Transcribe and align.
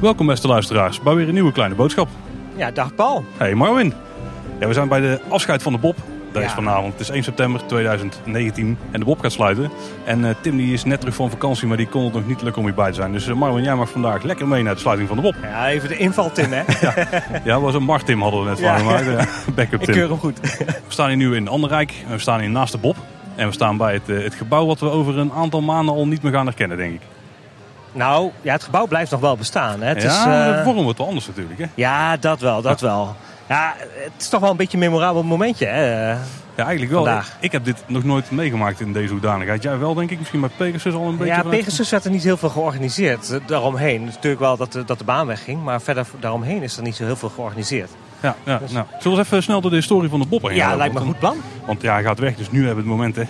Welkom 0.00 0.26
beste 0.26 0.46
luisteraars 0.46 1.00
bij 1.00 1.14
weer 1.14 1.28
een 1.28 1.34
nieuwe 1.34 1.52
kleine 1.52 1.74
boodschap. 1.74 2.08
Ja, 2.56 2.70
dag 2.70 2.94
Paul. 2.94 3.24
Hey 3.36 3.54
Marwin. 3.54 3.92
Ja, 4.60 4.66
we 4.66 4.72
zijn 4.72 4.88
bij 4.88 5.00
de 5.00 5.20
afscheid 5.28 5.62
van 5.62 5.72
de 5.72 5.78
Bob. 5.78 5.96
Dat 6.32 6.42
is 6.42 6.52
vanavond. 6.52 6.92
Het 6.92 7.00
is 7.00 7.10
1 7.10 7.22
september 7.22 7.66
2019 7.66 8.78
en 8.90 8.98
de 9.00 9.06
Bob 9.06 9.20
gaat 9.20 9.32
sluiten. 9.32 9.70
En 10.04 10.24
eh, 10.24 10.34
Tim 10.40 10.56
die 10.56 10.72
is 10.72 10.84
net 10.84 11.00
terug 11.00 11.14
van 11.14 11.30
vakantie, 11.30 11.66
maar 11.68 11.76
die 11.76 11.86
kon 11.88 12.04
het 12.04 12.12
nog 12.12 12.26
niet 12.26 12.42
lukken 12.42 12.60
om 12.62 12.66
hierbij 12.68 12.88
te 12.88 12.94
zijn. 12.94 13.12
Dus 13.12 13.26
Marwin, 13.26 13.62
jij 13.64 13.74
mag 13.74 13.90
vandaag 13.90 14.22
lekker 14.22 14.48
mee 14.48 14.62
naar 14.62 14.74
de 14.74 14.80
sluiting 14.80 15.08
van 15.08 15.16
de 15.16 15.22
Bob. 15.22 15.34
Ja, 15.42 15.68
even 15.68 15.88
de 15.88 15.96
inval 15.96 16.32
Tim 16.32 16.52
hè. 16.52 16.62
Ja, 17.44 17.60
was 17.60 17.74
een 17.74 17.82
Mart 17.82 18.06
Tim 18.06 18.22
hadden 18.22 18.42
we 18.42 18.48
net 18.48 18.58
Ja. 18.58 18.78
van 18.78 18.86
gemaakt. 18.86 19.06
eh, 19.28 19.54
Backup 19.54 19.80
Ik 19.80 19.84
Tim. 19.86 19.94
keur 19.94 20.08
hem 20.08 20.18
goed. 20.18 20.40
We 20.66 20.74
staan 20.88 21.08
hier 21.08 21.16
nu 21.16 21.36
in 21.36 21.48
Anderrijk 21.48 21.92
we 22.08 22.18
staan 22.18 22.40
hier 22.40 22.50
naast 22.50 22.72
de 22.72 22.78
Bob. 22.78 22.96
En 23.34 23.46
we 23.46 23.52
staan 23.52 23.76
bij 23.76 23.92
het, 23.92 24.06
het 24.24 24.34
gebouw 24.34 24.66
wat 24.66 24.80
we 24.80 24.90
over 24.90 25.18
een 25.18 25.32
aantal 25.32 25.60
maanden 25.60 25.94
al 25.94 26.06
niet 26.06 26.22
meer 26.22 26.32
gaan 26.32 26.46
herkennen, 26.46 26.76
denk 26.76 26.94
ik. 26.94 27.00
Nou, 27.92 28.30
ja, 28.42 28.52
het 28.52 28.62
gebouw 28.62 28.86
blijft 28.86 29.10
nog 29.10 29.20
wel 29.20 29.36
bestaan. 29.36 29.80
Hè. 29.80 29.88
Het 29.88 30.02
ja, 30.02 30.08
is, 30.08 30.16
eh, 30.50 30.56
de 30.56 30.62
vorm 30.64 30.82
wordt 30.82 30.98
wel 30.98 31.06
anders 31.06 31.26
natuurlijk. 31.26 31.58
Hè? 31.58 31.64
ja, 31.74 32.16
dat 32.16 32.40
wel, 32.40 32.62
dat 32.62 32.80
wel. 32.80 33.16
Ja, 33.48 33.74
het 33.78 34.12
is 34.18 34.28
toch 34.28 34.40
wel 34.40 34.50
een 34.50 34.56
beetje 34.56 34.78
een 34.78 34.82
memorabel 34.84 35.22
momentje 35.22 35.66
hè. 35.66 36.10
Ja, 36.56 36.64
eigenlijk 36.64 36.90
wel. 36.92 37.08
Ik, 37.08 37.22
ik 37.40 37.52
heb 37.52 37.64
dit 37.64 37.82
nog 37.86 38.04
nooit 38.04 38.30
meegemaakt 38.30 38.80
in 38.80 38.92
deze 38.92 39.12
hoedanigheid. 39.12 39.62
Jij 39.62 39.78
wel, 39.78 39.94
denk 39.94 40.10
ik. 40.10 40.18
Misschien 40.18 40.40
bij 40.40 40.50
Pegasus 40.56 40.94
al 40.94 41.08
een 41.08 41.16
beetje. 41.16 41.34
Ja, 41.34 41.42
Pegasus 41.42 41.90
werd 41.90 42.04
er 42.04 42.10
niet 42.10 42.22
heel 42.22 42.36
veel 42.36 42.48
georganiseerd. 42.48 43.30
eh, 43.30 43.38
Daaromheen. 43.46 44.04
Dus 44.04 44.14
natuurlijk 44.14 44.42
wel 44.42 44.56
dat 44.56 44.72
de, 44.72 44.84
dat 44.84 44.98
de 44.98 45.04
baan 45.04 45.26
wegging. 45.26 45.62
Maar 45.62 45.80
verder 45.82 46.06
daaromheen 46.20 46.62
is 46.62 46.76
er 46.76 46.82
niet 46.82 46.96
zo 46.96 47.04
heel 47.04 47.16
veel 47.16 47.28
georganiseerd. 47.28 47.90
Ja, 48.20 48.36
ja, 48.44 48.60
nou. 48.70 48.86
Zullen 48.98 49.02
we 49.02 49.08
eens 49.08 49.18
even 49.18 49.42
snel 49.42 49.60
door 49.60 49.70
de 49.70 49.76
historie 49.76 50.10
van 50.10 50.20
de 50.20 50.26
Bob 50.26 50.42
heen 50.42 50.54
Ja, 50.54 50.76
lijkt 50.76 50.94
me 50.94 51.00
een 51.00 51.06
goed 51.06 51.18
plan. 51.18 51.36
Want 51.66 51.82
ja, 51.82 51.92
hij 51.92 52.02
gaat 52.02 52.18
weg, 52.18 52.36
dus 52.36 52.50
nu 52.50 52.58
hebben 52.66 52.84
we 52.84 52.90
het 52.90 52.98
moment. 52.98 53.16
Hè. 53.16 53.22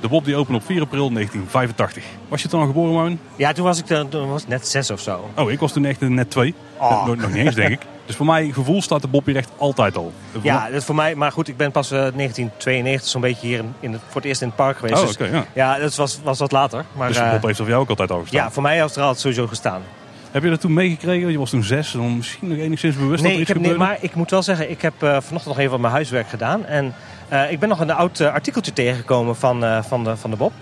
De 0.00 0.08
Bob 0.08 0.24
die 0.24 0.36
opende 0.36 0.58
op 0.58 0.64
4 0.64 0.80
april 0.80 1.10
1985. 1.12 2.04
Was 2.28 2.42
je 2.42 2.48
toen 2.48 2.60
al 2.60 2.66
geboren, 2.66 2.94
Marvin? 2.94 3.20
Ja, 3.36 3.52
toen 3.52 3.64
was 3.64 3.78
ik 3.78 3.86
toen 4.10 4.28
was 4.30 4.42
ik 4.42 4.48
net 4.48 4.68
zes 4.68 4.90
of 4.90 5.00
zo. 5.00 5.30
Oh, 5.36 5.50
ik 5.50 5.60
was 5.60 5.72
toen 5.72 5.84
echt 5.84 6.00
net 6.00 6.30
twee. 6.30 6.54
Oh. 6.76 7.06
Nog, 7.06 7.16
nog 7.16 7.32
niet 7.32 7.46
eens, 7.46 7.54
denk 7.54 7.70
ik. 7.70 7.80
Dus 8.10 8.18
voor 8.18 8.28
mijn 8.28 8.52
gevoel 8.52 8.82
staat 8.82 9.02
de 9.02 9.08
Bob 9.08 9.26
hier 9.26 9.36
echt 9.36 9.50
altijd 9.56 9.96
al. 9.96 10.12
Voor 10.32 10.40
Ja, 10.44 10.70
dat 10.70 10.84
voor 10.84 10.94
mij. 10.94 11.14
Maar 11.14 11.32
goed, 11.32 11.48
ik 11.48 11.56
ben 11.56 11.70
pas 11.70 11.90
eh, 11.90 11.98
1992 11.98 13.10
zo'n 13.10 13.20
beetje 13.20 13.46
hier 13.46 13.58
in, 13.58 13.74
in 13.80 13.92
het, 13.92 14.00
voor 14.06 14.20
het 14.20 14.24
eerst 14.24 14.40
in 14.40 14.46
het 14.46 14.56
park 14.56 14.76
geweest. 14.76 15.00
Oh, 15.00 15.06
Dus 15.06 15.14
oké, 15.14 15.24
ja. 15.24 15.44
ja, 15.54 15.78
dat 15.78 15.94
was, 15.94 16.20
was 16.22 16.38
wat 16.38 16.52
later. 16.52 16.84
Maar, 16.92 17.08
Dus 17.08 17.16
de 17.16 17.22
eh, 17.22 17.30
Bob 17.32 17.42
heeft 17.42 17.58
er 17.58 17.64
voor 17.64 17.72
jou 17.72 17.82
ook 17.82 17.88
altijd 17.88 18.10
al 18.10 18.20
gestaan. 18.20 18.40
ja, 18.40 18.50
voor 18.50 18.62
mij 18.62 18.80
heeft 18.80 18.96
er 18.96 19.02
altijd 19.02 19.20
sowieso 19.20 19.46
gestaan. 19.46 19.82
Heb 20.30 20.42
je 20.42 20.48
dat 20.50 20.60
toen 20.60 20.72
meegekregen? 20.72 21.30
Je 21.30 21.38
was 21.38 21.50
toen 21.50 21.62
zes, 21.62 21.92
dan 21.92 22.16
misschien 22.16 22.48
nog 22.48 22.58
enigszins 22.58 22.96
bewust 22.96 23.22
dat 23.22 23.22
Nee, 23.22 23.32
ik 23.32 23.40
iets 23.40 23.48
heb, 23.48 23.60
nee, 23.60 23.74
maar 23.76 23.98
ik 24.00 24.14
moet 24.14 24.30
wel 24.30 24.42
zeggen, 24.42 24.70
ik 24.70 24.82
heb 24.82 25.02
eh, 25.02 25.08
vanochtend 25.08 25.44
nog 25.44 25.58
even 25.58 25.70
wat 25.70 25.80
mijn 25.80 25.92
huiswerk 25.92 26.28
gedaan. 26.28 26.66
En 26.66 26.94
eh, 27.30 27.50
ik 27.52 27.58
ben 27.58 27.68
nog 27.68 27.80
een 27.80 27.90
oud 27.90 28.20
eh, 28.20 28.32
artikeltje 28.32 28.72
tegengekomen 28.72 29.36
van, 29.36 29.64
eh, 29.64 29.82
van, 29.82 30.04
de, 30.04 30.16
van 30.16 30.30
de 30.30 30.36
Bob. 30.36 30.52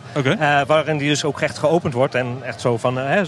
Waarin 0.66 0.98
die 0.98 1.08
dus 1.08 1.24
ook 1.24 1.40
echt 1.40 1.58
geopend 1.58 1.94
wordt. 1.94 2.14
En 2.14 2.36
echt 2.44 2.60
zo 2.60 2.76
van, 2.76 2.96
hè, 2.96 3.22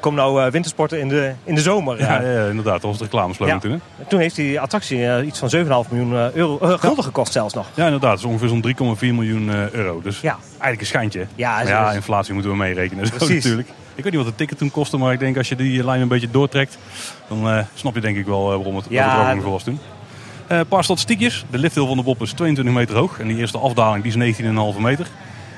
kom 0.00 0.14
nou 0.14 0.50
wintersporten 0.50 1.00
in 1.00 1.08
de, 1.08 1.32
in 1.44 1.54
de 1.54 1.60
zomer. 1.60 1.98
Ja, 1.98 2.20
ja, 2.22 2.30
ja, 2.30 2.46
inderdaad. 2.48 2.72
Dat 2.80 2.82
was 2.90 2.98
de 2.98 3.04
reclameslogan 3.04 3.54
Ja. 3.54 3.60
toen, 3.60 3.70
hè? 3.70 4.04
Toen 4.08 4.20
heeft 4.20 4.36
die 4.36 4.60
attractie 4.60 5.24
iets 5.24 5.38
van 5.38 5.50
7,5 5.50 5.90
miljoen 5.90 6.12
euro, 6.34 6.58
gulden 6.78 7.04
gekost 7.04 7.32
zelfs 7.32 7.54
nog. 7.54 7.66
Ja, 7.74 7.84
inderdaad. 7.84 8.10
Het 8.10 8.18
is 8.20 8.24
ongeveer 8.26 8.48
zo'n 8.48 8.60
3,4 8.62 9.14
miljoen 9.14 9.48
euro. 9.72 10.00
Dus 10.02 10.20
Ja. 10.20 10.36
eigenlijk 10.50 10.80
een 10.80 10.86
schijntje. 10.86 11.26
Ja, 11.34 11.54
Maar 11.54 11.66
ja, 11.68 11.92
inflatie 11.92 12.32
moeten 12.34 12.50
we 12.50 12.56
meerekenen. 12.56 13.06
Zo 13.06 13.16
Precies. 13.16 13.34
natuurlijk. 13.34 13.68
Ik 13.94 14.04
weet 14.04 14.12
niet 14.12 14.22
wat 14.22 14.30
de 14.30 14.38
ticket 14.38 14.58
toen 14.58 14.70
kostte, 14.70 14.96
maar 14.96 15.12
ik 15.12 15.18
denk 15.18 15.36
als 15.36 15.48
je 15.48 15.56
die 15.56 15.84
lijn 15.84 16.00
een 16.00 16.08
beetje 16.08 16.30
doortrekt, 16.30 16.78
dan 17.28 17.64
snap 17.74 17.94
je 17.94 18.00
denk 18.00 18.16
ik 18.16 18.26
wel 18.26 18.44
waarom 18.46 18.76
het, 18.76 18.84
Ja, 18.88 19.26
het 19.26 19.36
ook 19.38 19.44
was 19.44 19.62
toen. 19.64 19.78
Eh, 20.52 20.58
een 20.58 20.66
paar 20.66 20.84
statistiekjes. 20.84 21.44
De 21.50 21.58
lifthill 21.58 21.86
van 21.86 21.96
de 21.96 22.02
Bob 22.02 22.22
is 22.22 22.32
22 22.32 22.74
meter 22.74 22.96
hoog 22.96 23.20
en 23.20 23.28
die 23.28 23.36
eerste 23.36 23.58
afdaling 23.58 24.04
die 24.04 24.22
is 24.22 24.40
19,5 24.40 24.78
meter. 24.78 25.06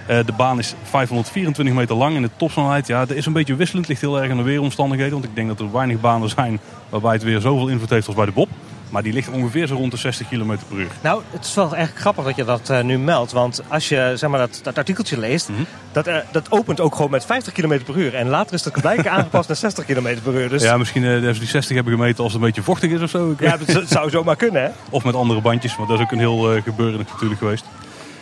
Eh, 0.06 0.18
de 0.26 0.32
baan 0.32 0.58
is 0.58 0.74
524 0.82 1.74
meter 1.74 1.96
lang 1.96 2.16
en 2.16 2.22
de 2.22 2.30
topsnelheid, 2.36 2.86
ja, 2.86 3.04
dat 3.04 3.16
is 3.16 3.26
een 3.26 3.32
beetje 3.32 3.54
wisselend. 3.54 3.88
Ligt 3.88 4.00
heel 4.00 4.20
erg 4.20 4.30
aan 4.30 4.36
de 4.36 4.42
weeromstandigheden, 4.42 5.12
want 5.12 5.24
ik 5.24 5.34
denk 5.34 5.48
dat 5.48 5.60
er 5.60 5.72
weinig 5.72 6.00
banen 6.00 6.28
zijn 6.28 6.60
waarbij 6.88 7.12
het 7.12 7.22
weer 7.22 7.40
zoveel 7.40 7.68
invloed 7.68 7.90
heeft 7.90 8.06
als 8.06 8.16
bij 8.16 8.24
de 8.24 8.32
Bob. 8.32 8.48
Maar 8.90 9.02
die 9.02 9.12
ligt 9.12 9.28
ongeveer 9.30 9.66
zo 9.66 9.74
rond 9.74 9.90
de 9.90 9.96
60 9.96 10.28
km 10.28 10.46
per 10.68 10.76
uur. 10.78 10.86
Nou, 11.00 11.22
het 11.30 11.44
is 11.44 11.54
wel 11.54 11.64
eigenlijk 11.64 12.00
grappig 12.00 12.24
dat 12.24 12.36
je 12.36 12.44
dat 12.44 12.70
eh, 12.70 12.80
nu 12.82 12.98
meldt. 12.98 13.32
Want 13.32 13.62
als 13.68 13.88
je 13.88 14.12
zeg 14.16 14.30
maar, 14.30 14.38
dat, 14.38 14.60
dat 14.62 14.78
artikeltje 14.78 15.18
leest, 15.18 15.48
Mhm. 15.48 15.62
dat, 15.92 16.06
eh, 16.06 16.16
dat 16.32 16.50
opent 16.52 16.80
ook 16.80 16.94
gewoon 16.94 17.10
met 17.10 17.24
50 17.24 17.52
km 17.52 17.78
per 17.84 17.96
uur. 17.96 18.14
En 18.14 18.28
later 18.28 18.54
is 18.54 18.62
dat 18.62 18.80
blijkbaar 18.80 19.12
aangepast 19.18 19.48
naar 19.48 19.56
60 19.56 19.84
km 19.84 20.16
per 20.22 20.34
uur. 20.34 20.48
Dus 20.48 20.62
Ja, 20.62 20.76
misschien 20.76 21.02
ze 21.02 21.38
die 21.38 21.48
60 21.48 21.74
hebben 21.74 21.92
gemeten 21.92 22.24
als 22.24 22.32
het 22.32 22.40
een 22.42 22.46
beetje 22.46 22.62
vochtig 22.62 22.90
is 22.90 23.00
of 23.00 23.10
zo. 23.10 23.34
Ja, 23.38 23.56
dat 23.56 23.88
zou 23.88 24.10
zomaar 24.10 24.36
kunnen, 24.36 24.62
hè? 24.62 24.68
Of 24.90 25.04
met 25.04 25.14
andere 25.14 25.40
bandjes, 25.40 25.76
want 25.76 25.88
dat 25.88 25.98
is 25.98 26.04
ook 26.04 26.12
een 26.12 26.18
heel 26.18 26.60
gebeuren 26.62 26.98
natuurlijk 27.08 27.40
geweest. 27.40 27.64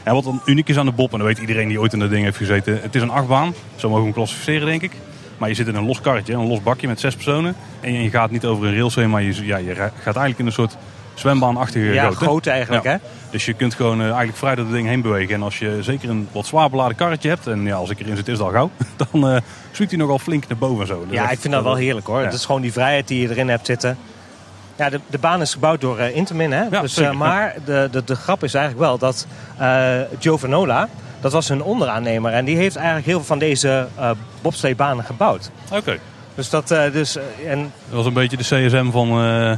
En 0.02 0.14
wat 0.14 0.24
dan 0.24 0.42
uniek 0.44 0.68
is 0.68 0.76
aan 0.76 0.86
de 0.86 0.92
Bob, 0.92 1.12
en 1.12 1.18
dat 1.18 1.26
weet 1.26 1.38
iedereen 1.38 1.68
die 1.68 1.80
ooit 1.80 1.92
in 1.92 1.98
dat 1.98 2.10
ding 2.10 2.24
heeft 2.24 2.36
gezeten. 2.36 2.78
Het 2.82 2.94
is 2.94 3.02
een 3.02 3.10
achtbaan, 3.10 3.54
zo 3.76 3.88
mogen 3.88 3.98
we 3.98 4.04
hem 4.04 4.12
klassificeren 4.14 4.66
denk 4.66 4.82
ik. 4.82 4.92
Maar 5.38 5.48
je 5.48 5.54
zit 5.54 5.66
in 5.66 5.74
een 5.74 5.86
los 5.86 6.00
karretje, 6.00 6.32
een 6.32 6.46
los 6.46 6.62
bakje 6.62 6.86
met 6.88 7.00
zes 7.00 7.14
personen. 7.14 7.54
En 7.80 7.92
je 8.02 8.10
gaat 8.10 8.30
niet 8.30 8.44
over 8.44 8.66
een 8.66 8.74
rails 8.74 8.94
heen, 8.94 9.10
maar 9.10 9.22
je, 9.22 9.46
ja, 9.46 9.56
je 9.56 9.74
gaat 9.74 9.90
eigenlijk 10.04 10.38
in 10.38 10.46
een 10.46 10.52
soort 10.52 10.76
zwembaanachtige 11.14 11.84
Ja, 11.92 12.04
goot, 12.06 12.16
groot 12.16 12.46
eigenlijk, 12.46 12.84
Ja. 12.84 12.90
hè? 12.90 12.96
Dus 13.30 13.44
je 13.44 13.52
kunt 13.52 13.74
gewoon 13.74 13.98
eh, 13.98 14.04
eigenlijk 14.06 14.36
vrij 14.36 14.54
door 14.54 14.64
het 14.64 14.74
ding 14.74 14.88
heen 14.88 15.02
bewegen. 15.02 15.34
En 15.34 15.42
als 15.42 15.58
je 15.58 15.78
zeker 15.80 16.10
een 16.10 16.28
wat 16.32 16.46
zwaar 16.46 16.70
beladen 16.70 16.96
karretje 16.96 17.28
hebt, 17.28 17.46
en 17.46 17.62
ja, 17.64 17.74
als 17.74 17.90
ik 17.90 18.00
erin 18.00 18.16
zit 18.16 18.28
is 18.28 18.38
het 18.38 18.46
al 18.46 18.52
gauw. 18.52 18.70
Dan 19.10 19.28
eh 19.28 19.40
zwiet 19.70 19.90
hij 19.90 19.98
nogal 19.98 20.18
flink 20.18 20.48
naar 20.48 20.58
boven 20.58 20.80
en 20.80 20.86
zo. 20.86 21.06
Ja, 21.10 21.30
ik 21.30 21.38
vind 21.40 21.54
dat 21.54 21.62
wel 21.62 21.74
heerlijk, 21.74 22.06
hoor. 22.06 22.18
Ja. 22.18 22.24
Het 22.24 22.34
is 22.34 22.44
gewoon 22.44 22.60
die 22.60 22.72
vrijheid 22.72 23.08
die 23.08 23.20
je 23.22 23.30
erin 23.30 23.48
hebt 23.48 23.66
zitten. 23.66 23.96
Ja, 24.76 24.90
de, 24.90 25.00
de 25.06 25.18
baan 25.18 25.40
is 25.40 25.52
gebouwd 25.52 25.80
door 25.80 25.98
eh, 25.98 26.16
Intamin, 26.16 26.52
hè? 26.52 26.62
Ja, 26.70 26.80
dus, 26.80 27.12
maar 27.12 27.54
de, 27.64 27.88
de, 27.92 28.04
de 28.04 28.14
grap 28.14 28.44
is 28.44 28.54
eigenlijk 28.54 28.84
wel 28.86 28.98
dat 28.98 29.26
eh 29.58 30.00
Joe 30.18 30.38
Vanola, 30.38 30.88
dat 31.22 31.32
was 31.32 31.48
hun 31.48 31.62
onderaannemer. 31.62 32.32
En 32.32 32.44
die 32.44 32.56
heeft 32.56 32.76
eigenlijk 32.76 33.06
heel 33.06 33.16
veel 33.16 33.26
van 33.26 33.38
deze 33.38 33.88
eh 33.98 34.10
bobsleebanen 34.42 35.04
gebouwd. 35.04 35.50
Oké, 35.72 35.98
Dus 36.34 36.50
dat, 36.50 36.70
eh, 36.70 36.92
dus, 36.92 37.16
eh, 37.16 37.50
en 37.50 37.58
dat 37.88 37.96
was 37.96 38.06
een 38.06 38.12
beetje 38.12 38.36
de 38.36 38.42
CSM 38.42 38.90
van... 38.90 39.08
eh, 39.08 39.56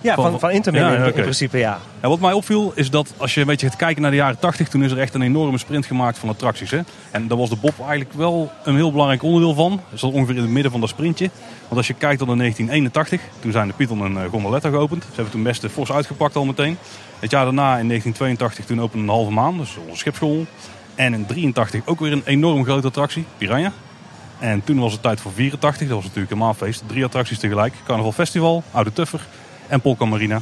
ja, 0.00 0.14
Van- 0.14 0.30
van, 0.30 0.40
van 0.40 0.74
Ja, 0.74 0.94
in, 1.04 1.12
principe, 1.12 1.58
ja. 1.58 1.78
Ja, 2.02 2.08
wat 2.08 2.20
mij 2.20 2.32
opviel 2.32 2.72
is 2.74 2.90
dat 2.90 3.12
als 3.16 3.34
je 3.34 3.40
een 3.40 3.46
beetje 3.46 3.66
gaat 3.68 3.76
kijken 3.76 4.02
naar 4.02 4.10
de 4.10 4.16
jaren 4.16 4.38
80, 4.38 4.68
toen 4.68 4.84
is 4.84 4.90
er 4.90 4.98
echt 4.98 5.14
een 5.14 5.22
enorme 5.22 5.58
sprint 5.58 5.86
gemaakt 5.86 6.18
van 6.18 6.28
attracties. 6.28 6.70
Hè? 6.70 6.80
En 7.10 7.28
daar 7.28 7.38
was 7.38 7.48
de 7.48 7.56
Bob 7.56 7.74
eigenlijk 7.80 8.12
wel 8.12 8.50
een 8.64 8.74
heel 8.74 8.90
belangrijk 8.90 9.22
onderdeel 9.22 9.54
van. 9.54 9.80
Dat 9.90 9.98
zat 9.98 10.12
ongeveer 10.12 10.34
in 10.36 10.40
het 10.42 10.50
midden 10.50 10.72
van 10.72 10.80
dat 10.80 10.88
sprintje. 10.88 11.30
Want 11.62 11.76
als 11.76 11.86
je 11.86 11.94
kijkt 11.94 12.18
tot 12.18 12.28
in 12.28 12.36
1981, 12.38 13.20
toen 13.40 13.52
zijn 13.52 13.68
de 13.68 13.74
Python 13.74 14.16
en 14.18 14.28
Gondoletta 14.30 14.68
geopend. 14.68 15.02
Ze 15.02 15.08
hebben 15.14 15.32
toen 15.32 15.42
best 15.42 15.60
de 15.60 15.68
fors 15.68 15.92
uitgepakt 15.92 16.36
al 16.36 16.44
meteen. 16.44 16.78
Het 17.18 17.30
jaar 17.30 17.44
daarna, 17.44 17.76
in 17.78 17.88
1982, 17.88 18.64
toen 18.64 18.80
opende 18.80 19.04
een 19.04 19.10
halve 19.10 19.30
maan, 19.30 19.56
dus 19.58 19.76
onze 19.86 19.98
schipschool. 19.98 20.46
En 20.94 21.14
in 21.14 21.26
83 21.26 21.80
ook 21.84 22.00
weer 22.00 22.12
een 22.12 22.22
enorm 22.24 22.64
grote 22.64 22.86
attractie, 22.86 23.24
Piranha. 23.38 23.72
En 24.38 24.64
toen 24.64 24.78
was 24.78 24.92
het 24.92 25.02
tijd 25.02 25.20
voor 25.20 25.32
84, 25.32 25.86
dat 25.86 25.96
was 25.96 26.04
natuurlijk 26.04 26.32
een 26.32 26.38
maanfeest. 26.38 26.82
Drie 26.86 27.04
attracties 27.04 27.38
tegelijk. 27.38 27.74
Carnaval 27.86 28.12
Festival, 28.12 28.62
Oude 28.70 28.92
Tuffer 28.92 29.20
en 29.68 29.80
Polka 29.80 30.04
Marina. 30.04 30.40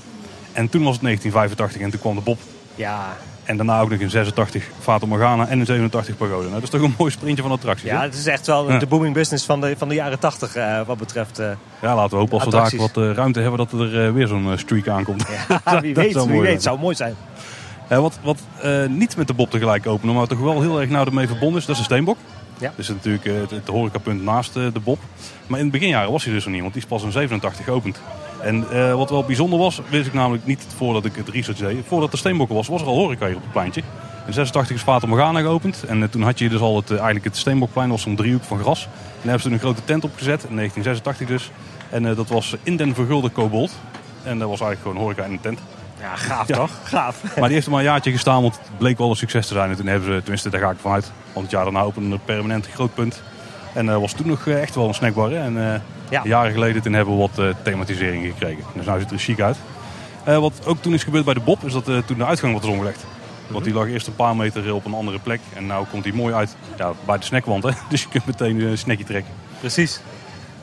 En 0.53 0.69
toen 0.69 0.83
was 0.83 0.93
het 0.93 1.03
1985 1.03 1.81
en 1.81 1.91
toen 1.91 2.01
kwam 2.01 2.15
de 2.15 2.21
Bob. 2.21 2.39
Ja, 2.75 3.17
En 3.45 3.57
daarna 3.57 3.81
ook 3.81 3.91
nog 3.91 3.99
in 4.01 4.11
86 4.11 4.65
Fata 4.81 5.07
Morgana 5.07 5.47
en 5.49 5.59
in 5.59 5.65
87 5.67 6.17
Pagode. 6.17 6.41
Nou, 6.41 6.53
dat 6.55 6.63
is 6.63 6.71
toch 6.71 6.81
een 6.83 6.95
mooi 6.99 7.11
sprintje 7.11 7.43
van 7.43 7.53
attracties. 7.53 7.91
ja, 7.91 8.03
het 8.03 8.15
is 8.15 8.27
echt 8.27 8.47
wel 8.47 8.71
Ja. 8.73 8.79
de 8.79 8.87
booming 8.87 9.15
business 9.15 9.45
van 9.45 9.61
de, 9.61 9.75
van 9.79 9.89
de 9.89 9.95
jaren 9.95 10.19
80 10.19 10.55
eh, 10.55 10.81
wat 10.87 10.99
betreft. 10.99 11.39
eh, 11.39 11.51
ja, 11.83 11.95
laten 11.95 12.11
we 12.11 12.17
hopen 12.17 12.35
als 12.35 12.45
we 12.45 12.51
daar 12.51 12.77
wat 12.77 12.97
eh, 12.97 13.13
ruimte 13.13 13.41
hebben 13.41 13.59
dat 13.59 13.73
er 13.73 14.15
weer 14.15 14.27
zo'n 14.27 14.53
streak 14.59 14.89
aankomt. 14.89 15.25
ja, 15.65 15.81
wie 15.81 15.95
dat 15.95 16.05
weet, 16.05 16.13
zou 16.13 16.29
wie 16.29 16.39
weet, 16.41 16.49
zijn. 16.49 16.61
zou 16.61 16.79
mooi 16.79 16.95
zijn. 16.95 17.15
Eh, 17.91 17.99
wat 17.99 18.19
wat 18.23 18.41
eh, 18.63 18.87
niet 18.87 19.17
met 19.17 19.27
de 19.27 19.35
Bob 19.35 19.51
tegelijk 19.51 19.87
openen, 19.87 20.15
maar 20.15 20.27
toch 20.27 20.39
wel 20.39 20.61
heel 20.61 20.81
erg 20.81 20.91
nauw 20.91 21.05
ermee 21.05 21.27
verbonden 21.27 21.61
is, 21.61 21.67
dat 21.67 21.77
is 21.77 21.83
de 21.83 21.89
Steenbok. 21.89 22.17
Ja. 22.59 22.73
Dus 22.77 22.89
natuurlijk 22.89 23.25
eh, 23.25 23.35
het, 23.35 23.51
het 23.51 23.69
horecapunt 23.69 24.23
naast 24.23 24.53
de 24.55 24.81
Bob. 24.85 24.99
Maar 25.47 25.59
in 25.59 25.65
het 25.65 25.75
beginjaren 25.75 26.13
was 26.13 26.25
hij 26.25 26.33
dus 26.33 26.45
nog 26.45 26.53
niet, 26.53 26.63
want 26.63 26.73
die 26.73 26.83
is 26.83 26.89
pas 26.89 27.03
in 27.03 27.13
87 27.13 27.65
geopend. 27.65 28.01
En 28.43 28.67
wat 28.97 29.11
wel 29.11 29.25
bijzonder 29.25 29.59
was, 29.59 29.81
wist 29.89 30.07
ik 30.07 30.13
namelijk 30.13 30.47
niet 30.47 30.67
voordat 30.77 31.05
ik 31.05 31.17
het 31.17 31.29
research 31.29 31.59
deed. 31.59 31.85
Voordat 31.87 32.11
de 32.11 32.17
Steenbokken 32.17 32.57
was, 32.57 32.69
was 32.69 32.81
er 32.81 32.87
al 32.87 32.95
horeca 32.95 33.27
hier 33.27 33.37
op 33.37 33.43
het 33.43 33.53
pleintje. 33.53 33.83
In 34.27 34.33
86 34.33 34.77
is 34.77 34.83
Fata 34.83 35.07
Morgana 35.07 35.41
geopend. 35.41 35.85
En 35.85 36.11
toen 36.11 36.23
had 36.23 36.39
je 36.39 36.49
dus 36.49 36.61
al 36.61 36.77
het, 36.77 36.91
eigenlijk 36.91 37.25
het 37.25 37.37
Steenbokplein, 37.37 37.91
was 37.91 38.03
zo'n 38.03 38.17
driehoek 38.17 38.45
van 38.45 38.59
gras. 38.59 38.85
En 38.85 38.91
daar 38.93 39.21
hebben 39.23 39.41
ze 39.41 39.47
toen 39.47 39.53
een 39.53 39.59
grote 39.59 39.85
tent 39.85 40.05
opgezet, 40.05 40.45
in 40.49 40.57
1986 40.57 41.27
dus. 41.27 41.51
En 41.91 42.15
dat 42.15 42.29
was 42.29 42.57
in 42.63 42.77
den 42.77 42.95
vergulde 42.95 43.29
kobold. 43.29 43.73
En 44.23 44.39
dat 44.39 44.49
was 44.49 44.61
eigenlijk 44.61 44.81
gewoon 44.81 44.97
horeca 44.97 45.25
in 45.25 45.33
een 45.33 45.41
tent. 45.41 45.61
Ja, 46.01 46.17
gaaf 46.17 46.49
Ja. 46.49 46.57
toch? 46.57 46.71
Gaaf. 46.85 47.23
Maar 47.39 47.45
die 47.45 47.53
heeft 47.53 47.65
er 47.67 47.71
maar 47.73 47.81
een 47.81 47.87
jaartje 47.87 48.11
gestaan, 48.13 48.43
want 48.43 48.55
het 48.55 48.79
bleek 48.79 48.99
wel 48.99 49.11
een 49.11 49.17
succes 49.17 49.47
te 49.47 49.55
zijn. 49.55 49.71
En 49.71 49.77
toen 49.77 49.87
hebben 49.87 50.09
ze, 50.15 50.19
tenminste 50.21 50.51
daar 50.51 50.61
ga 50.61 50.71
ik 50.71 50.79
vanuit, 50.81 51.13
want 51.33 51.47
het 51.47 51.51
jaar 51.55 51.65
daarna 51.65 51.81
opende 51.83 52.15
een 52.15 52.21
permanent 52.25 52.69
groot 52.75 52.95
punt. 52.95 53.23
En 53.73 53.87
dat 53.87 54.01
was 54.01 54.13
toen 54.13 54.27
nog 54.27 54.47
eh, 54.47 54.61
echt 54.63 54.75
wel 54.75 54.89
een 54.89 54.95
snackbar. 54.95 55.31
Hè? 55.31 55.37
En 55.43 55.73
eh, 55.75 55.81
Ja. 56.11 56.21
jaren 56.25 56.53
geleden 56.53 56.83
toen 56.83 56.93
hebben 56.93 57.15
we 57.15 57.21
wat 57.21 57.39
eh, 57.39 57.55
thematisering 57.63 58.25
gekregen. 58.27 58.65
Dus 58.75 58.87
nu 58.87 58.93
ziet 58.93 59.01
het 59.03 59.11
er 59.11 59.19
chic 59.19 59.41
uit. 59.41 59.57
Eh, 60.25 60.39
wat 60.39 60.53
ook 60.67 60.83
toen 60.83 60.95
is 60.95 61.03
gebeurd 61.05 61.25
bij 61.25 61.35
de 61.35 61.41
Bob, 61.41 61.65
is 61.65 61.73
dat 61.73 61.89
eh, 61.89 61.99
toen 61.99 62.19
de 62.19 62.25
uitgang 62.27 62.53
wat 62.53 62.63
is 62.63 62.69
omgelegd. 62.69 63.05
Want 63.47 63.65
die 63.65 63.75
lag 63.75 63.87
eerst 63.89 64.07
een 64.07 64.17
paar 64.17 64.37
meter 64.37 64.75
op 64.75 64.85
een 64.85 64.95
andere 64.95 65.19
plek. 65.19 65.41
En 65.55 65.67
nu 65.67 65.73
komt 65.91 66.05
hij 66.05 66.13
mooi 66.13 66.35
uit 66.35 66.57
ja, 66.79 66.93
bij 67.05 67.19
de 67.19 67.25
snackwand. 67.25 67.63
Hè? 67.63 67.71
Dus 67.91 68.03
je 68.03 68.09
kunt 68.09 68.27
meteen 68.27 68.61
een 68.61 68.79
snackje 68.79 69.05
trekken. 69.05 69.33
Precies. 69.61 70.01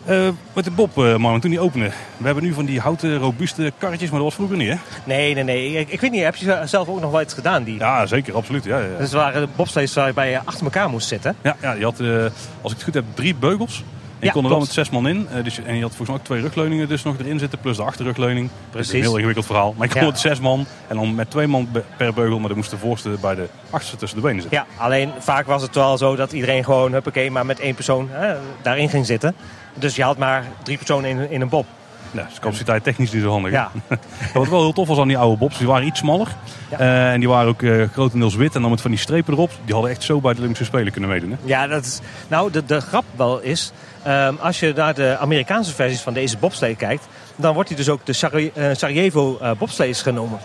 Eh, 0.08 0.28
met 0.54 0.64
de 0.64 0.72
Bob, 0.72 0.98
uh, 0.98 1.16
man, 1.16 1.40
toen 1.40 1.50
die 1.50 1.60
opende. 1.60 1.92
We 2.18 2.26
hebben 2.26 2.44
nu 2.44 2.54
van 2.54 2.66
die 2.66 2.80
houten, 2.80 3.18
robuuste 3.18 3.72
karretjes, 3.78 4.10
maar 4.10 4.20
dat 4.20 4.28
was 4.28 4.36
vroeger 4.36 4.58
niet, 4.58 4.70
hè? 4.70 4.76
Nee, 5.04 5.34
nee, 5.34 5.44
nee. 5.44 5.74
Ik, 5.74 5.90
ik 5.90 6.02
weet 6.02 6.12
niet, 6.12 6.24
heb 6.24 6.36
je 6.36 6.62
zelf 6.66 6.88
ook 6.88 7.02
nog 7.02 7.12
wel 7.12 7.22
iets 7.22 7.34
gedaan? 7.34 7.64
Die... 7.64 7.78
Ja, 7.78 8.06
zeker, 8.06 8.36
absoluut. 8.36 8.64
Ja, 8.64 8.80
ja. 8.80 8.98
Dus 8.98 9.12
waren 9.12 9.50
bobslees 9.56 9.94
waarbij 9.94 10.30
je 10.30 10.40
achter 10.46 10.64
elkaar 10.64 10.90
moest 10.90 11.08
zitten? 11.08 11.36
Ja, 11.42 11.56
ja 11.62 11.74
je 11.74 11.84
had, 11.84 12.00
uh, 12.00 12.26
als 12.62 12.72
ik 12.72 12.78
het 12.78 12.84
goed 12.84 12.94
heb, 12.94 13.04
drie 13.14 13.36
beugels. 13.36 13.84
En 14.20 14.26
je 14.26 14.32
kon 14.32 14.44
er 14.44 14.50
wel 14.50 14.60
met 14.60 14.72
zes 14.72 14.90
man 14.90 15.08
in. 15.08 15.28
dus, 15.44 15.60
en 15.64 15.76
je 15.76 15.82
had 15.82 15.96
volgens 15.96 16.10
mij 16.10 16.18
ook 16.18 16.24
twee 16.24 16.42
rugleuningen 16.42 16.88
dus 16.88 17.04
nog 17.04 17.20
erin 17.20 17.40
zitten, 17.40 17.60
plus 17.60 17.78
de 17.78 17.84
achterrugleuning. 17.84 18.50
Precies. 18.70 18.94
een 18.94 19.02
heel 19.02 19.16
ingewikkeld 19.16 19.46
verhaal. 19.46 19.74
Maar 19.78 19.88
je 19.88 19.94
kon 19.94 20.06
met 20.06 20.20
zes 20.20 20.40
man 20.40 20.66
en 20.88 20.96
dan 20.96 21.16
met 21.16 21.32
twee 21.32 21.48
man 21.48 21.70
per 21.98 22.14
beugel, 22.14 22.40
maar 22.40 22.48
dan 22.48 22.58
moest 22.58 22.70
de 22.70 22.78
voorste 22.78 23.10
bij 23.22 23.36
de 23.36 23.48
achterste 23.70 23.98
tussen 23.98 24.18
de 24.18 24.26
benen 24.26 24.42
zitten. 24.42 24.60
Ja, 24.60 24.84
alleen 24.84 25.12
vaak 25.20 25.46
was 25.46 25.62
het 25.62 25.76
wel 25.76 25.98
zo 25.98 26.16
dat 26.16 26.32
iedereen 26.32 26.64
gewoon, 26.64 26.92
huppakee, 26.92 27.32
maar 27.32 27.46
met 27.46 27.60
één 27.60 27.76
persoon 27.76 28.08
hè, 28.12 28.36
daarin 28.62 28.90
ging 28.90 29.06
zitten. 29.06 29.36
Dus 29.80 29.96
je 29.96 30.04
had 30.04 30.18
maar 30.18 30.46
drie 30.64 30.78
personen 30.78 31.10
in, 31.10 31.30
in 31.30 31.42
een 31.42 31.50
bob. 31.50 31.66
Ja, 32.12 32.24
dus 32.24 32.40
capaciteit 32.40 32.84
technisch 32.84 33.12
niet 33.12 33.22
zo 33.22 33.30
handig. 33.30 33.52
Ja. 33.52 33.72
Wat 34.34 34.50
wel 34.50 34.62
heel 34.62 34.74
tof 34.74 34.88
was 34.88 34.98
aan 34.98 35.08
die 35.08 35.18
oude 35.18 35.38
bobs, 35.38 35.58
die 35.58 35.68
waren 35.68 35.88
iets 35.88 36.00
smaller. 36.00 36.28
Uh, 36.72 37.12
en 37.12 37.20
die 37.20 37.30
waren 37.30 37.48
ook 37.48 37.62
uh, 37.62 37.84
grotendeels 37.92 38.36
wit 38.36 38.56
en 38.56 38.62
dan 38.62 38.70
met 38.70 38.82
van 38.82 38.92
die 38.92 39.00
strepen 39.00 39.34
erop. 39.34 39.52
Die 39.66 39.74
hadden 39.74 39.92
echt 39.92 40.04
zo 40.04 40.20
bij 40.20 40.32
de 40.32 40.38
Olympische 40.40 40.66
Spelen 40.66 40.92
kunnen 40.92 41.10
meedoen. 41.10 41.32
Hè? 41.32 41.38
Ja, 41.44 41.68
dat 41.68 41.86
is, 41.86 42.00
nou 42.28 42.52
de, 42.52 42.66
de 42.66 42.82
grap 42.82 43.04
wel 43.16 43.40
is, 43.40 43.72
um, 44.08 44.38
als 44.42 44.60
je 44.60 44.74
naar 44.76 44.94
de 44.94 45.18
Amerikaanse 45.18 45.74
versies 45.74 46.02
van 46.02 46.14
deze 46.14 46.38
bobslee 46.38 46.76
kijkt, 46.76 47.08
dan 47.36 47.54
wordt 47.54 47.70
hij 47.70 47.78
dus 47.78 47.90
ook 47.90 48.06
de 48.06 48.14
Sarajevo, 48.14 48.60
uh, 48.60 48.70
Sarajevo 48.74 49.40
bobslees 49.58 50.02
genomen. 50.02 50.40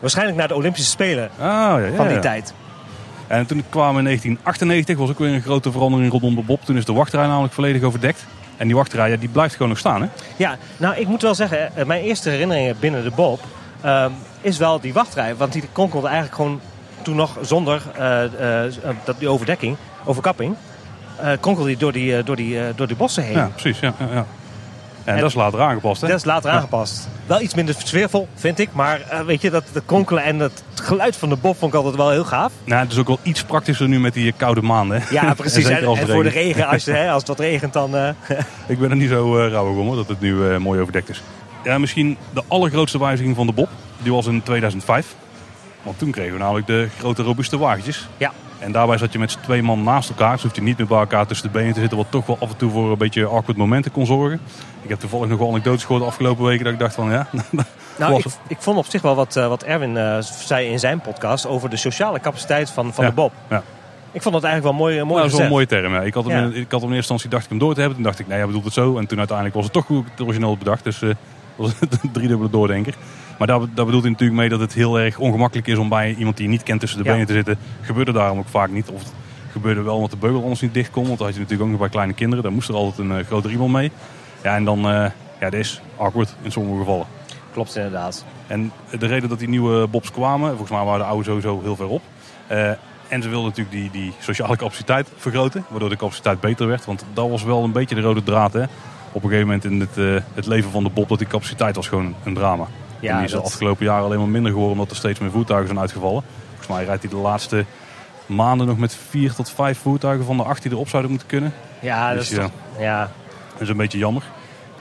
Waarschijnlijk 0.00 0.38
naar 0.38 0.48
de 0.48 0.54
Olympische 0.54 0.90
Spelen 0.90 1.30
ah, 1.38 1.46
ja, 1.46 1.78
ja, 1.78 1.94
van 1.96 2.08
die 2.08 2.18
tijd. 2.18 2.54
En 3.26 3.46
toen 3.46 3.64
kwamen 3.68 3.98
in 3.98 4.04
1998, 4.04 4.96
was 4.96 5.10
ook 5.10 5.18
weer 5.18 5.34
een 5.34 5.42
grote 5.42 5.72
verandering 5.72 6.12
rondom 6.12 6.34
de 6.34 6.42
bob. 6.42 6.64
Toen 6.64 6.76
is 6.76 6.84
de 6.84 6.92
wachtrij 6.92 7.26
namelijk 7.26 7.52
volledig 7.52 7.82
overdekt. 7.82 8.26
En 8.56 8.66
die 8.66 8.76
wachtrij 8.76 9.18
die 9.18 9.28
blijft 9.28 9.54
gewoon 9.54 9.68
nog 9.68 9.78
staan, 9.78 10.02
hè? 10.02 10.08
Ja, 10.36 10.56
nou 10.76 10.96
ik 10.96 11.06
moet 11.06 11.22
wel 11.22 11.34
zeggen, 11.34 11.76
eh, 11.76 11.84
mijn 11.84 12.02
eerste 12.02 12.30
herinneringen 12.30 12.76
binnen 12.80 13.02
de 13.02 13.10
Bob 13.10 13.40
um, 13.84 14.12
is 14.40 14.58
wel 14.58 14.80
die 14.80 14.92
wachtrij. 14.92 15.36
Want 15.36 15.52
die 15.52 15.68
konkelde 15.72 16.06
eigenlijk 16.06 16.36
gewoon 16.36 16.60
toen 17.02 17.16
nog 17.16 17.38
zonder 17.40 17.82
uh, 17.98 18.22
uh, 18.40 18.72
dat, 19.04 19.18
die 19.18 19.28
overdekking, 19.28 19.76
overkapping. 20.04 20.54
Uh, 21.22 21.30
konkelde 21.40 21.68
die 21.68 21.76
door 21.76 21.92
die, 21.92 22.22
door, 22.22 22.36
die, 22.36 22.74
door 22.74 22.86
die 22.86 22.96
bossen 22.96 23.22
heen. 23.22 23.36
Ja, 23.36 23.50
precies. 23.52 23.80
Ja, 23.80 23.94
ja. 24.12 24.26
En, 25.04 25.16
dat 25.16 25.28
is 25.28 25.34
later 25.34 25.60
aangepast, 25.60 26.00
hè? 26.00 26.08
Dat 26.08 26.18
is 26.18 26.24
later 26.24 26.50
aangepast. 26.50 27.08
Wel 27.26 27.40
iets 27.40 27.54
minder 27.54 27.74
sfeervol, 27.78 28.28
vind 28.34 28.58
ik. 28.58 28.68
Maar 28.72 29.00
uh, 29.12 29.20
weet 29.20 29.42
je, 29.42 29.50
dat, 29.50 29.64
dat 29.72 29.82
konkelen 29.86 30.22
en 30.22 30.38
het 30.38 30.62
geluid 30.74 31.16
van 31.16 31.28
de 31.28 31.36
bob 31.36 31.56
vond 31.58 31.72
ik 31.72 31.78
altijd 31.78 31.96
wel 31.96 32.10
heel 32.10 32.24
gaaf. 32.24 32.52
Nou, 32.64 32.82
het 32.82 32.92
is 32.92 32.98
ook 32.98 33.06
wel 33.06 33.18
iets 33.22 33.44
praktischer 33.44 33.88
nu 33.88 34.00
met 34.00 34.14
die 34.14 34.32
koude 34.32 34.62
maanden. 34.62 35.02
Ja, 35.10 35.34
precies. 35.34 35.64
en, 35.64 35.76
en, 35.76 35.96
en 35.96 36.08
voor 36.08 36.22
de 36.22 36.28
regen, 36.28 36.66
als, 36.66 36.84
hè, 36.84 37.10
als 37.12 37.18
het 37.18 37.28
wat 37.28 37.38
regent, 37.38 37.72
dan... 37.72 37.96
Uh... 37.96 38.08
ik 38.66 38.78
ben 38.78 38.90
er 38.90 38.96
niet 38.96 39.08
zo 39.08 39.38
uh, 39.38 39.50
rauw 39.50 39.78
om, 39.78 39.96
dat 39.96 40.08
het 40.08 40.20
nu 40.20 40.34
uh, 40.34 40.56
mooi 40.56 40.80
overdekt 40.80 41.08
is. 41.08 41.22
Ja, 41.64 41.78
misschien 41.78 42.16
de 42.34 42.42
allergrootste 42.48 42.98
wijziging 42.98 43.36
van 43.36 43.46
de 43.46 43.52
bob, 43.52 43.68
die 44.02 44.12
was 44.12 44.26
in 44.26 44.42
2005. 44.42 45.14
Want 45.82 45.98
toen 45.98 46.10
kregen 46.10 46.32
we 46.32 46.38
namelijk 46.38 46.66
de 46.66 46.88
grote 46.98 47.22
robuuste 47.22 47.58
wagentjes. 47.58 48.08
Ja. 48.16 48.32
En 48.64 48.72
daarbij 48.72 48.98
zat 48.98 49.12
je 49.12 49.18
met 49.18 49.38
twee 49.42 49.62
man 49.62 49.82
naast 49.82 50.08
elkaar. 50.08 50.32
Dus 50.32 50.42
hoef 50.42 50.54
je 50.54 50.62
niet 50.62 50.78
meer 50.78 50.86
bij 50.86 50.98
elkaar 50.98 51.26
tussen 51.26 51.46
de 51.46 51.52
benen 51.52 51.72
te 51.72 51.80
zitten. 51.80 51.98
Wat 51.98 52.06
toch 52.10 52.26
wel 52.26 52.36
af 52.40 52.50
en 52.50 52.56
toe 52.56 52.70
voor 52.70 52.90
een 52.90 52.98
beetje 52.98 53.26
awkward 53.26 53.56
momenten 53.56 53.92
kon 53.92 54.06
zorgen. 54.06 54.40
Ik 54.82 54.88
heb 54.88 54.98
toevallig 54.98 55.28
nog 55.28 55.38
wel 55.38 55.48
anekdotes 55.48 55.82
gehoord 55.84 56.02
de 56.02 56.08
afgelopen 56.08 56.44
weken. 56.44 56.64
Dat 56.64 56.72
ik 56.72 56.78
dacht 56.78 56.94
van 56.94 57.10
ja. 57.10 57.26
Nou, 57.98 58.18
ik, 58.18 58.24
ik, 58.46 58.56
vond 58.60 58.78
op 58.78 58.86
zich 58.86 59.02
wel 59.02 59.14
wat, 59.14 59.36
uh, 59.36 59.48
wat 59.48 59.62
Erwin 59.62 59.96
uh, 59.96 60.18
zei 60.20 60.68
in 60.68 60.78
zijn 60.78 61.00
podcast 61.00 61.46
over 61.46 61.70
de 61.70 61.76
sociale 61.76 62.20
capaciteit 62.20 62.70
van, 62.70 62.94
van 62.94 63.04
ja, 63.04 63.10
de 63.10 63.16
Bob. 63.16 63.32
Ja. 63.48 63.62
Ik 64.12 64.22
vond 64.22 64.34
dat 64.34 64.44
eigenlijk 64.44 64.76
wel 64.76 64.86
mooi, 64.86 64.94
mooi 64.94 65.06
nou, 65.06 65.20
dat 65.20 65.26
is 65.26 65.32
wel 65.32 65.42
een 65.42 65.52
mooie 65.52 65.66
term. 65.66 65.94
Ja. 65.94 66.00
Ik, 66.00 66.14
had 66.14 66.24
hem, 66.24 66.50
ja. 66.50 66.60
ik 66.60 66.70
had 66.70 66.80
hem 66.80 66.90
in 66.90 66.96
eerste 66.96 67.12
instantie 67.12 67.28
dacht 67.28 67.44
ik 67.44 67.50
hem 67.50 67.58
door 67.58 67.74
te 67.74 67.80
hebben. 67.80 67.96
Toen 67.96 68.06
dacht 68.06 68.18
ik, 68.18 68.26
nee, 68.26 68.36
hij 68.36 68.46
bedoelt 68.46 68.64
het 68.64 68.74
zo. 68.74 68.98
En 68.98 69.06
toen 69.06 69.18
uiteindelijk 69.18 69.56
was 69.56 69.64
het 69.64 69.72
toch 69.72 69.84
goed 69.84 70.06
origineel 70.20 70.56
bedacht. 70.56 70.84
Dus 70.84 71.02
uh, 71.02 71.14
was 71.56 71.72
het 71.78 71.98
een 72.02 72.12
driedubbele 72.12 72.50
doordenker. 72.50 72.94
Maar 73.38 73.46
daar, 73.46 73.58
daar 73.58 73.84
bedoelt 73.84 74.02
hij 74.02 74.10
natuurlijk 74.10 74.40
mee 74.40 74.48
dat 74.48 74.60
het 74.60 74.72
heel 74.72 75.00
erg 75.00 75.18
ongemakkelijk 75.18 75.66
is 75.66 75.78
om 75.78 75.88
bij 75.88 76.14
iemand 76.14 76.36
die 76.36 76.46
je 76.46 76.52
niet 76.52 76.62
kent 76.62 76.80
tussen 76.80 76.98
de 76.98 77.04
benen 77.04 77.26
te 77.26 77.32
zitten. 77.32 77.58
Gebeurde 77.80 78.12
daarom 78.12 78.38
ook 78.38 78.48
vaak 78.48 78.70
niet. 78.70 78.88
Of 78.88 78.98
het 78.98 79.12
gebeurde 79.52 79.82
wel 79.82 79.94
omdat 79.94 80.10
de 80.10 80.16
beugel 80.16 80.42
anders 80.42 80.60
niet 80.60 80.74
dicht 80.74 80.90
kon. 80.90 81.06
Want 81.06 81.18
dat 81.18 81.26
had 81.26 81.36
je 81.36 81.40
natuurlijk 81.40 81.68
ook 81.70 81.76
nog 81.76 81.80
bij 81.80 81.94
kleine 81.94 82.12
kinderen. 82.12 82.44
Daar 82.44 82.52
moest 82.52 82.68
er 82.68 82.74
altijd 82.74 83.10
een 83.10 83.18
uh, 83.18 83.24
grote 83.26 83.50
iemand 83.50 83.72
mee. 83.72 83.90
Ja, 84.42 84.56
en 84.56 84.64
dan, 84.64 84.78
uh, 84.78 84.84
ja, 85.40 85.50
dat 85.50 85.54
is 85.54 85.80
awkward 85.96 86.36
in 86.42 86.52
sommige 86.52 86.78
gevallen. 86.78 87.06
Klopt 87.52 87.76
inderdaad. 87.76 88.24
En 88.46 88.72
de 88.98 89.06
reden 89.06 89.28
dat 89.28 89.38
die 89.38 89.48
nieuwe 89.48 89.86
bobs 89.86 90.10
kwamen, 90.10 90.48
volgens 90.48 90.70
mij 90.70 90.84
waren 90.84 91.00
de 91.00 91.06
oude 91.06 91.24
sowieso 91.24 91.60
heel 91.62 91.76
ver 91.76 91.88
op. 91.88 92.02
Uh, 92.50 92.70
en 93.08 93.22
ze 93.22 93.28
wilden 93.28 93.48
natuurlijk 93.48 93.76
die, 93.76 93.90
die 93.90 94.12
sociale 94.18 94.56
capaciteit 94.56 95.08
vergroten, 95.16 95.64
waardoor 95.68 95.88
de 95.88 95.96
capaciteit 95.96 96.40
beter 96.40 96.66
werd. 96.66 96.84
Want 96.84 97.04
dat 97.12 97.28
was 97.28 97.42
wel 97.42 97.64
een 97.64 97.72
beetje 97.72 97.94
de 97.94 98.00
rode 98.00 98.22
draad. 98.22 98.52
Hè? 98.52 98.62
Op 99.12 99.22
een 99.22 99.30
gegeven 99.30 99.46
moment 99.46 99.64
in 99.64 99.80
het, 99.80 99.96
uh, 99.96 100.20
het 100.34 100.46
leven 100.46 100.70
van 100.70 100.84
de 100.84 100.90
bob, 100.90 101.08
dat 101.08 101.18
die 101.18 101.26
capaciteit 101.26 101.76
was 101.76 101.88
gewoon 101.88 102.14
een 102.24 102.34
drama. 102.34 102.66
Ja, 103.04 103.10
en 103.10 103.16
die 103.16 103.26
is 103.26 103.32
dat... 103.32 103.40
de 103.40 103.46
afgelopen 103.46 103.84
jaren 103.84 104.04
alleen 104.04 104.18
maar 104.18 104.28
minder 104.28 104.50
geworden 104.50 104.72
omdat 104.72 104.90
er 104.90 104.96
steeds 104.96 105.18
meer 105.18 105.30
voertuigen 105.30 105.66
zijn 105.66 105.80
uitgevallen. 105.80 106.22
Volgens 106.48 106.68
mij 106.68 106.84
rijdt 106.84 107.02
hij 107.02 107.10
de 107.10 107.16
laatste 107.16 107.64
maanden 108.26 108.66
nog 108.66 108.78
met 108.78 108.96
vier 109.08 109.32
tot 109.32 109.50
vijf 109.50 109.78
voertuigen 109.78 110.24
van 110.24 110.36
de 110.36 110.42
acht 110.42 110.62
die 110.62 110.72
erop 110.72 110.88
zouden 110.88 111.10
moeten 111.10 111.28
kunnen. 111.28 111.52
Ja, 111.80 112.14
dus, 112.14 112.30
dat 112.30 112.38
is, 112.38 112.50
ja. 112.78 112.84
ja. 112.84 113.10
Dat 113.52 113.60
is 113.60 113.68
een 113.68 113.76
beetje 113.76 113.98
jammer. 113.98 114.22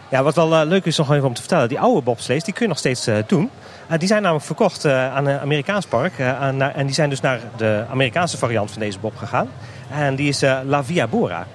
Ja, 0.10 0.24
wat 0.24 0.36
wel 0.36 0.54
uh, 0.54 0.62
leuk 0.66 0.86
is 0.86 0.98
nog 0.98 1.12
even 1.12 1.28
om 1.28 1.34
te 1.34 1.42
vertellen. 1.42 1.70
Die 1.70 1.80
oude 1.80 2.02
bobslees, 2.02 2.44
die 2.44 2.54
kun 2.54 2.62
je 2.64 2.68
nog 2.68 2.78
steeds 2.78 3.08
uh, 3.08 3.18
doen. 3.28 3.50
Uh, 3.92 3.98
die 3.98 4.08
zijn 4.08 4.22
namelijk 4.22 4.46
verkocht 4.46 4.86
aan 4.86 5.26
een 5.26 5.40
Amerikaans 5.40 5.86
park. 5.86 6.22
Aan, 6.22 6.62
en 6.62 6.86
die 6.86 6.96
zijn 6.96 7.10
dus 7.10 7.22
naar 7.22 7.40
de 7.58 7.86
Amerikaanse 7.92 8.38
variant 8.38 8.72
van 8.72 8.82
deze 8.82 9.00
bob 9.00 9.16
gegaan. 9.16 9.50
En 9.90 10.16
die 10.16 10.28
is 10.28 10.42
La 10.66 10.84
Via 10.84 11.08
Bora. 11.08 11.46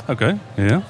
Oké, 0.00 0.10
okay, 0.10 0.66
ja. 0.68 0.80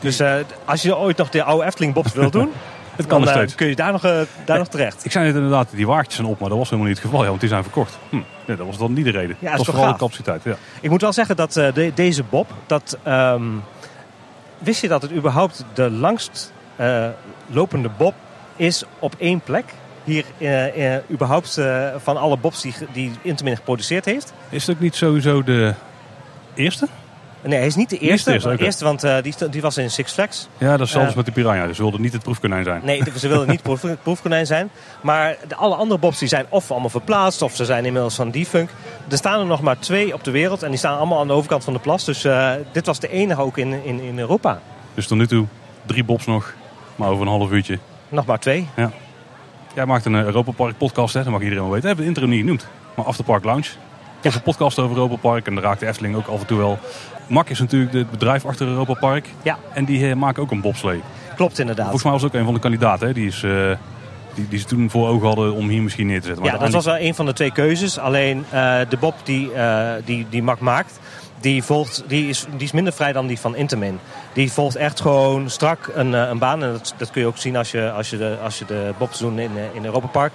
Dus 0.00 0.22
als 0.64 0.82
je 0.82 0.96
ooit 0.96 1.16
nog 1.16 1.30
de 1.30 1.42
oude 1.42 1.64
Efteling 1.64 1.94
bobs 1.94 2.12
wil 2.12 2.30
doen... 2.38 2.52
Het 2.98 3.06
kan 3.06 3.20
nog 3.20 3.30
steeds. 3.30 3.54
kun 3.54 3.68
je 3.68 3.76
daar 3.76 3.92
nog, 3.92 4.02
daar 4.02 4.26
ja, 4.46 4.56
nog 4.56 4.68
terecht. 4.68 5.04
Ik 5.04 5.10
zei 5.10 5.26
net 5.26 5.34
inderdaad, 5.34 5.70
die 5.70 5.86
waardjes 5.86 6.14
zijn 6.14 6.26
op, 6.26 6.38
maar 6.38 6.48
dat 6.48 6.58
was 6.58 6.70
helemaal 6.70 6.90
niet 6.90 6.98
het 6.98 7.06
geval. 7.06 7.22
Ja, 7.22 7.28
want 7.28 7.40
die 7.40 7.48
zijn 7.48 7.62
verkocht. 7.62 7.98
Hm. 8.08 8.16
Ja, 8.44 8.56
dat 8.56 8.66
was 8.66 8.78
dan 8.78 8.92
niet 8.92 9.04
de 9.04 9.10
reden. 9.10 9.36
Ja, 9.38 9.48
dat 9.48 9.58
was 9.58 9.66
vooral 9.66 9.92
de 9.92 9.98
capaciteit. 9.98 10.42
Ja. 10.44 10.56
Ik 10.80 10.90
moet 10.90 11.00
wel 11.00 11.12
zeggen 11.12 11.36
dat 11.36 11.52
de, 11.52 11.92
deze 11.94 12.22
bob... 12.22 12.50
Dat, 12.66 12.98
um, 13.06 13.62
wist 14.58 14.80
je 14.80 14.88
dat 14.88 15.02
het 15.02 15.12
überhaupt 15.12 15.64
de 15.74 15.90
langst 15.90 16.52
uh, 16.80 17.06
lopende 17.46 17.90
bob 17.96 18.14
is 18.56 18.84
op 18.98 19.14
één 19.18 19.40
plek? 19.40 19.64
Hier 20.04 20.24
uh, 20.38 20.76
uh, 20.76 20.96
überhaupt 21.10 21.60
van 21.96 22.16
alle 22.16 22.36
bobs 22.36 22.62
die, 22.62 22.74
die 22.92 23.12
Intamin 23.22 23.56
geproduceerd 23.56 24.04
heeft. 24.04 24.32
Is 24.48 24.66
het 24.66 24.76
ook 24.76 24.82
niet 24.82 24.94
sowieso 24.94 25.42
de 25.42 25.74
eerste? 26.54 26.88
Nee, 27.42 27.58
hij 27.58 27.66
is 27.66 27.74
niet 27.74 27.90
de 27.90 27.98
eerste. 27.98 28.30
Niet 28.30 28.42
de 28.42 28.48
eerste, 28.48 28.64
eerste 28.64 28.84
want 28.84 29.04
uh, 29.04 29.16
die, 29.22 29.34
die, 29.50 29.60
was 29.60 29.76
in 29.76 29.90
Six 29.90 30.12
Flags. 30.12 30.48
Ja, 30.58 30.76
dat 30.76 30.86
is 30.86 30.92
zelfs 30.92 31.10
uh, 31.10 31.16
met 31.16 31.26
de 31.26 31.32
Piranha. 31.32 31.66
Dus 31.66 31.76
ze 31.76 31.82
wilden 31.82 32.00
niet 32.00 32.12
het 32.12 32.22
proefkonijn 32.22 32.64
zijn. 32.64 32.80
Nee, 32.84 33.02
ze 33.18 33.28
wilden 33.28 33.48
niet 33.48 33.62
het 33.62 33.78
proef, 33.80 33.96
proefkonijn 34.02 34.46
zijn. 34.46 34.70
Maar 35.00 35.36
de, 35.48 35.54
alle 35.54 35.74
andere 35.74 36.00
bobs 36.00 36.18
die 36.18 36.28
zijn 36.28 36.46
of 36.48 36.70
allemaal 36.70 36.88
verplaatst... 36.88 37.42
of 37.42 37.56
ze 37.56 37.64
zijn 37.64 37.84
inmiddels 37.84 38.14
van 38.14 38.30
defunk. 38.30 38.70
Er 39.08 39.16
staan 39.16 39.40
er 39.40 39.46
nog 39.46 39.60
maar 39.60 39.78
twee 39.78 40.14
op 40.14 40.24
de 40.24 40.30
wereld. 40.30 40.62
En 40.62 40.68
die 40.68 40.78
staan 40.78 40.96
allemaal 40.96 41.20
aan 41.20 41.26
de 41.26 41.32
overkant 41.32 41.64
van 41.64 41.72
de 41.72 41.78
plas. 41.78 42.04
Dus 42.04 42.24
uh, 42.24 42.52
dit 42.72 42.86
was 42.86 43.00
de 43.00 43.08
enige 43.08 43.40
ook 43.40 43.58
in, 43.58 43.84
in, 43.84 44.00
in 44.00 44.18
Europa. 44.18 44.60
Dus 44.94 45.06
tot 45.06 45.18
nu 45.18 45.26
toe 45.26 45.46
drie 45.86 46.04
bobs 46.04 46.26
nog. 46.26 46.54
Maar 46.96 47.08
over 47.08 47.22
een 47.22 47.32
half 47.32 47.50
uurtje. 47.50 47.78
Nog 48.08 48.26
maar 48.26 48.38
twee. 48.38 48.68
Ja. 48.76 48.90
Jij 49.74 49.86
maakt 49.86 50.04
een 50.04 50.14
Europa 50.14 50.52
Park 50.52 50.78
podcast. 50.78 51.14
Hè? 51.14 51.22
Dat 51.22 51.32
mag 51.32 51.42
iedereen 51.42 51.62
wel 51.62 51.72
weten. 51.72 51.88
We 51.88 51.94
hebben 51.94 52.14
de 52.14 52.20
intro 52.20 52.30
niet 52.30 52.40
genoemd. 52.40 52.68
Maar 52.94 53.04
Afterpark 53.04 53.44
Lounge. 53.44 53.68
Is 54.20 54.34
een 54.34 54.42
podcast 54.42 54.78
over 54.78 54.96
Europa 54.96 55.16
Park. 55.16 55.46
En 55.46 55.54
daar 55.54 55.64
raakt 55.64 55.80
de 55.80 55.86
Efteling 55.86 56.16
ook 56.16 56.26
af 56.26 56.40
en 56.40 56.46
toe 56.46 56.58
wel 56.58 56.78
MAC 57.26 57.48
is 57.48 57.58
natuurlijk 57.58 57.92
het 57.92 58.10
bedrijf 58.10 58.46
achter 58.46 58.66
Europa 58.66 58.94
Park. 58.94 59.28
Ja. 59.42 59.58
En 59.72 59.84
die 59.84 60.00
uh, 60.00 60.14
maken 60.14 60.42
ook 60.42 60.50
een 60.50 60.60
bobslee. 60.60 61.02
Klopt 61.36 61.58
inderdaad. 61.58 61.84
Volgens 61.84 62.04
mij 62.04 62.12
was 62.12 62.24
ook 62.24 62.34
een 62.34 62.44
van 62.44 62.54
de 62.54 62.60
kandidaten. 62.60 63.06
Hè? 63.06 63.12
Die, 63.12 63.26
is, 63.26 63.42
uh, 63.42 63.70
die, 64.34 64.48
die 64.48 64.58
ze 64.58 64.64
toen 64.64 64.90
voor 64.90 65.08
ogen 65.08 65.26
hadden 65.26 65.52
om 65.52 65.68
hier 65.68 65.82
misschien 65.82 66.06
neer 66.06 66.20
te 66.20 66.26
zetten. 66.26 66.44
Maar 66.44 66.52
ja, 66.52 66.58
dat 66.58 66.72
was 66.72 66.84
wel 66.84 66.98
een 66.98 67.14
van 67.14 67.26
de 67.26 67.32
twee 67.32 67.52
keuzes. 67.52 67.98
Alleen 67.98 68.38
uh, 68.38 68.78
de 68.88 68.96
bob 69.00 69.14
die, 69.24 69.50
die, 70.04 70.26
die 70.30 70.42
MAC 70.42 70.60
maakt... 70.60 70.98
Die, 71.40 71.62
volgt, 71.62 72.04
die, 72.06 72.28
is, 72.28 72.46
die 72.50 72.66
is 72.66 72.72
minder 72.72 72.92
vrij 72.92 73.12
dan 73.12 73.26
die 73.26 73.38
van 73.38 73.56
Intamin. 73.56 73.98
Die 74.32 74.52
volgt 74.52 74.76
echt 74.76 75.00
gewoon 75.00 75.50
strak 75.50 75.90
een, 75.94 76.12
een 76.12 76.38
baan. 76.38 76.62
En 76.62 76.72
dat, 76.72 76.94
dat 76.96 77.10
kun 77.10 77.20
je 77.20 77.26
ook 77.26 77.36
zien 77.36 77.56
als 77.56 77.70
je, 77.70 77.90
als 77.90 78.10
je, 78.10 78.16
de, 78.16 78.36
als 78.42 78.58
je 78.58 78.64
de 78.64 78.92
bobs 78.98 79.18
doet 79.18 79.38
in, 79.38 79.50
in 79.72 79.84
Europa 79.84 80.06
Park. 80.06 80.32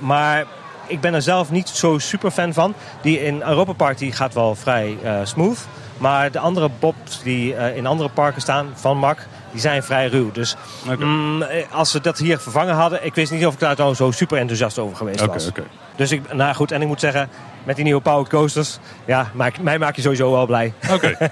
maar 0.00 0.44
ik 0.86 1.00
ben 1.00 1.14
er 1.14 1.22
zelf 1.22 1.50
niet 1.50 1.68
zo 1.68 1.98
super 1.98 2.30
fan 2.30 2.52
van. 2.52 2.74
Die 3.02 3.24
in 3.24 3.42
Europa 3.42 3.72
Park 3.72 3.98
die 3.98 4.12
gaat 4.12 4.34
wel 4.34 4.54
vrij 4.54 4.96
smooth. 5.22 5.58
Maar 5.98 6.30
de 6.30 6.38
andere 6.38 6.70
bobs 6.78 7.22
die 7.22 7.54
uh, 7.54 7.76
in 7.76 7.86
andere 7.86 8.08
parken 8.08 8.40
staan 8.40 8.68
van 8.74 8.98
MAC, 8.98 9.26
die 9.50 9.60
zijn 9.60 9.82
vrij 9.82 10.06
ruw. 10.06 10.30
Dus 10.32 10.56
okay. 10.82 11.06
mm, 11.06 11.44
als 11.70 11.90
ze 11.90 12.00
dat 12.00 12.18
hier 12.18 12.38
vervangen 12.38 12.74
hadden, 12.74 13.04
ik 13.04 13.14
wist 13.14 13.32
niet 13.32 13.46
of 13.46 13.54
ik 13.54 13.60
daar 13.60 13.74
nou 13.76 13.94
zo 13.94 14.10
super 14.10 14.38
enthousiast 14.38 14.78
over 14.78 14.96
geweest 14.96 15.20
okay, 15.20 15.34
was. 15.34 15.48
Okay. 15.48 15.64
Dus 15.96 16.10
ik, 16.10 16.32
nou 16.32 16.54
goed, 16.54 16.72
en 16.72 16.82
ik 16.82 16.88
moet 16.88 17.00
zeggen, 17.00 17.28
met 17.64 17.76
die 17.76 17.84
nieuwe 17.84 18.00
powered 18.00 18.28
coasters, 18.28 18.78
ja, 19.04 19.30
maak, 19.34 19.60
mij 19.60 19.78
maak 19.78 19.96
je 19.96 20.02
sowieso 20.02 20.30
wel 20.30 20.46
blij. 20.46 20.72
Oké. 20.90 21.16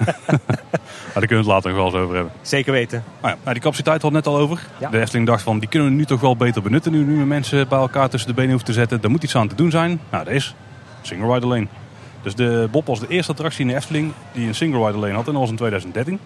Okay. 1.13 1.21
daar 1.21 1.27
kunnen 1.27 1.47
we 1.47 1.53
het 1.53 1.65
later 1.65 1.71
nog 1.71 1.79
wel 1.79 1.87
eens 1.87 1.95
over 1.95 2.15
hebben. 2.15 2.33
Zeker 2.43 2.73
weten. 2.73 3.05
Nou 3.21 3.37
ja, 3.45 3.53
die 3.53 3.63
capaciteit 3.63 4.03
had 4.03 4.13
net 4.13 4.27
al 4.27 4.37
over. 4.37 4.61
Ja. 4.79 4.91
De 4.91 5.01
Efteling 5.01 5.27
dacht 5.27 5.43
van, 5.43 5.59
die 5.59 5.69
kunnen 5.69 5.89
we 5.89 5.95
nu 5.95 6.05
toch 6.05 6.21
wel 6.21 6.37
beter 6.37 6.63
benutten. 6.63 6.93
Nu, 6.93 7.05
nu 7.05 7.25
mensen 7.25 7.69
bij 7.69 7.79
elkaar 7.79 8.09
tussen 8.09 8.29
de 8.29 8.35
benen 8.35 8.51
hoeven 8.51 8.69
te 8.69 8.75
zetten. 8.75 9.01
Daar 9.01 9.11
moet 9.11 9.23
iets 9.23 9.37
aan 9.37 9.49
te 9.49 9.55
doen 9.55 9.71
zijn. 9.71 10.01
Nou, 10.11 10.25
dat 10.25 10.33
is 10.33 10.55
single 11.03 11.35
rider 11.35 11.49
lane. 11.49 11.67
Dus 12.23 12.35
de 12.35 12.69
Bob 12.71 12.87
was 12.87 13.01
de 13.01 13.09
eerste 13.09 13.33
attractie 13.33 13.61
in 13.61 13.69
de 13.69 13.75
Efteling 13.75 14.13
die 14.33 14.47
een 14.47 14.55
single 14.55 14.87
rider 14.87 15.01
lane 15.01 15.15
had. 15.15 15.27
En 15.27 15.33
dat 15.33 15.41
was 15.41 15.51
in 15.51 15.57
2013. 15.57 16.19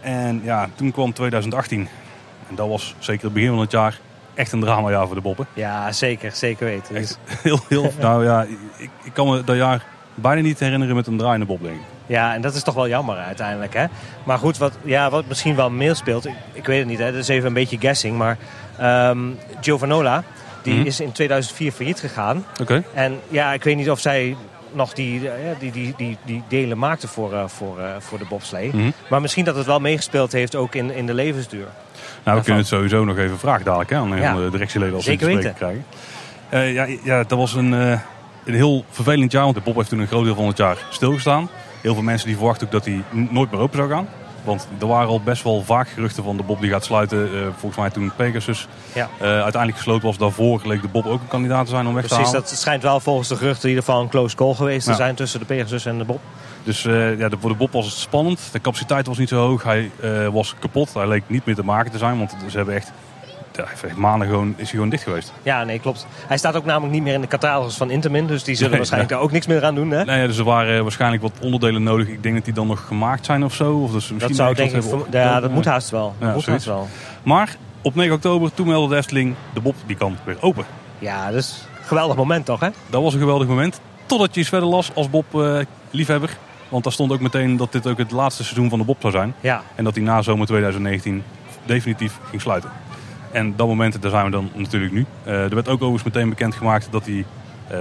En 0.00 0.40
ja, 0.44 0.68
toen 0.74 0.92
kwam 0.92 1.12
2018. 1.12 1.88
En 2.48 2.54
dat 2.54 2.68
was 2.68 2.94
zeker 2.98 3.24
het 3.24 3.32
begin 3.32 3.48
van 3.48 3.58
het 3.58 3.70
jaar 3.70 3.98
echt 4.34 4.52
een 4.52 4.60
dramajaar 4.60 5.06
voor 5.06 5.14
de 5.14 5.20
boppen. 5.20 5.46
Ja, 5.54 5.92
zeker. 5.92 6.30
Zeker 6.32 6.66
weten. 6.66 6.96
Echt 6.96 7.18
heel, 7.42 7.58
heel... 7.68 7.92
nou 8.00 8.24
ja, 8.24 8.42
ik, 8.76 8.88
ik 9.02 9.12
kan 9.12 9.28
me 9.30 9.44
dat 9.44 9.56
jaar 9.56 9.84
bijna 10.14 10.40
niet 10.40 10.58
herinneren 10.58 10.96
met 10.96 11.06
een 11.06 11.16
draaiende 11.18 11.46
bob, 11.46 11.62
denk 11.62 11.74
ik. 11.74 11.82
Ja, 12.06 12.34
en 12.34 12.40
dat 12.40 12.54
is 12.54 12.62
toch 12.62 12.74
wel 12.74 12.88
jammer 12.88 13.16
uiteindelijk. 13.16 13.74
Hè? 13.74 13.84
Maar 14.24 14.38
goed, 14.38 14.58
wat, 14.58 14.72
ja, 14.84 15.10
wat 15.10 15.26
misschien 15.28 15.54
wel 15.56 15.70
meespeelt, 15.70 16.26
ik, 16.26 16.34
ik 16.52 16.66
weet 16.66 16.78
het 16.78 16.88
niet, 16.88 16.98
hè, 16.98 17.04
dat 17.12 17.20
is 17.20 17.28
even 17.28 17.46
een 17.46 17.52
beetje 17.54 17.78
guessing. 17.78 18.16
Maar 18.18 18.36
ehm 18.78 19.18
Giovanola, 19.60 20.22
die 20.62 20.74
Mhm. 20.74 20.86
is 20.86 21.00
in 21.00 21.12
2004 21.12 21.72
failliet 21.72 22.00
gegaan. 22.00 22.44
Oké. 22.60 22.82
En 22.94 23.20
ja, 23.28 23.52
ik 23.52 23.64
weet 23.64 23.76
niet 23.76 23.90
of 23.90 24.00
zij 24.00 24.36
nog 24.72 24.92
die, 24.92 25.28
eh, 25.30 25.34
die, 25.58 25.70
die, 25.72 25.94
die, 25.96 26.16
die 26.24 26.42
delen 26.48 26.78
maakte 26.78 27.08
voor, 27.08 27.32
eh, 27.32 27.44
voor, 27.46 27.78
eh, 27.80 27.86
voor 27.98 28.18
de 28.18 28.24
bobslee. 28.28 28.70
Mhm. 28.74 28.90
Maar 29.08 29.20
misschien 29.20 29.44
dat 29.44 29.56
het 29.56 29.66
wel 29.66 29.80
meegespeeld 29.80 30.32
heeft 30.32 30.54
ook 30.54 30.74
in, 30.74 30.90
in 30.94 31.06
de 31.06 31.14
levensduur. 31.14 31.66
Nou, 32.24 32.36
we 32.38 32.42
kunnen 32.44 32.60
het 32.62 32.70
sowieso 32.70 33.04
nog 33.04 33.18
even 33.18 33.38
vragen 33.38 33.64
dadelijk 33.64 33.90
hè, 33.90 33.96
aan 33.96 34.16
Ja. 34.16 34.34
de 34.34 34.50
directieleden 34.50 34.94
als 34.94 35.06
het 35.06 35.18
te 35.18 35.24
spreken 35.24 35.54
krijgen. 35.54 35.84
Eh, 36.48 36.72
ja, 36.74 36.86
ja, 37.02 37.24
dat 37.24 37.38
was 37.38 37.54
een, 37.54 37.74
eh, 37.74 37.98
een 38.44 38.54
heel 38.54 38.84
vervelend 38.90 39.32
jaar, 39.32 39.42
want 39.42 39.54
de 39.54 39.60
Bob 39.60 39.76
heeft 39.76 39.88
toen 39.88 39.98
een 39.98 40.06
groot 40.06 40.24
deel 40.24 40.34
van 40.34 40.46
het 40.46 40.56
jaar 40.56 40.76
stilgestaan. 40.90 41.48
Heel 41.80 41.94
veel 41.94 42.02
mensen 42.02 42.26
die 42.28 42.36
verwachten 42.36 42.66
ook 42.66 42.72
dat 42.72 42.84
hij 42.84 43.02
nooit 43.10 43.50
meer 43.50 43.60
open 43.60 43.76
zou 43.76 43.90
gaan. 43.90 44.08
Want 44.44 44.68
er 44.80 44.86
waren 44.86 45.08
al 45.08 45.20
best 45.20 45.42
wel 45.42 45.62
vaak 45.62 45.88
geruchten 45.88 46.24
van 46.24 46.36
de 46.36 46.42
Bob 46.42 46.60
die 46.60 46.70
gaat 46.70 46.84
sluiten. 46.84 47.24
Eh, 47.26 47.40
volgens 47.56 47.76
mij 47.76 47.90
toen 47.90 48.12
Pegasus 48.16 48.68
Ja. 48.94 49.08
eh, 49.18 49.26
uiteindelijk 49.28 49.76
gesloten 49.76 50.06
was. 50.06 50.18
Daarvoor 50.18 50.60
leek 50.64 50.82
de 50.82 50.88
Bob 50.88 51.06
ook 51.06 51.20
een 51.20 51.28
kandidaat 51.28 51.64
te 51.64 51.70
zijn 51.70 51.86
om 51.86 51.94
weg 51.94 52.02
te 52.02 52.08
Precies, 52.08 52.26
halen. 52.32 52.48
dat 52.48 52.58
schijnt 52.58 52.82
wel 52.82 53.00
volgens 53.00 53.28
de 53.28 53.36
geruchten 53.36 53.62
in 53.62 53.68
ieder 53.68 53.84
geval 53.84 54.00
een 54.02 54.08
close 54.08 54.36
call 54.36 54.54
geweest 54.54 54.86
te 54.86 54.94
zijn 54.94 55.14
tussen 55.14 55.40
de 55.40 55.46
Pegasus 55.46 55.84
en 55.86 55.98
de 55.98 56.04
Bob. 56.04 56.20
Dus 56.64 56.84
eh, 56.84 57.18
ja, 57.18 57.28
voor 57.40 57.50
de 57.50 57.56
Bob 57.56 57.72
was 57.72 57.84
het 57.86 57.94
spannend. 57.94 58.48
De 58.52 58.60
capaciteit 58.60 59.06
was 59.06 59.18
niet 59.18 59.28
zo 59.28 59.36
hoog. 59.46 59.62
Hij 59.62 59.90
was 60.32 60.54
kapot. 60.58 60.94
Hij 60.94 61.08
leek 61.08 61.22
niet 61.26 61.46
meer 61.46 61.54
te 61.54 61.64
maken 61.64 61.90
te 61.90 61.98
zijn. 61.98 62.18
Want 62.18 62.34
ze 62.50 62.56
hebben 62.56 62.74
echt, 62.74 62.92
hij 63.56 63.66
heeft 63.80 63.96
maanden 63.96 64.28
gewoon, 64.28 64.48
is 64.48 64.56
hij 64.56 64.66
gewoon 64.66 64.88
dicht 64.88 65.02
geweest. 65.02 65.32
Ja, 65.42 65.64
nee, 65.64 65.78
klopt. 65.78 66.06
Hij 66.26 66.36
staat 66.36 66.56
ook 66.56 66.64
namelijk 66.64 66.92
niet 66.92 67.02
meer 67.02 67.14
in 67.14 67.20
de 67.20 67.26
catalogus 67.26 67.76
van 67.76 67.90
Intermin, 67.90 68.26
dus 68.26 68.44
die 68.44 68.54
zullen 68.54 68.70
Nee, 68.70 68.78
waarschijnlijk 68.78 69.12
daar 69.12 69.22
ook 69.22 69.32
niks 69.32 69.46
meer 69.46 69.64
aan 69.64 69.74
doen. 69.74 69.90
Hè? 69.90 70.04
Nee, 70.04 70.26
dus 70.26 70.38
er 70.38 70.44
waren 70.44 70.82
waarschijnlijk 70.82 71.22
wat 71.22 71.32
onderdelen 71.40 71.82
nodig. 71.82 72.08
Ik 72.08 72.22
denk 72.22 72.34
dat 72.34 72.44
die 72.44 72.54
dan 72.54 72.66
nog 72.66 72.86
gemaakt 72.86 73.24
zijn 73.24 73.44
of 73.44 73.54
zo. 73.54 73.74
Of 73.76 73.90
ze 73.90 73.94
misschien 73.94 74.18
Dat 74.18 74.36
zou 74.36 74.54
denk 74.54 74.72
ik, 74.72 74.84
ja, 75.10 75.40
dat 75.40 75.50
moet 75.50 75.64
haast 75.64 75.90
wel. 75.90 76.14
Ja, 76.18 76.26
dat 76.26 76.34
moet 76.34 76.46
haast 76.46 76.64
wel. 76.66 76.88
Maar 77.22 77.56
op 77.82 77.94
9 77.94 78.14
oktober, 78.14 78.54
toen 78.54 78.66
meldde 78.66 78.88
de 78.88 78.96
Efteling, 78.96 79.34
de 79.54 79.60
Bob 79.60 79.74
die 79.86 79.96
kan 79.96 80.16
weer 80.24 80.36
open. 80.40 80.64
Ja, 80.98 81.30
dus 81.30 81.66
geweldig 81.82 82.16
moment 82.16 82.44
toch, 82.44 82.60
hè? 82.60 82.68
Dat 82.90 83.02
was 83.02 83.12
een 83.14 83.20
geweldig 83.20 83.48
moment. 83.48 83.80
Totdat 84.06 84.34
je 84.34 84.40
iets 84.40 84.48
verder 84.48 84.68
las 84.68 84.90
als 84.94 85.10
Bob-liefhebber. 85.10 86.36
Want 86.68 86.84
daar 86.84 86.92
stond 86.92 87.12
ook 87.12 87.20
meteen 87.20 87.56
dat 87.56 87.72
dit 87.72 87.86
ook 87.86 87.98
het 87.98 88.10
laatste 88.10 88.44
seizoen 88.44 88.68
van 88.68 88.78
de 88.78 88.84
Bob 88.84 88.96
zou 89.00 89.12
zijn. 89.12 89.34
Ja, 89.40 89.62
En 89.74 89.84
dat 89.84 89.94
hij 89.94 90.04
na 90.04 90.22
zomer 90.22 90.46
2019 90.46 91.22
definitief 91.64 92.18
ging 92.28 92.42
sluiten. 92.42 92.70
En 93.32 93.56
dat 93.56 93.66
moment, 93.66 94.02
daar 94.02 94.10
zijn 94.10 94.24
we 94.24 94.30
dan 94.30 94.50
natuurlijk 94.54 94.92
nu. 94.92 95.06
Eh, 95.24 95.42
er 95.42 95.54
werd 95.54 95.68
ook 95.68 95.82
overigens 95.82 96.14
meteen 96.14 96.28
bekendgemaakt 96.28 96.88
dat 96.90 97.06
hij 97.06 97.24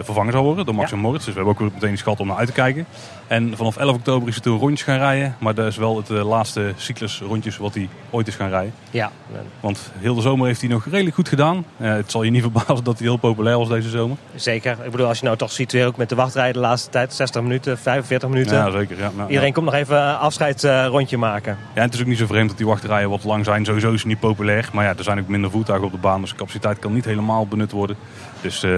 vervangen 0.02 0.32
zou 0.32 0.44
worden 0.46 0.66
door 0.66 0.76
Max 0.76 0.90
Ja. 0.90 0.96
en 0.96 1.02
Moritz. 1.02 1.26
Dus 1.26 1.34
we 1.34 1.40
hebben 1.40 1.54
ook 1.54 1.60
weer 1.62 1.72
meteen 1.74 1.90
die 1.90 1.98
schat 1.98 2.20
om 2.20 2.28
naar 2.28 2.38
uit 2.38 2.48
te 2.48 2.54
kijken. 2.54 2.86
En 3.28 3.54
vanaf 3.58 3.78
11 3.78 3.96
oktober 3.96 4.28
is 4.28 4.34
hij 4.34 4.44
toen 4.44 4.60
rondjes 4.60 4.84
gaan 4.84 4.98
rijden. 4.98 5.36
Maar 5.40 5.56
dat 5.56 5.68
is 5.68 5.78
wel 5.78 5.98
het 5.98 6.10
eh, 6.10 6.28
laatste 6.28 6.74
cyclus 6.76 7.22
rondjes 7.28 7.58
wat 7.58 7.74
hij 7.74 7.90
ooit 8.10 8.28
is 8.28 8.36
gaan 8.36 8.50
rijden. 8.50 8.74
ja. 8.92 9.12
Want 9.60 9.92
heel 9.98 10.16
de 10.16 10.22
zomer 10.22 10.48
heeft 10.48 10.62
hij 10.62 10.70
nog 10.70 10.86
redelijk 10.92 11.16
goed 11.16 11.30
gedaan. 11.30 11.66
Eh, 11.78 11.92
het 11.94 12.12
zal 12.12 12.24
je 12.24 12.32
niet 12.32 12.42
verbazen 12.52 12.84
dat 12.84 12.98
hij 13.00 13.08
heel 13.08 13.18
populair 13.18 13.58
was 13.58 13.68
deze 13.70 13.90
zomer. 13.90 14.18
zeker. 14.36 14.78
Ik 14.86 14.92
bedoel, 14.92 15.08
als 15.08 15.20
je 15.20 15.26
nou 15.26 15.38
toch 15.38 15.52
ziet 15.52 15.72
weer 15.72 15.86
ook 15.88 15.98
met 15.98 16.10
de 16.10 16.16
wachtrij 16.16 16.52
de 16.52 16.60
laatste 16.60 16.90
tijd, 16.90 17.14
60 17.14 17.42
minuten, 17.42 17.78
45 17.78 18.30
minuten. 18.30 18.58
Ja, 18.58 18.72
zeker. 18.72 18.98
Ja, 18.98 19.12
nou, 19.16 19.30
Iedereen 19.30 19.54
komt 19.54 19.66
nog 19.66 19.76
even 19.76 19.98
een 19.98 20.16
afscheidsrondje 20.16 21.18
maken. 21.18 21.58
Ja, 21.74 21.82
en 21.82 21.84
het 21.84 21.94
is 21.94 22.02
ook 22.02 22.08
niet 22.08 22.18
zo 22.18 22.26
vreemd 22.26 22.48
dat 22.50 22.58
die 22.58 22.68
wachtrijen 22.68 23.10
wat 23.10 23.24
lang 23.24 23.46
zijn. 23.46 23.66
Sowieso 23.66 23.92
is 23.92 24.00
het 24.00 24.08
niet 24.08 24.20
populair. 24.20 24.70
Maar 24.74 24.86
ja, 24.86 24.94
er 24.98 25.04
zijn 25.04 25.20
ook 25.20 25.28
minder 25.28 25.52
voertuigen 25.52 25.88
op 25.88 25.94
de 25.94 26.00
baan. 26.00 26.22
Dus 26.22 26.30
de 26.30 26.36
capaciteit 26.36 26.80
kan 26.80 26.94
niet 26.94 27.06
helemaal 27.06 27.48
benut 27.48 27.72
worden. 27.72 27.96
Dus 28.42 28.64
eh, 28.64 28.72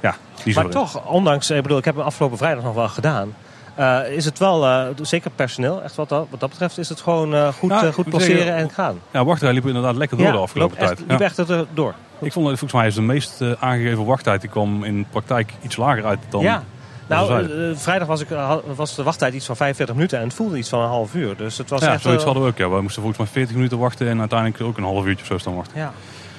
ja, 0.00 0.14
Maar 0.54 0.68
toch, 0.68 1.06
ondanks, 1.06 1.50
ik 1.50 1.62
bedoel, 1.62 1.78
ik 1.78 1.84
heb 1.84 1.96
hem 1.96 2.04
afgelopen 2.04 2.38
vrijdag 2.38 2.64
nog 2.64 2.74
wel 2.74 2.88
gedaan. 2.88 3.34
eh, 3.74 4.00
is 4.10 4.24
het 4.24 4.38
wel, 4.38 4.66
eh, 4.66 4.86
zeker 5.02 5.30
personeel, 5.30 5.82
echt 5.82 5.94
wat 5.94 6.08
dat, 6.08 6.26
wat 6.30 6.40
dat 6.40 6.48
betreft, 6.50 6.78
is 6.78 6.88
het 6.88 7.00
gewoon 7.00 7.34
eh, 7.34 7.48
goed, 7.48 7.70
ik 7.70 7.92
goed 7.92 8.22
zeggen, 8.22 8.54
en 8.54 8.70
gaan. 8.70 9.00
Ja, 9.10 9.24
wachtrij 9.24 9.52
liep 9.52 9.66
inderdaad 9.66 9.96
lekker 9.96 10.16
door 10.16 10.32
de 10.32 10.38
afgelopen 10.38 10.76
tijd. 10.76 10.98
liep 10.98 11.18
Ja. 11.18 11.24
echt 11.24 11.38
er 11.38 11.66
door. 11.74 11.94
Ik 12.20 12.32
vond 12.32 12.46
volgens 12.46 12.72
mij 12.72 12.86
is 12.86 12.94
de 12.94 13.02
meest 13.02 13.42
aangegeven 13.58 14.04
wachttijd. 14.04 14.40
Die 14.40 14.50
kwam 14.50 14.84
in 14.84 15.06
praktijk 15.10 15.52
iets 15.62 15.76
lager 15.76 16.04
uit 16.04 16.18
dan. 16.28 16.40
ja. 16.40 16.62
Nou, 17.08 17.76
vrijdag 17.76 18.08
was, 18.08 18.20
ik, 18.20 18.28
was 18.74 18.94
de 18.94 19.02
wachttijd 19.02 19.34
iets 19.34 19.46
van 19.46 19.56
45 19.56 19.94
minuten 19.94 20.18
en 20.18 20.24
het 20.24 20.34
voelde 20.34 20.58
iets 20.58 20.68
van 20.68 20.80
een 20.80 20.88
half 20.88 21.14
uur. 21.14 21.36
Dus 21.36 21.58
het 21.58 21.70
was 21.70 21.80
ja, 21.80 21.92
echt... 21.92 22.02
zoiets 22.02 22.24
hadden 22.24 22.42
we 22.42 22.48
ook. 22.48 22.58
Ja. 22.58 22.68
We 22.68 22.80
moesten 22.80 23.02
volgens 23.02 23.22
mij 23.22 23.32
40 23.32 23.54
minuten 23.54 23.78
wachten 23.78 24.08
en 24.08 24.20
uiteindelijk 24.20 24.60
ook 24.62 24.76
een 24.76 24.84
half 24.84 25.04
uurtje 25.04 25.20
of 25.20 25.26
zo 25.26 25.38
staan 25.38 25.54
wachten. 25.54 25.78
Ja. 25.78 25.92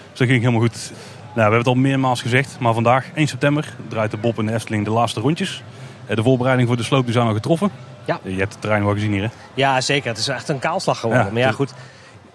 Dus 0.10 0.20
dat 0.20 0.28
ging 0.28 0.40
helemaal 0.40 0.62
goed. 0.62 0.92
Nou, 1.34 1.52
we 1.52 1.56
hebben 1.56 1.58
het 1.60 1.68
al 1.68 1.76
meermaals 1.92 2.22
gezegd, 2.22 2.58
maar 2.60 2.74
vandaag, 2.74 3.06
1 3.14 3.28
september, 3.28 3.76
draait 3.88 4.12
de 4.12 4.18
Bob 4.18 4.38
en 4.40 4.46
de 4.46 4.54
Efteling 4.54 4.86
de 4.86 4.92
laatste 4.92 5.20
rondjes. 5.20 5.64
Eh, 6.06 6.16
De 6.16 6.24
voorbereiding 6.24 6.68
voor 6.68 6.78
de 6.78 6.84
sloop 6.84 7.06
zijn 7.10 7.28
al 7.28 7.34
getroffen. 7.34 7.70
Ja. 8.06 8.20
Je 8.24 8.36
hebt 8.36 8.52
het 8.54 8.62
terrein 8.62 8.84
wel 8.84 8.94
gezien 8.94 9.12
hier, 9.12 9.22
hè? 9.22 9.28
ja, 9.54 9.82
zeker. 9.82 10.10
Het 10.10 10.18
is 10.18 10.28
echt 10.28 10.50
een 10.50 10.60
kaalslag 10.60 11.00
geworden. 11.00 11.26
Ja, 11.26 11.32
maar 11.32 11.42
ja, 11.42 11.52
goed. 11.52 11.74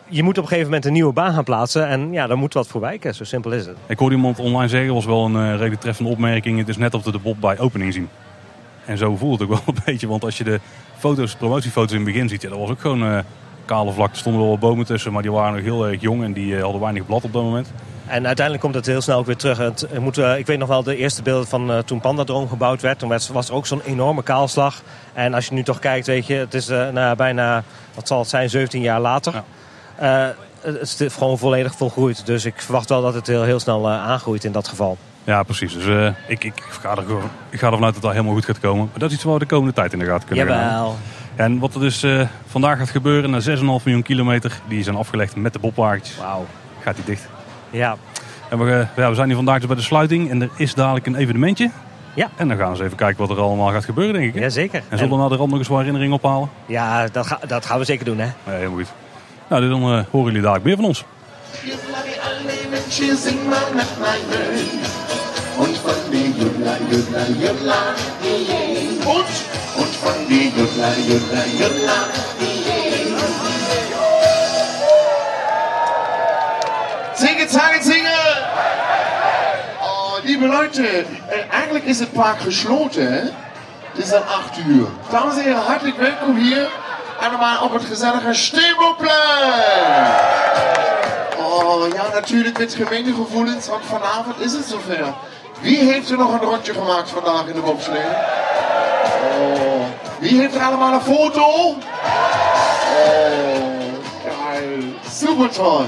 Je 0.08 0.22
moet 0.22 0.36
op 0.38 0.42
een 0.42 0.48
gegeven 0.48 0.68
moment 0.68 0.84
een 0.86 0.92
nieuwe 0.92 1.12
baan 1.12 1.34
gaan 1.34 1.44
plaatsen. 1.44 1.88
En 1.88 2.12
ja, 2.12 2.26
daar 2.26 2.36
moet 2.38 2.54
wat 2.54 2.66
voor 2.66 2.80
wijken. 2.80 3.14
Zo 3.14 3.24
simpel 3.24 3.52
is 3.52 3.66
het. 3.66 3.76
Ik 3.86 3.98
hoorde 3.98 4.14
iemand 4.14 4.38
online 4.38 4.68
zeggen, 4.68 4.94
was 4.94 5.04
wel 5.04 5.24
een 5.24 5.36
eh, 5.36 5.50
redelijk 5.50 5.80
treffende 5.80 6.10
opmerking. 6.10 6.58
Het 6.58 6.68
is 6.68 6.76
net 6.76 6.94
of 6.94 7.04
we 7.04 7.12
de 7.12 7.18
Bob 7.18 7.40
bij 7.40 7.58
opening 7.58 7.92
zien. 7.92 8.08
En 8.86 8.98
zo 8.98 9.16
voelt 9.16 9.40
het 9.40 9.48
ook 9.50 9.54
wel 9.64 9.74
een 9.74 9.82
beetje, 9.84 10.08
want 10.08 10.24
als 10.24 10.38
je 10.38 10.44
de 10.44 10.60
foto's, 10.98 11.34
promotiefoto's 11.34 11.90
in 11.90 11.96
het 11.96 12.06
begin 12.12 12.28
ziet, 12.28 12.42
ja, 12.42 12.48
dat 12.48 12.58
was 12.58 12.70
ook 12.70 12.80
gewoon 12.80 13.04
eh, 13.04 13.18
kale 13.64 13.92
vlak. 13.92 14.10
Er 14.10 14.16
stonden 14.16 14.40
wel 14.40 14.50
wat 14.50 14.60
bomen 14.60 14.86
tussen, 14.86 15.12
maar 15.12 15.22
die 15.22 15.32
waren 15.32 15.54
nog 15.54 15.62
heel 15.62 15.86
erg 15.88 16.00
jong 16.00 16.22
en 16.24 16.32
die 16.32 16.56
eh, 16.56 16.62
hadden 16.62 16.80
weinig 16.80 17.06
blad 17.06 17.24
op 17.24 17.32
dat 17.32 17.42
moment. 17.42 17.72
En 18.06 18.26
uiteindelijk 18.26 18.60
komt 18.60 18.74
het 18.74 18.86
heel 18.86 19.00
snel 19.00 19.18
ook 19.18 19.26
weer 19.26 19.36
terug. 19.36 19.58
Het, 19.58 19.98
moet, 19.98 20.18
eh, 20.18 20.38
ik 20.38 20.46
weet 20.46 20.58
nog 20.58 20.68
wel 20.68 20.82
de 20.82 20.96
eerste 20.96 21.22
beelden 21.22 21.48
van 21.48 21.72
eh, 21.72 21.78
toen 21.78 22.00
Pandadroom 22.00 22.48
gebouwd 22.48 22.80
werd. 22.80 22.98
Toen 22.98 23.08
werd, 23.08 23.28
was 23.28 23.48
er 23.48 23.54
ook 23.54 23.66
zo'n 23.66 23.82
enorme 23.84 24.22
kaalslag. 24.22 24.82
En 25.12 25.34
als 25.34 25.46
je 25.46 25.54
nu 25.54 25.62
toch 25.62 25.78
kijkt, 25.78 26.06
weet 26.06 26.26
je, 26.26 26.34
het 26.34 26.54
is 26.54 26.68
eh, 26.68 26.88
nou, 26.88 27.16
bijna, 27.16 27.62
wat 27.94 28.08
zal 28.08 28.18
het 28.18 28.28
zijn, 28.28 28.50
17 28.50 28.80
jaar 28.80 29.00
later. 29.00 29.42
Ja. 30.00 30.34
Het 30.60 31.00
is 31.00 31.12
gewoon 31.14 31.38
volledig 31.38 31.74
volgroeid. 31.74 32.26
Dus 32.26 32.44
ik 32.44 32.60
verwacht 32.62 32.88
wel 32.88 33.02
dat 33.02 33.14
het 33.14 33.26
heel, 33.26 33.42
heel 33.42 33.60
snel 33.60 33.90
aangroeit 33.90 34.44
in 34.44 34.52
dat 34.52 34.68
geval. 34.68 34.96
Ja, 35.24 35.42
precies. 35.42 35.72
Dus 35.72 36.12
ik, 36.28 36.44
ik, 36.44 36.62
ga 36.80 36.96
er 36.96 37.04
ik 37.50 37.58
ga 37.58 37.66
ervan 37.66 37.84
uit 37.84 37.94
dat 37.94 38.02
dat 38.02 38.12
helemaal 38.12 38.34
goed 38.34 38.44
gaat 38.44 38.60
komen. 38.60 38.88
Maar 38.90 38.98
dat 38.98 39.08
is 39.08 39.14
iets 39.14 39.24
waar 39.24 39.34
we 39.34 39.38
de 39.38 39.46
komende 39.46 39.72
tijd 39.72 39.92
in 39.92 39.98
de 39.98 40.04
gaten 40.04 40.28
kunnen. 40.28 40.46
Jawel. 40.46 40.96
En 41.34 41.58
wat 41.58 41.74
er 41.74 41.80
dus 41.80 42.06
vandaag 42.46 42.78
gaat 42.78 42.90
gebeuren, 42.90 43.30
na 43.30 43.40
6,5 43.40 43.44
miljoen 43.64 44.02
kilometer, 44.02 44.60
die 44.68 44.82
zijn 44.82 44.96
afgelegd 44.96 45.36
met 45.36 45.52
de 45.52 45.58
Bobwagentjes, 45.58 46.16
Wauw. 46.16 46.46
gaat 46.82 46.96
die 46.96 47.04
dicht. 47.04 47.28
Ja. 47.74 47.96
En 48.48 48.58
we, 48.64 48.72
eh, 48.72 48.86
ja, 48.96 49.08
we 49.08 49.14
zijn 49.14 49.26
hier 49.26 49.36
vandaag 49.36 49.58
dus 49.58 49.66
bij 49.66 49.76
de 49.76 49.82
sluiting 49.82 50.30
en 50.30 50.42
er 50.42 50.48
is 50.56 50.74
dadelijk 50.74 51.06
een 51.06 51.14
evenementje. 51.14 51.70
Ja. 52.14 52.28
En 52.36 52.48
dan 52.48 52.56
gaan 52.56 52.66
we 52.66 52.72
eens 52.72 52.84
even 52.84 52.96
kijken 52.96 53.26
wat 53.26 53.36
er 53.36 53.42
allemaal 53.42 53.70
gaat 53.72 53.84
gebeuren, 53.84 54.14
denk 54.14 54.26
ik. 54.26 54.34
hè? 54.34 54.40
Jazeker. 54.40 54.82
En 54.88 54.98
zullen 54.98 55.16
we 55.16 55.22
na 55.22 55.28
de 55.28 55.36
rand 55.36 55.50
nog 55.50 55.58
eens 55.58 55.68
wat 55.68 55.78
herinneringen 55.78 56.14
ophalen? 56.16 56.50
Ja, 56.66 57.06
dat, 57.12 57.26
ga- 57.26 57.40
dat 57.46 57.66
gaan 57.66 57.78
we 57.78 57.84
zeker 57.84 58.04
doen, 58.04 58.18
hè. 58.18 58.24
Ja, 58.24 58.32
helemaal 58.44 58.76
goed. 58.78 58.92
Nou, 59.48 59.68
dan 59.68 59.82
eh, 59.82 60.04
horen 60.10 60.26
jullie 60.26 60.40
dadelijk 60.40 60.64
meer 60.64 60.76
van 60.76 60.84
ons. 60.84 61.04
Und 65.56 65.76
von 65.76 66.10
die 66.10 66.32
Und, 69.06 69.26
und 69.76 69.94
von 69.96 70.28
die 70.28 70.50
Zinge, 77.24 77.48
zange, 77.48 77.82
zinge! 77.82 78.18
Oh, 79.80 80.18
liebe 80.24 80.46
Leute, 80.46 80.82
äh, 80.82 81.04
eigentlich 81.50 81.84
ist 81.86 82.02
das 82.02 82.08
Park 82.08 82.40
geschloten. 82.44 83.12
hè? 83.12 83.20
Het 83.92 84.04
is 84.04 84.10
dan 84.10 84.22
8 84.26 84.58
uur. 84.66 84.86
Dames 85.10 85.36
en 85.36 85.42
heren, 85.42 85.62
hartelijk 85.62 85.96
welkom 85.96 86.36
hier. 86.36 86.68
Allemaal 87.20 87.64
op 87.64 87.72
het 87.72 87.84
gezellige 87.84 88.34
Steenbokplein. 88.34 89.14
Oh 91.38 91.88
ja, 91.94 92.04
natuurlijk 92.12 92.58
met 92.58 92.74
gemengde 92.74 93.14
gevoelens, 93.14 93.68
want 93.68 93.84
vanavond 93.84 94.40
is 94.40 94.52
het 94.52 94.66
zover. 94.66 95.14
Wie 95.60 95.78
heeft 95.78 96.10
er 96.10 96.18
nog 96.18 96.32
een 96.32 96.48
rondje 96.48 96.72
gemaakt 96.72 97.10
vandaag 97.10 97.46
in 97.46 97.54
de 97.54 97.60
bobslee? 97.60 98.06
Oh, 99.40 99.84
wie 100.18 100.40
heeft 100.40 100.54
er 100.54 100.62
allemaal 100.62 100.92
een 100.92 101.14
foto? 101.14 101.44
Oh, 101.44 101.76
geil. 104.24 104.82
Super 105.10 105.50
toll. 105.50 105.86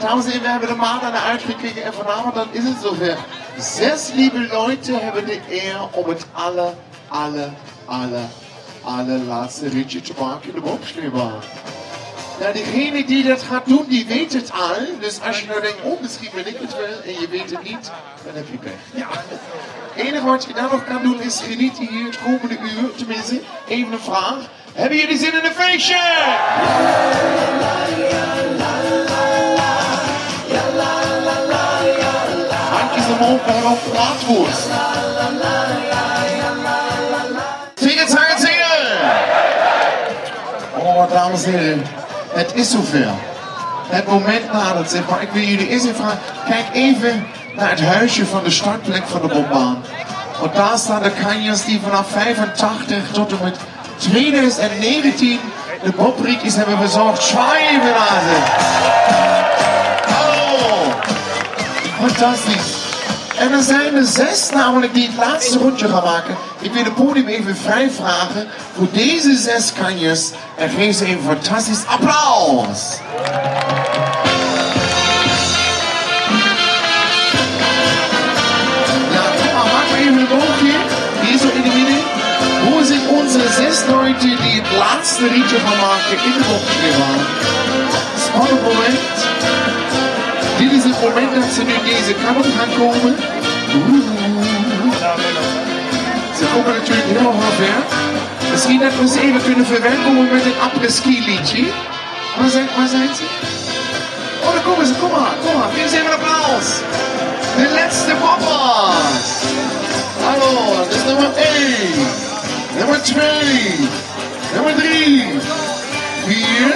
Dames 0.00 0.24
en 0.24 0.30
heren, 0.30 0.42
we 0.42 0.48
hebben 0.48 0.68
de 0.68 0.74
maand 0.74 1.02
aan 1.02 1.12
de 1.12 1.18
uitgekeken 1.18 1.84
en 1.84 1.92
vanavond 1.94 2.34
dan 2.34 2.48
is 2.50 2.64
het 2.64 2.76
zover. 2.82 3.16
Zes 3.58 4.10
lieve 4.14 4.38
Leute 4.38 4.92
hebben 4.92 5.26
de 5.26 5.40
eer 5.50 5.88
om 5.90 6.08
het 6.08 6.26
alle, 6.32 6.74
alle, 7.08 7.48
alle, 7.84 8.20
allerlaatste 8.82 9.68
ritje 9.68 10.00
te 10.00 10.12
maken 10.18 10.48
in 10.48 10.54
de 10.54 10.60
bobsleebaan. 10.60 11.40
Nou, 12.40 12.52
degene 12.52 13.04
die 13.04 13.24
dat 13.24 13.42
gaat 13.42 13.66
doen, 13.66 13.84
die 13.88 14.06
weet 14.06 14.32
het 14.32 14.52
al. 14.52 15.00
Dus 15.00 15.20
als 15.20 15.40
je 15.40 15.46
nou 15.46 15.60
denkt, 15.60 15.82
oh, 15.82 16.00
misschien 16.00 16.30
ben 16.34 16.46
ik 16.46 16.56
het 16.60 16.76
wel 16.76 17.02
en 17.04 17.20
je 17.20 17.28
weet 17.30 17.50
het 17.50 17.62
niet, 17.62 17.90
dan 18.24 18.34
heb 18.34 18.46
je 18.50 18.56
pech. 18.56 18.72
Ja. 18.94 19.08
Het 19.92 20.06
enige 20.06 20.24
wat 20.24 20.44
je 20.44 20.52
dan 20.52 20.68
nog 20.70 20.84
kan 20.84 21.02
doen 21.02 21.20
is 21.20 21.40
genieten 21.40 21.86
hier 21.86 22.04
het 22.04 22.18
komende 22.22 22.58
uur. 22.58 22.94
Tenminste, 22.96 23.40
even 23.68 23.92
een 23.92 23.98
vraag. 23.98 24.38
Hebben 24.72 24.98
jullie 24.98 25.18
zin 25.18 25.34
in 25.34 25.44
een 25.44 25.52
feestje? 25.52 25.96
Handjes 33.18 33.28
omhoog 33.28 33.44
bij 33.44 33.60
Rob 33.60 33.78
Braadwoord. 33.92 34.56
Zingen, 37.74 38.08
zingen! 38.38 38.64
Oh, 40.78 41.10
dames 41.10 41.44
en 41.44 41.50
heren, 41.50 41.84
het 42.32 42.54
is 42.54 42.70
zover. 42.70 43.08
Het 43.88 44.06
moment 44.06 44.52
nadert, 44.52 44.90
zeg 44.90 45.08
maar. 45.08 45.22
Ik 45.22 45.30
wil 45.30 45.42
jullie 45.42 45.68
eerst 45.68 45.84
even 45.84 45.96
vragen, 45.96 46.18
kijk 46.48 46.64
even 46.72 47.26
naar 47.56 47.70
het 47.70 47.80
huisje 47.80 48.26
van 48.26 48.44
de 48.44 48.50
startplek 48.50 49.06
van 49.06 49.20
de 49.20 49.34
bobbaan. 49.34 49.84
Want 50.40 50.54
daar 50.54 50.78
staan 50.78 51.02
de 51.02 51.10
kanjers 51.10 51.64
die 51.64 51.80
vanaf 51.80 52.10
85 52.10 53.10
tot 53.12 53.30
en 53.30 53.38
met 53.42 53.56
2019 53.96 55.40
de 55.82 55.90
bobriekjes 55.90 56.56
hebben 56.56 56.78
verzorgd. 56.78 57.22
Schwijvenhazen! 57.22 58.42
Oh, 60.08 60.94
fantastisch. 62.00 62.75
En 63.38 63.52
er 63.52 63.62
zijn 63.62 63.94
er 63.94 64.04
zes 64.04 64.50
namelijk 64.50 64.94
die 64.94 65.06
het 65.06 65.16
laatste 65.16 65.58
rondje 65.58 65.88
gaan 65.88 66.02
maken. 66.02 66.36
Ik 66.60 66.72
wil 66.72 66.84
het 66.84 66.94
podium 66.94 67.26
even 67.26 67.56
vrij 67.56 67.90
vragen 67.90 68.46
voor 68.76 68.86
deze 68.92 69.36
zes 69.36 69.72
kanjers. 69.72 70.30
En 70.56 70.70
geef 70.70 70.96
ze 70.96 71.04
even 71.04 71.22
fantastisch 71.22 71.86
applaus. 71.86 72.98
Ja, 79.12 79.24
kom 79.40 79.52
maar, 79.54 79.64
maak 79.72 79.90
maar 79.90 79.98
even 79.98 80.18
een 80.18 80.28
boogje. 80.28 80.74
Hier 81.22 81.38
zo 81.38 81.48
in 81.54 81.62
de 81.62 81.72
midden. 81.74 82.02
Hoe 82.68 82.84
zijn 82.84 83.08
onze 83.08 83.40
zes 83.40 83.84
Leute 83.86 84.26
die 84.26 84.60
het 84.60 84.76
laatste 84.78 85.28
rietje 85.28 85.58
gaan 85.58 85.80
maken 85.80 86.24
in 86.24 86.32
de 86.32 86.44
bochtje 86.48 86.98
waren? 86.98 87.26
Spannend 88.16 88.62
moment. 88.62 89.85
Dit 90.58 90.72
is 90.72 90.84
het 90.84 91.00
moment 91.02 91.34
dat 91.34 91.44
ze 91.54 91.62
nu 91.62 91.74
deze 91.90 92.14
kant 92.22 92.36
op 92.36 92.46
gaan 92.58 92.72
komen. 92.78 93.14
Ze 96.38 96.44
komen 96.52 96.72
natuurlijk 96.78 97.06
helemaal 97.06 97.52
ver. 97.62 97.78
Misschien 98.50 98.80
dat 98.80 98.94
we 98.98 99.08
ze 99.08 99.20
even 99.20 99.42
kunnen 99.42 99.66
verwelkomen 99.66 100.28
met 100.32 100.44
een 100.44 100.60
après-ski 100.60 101.24
liedje. 101.24 101.64
Waar 102.38 102.50
zijn, 102.50 102.68
waar 102.76 102.88
zijn 102.88 103.14
ze? 103.14 103.22
Oh, 104.44 104.52
daar 104.52 104.62
komen 104.62 104.86
ze. 104.86 104.94
Kom 104.94 105.10
maar, 105.10 105.34
kom 105.44 105.54
maar. 105.58 105.70
Geef 105.74 105.90
ze 105.90 105.96
even 105.96 106.06
een 106.06 106.12
applaus. 106.12 106.68
De 107.56 107.68
laatste 107.74 108.14
papa's. 108.20 109.28
Hallo, 110.24 110.76
dat 110.76 110.94
is 110.94 111.04
nummer 111.04 111.30
1. 111.34 111.46
Nummer 112.78 113.02
2. 113.02 113.20
Nummer 114.54 114.74
3. 114.74 115.24
4. 116.24 116.74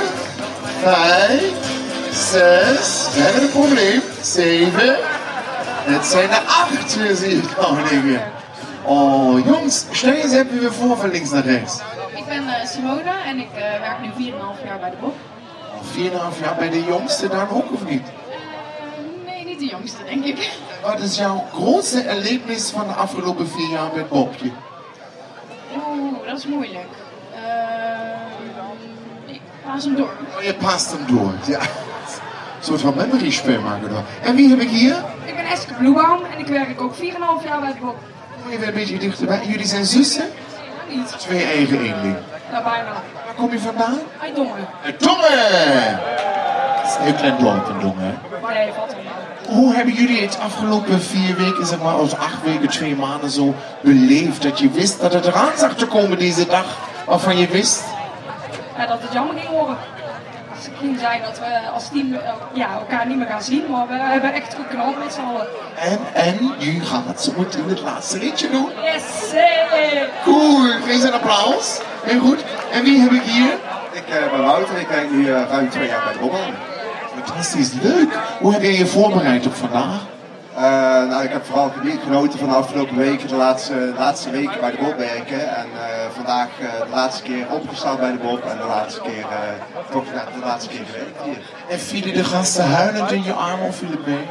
5. 0.82 1.69
6. 2.12 3.08
We 3.14 3.20
hebben 3.20 3.42
een 3.42 3.50
probleem. 3.50 4.02
7. 4.22 4.96
Het 5.84 6.06
zijn 6.06 6.30
er 6.30 6.42
8, 6.46 6.90
zie 6.90 7.36
ik 7.36 7.56
nou 7.56 7.88
dingen. 7.88 8.22
Oh, 8.84 9.44
jongens, 9.44 9.84
stel 9.90 10.12
je 10.12 10.22
eens 10.22 10.32
even 10.32 10.72
voor 10.72 10.96
van 10.96 11.10
links 11.10 11.30
naar 11.30 11.44
rechts. 11.44 11.80
Ik 12.14 12.26
ben 12.26 12.48
eh, 12.48 12.66
Simona 12.66 13.24
en 13.24 13.38
ik 13.38 13.50
eh, 13.54 13.80
werk 13.80 14.00
nu 14.00 14.32
4,5 14.32 14.64
jaar 14.64 14.78
bij 14.78 14.90
de 14.90 14.96
Bob. 15.00 15.14
4,5 16.36 16.42
jaar 16.42 16.56
bij 16.58 16.70
de 16.70 16.84
jongste 16.84 17.28
dan 17.28 17.48
ook 17.48 17.72
of 17.72 17.84
niet? 17.84 18.02
Eh, 18.02 19.26
nee, 19.26 19.44
niet 19.44 19.58
de 19.58 19.66
jongste, 19.66 20.04
denk 20.04 20.24
ik. 20.24 20.50
Wat 20.82 21.00
is 21.00 21.16
jouw 21.16 21.44
grootste 21.52 22.02
erlebnis 22.02 22.70
van 22.70 22.86
de 22.86 22.92
afgelopen 22.92 23.48
vier 23.48 23.70
jaar 23.70 23.90
met 23.94 24.08
Bobje? 24.08 24.50
Oeh, 25.74 26.26
dat 26.26 26.38
is 26.38 26.46
moeilijk. 26.46 26.88
Uh, 29.26 29.34
ik 29.34 29.40
paas 29.64 29.84
hem 29.84 29.96
door. 29.96 30.10
Oh, 30.36 30.42
je 30.42 30.54
past 30.54 30.90
hem 30.90 31.16
door. 31.16 31.32
Ja. 31.46 31.60
Een 32.60 32.66
soort 32.66 32.80
van 32.80 32.94
memory 32.96 33.30
spel 33.30 33.60
maken 33.60 33.88
door. 33.88 34.02
En 34.22 34.34
wie 34.36 34.48
heb 34.48 34.60
ik 34.60 34.68
hier? 34.68 34.94
Ik 35.24 35.34
ben 35.34 35.44
Eske 35.44 35.74
Bloebaum 35.74 36.20
en 36.32 36.38
ik 36.38 36.46
werk 36.46 36.80
ook 36.80 36.94
4,5 36.94 37.00
jaar 37.44 37.60
bij 37.60 37.72
de 37.72 37.78
Bob. 37.80 37.96
Kom 38.42 38.50
even 38.52 38.68
een 38.68 38.74
beetje 38.74 38.98
dichterbij. 38.98 39.40
Jullie 39.46 39.66
zijn 39.66 39.84
zussen? 39.84 40.24
Niet, 40.90 41.18
Twee 41.18 41.44
eigen 41.44 41.76
eenling. 41.78 42.16
nou 42.50 42.64
bijna. 42.64 42.92
Waar 43.24 43.34
kom 43.36 43.50
je 43.52 43.58
vandaan? 43.58 43.98
Uit 44.22 44.36
Dongen. 44.36 44.68
Uit 44.84 45.00
Dongen! 45.02 46.00
Is 46.84 46.94
een 46.96 47.02
heel 47.02 47.14
klein 47.14 47.38
dorp 47.38 47.68
in 47.68 47.80
Dongen. 47.80 48.18
Nee, 48.54 48.70
valt 48.76 48.92
wel. 48.92 49.54
Hoe 49.56 49.74
hebben 49.74 49.94
jullie 49.94 50.20
het 50.22 50.38
afgelopen 50.40 51.00
vier 51.00 51.36
weken, 51.36 51.66
zeg 51.66 51.82
maar, 51.82 51.92
als 51.94 52.16
acht 52.16 52.42
weken, 52.44 52.68
twee 52.68 52.96
maanden 52.96 53.30
zo 53.30 53.54
beleefd? 53.82 54.42
Dat 54.42 54.58
je 54.58 54.70
wist 54.70 55.00
dat 55.00 55.12
het 55.12 55.26
eraan 55.26 55.56
zag 55.58 55.74
te 55.74 55.86
komen 55.86 56.18
deze 56.18 56.46
dag, 56.46 56.64
waarvan 57.06 57.36
je 57.36 57.46
wist? 57.48 57.84
Ja, 58.76 58.86
dat 58.86 58.98
het 59.02 59.12
jammer 59.12 59.36
ging 59.38 59.50
worden. 59.50 59.76
Het 60.80 60.88
ging 60.88 61.00
zijn 61.00 61.22
dat 61.22 61.38
we 61.38 61.68
als 61.74 61.88
team 61.88 62.12
eh, 62.12 62.32
ja, 62.52 62.68
elkaar 62.72 63.06
niet 63.06 63.16
meer 63.16 63.26
gaan 63.26 63.42
zien, 63.42 63.70
maar 63.70 63.86
we 63.88 63.94
hebben 63.94 64.32
echt 64.32 64.54
geknald 64.54 64.98
met 64.98 65.12
z'n 65.12 65.20
allen. 65.20 65.46
En, 65.76 65.98
en, 66.12 66.54
je 66.58 66.80
gaat 66.80 67.22
zo 67.22 67.32
meteen 67.36 67.68
het 67.68 67.80
laatste 67.80 68.18
ritje 68.18 68.50
doen. 68.50 68.68
Yes! 68.82 69.32
hey! 69.32 70.08
Cool, 70.24 70.60
geef 70.84 71.00
ze 71.00 71.06
een 71.06 71.12
applaus. 71.12 71.80
Heel 72.02 72.20
goed. 72.20 72.44
En 72.72 72.82
wie 72.82 73.00
heb 73.00 73.10
ik 73.10 73.22
hier? 73.22 73.52
Ik 73.92 74.08
eh, 74.08 74.30
ben 74.30 74.42
Wouter, 74.42 74.78
ik 74.78 74.88
werk 74.88 75.10
nu 75.10 75.28
eh, 75.28 75.42
ruim 75.50 75.70
twee 75.70 75.88
jaar 75.88 76.02
bij 76.04 76.20
Bobbel. 76.20 76.40
Fantastisch, 77.14 77.72
leuk. 77.82 78.18
Hoe 78.38 78.52
heb 78.52 78.62
jij 78.62 78.76
je 78.76 78.86
voorbereid 78.86 79.46
op 79.46 79.54
vandaag? 79.54 80.00
Eh, 80.60 80.66
nou, 81.08 81.24
ik 81.24 81.30
heb 81.30 81.44
vooral 81.44 81.72
genoten 82.04 82.38
van 82.38 82.48
de 82.48 82.54
afgelopen 82.54 82.96
weken, 82.96 83.28
de 83.28 83.34
laatste, 83.34 83.92
laatste 83.98 84.30
weken 84.30 84.60
bij 84.60 84.70
de 84.70 84.76
Bob 84.76 84.96
werken. 84.96 85.56
En 85.56 85.66
eh, 85.74 86.10
vandaag 86.14 86.48
eh, 86.60 86.66
de 86.86 86.94
laatste 86.94 87.22
keer 87.22 87.46
opgestaan 87.50 87.96
bij 87.96 88.12
de 88.12 88.18
Bob 88.18 88.44
en 88.44 88.56
de 88.56 88.64
laatste 88.64 89.00
keer, 89.00 89.26
toch 89.90 90.04
de 90.04 90.44
laatste 90.44 90.70
keer 90.70 90.84
gewerkt 90.90 91.22
hier. 91.24 91.38
En 91.68 91.78
vielen 91.78 92.14
de 92.14 92.24
gasten 92.24 92.64
huilend 92.70 93.12
in 93.12 93.22
je 93.22 93.32
armen 93.32 93.66
of 93.66 93.76
viel 93.76 93.90
het 93.90 94.06
mee? 94.06 94.26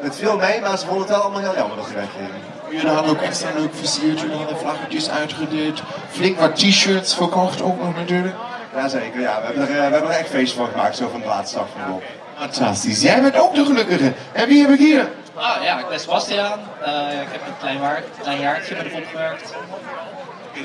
Het 0.00 0.16
viel 0.16 0.36
mee, 0.36 0.60
maar 0.60 0.78
ze 0.78 0.86
vonden 0.86 1.02
het 1.02 1.10
wel 1.10 1.20
allemaal 1.20 1.40
heel 1.40 1.54
jammer 1.56 1.76
dat 1.76 1.86
ze 1.86 1.94
weggingen. 1.94 2.30
Jullie 2.70 2.88
hadden 2.88 3.10
ook 3.10 3.22
extra 3.22 3.48
leuk 3.56 3.74
versierd, 3.74 4.20
jullie 4.20 4.36
hadden 4.36 4.58
vlaggetjes 4.58 5.10
uitgedeeld. 5.10 5.82
Flink 6.10 6.40
wat 6.40 6.56
t-shirts 6.56 7.14
verkocht 7.14 7.62
ook 7.62 7.82
nog 7.82 7.96
natuurlijk. 7.96 8.34
Jazeker, 8.74 9.20
ja, 9.20 9.40
we 9.40 9.46
hebben, 9.46 9.62
er, 9.62 9.88
we 9.88 9.94
hebben 9.94 10.10
er 10.10 10.18
echt 10.18 10.28
feestje 10.28 10.56
van 10.56 10.68
gemaakt, 10.68 10.96
zo 10.96 11.08
van 11.08 11.20
de 11.20 11.26
laatste 11.26 11.58
dag 11.58 11.66
van 11.72 11.80
de 11.86 11.92
Bob. 11.92 12.02
Fantastisch. 12.38 13.02
Jij 13.02 13.22
bent 13.22 13.38
ook 13.38 13.54
de 13.54 13.64
gelukkige. 13.64 14.12
En 14.32 14.48
wie 14.48 14.60
heb 14.60 14.70
ik 14.70 14.78
hier? 14.78 15.08
Ah 15.34 15.62
ja, 15.62 15.78
ik 15.78 15.88
ben 15.88 16.00
Sebastiaan. 16.00 16.60
Eh, 16.84 17.20
ik 17.20 17.28
heb 17.30 17.46
een 17.46 17.58
klein, 17.60 17.80
klein 18.22 18.40
jaartje 18.40 18.74
bij 18.74 18.84
de 18.84 18.90
Bob 18.90 19.04
gewerkt. 19.10 19.54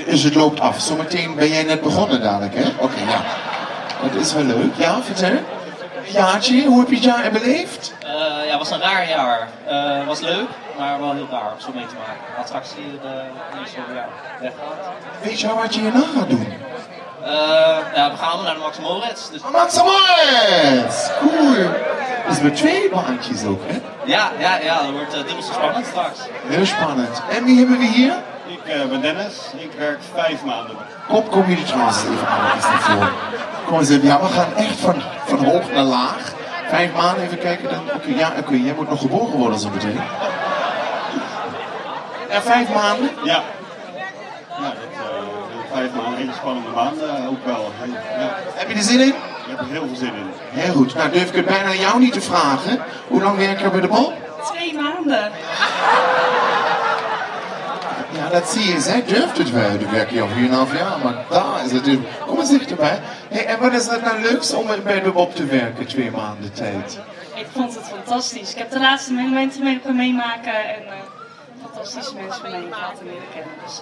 Dus 0.05 0.23
het 0.23 0.35
loopt 0.35 0.59
af. 0.59 0.79
Zometeen 0.79 1.35
ben 1.35 1.47
jij 1.47 1.63
net 1.63 1.81
begonnen 1.81 2.21
dadelijk, 2.21 2.55
hè? 2.55 2.69
Oké, 2.77 2.99
ja. 2.99 3.21
Dat 4.01 4.21
is 4.21 4.33
wel 4.33 4.43
leuk. 4.43 4.75
Ja, 4.75 5.01
vertel. 5.01 5.39
Jaartje, 6.03 6.65
hoe 6.65 6.79
heb 6.79 6.89
je 6.89 6.95
het 6.95 7.03
jaar 7.03 7.31
beleefd? 7.31 7.93
Eh, 7.99 8.09
ja, 8.45 8.49
het 8.49 8.57
was 8.57 8.71
een 8.71 8.81
raar 8.81 9.09
jaar. 9.09 9.47
Eh 9.65 10.07
was 10.07 10.19
leuk, 10.19 10.47
maar 10.77 10.99
wel 10.99 11.13
heel 11.13 11.27
raar 11.31 11.51
om 11.53 11.59
zo 11.59 11.71
mee 11.73 11.85
te 11.85 11.95
maken. 11.95 12.21
De 12.35 12.41
attractie 12.41 12.99
de, 13.01 13.21
die 13.53 13.61
is 13.65 13.71
zo 13.71 13.79
ja, 13.93 14.05
weggehaald. 14.39 14.77
Weet 15.21 15.39
je 15.39 15.53
wat 15.53 15.73
je 15.75 15.81
hierna 15.81 16.03
gaat 16.17 16.29
doen? 16.29 16.53
Ja, 17.95 18.11
we 18.11 18.17
gaan 18.17 18.43
naar 18.43 18.53
de 18.53 18.59
Max 18.59 18.79
Moritz. 18.79 19.29
Dus, 19.29 19.41
Max 19.51 19.77
Moritz! 19.83 21.09
Cool. 21.19 21.69
Dus 22.27 22.41
met 22.41 22.55
twee 22.55 22.89
baantjes 22.89 23.45
ook, 23.45 23.61
hè? 23.65 23.79
ja, 24.03 24.31
ja, 24.39 24.59
ja, 24.59 24.81
dat 24.81 24.91
wordt 24.91 25.15
uh, 25.15 25.25
dubbel 25.25 25.41
zo 25.43 25.53
spannend 25.53 25.85
straks. 25.85 26.19
Heel 26.47 26.65
spannend. 26.65 27.21
En 27.29 27.43
wie 27.43 27.57
hebben 27.57 27.77
we 27.77 27.85
hier? 27.85 28.13
Ik 28.47 28.73
eh, 28.73 28.85
ben 28.89 29.01
Dennis, 29.01 29.35
ik 29.57 29.71
werk 29.77 29.99
vijf 30.13 30.43
maanden. 30.43 30.75
Kom, 31.07 31.29
kom 31.29 31.43
jullie 31.47 31.63
trouwens 31.63 32.03
even 32.03 32.27
aan, 32.27 32.57
is 32.57 32.65
voren. 32.65 33.09
Kom 33.65 33.79
eens 33.79 33.89
even. 33.89 34.07
Ja, 34.07 34.19
we 34.21 34.27
gaan 34.27 34.53
echt 34.55 34.75
van, 34.79 35.01
van 35.25 35.45
hoog 35.45 35.71
naar 35.71 35.83
laag. 35.83 36.33
Vijf 36.69 36.93
maanden, 36.93 37.23
even 37.23 37.39
kijken 37.39 37.69
dan. 37.69 37.81
Oké, 37.95 38.09
ja, 38.17 38.31
oké, 38.39 38.53
jij 38.53 38.73
moet 38.73 38.89
nog 38.89 38.99
geboren 38.99 39.37
worden 39.37 39.59
zo 39.59 39.69
meteen. 39.69 39.99
Ja, 42.29 42.41
vijf 42.41 42.73
maanden. 42.73 43.09
Ja. 43.23 43.43
Ja, 44.59 44.63
dat, 44.63 44.73
eh, 44.93 45.73
vijf 45.73 45.89
maanden, 45.95 46.19
hele 46.19 46.33
spannende 46.33 46.69
maanden 46.69 47.17
eh, 47.17 47.29
ook 47.29 47.45
wel. 47.45 47.71
Ja, 48.19 48.35
Heb 48.53 48.69
je 48.69 48.75
er 48.75 48.81
zin 48.81 48.99
in? 48.99 49.13
Ik 49.49 49.57
heb 49.57 49.65
er 49.67 49.71
heel 49.71 49.87
veel 49.87 49.95
zin 49.95 50.13
in. 50.15 50.29
Heel 50.49 50.73
goed. 50.73 50.95
Nou, 50.95 51.11
durf 51.11 51.29
ik 51.29 51.35
het 51.35 51.45
bijna 51.45 51.69
aan 51.69 51.79
jou 51.79 51.99
niet 51.99 52.13
te 52.13 52.21
vragen. 52.21 52.79
Hoe 53.07 53.21
lang 53.21 53.37
werk 53.37 53.59
je 53.59 53.69
bij 53.69 53.81
de 53.81 53.87
bal? 53.87 54.13
Twee 54.51 54.73
maanden. 54.73 55.31
Ja, 58.11 58.29
dat 58.29 58.49
zie 58.49 58.73
je. 58.73 58.79
Zij 58.79 59.03
durft 59.05 59.37
het 59.37 59.51
wel. 59.51 59.77
Die 59.77 59.87
werk 59.87 60.09
je 60.11 60.21
al 60.21 60.27
4,5 60.27 60.77
jaar, 60.77 60.97
maar 61.03 61.15
daar 61.29 61.65
is 61.65 61.71
het 61.71 61.83
dus. 61.85 61.97
Kom 62.27 62.39
eens 62.39 62.49
dichterbij. 62.49 62.99
Hey, 63.29 63.45
en 63.45 63.59
wat 63.59 63.73
is 63.73 63.87
het 63.87 64.01
nou 64.03 64.21
leukste 64.21 64.57
om 64.57 64.67
bij 64.83 65.01
de 65.01 65.11
Bob 65.11 65.35
te 65.35 65.45
werken, 65.45 65.87
twee 65.87 66.11
maanden 66.11 66.53
tijd? 66.53 66.99
Ik 67.35 67.47
vond 67.51 67.75
het 67.75 67.85
fantastisch. 67.85 68.51
Ik 68.51 68.57
heb 68.57 68.71
de 68.71 68.79
laatste 68.79 69.13
momenten 69.13 69.63
mee 69.63 69.79
kunnen 69.79 69.95
meemaken 69.95 70.53
en 70.53 70.87
eh, 70.87 71.18
fantastische 71.61 72.15
mensen 72.15 72.41
van 72.41 72.51
mij 72.51 72.67
gehad 72.71 72.99
en 72.99 73.05
leren 73.05 73.29
kennen. 73.33 73.53
Dus 73.65 73.81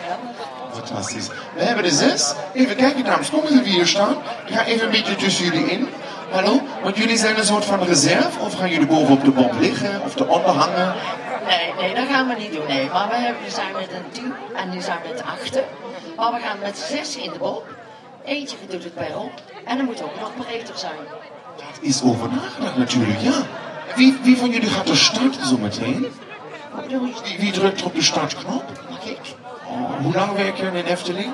geweldig. 0.00 0.36
Fantastisch. 0.72 1.28
We 1.54 1.62
hebben 1.62 1.84
de 1.84 1.90
zes. 1.90 2.34
Even 2.52 2.76
kijken, 2.76 3.04
dames. 3.04 3.30
Komen 3.30 3.48
ze 3.48 3.62
hier 3.62 3.86
staan? 3.86 4.16
Ik 4.46 4.54
ga 4.54 4.64
even 4.64 4.84
een 4.84 4.90
beetje 4.90 5.16
tussen 5.16 5.44
jullie 5.44 5.70
in. 5.70 5.88
Hallo? 6.30 6.60
Want 6.82 6.96
jullie 6.96 7.16
zijn 7.16 7.38
een 7.38 7.44
soort 7.44 7.64
van 7.64 7.82
reserve? 7.82 8.38
Of 8.40 8.54
gaan 8.54 8.70
jullie 8.70 8.86
boven 8.86 9.14
op 9.14 9.24
de 9.24 9.30
bob 9.30 9.52
liggen? 9.60 10.02
Of 10.02 10.20
eronder 10.20 10.50
hangen? 10.50 10.94
Nee, 11.46 11.72
nee, 11.78 11.94
dat 11.94 12.06
gaan 12.08 12.28
we 12.28 12.34
niet 12.34 12.52
doen. 12.52 12.66
Nee. 12.66 12.88
Maar 12.92 13.08
we, 13.08 13.14
hebben, 13.14 13.42
we 13.42 13.50
zijn 13.50 13.72
met 13.72 13.90
een 13.92 14.10
team 14.12 14.34
en 14.54 14.70
nu 14.70 14.80
zijn 14.80 14.98
we 15.02 15.08
met 15.08 15.22
achten. 15.22 15.64
Maar 16.16 16.32
we 16.32 16.38
gaan 16.38 16.58
met 16.62 16.78
zes 16.78 17.16
in 17.16 17.32
de 17.32 17.38
bob. 17.38 17.66
Eentje 18.24 18.56
doet 18.68 18.84
het 18.84 18.94
bij 18.94 19.14
op. 19.14 19.32
En 19.64 19.78
er 19.78 19.84
moet 19.84 20.02
ook 20.02 20.14
nog 20.36 20.46
even 20.50 20.78
zijn. 20.78 20.96
Dat 21.56 21.78
is 21.80 22.02
over 22.02 22.28
nagedacht 22.28 22.76
natuurlijk, 22.76 23.20
ja. 23.20 23.32
Wie, 23.94 24.18
wie 24.22 24.36
van 24.36 24.50
jullie 24.50 24.68
gaat 24.68 24.88
er 24.88 24.96
starten 24.96 25.46
zo 25.46 25.56
Wie, 26.88 27.14
wie 27.38 27.52
drukt 27.52 27.82
op 27.82 27.94
de 27.94 28.02
startknop? 28.02 28.64
Mag 28.90 29.04
ik? 29.04 29.18
Oh, 29.68 30.00
hoe 30.02 30.14
lang 30.14 30.32
werk 30.32 30.56
je 30.56 30.66
in 30.66 30.74
een 30.74 30.84
Efteling? 30.86 31.32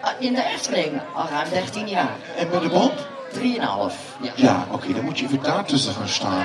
Ah, 0.00 0.10
In 0.18 0.34
de 0.34 0.44
Efteling 0.54 1.00
al 1.14 1.26
ruim 1.30 1.48
13 1.50 1.88
jaar. 1.88 2.10
En 2.38 2.50
bij 2.50 2.60
de 2.60 2.68
bob? 2.68 2.92
3,5. 3.34 3.40
Ja. 4.20 4.32
Ja, 4.34 4.66
oké, 4.70 4.92
dan 4.92 5.04
moet 5.04 5.18
je 5.18 5.24
even 5.24 5.42
daartussen 5.42 5.94
gaan 5.94 6.08
staan. 6.08 6.44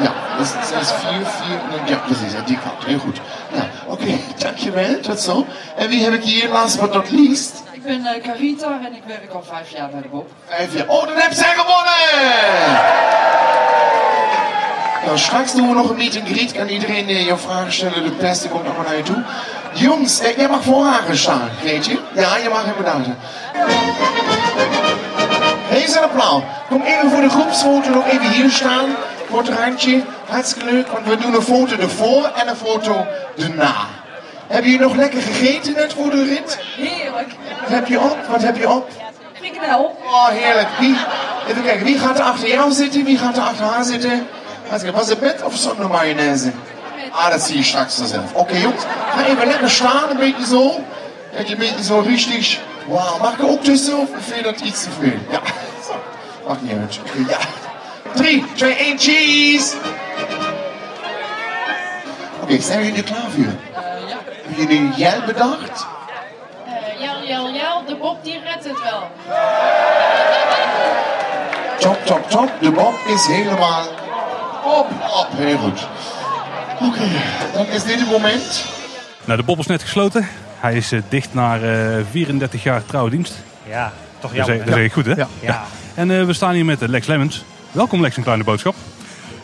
Ja, 0.00 0.12
dat 0.36 0.46
is, 0.46 0.52
dat 0.70 0.80
is 0.80 0.92
vier, 0.92 1.26
vier, 1.26 1.58
ja 1.86 1.96
precies, 1.96 2.34
aan 2.34 2.44
die 2.44 2.58
kant, 2.58 2.84
heel 2.84 2.98
goed. 2.98 3.20
Ja, 3.54 3.66
oké, 3.86 4.18
dankjewel, 4.44 5.00
tot 5.00 5.20
zo. 5.20 5.46
En 5.76 5.88
wie 5.88 6.04
heb 6.04 6.12
ik 6.12 6.22
hier, 6.22 6.48
last 6.48 6.80
but 6.80 6.92
not 6.92 7.10
least? 7.10 7.62
Ik 7.72 7.82
ben 7.82 8.00
uh, 8.00 8.22
Carita 8.22 8.78
en 8.84 8.94
ik 8.94 9.02
werk 9.06 9.32
al 9.32 9.42
vijf 9.42 9.70
jaar 9.70 9.90
bij 9.90 10.02
de 10.02 10.08
Bob. 10.08 10.30
Vijf 10.46 10.74
jaar. 10.76 10.88
Oh, 10.88 11.06
dan 11.06 11.16
heb 11.16 11.32
zij 11.32 11.54
gewonnen! 11.56 13.73
Nou, 15.04 15.18
straks 15.18 15.54
doen 15.54 15.68
we 15.68 15.74
nog 15.74 15.90
een 15.90 15.96
meet 15.96 16.16
and 16.16 16.28
greet. 16.28 16.52
Kan 16.52 16.68
iedereen 16.68 17.10
uh, 17.10 17.26
jouw 17.26 17.36
vragen 17.36 17.72
stellen? 17.72 18.04
De 18.04 18.10
plastic 18.10 18.50
komt 18.50 18.64
allemaal 18.64 18.84
naar 18.84 18.96
je 18.96 19.02
toe. 19.02 19.22
Jongens, 19.72 20.20
eh, 20.20 20.36
jij 20.36 20.48
mag 20.48 20.62
voor 20.62 20.84
haar 20.84 21.02
gaan 21.02 21.16
staan, 21.16 21.50
weet 21.62 21.86
je? 21.86 21.98
Ja, 22.14 22.36
je 22.36 22.48
mag 22.48 22.66
even 22.66 22.84
daar 22.84 23.04
zijn. 23.04 23.16
Hier 25.70 25.84
is 25.84 25.94
een 25.94 26.02
applaus. 26.02 26.42
Kom 26.68 26.82
even 26.82 27.10
voor 27.10 27.20
de 27.20 27.28
groepsfoto 27.28 27.90
nog 27.90 28.06
even 28.06 28.30
hier 28.30 28.50
staan. 28.50 28.96
Voor 29.28 29.38
het 29.38 29.48
randje. 29.48 30.02
Hartstikke 30.28 30.72
leuk, 30.72 30.88
want 30.88 31.06
we 31.06 31.16
doen 31.16 31.34
een 31.34 31.42
foto 31.42 31.76
ervoor 31.76 32.30
en 32.34 32.48
een 32.48 32.56
foto 32.56 33.06
erna. 33.38 33.74
Hebben 34.46 34.70
jullie 34.70 34.86
nog 34.86 34.96
lekker 34.96 35.22
gegeten 35.22 35.72
net 35.72 35.92
voor 35.92 36.10
de 36.10 36.24
rit? 36.24 36.58
Heerlijk. 36.76 37.28
Wat 37.60 37.70
heb 37.70 37.86
je 37.86 38.00
op? 38.00 38.18
Wat 38.28 38.42
heb 38.42 38.56
je 38.56 38.70
op? 38.70 38.90
Frikandel. 39.32 39.96
Oh, 40.04 40.28
heerlijk. 40.28 40.68
Wie, 40.78 40.96
even 41.48 41.62
kijken, 41.62 41.84
wie 41.84 41.98
gaat 41.98 42.18
er 42.18 42.24
achter 42.24 42.48
jou 42.48 42.72
zitten? 42.72 43.04
Wie 43.04 43.18
gaat 43.18 43.36
er 43.36 43.42
achter 43.42 43.64
haar 43.64 43.84
zitten? 43.84 44.26
Was 44.70 45.08
het 45.08 45.20
met 45.20 45.42
of 45.42 45.56
zonder 45.56 45.88
mayonaise? 45.88 46.52
Ah, 47.10 47.30
dat 47.30 47.42
zie 47.42 47.56
je 47.56 47.62
straks 47.62 47.94
vanzelf. 47.94 48.32
Oké 48.32 48.56
jongens, 48.56 48.84
ga 49.14 49.26
even 49.26 49.46
lekker 49.46 49.70
staan, 49.70 50.10
een 50.10 50.16
beetje 50.16 50.46
zo. 50.46 50.84
Dat 51.36 51.46
je 51.46 51.52
een 51.52 51.58
beetje 51.58 51.84
zo 51.84 51.98
richtig... 51.98 52.58
Wauw, 52.86 53.18
mag 53.18 53.32
ik 53.32 53.42
ook 53.42 53.64
tussen 53.64 53.98
of 53.98 54.08
vind 54.18 54.36
je 54.36 54.42
dat 54.42 54.60
iets 54.60 54.82
te 54.82 54.90
veel? 55.00 55.18
Ja, 55.30 55.40
mag 56.46 56.56
niet 56.60 56.72
uit. 56.78 57.00
Ja. 57.28 57.38
3, 58.14 58.44
2, 58.54 58.74
1, 58.74 58.98
cheese! 58.98 59.76
Oké, 62.42 62.60
zijn 62.60 62.84
jullie 62.84 62.96
er 62.98 63.04
klaar 63.04 63.30
voor? 63.34 63.44
ja. 64.08 64.16
Hebben 64.44 64.66
jullie 64.66 64.92
jij 64.96 65.22
bedacht? 65.26 65.86
Eh, 66.66 67.00
jel, 67.00 67.22
jel, 67.26 67.50
jel, 67.50 67.84
de 67.86 67.96
Bob 67.96 68.24
die 68.24 68.40
redt 68.44 68.64
het 68.64 68.82
wel. 68.82 69.10
Top, 71.78 72.06
top, 72.06 72.30
top. 72.30 72.50
De 72.60 72.70
bob 72.70 72.94
is 73.06 73.26
helemaal 73.26 73.84
op, 74.78 74.86
op. 74.90 75.28
Heel 75.36 75.58
goed. 75.58 75.88
Oké, 76.80 77.00
dan 77.54 77.66
is 77.66 77.84
dit 77.84 78.00
het 78.00 78.10
moment. 78.10 78.64
Nou, 79.24 79.38
de 79.38 79.44
Bob 79.44 79.58
is 79.58 79.66
net 79.66 79.82
gesloten. 79.82 80.28
Hij 80.60 80.74
is 80.74 80.92
eh, 80.92 81.00
dicht 81.08 81.34
na 81.34 81.58
eh, 81.60 81.96
34 82.10 82.62
jaar 82.62 82.84
trouwe 82.84 83.10
dienst. 83.10 83.34
Ja, 83.68 83.92
toch 84.18 84.32
Dat 84.34 84.46
jammer. 84.46 84.64
dat 84.66 84.74
zeg 84.74 84.84
ik 84.84 84.92
goed, 84.92 85.06
hè? 85.06 85.12
Ja. 85.14 85.28
Ja. 85.40 85.64
En 85.94 86.10
eh, 86.10 86.24
we 86.24 86.32
staan 86.32 86.54
hier 86.54 86.64
met 86.64 86.82
eh, 86.82 86.88
Lex 86.88 87.06
Lemmens. 87.06 87.44
Welkom 87.72 88.00
Lex, 88.00 88.16
een 88.16 88.22
kleine 88.22 88.44
boodschap. 88.44 88.74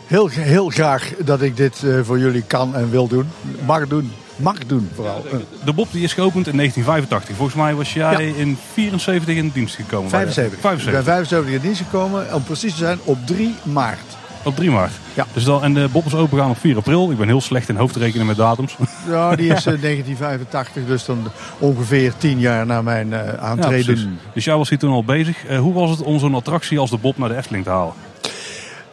Heel, 0.06 0.28
heel 0.28 0.68
graag 0.68 1.12
dat 1.18 1.42
ik 1.42 1.56
dit 1.56 1.82
eh, 1.82 1.98
voor 2.02 2.18
jullie 2.18 2.42
kan 2.42 2.76
en 2.76 2.90
wil 2.90 3.06
doen. 3.08 3.30
Mag 3.66 3.86
doen. 3.86 4.12
Mag 4.36 4.58
doen 4.66 4.90
vooral. 4.94 5.24
Eh, 5.32 5.38
De 5.64 5.72
Bob 5.72 5.88
die 5.92 6.02
is 6.04 6.12
geopend 6.12 6.46
in 6.46 6.56
1985. 6.56 7.36
Volgens 7.36 7.56
mij 7.56 7.74
was 7.74 7.92
jij 7.92 8.26
in 8.36 8.58
74 8.72 9.36
in 9.36 9.50
dienst 9.54 9.74
gekomen. 9.74 10.10
bij 10.10 10.24
de- 10.24 10.32
75. 10.32 10.86
Ik 10.86 10.92
ben 10.92 11.04
75 11.04 11.52
in 11.54 11.60
dienst 11.60 11.80
gekomen. 11.82 12.34
Om 12.34 12.42
precies 12.42 12.72
te 12.72 12.78
zijn 12.78 12.98
op 13.04 13.18
3 13.26 13.54
maart. 13.62 14.18
Op 14.44 14.56
3 14.56 14.70
maart. 14.70 14.92
Ja. 15.14 15.26
Dus 15.32 15.44
dan, 15.44 15.62
en 15.62 15.74
de 15.74 15.88
Bob 15.92 16.06
is 16.06 16.14
open 16.14 16.38
gaan 16.38 16.50
op 16.50 16.58
4 16.58 16.76
april. 16.76 17.10
Ik 17.10 17.18
ben 17.18 17.26
heel 17.26 17.40
slecht 17.40 17.68
in 17.68 17.76
hoofdrekenen 17.76 18.26
met 18.26 18.36
datums. 18.36 18.76
Ja, 19.08 19.36
die 19.36 19.52
is 19.52 19.66
eh, 19.66 19.80
1985. 19.80 20.86
Dus 20.86 21.04
dan 21.04 21.26
ongeveer 21.58 22.12
10 22.16 22.38
jaar 22.38 22.66
na 22.66 22.82
mijn 22.82 23.12
eh, 23.12 23.26
Ja, 23.26 23.36
aantreden. 23.36 24.18
dus 24.34 24.44
jij 24.44 24.56
was 24.56 24.68
hier 24.68 24.78
toen 24.78 24.92
al 24.92 25.04
bezig. 25.04 25.44
Eh, 25.46 25.58
hoe 25.58 25.72
was 25.74 25.90
het 25.90 26.02
om 26.02 26.18
zo'n 26.18 26.34
attractie 26.34 26.78
als 26.78 26.90
de 26.90 26.98
Bob 26.98 27.18
naar 27.18 27.28
de 27.28 27.36
Efteling 27.36 27.64
te 27.64 27.70
halen? 27.70 27.92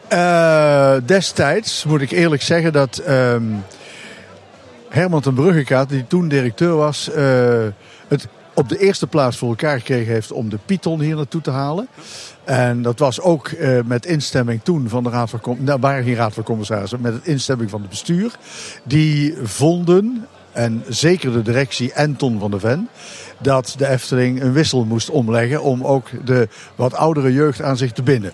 Eh, 0.08 0.96
destijds 1.06 1.84
moet 1.84 2.00
ik 2.00 2.10
eerlijk 2.10 2.42
zeggen 2.42 2.72
dat 2.72 2.98
ehm, 2.98 3.42
Herman 4.88 5.20
ten 5.20 5.34
Bruggekaat, 5.34 5.88
die 5.88 6.06
toen 6.06 6.28
directeur 6.28 6.76
was, 6.76 7.10
eh, 7.10 7.24
het 8.08 8.28
op 8.58 8.68
de 8.68 8.78
eerste 8.78 9.06
plaats 9.06 9.36
voor 9.36 9.48
elkaar 9.48 9.78
gekregen 9.78 10.12
heeft 10.12 10.32
om 10.32 10.48
de 10.48 10.58
Python 10.64 11.00
hier 11.00 11.16
naartoe 11.16 11.40
te 11.40 11.50
halen. 11.50 11.88
En 12.44 12.82
dat 12.82 12.98
was 12.98 13.20
ook 13.20 13.48
eh, 13.48 13.78
met 13.84 14.06
instemming 14.06 14.60
toen 14.62 14.88
van 14.88 15.02
de 15.02 15.10
Raad 15.10 15.30
van 15.30 15.40
Commissarissen, 15.40 15.80
nou, 15.80 15.92
waren 15.92 16.04
geen 16.04 16.22
Raad 16.22 16.34
van 16.34 16.42
Commissarissen, 16.42 17.00
met 17.00 17.14
instemming 17.22 17.70
van 17.70 17.80
het 17.80 17.90
bestuur. 17.90 18.36
Die 18.84 19.34
vonden, 19.42 20.26
en 20.52 20.84
zeker 20.88 21.32
de 21.32 21.42
directie 21.42 21.92
en 21.92 22.16
Ton 22.16 22.38
van 22.38 22.50
de 22.50 22.60
Ven, 22.60 22.88
dat 23.38 23.74
de 23.76 23.88
Efteling 23.88 24.42
een 24.42 24.52
wissel 24.52 24.84
moest 24.84 25.10
omleggen 25.10 25.62
om 25.62 25.84
ook 25.84 26.08
de 26.24 26.48
wat 26.74 26.94
oudere 26.94 27.32
jeugd 27.32 27.62
aan 27.62 27.76
zich 27.76 27.92
te 27.92 28.02
binden. 28.02 28.32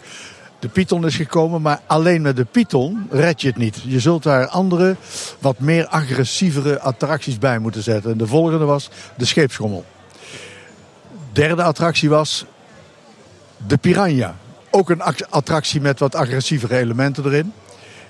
De 0.58 0.68
Python 0.68 1.06
is 1.06 1.16
gekomen, 1.16 1.62
maar 1.62 1.80
alleen 1.86 2.22
met 2.22 2.36
de 2.36 2.44
Python 2.44 3.06
red 3.10 3.40
je 3.40 3.48
het 3.48 3.56
niet. 3.56 3.78
Je 3.82 4.00
zult 4.00 4.22
daar 4.22 4.46
andere, 4.46 4.96
wat 5.38 5.58
meer 5.58 5.86
agressievere 5.86 6.80
attracties 6.80 7.38
bij 7.38 7.58
moeten 7.58 7.82
zetten. 7.82 8.10
En 8.10 8.18
de 8.18 8.26
volgende 8.26 8.64
was 8.64 8.90
de 9.16 9.24
scheepschommel. 9.24 9.84
Derde 11.34 11.62
attractie 11.62 12.08
was 12.08 12.44
de 13.66 13.76
Piranha. 13.76 14.36
Ook 14.70 14.90
een 14.90 15.02
act- 15.02 15.30
attractie 15.30 15.80
met 15.80 15.98
wat 15.98 16.14
agressievere 16.14 16.76
elementen 16.76 17.24
erin. 17.24 17.52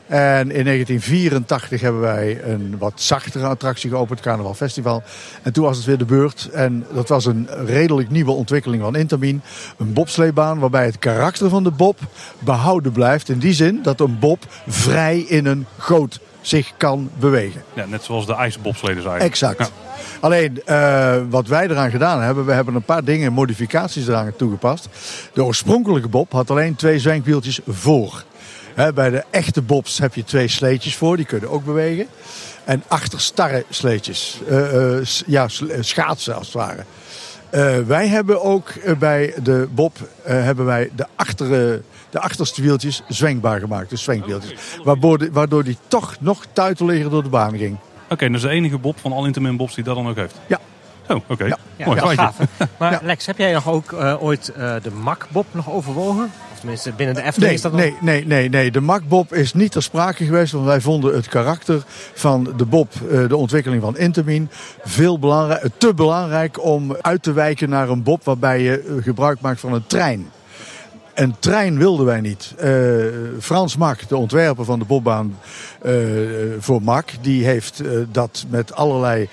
En 0.07 0.51
in 0.51 0.65
1984 0.65 1.81
hebben 1.81 2.01
wij 2.01 2.43
een 2.43 2.79
wat 2.79 2.93
zachtere 2.95 3.47
attractie 3.47 3.91
geopend, 3.91 4.21
Carnaval 4.21 4.55
Festival. 4.55 5.03
En 5.43 5.53
toen 5.53 5.65
was 5.65 5.77
het 5.77 5.87
weer 5.87 5.99
de 5.99 6.05
beurt. 6.05 6.49
En 6.53 6.87
dat 6.93 7.09
was 7.09 7.25
een 7.25 7.49
redelijk 7.67 8.11
nieuwe 8.11 8.31
ontwikkeling 8.31 8.83
van 8.83 8.97
Intermin. 8.97 9.43
Een 9.77 9.93
bobsleebaan 9.93 10.59
waarbij 10.59 10.85
het 10.85 10.99
karakter 10.99 11.49
van 11.49 11.65
de 11.65 11.71
bob 11.71 11.99
behouden 12.39 12.93
blijft. 12.93 13.29
In 13.29 13.39
die 13.39 13.55
zin 13.55 13.83
dat 13.83 14.01
een 14.01 14.19
bob 14.19 14.47
vrij 14.67 15.19
in 15.19 15.47
een 15.47 15.67
goot 15.79 16.21
zich 16.47 16.73
kan 16.77 17.11
bewegen. 17.19 17.63
Ja, 17.75 17.85
net 17.87 18.03
zoals 18.05 18.27
de 18.27 18.35
ijsbobsleden 18.35 19.03
zijn. 19.03 19.21
Exact. 19.21 19.59
Ja. 19.59 19.69
Alleen 20.21 20.63
eh, 20.65 21.17
wat 21.31 21.47
wij 21.47 21.69
eraan 21.69 21.91
gedaan 21.91 22.23
hebben, 22.23 22.47
we 22.47 22.53
hebben 22.53 22.75
een 22.75 22.83
paar 22.83 23.05
dingen, 23.05 23.33
modificaties 23.33 24.09
eraan 24.09 24.37
toegepast. 24.37 24.89
De 25.33 25.45
oorspronkelijke 25.45 26.09
bob 26.09 26.33
had 26.33 26.51
alleen 26.51 26.75
twee 26.75 26.99
zwenkwieltjes 26.99 27.61
voor. 27.67 28.25
Bij 28.95 29.11
de 29.11 29.25
echte 29.31 29.63
bobs 29.63 29.99
heb 29.99 30.15
je 30.15 30.25
twee 30.25 30.49
sleetjes 30.49 30.97
voor, 30.97 31.17
die 31.17 31.27
kunnen 31.27 31.51
ook 31.51 31.65
bewegen. 31.65 32.07
En 32.65 32.83
achter 32.89 33.21
starre 33.21 33.65
sleetjes. 33.69 34.41
Eh, 34.49 34.97
eh, 34.97 35.07
ja, 35.27 35.49
schaatsen 35.81 36.35
als 36.35 36.47
het 36.47 36.55
ware. 36.55 36.85
Eh, 37.55 37.79
wij 37.79 38.09
hebben 38.09 38.43
ook 38.43 38.69
eh, 38.69 38.95
bij 38.97 39.35
de 39.43 39.69
bob 39.71 39.97
eh, 40.25 40.33
hebben 40.43 40.65
wij 40.65 40.91
de, 40.97 41.07
achtere, 41.17 41.83
de 42.11 42.21
achterste 42.21 42.63
wieltjes 42.63 43.03
zwenkbaar 43.09 43.61
gemaakt. 43.61 43.91
Dus 43.91 44.03
zwenkwieltjes. 44.03 44.55
Waardoor, 44.85 45.19
de- 45.19 45.31
waardoor 45.33 45.65
die 45.65 45.77
toch 45.89 46.17
nog 46.21 46.45
tuiteliger 46.53 47.11
door 47.11 47.23
de 47.23 47.29
baan 47.29 47.57
ging. 47.59 47.77
Oké, 48.09 48.27
dat 48.27 48.37
is 48.37 48.43
de 48.43 48.49
enige 48.49 48.79
Bob 48.79 48.99
van 48.99 49.13
alle 49.13 49.27
Intermin 49.27 49.57
Bobs 49.57 49.75
die 49.75 49.85
dat 49.85 49.95
dan 49.97 50.09
ook 50.09 50.17
heeft. 50.17 50.35
Ja. 50.47 50.59
Oh, 51.09 51.17
oké. 51.29 51.45
Ja. 51.45 51.59
Ja, 51.77 51.87
Mooi 51.87 52.17
gaaf. 52.17 52.37
Maar 52.79 52.93
Ja. 52.93 53.01
Lex, 53.03 53.27
heb 53.27 53.39
jij 53.39 53.53
nog 53.53 53.69
ook 53.69 53.93
eh, 53.93 54.23
ooit 54.23 54.49
eh, 54.49 54.75
de 54.83 54.91
Mac-Bob 54.91 55.47
nog 55.51 55.71
overwogen? 55.71 56.31
Tenminste 56.65 56.93
binnen 56.93 57.15
de 57.15 57.23
Efteling 57.23 57.45
Nee, 57.47 57.55
is 57.55 57.63
dat 57.63 57.73
nog? 57.73 57.81
nee, 57.81 57.97
nee, 58.01 58.27
nee, 58.27 58.49
nee. 58.49 58.71
De 58.71 58.81
Macbob 58.81 59.35
is 59.35 59.53
niet 59.53 59.73
ter 59.73 59.83
sprake 59.83 60.25
geweest. 60.25 60.53
Want 60.53 60.65
wij 60.65 60.81
vonden 60.81 61.15
het 61.15 61.29
karakter 61.29 61.83
van 62.15 62.53
de 62.57 62.65
Bob, 62.65 62.93
eh, 63.11 63.29
de 63.29 63.37
ontwikkeling 63.37 63.83
van 63.83 63.99
Intermin, 63.99 64.49
veel 64.85 65.19
belangrijk, 65.19 65.67
te 65.79 65.95
belangrijk 65.95 66.65
om 66.65 66.97
uit 67.01 67.23
te 67.23 67.33
wijken 67.33 67.69
naar 67.69 67.89
een 67.89 68.03
Bob 68.03 68.25
waarbij 68.25 68.63
je 68.63 68.79
eh, 68.79 69.03
gebruik 69.03 69.41
maakt 69.41 69.61
van 69.61 69.73
een 69.73 69.87
trein. 69.87 70.31
Een 71.15 71.35
trein 71.39 71.79
wilden 71.79 72.07
wij 72.07 72.21
niet. 72.21 72.55
Eh, 72.59 72.73
Frans 73.41 73.77
Mak, 73.77 74.09
de 74.09 74.17
ontwerper 74.17 74.65
van 74.65 74.79
de 74.79 74.85
bobbaan 74.85 75.39
eh, 75.83 75.93
voor 76.59 76.83
Mak, 76.83 77.11
die 77.21 77.45
heeft 77.45 77.81
eh, 77.81 77.91
dat 78.13 78.45
met 78.49 78.75
allerlei 78.75 79.23
eh, 79.23 79.29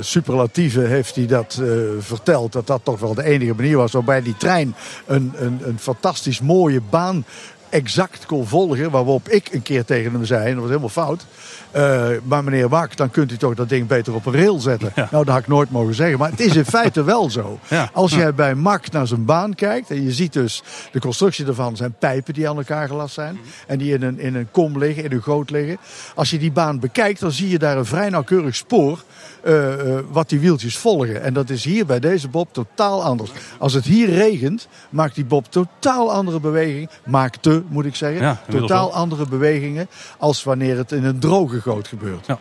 superlatieven 0.00 0.88
heeft 0.88 1.14
hij 1.16 1.26
dat 1.26 1.58
eh, 1.62 1.68
verteld. 1.98 2.52
Dat 2.52 2.66
dat 2.66 2.80
toch 2.84 3.00
wel 3.00 3.14
de 3.14 3.24
enige 3.24 3.54
manier 3.54 3.76
was 3.76 3.92
waarbij 3.92 4.22
die 4.22 4.36
trein 4.36 4.74
een, 5.06 5.32
een, 5.36 5.60
een 5.64 5.78
fantastisch 5.78 6.40
mooie 6.40 6.80
baan 6.90 7.24
exact 7.68 8.26
kon 8.26 8.46
volgen. 8.46 8.90
Waarop 8.90 9.28
ik 9.28 9.48
een 9.52 9.62
keer 9.62 9.84
tegen 9.84 10.12
hem 10.12 10.24
zei, 10.24 10.40
en 10.44 10.50
dat 10.50 10.58
was 10.58 10.68
helemaal 10.68 10.88
fout. 10.88 11.26
eh, 11.70 12.08
maar 12.22 12.44
meneer 12.44 12.68
Wak, 12.68 12.96
dan 12.96 13.10
kunt 13.10 13.32
u 13.32 13.36
toch 13.36 13.54
dat 13.54 13.68
ding 13.68 13.86
beter 13.86 14.14
op 14.14 14.26
een 14.26 14.32
rail 14.32 14.58
zetten. 14.60 14.92
Nou, 14.94 15.08
dat 15.10 15.28
had 15.28 15.38
ik 15.38 15.46
nooit 15.48 15.70
mogen 15.70 15.94
zeggen. 15.94 16.18
Maar 16.18 16.30
het 16.30 16.40
is 16.40 16.56
in 16.56 16.64
feite 16.64 17.04
wel 17.04 17.30
zo. 17.30 17.58
Ja. 17.68 17.90
Als 17.92 18.14
jij 18.14 18.34
bij 18.34 18.54
Mak 18.54 18.90
naar 18.90 19.06
zijn 19.06 19.24
baan 19.24 19.54
kijkt 19.54 19.90
en 19.90 20.02
je 20.02 20.12
ziet 20.12 20.32
dus 20.32 20.62
de 20.92 21.00
constructie 21.00 21.46
ervan 21.46 21.76
zijn 21.76 21.94
pijpen 21.98 22.34
die 22.34 22.48
aan 22.48 22.56
elkaar 22.56 22.88
gelast 22.88 23.14
zijn. 23.14 23.38
En 23.66 23.78
die 23.78 23.94
in 23.94 24.02
een, 24.02 24.18
in 24.18 24.34
een 24.34 24.48
kom 24.50 24.78
liggen, 24.78 25.04
in 25.04 25.12
een 25.12 25.22
goot 25.22 25.50
liggen. 25.50 25.76
Als 26.14 26.30
je 26.30 26.38
die 26.38 26.52
baan 26.52 26.80
bekijkt, 26.80 27.20
dan 27.20 27.32
zie 27.32 27.48
je 27.48 27.58
daar 27.58 27.76
een 27.76 27.84
vrij 27.86 28.08
nauwkeurig 28.08 28.56
spoor 28.56 29.02
eh, 29.42 29.96
eh, 29.96 30.04
wat 30.10 30.28
die 30.28 30.40
wieltjes 30.40 30.76
volgen. 30.76 31.22
En 31.22 31.34
dat 31.34 31.50
is 31.50 31.64
hier 31.64 31.86
bij 31.86 32.00
deze 32.00 32.28
bob 32.28 32.52
totaal 32.52 33.02
anders. 33.02 33.30
Als 33.58 33.72
het 33.72 33.84
hier 33.84 34.08
regent, 34.08 34.68
maakt 34.90 35.14
die 35.14 35.24
bob 35.24 35.50
totaal 35.50 36.12
andere 36.12 36.40
beweging. 36.40 36.90
Maakte, 37.04 37.62
moet 37.68 37.84
ik 37.84 37.94
zeggen. 37.94 38.22
Ja, 38.22 38.40
totaal 38.48 38.88
wel. 38.88 38.94
andere 38.94 39.26
bewegingen 39.26 39.88
als 40.18 40.44
wanneer 40.44 40.76
het 40.76 40.92
in 40.92 41.04
een 41.04 41.18
droge 41.18 41.60
goot 41.60 41.88
gebeurt. 41.88 42.26
Ja. 42.26 42.38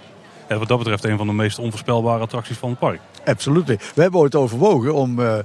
Ja, 0.49 0.57
wat 0.57 0.67
dat 0.67 0.77
betreft 0.77 1.03
een 1.03 1.17
van 1.17 1.27
de 1.27 1.33
meest 1.33 1.59
onvoorspelbare 1.59 2.21
attracties 2.21 2.57
van 2.57 2.69
het 2.69 2.79
park. 2.79 2.99
Absoluut. 3.25 3.67
We 3.67 4.01
hebben 4.01 4.19
ooit 4.19 4.35
overwogen 4.35 4.93
om 4.93 5.19
eh, 5.19 5.37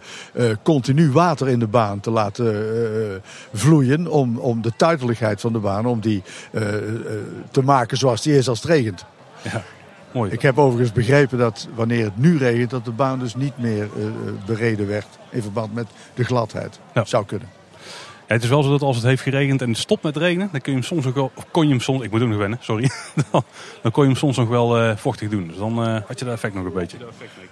continu 0.62 1.12
water 1.12 1.48
in 1.48 1.58
de 1.58 1.66
baan 1.66 2.00
te 2.00 2.10
laten 2.10 3.22
vloeien. 3.52 4.06
Om, 4.06 4.38
om 4.38 4.62
de 4.62 4.72
tuiteligheid 4.76 5.40
van 5.40 5.52
de 5.52 5.58
baan 5.58 5.86
om 5.86 6.00
die, 6.00 6.22
te 7.50 7.62
maken 7.62 7.96
zoals 7.96 8.22
die 8.22 8.36
is 8.36 8.48
als 8.48 8.62
het 8.62 8.70
regent. 8.70 9.04
Ja, 9.42 9.62
mooi. 10.14 10.30
Ik 10.30 10.42
heb 10.42 10.58
overigens 10.58 10.92
begrepen 10.92 11.38
dat 11.38 11.68
wanneer 11.74 12.04
het 12.04 12.16
nu 12.16 12.38
regent, 12.38 12.70
dat 12.70 12.84
de 12.84 12.90
baan 12.90 13.18
dus 13.18 13.34
niet 13.34 13.58
meer 13.58 13.88
eh, 13.96 14.06
eh, 14.06 14.12
bereden 14.46 14.86
werd. 14.86 15.06
In 15.30 15.42
verband 15.42 15.74
met 15.74 15.86
de 16.14 16.24
gladheid. 16.24 16.80
Ja. 16.94 17.04
Zou 17.04 17.24
kunnen. 17.24 17.48
Ja, 18.26 18.34
het 18.34 18.42
is 18.42 18.48
wel 18.48 18.62
zo 18.62 18.70
dat 18.70 18.82
als 18.82 18.96
het 18.96 19.04
heeft 19.04 19.22
geregend 19.22 19.62
en 19.62 19.68
het 19.68 19.78
stopt 19.78 20.02
met 20.02 20.16
regenen, 20.16 20.48
dan 20.52 20.60
kun 20.60 20.72
je 20.72 20.78
hem 20.78 20.86
soms 20.86 21.06
ook 21.06 21.14
wel, 21.14 21.32
kon 21.50 21.64
je 21.64 21.70
hem 21.70 21.80
soms, 21.80 22.02
ik 22.02 22.10
moet 22.10 22.22
ook 22.22 22.28
nog 22.28 22.38
wennen, 22.38 22.58
sorry, 22.60 22.90
dan, 23.30 23.42
dan 23.82 23.92
kon 23.92 24.02
je 24.02 24.08
hem 24.08 24.18
soms 24.18 24.36
nog 24.36 24.48
wel 24.48 24.78
eh, 24.78 24.96
vochtig 24.96 25.28
doen. 25.28 25.46
Dus 25.46 25.56
dan 25.56 25.84
eh, 25.84 26.00
had 26.06 26.18
je 26.18 26.24
dat 26.24 26.34
effect 26.34 26.54
nog 26.54 26.64
een 26.64 26.72
beetje. 26.72 26.96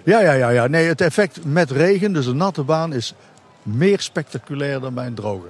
Ja, 0.03 0.19
ja, 0.19 0.33
ja, 0.33 0.49
ja. 0.49 0.67
Nee, 0.67 0.87
het 0.87 1.01
effect 1.01 1.45
met 1.45 1.71
regen, 1.71 2.13
dus 2.13 2.25
een 2.25 2.37
natte 2.37 2.63
baan, 2.63 2.93
is 2.93 3.13
meer 3.63 3.99
spectaculair 3.99 4.79
dan 4.79 4.93
bij 4.93 5.05
een 5.05 5.13
droge. 5.13 5.47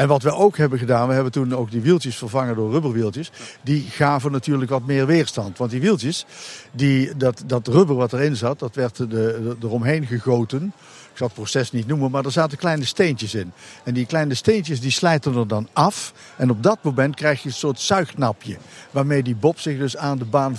En 0.00 0.08
wat 0.08 0.22
we 0.22 0.34
ook 0.34 0.56
hebben 0.56 0.78
gedaan, 0.78 1.08
we 1.08 1.14
hebben 1.14 1.32
toen 1.32 1.54
ook 1.54 1.70
die 1.70 1.80
wieltjes 1.80 2.16
vervangen 2.16 2.54
door 2.54 2.70
rubberwieltjes. 2.70 3.30
Die 3.62 3.82
gaven 3.82 4.32
natuurlijk 4.32 4.70
wat 4.70 4.86
meer 4.86 5.06
weerstand. 5.06 5.58
Want 5.58 5.70
die 5.70 5.80
wieltjes, 5.80 6.26
die, 6.72 7.16
dat, 7.16 7.42
dat 7.46 7.66
rubber 7.66 7.96
wat 7.96 8.12
erin 8.12 8.36
zat, 8.36 8.58
dat 8.58 8.74
werd 8.74 8.96
de, 8.96 9.56
eromheen 9.62 10.06
gegoten. 10.06 10.72
Ik 11.10 11.16
zal 11.16 11.26
het 11.26 11.36
proces 11.36 11.72
niet 11.72 11.86
noemen, 11.86 12.10
maar 12.10 12.24
er 12.24 12.32
zaten 12.32 12.58
kleine 12.58 12.84
steentjes 12.84 13.34
in. 13.34 13.52
En 13.84 13.94
die 13.94 14.06
kleine 14.06 14.34
steentjes 14.34 14.80
die 14.80 14.90
slijten 14.90 15.36
er 15.36 15.48
dan 15.48 15.68
af. 15.72 16.12
En 16.36 16.50
op 16.50 16.62
dat 16.62 16.78
moment 16.82 17.14
krijg 17.14 17.42
je 17.42 17.48
een 17.48 17.54
soort 17.54 17.80
zuignapje. 17.80 18.56
Waarmee 18.90 19.22
die 19.22 19.36
bob 19.36 19.58
zich 19.58 19.78
dus 19.78 19.96
aan 19.96 20.18
de 20.18 20.24
baan 20.24 20.56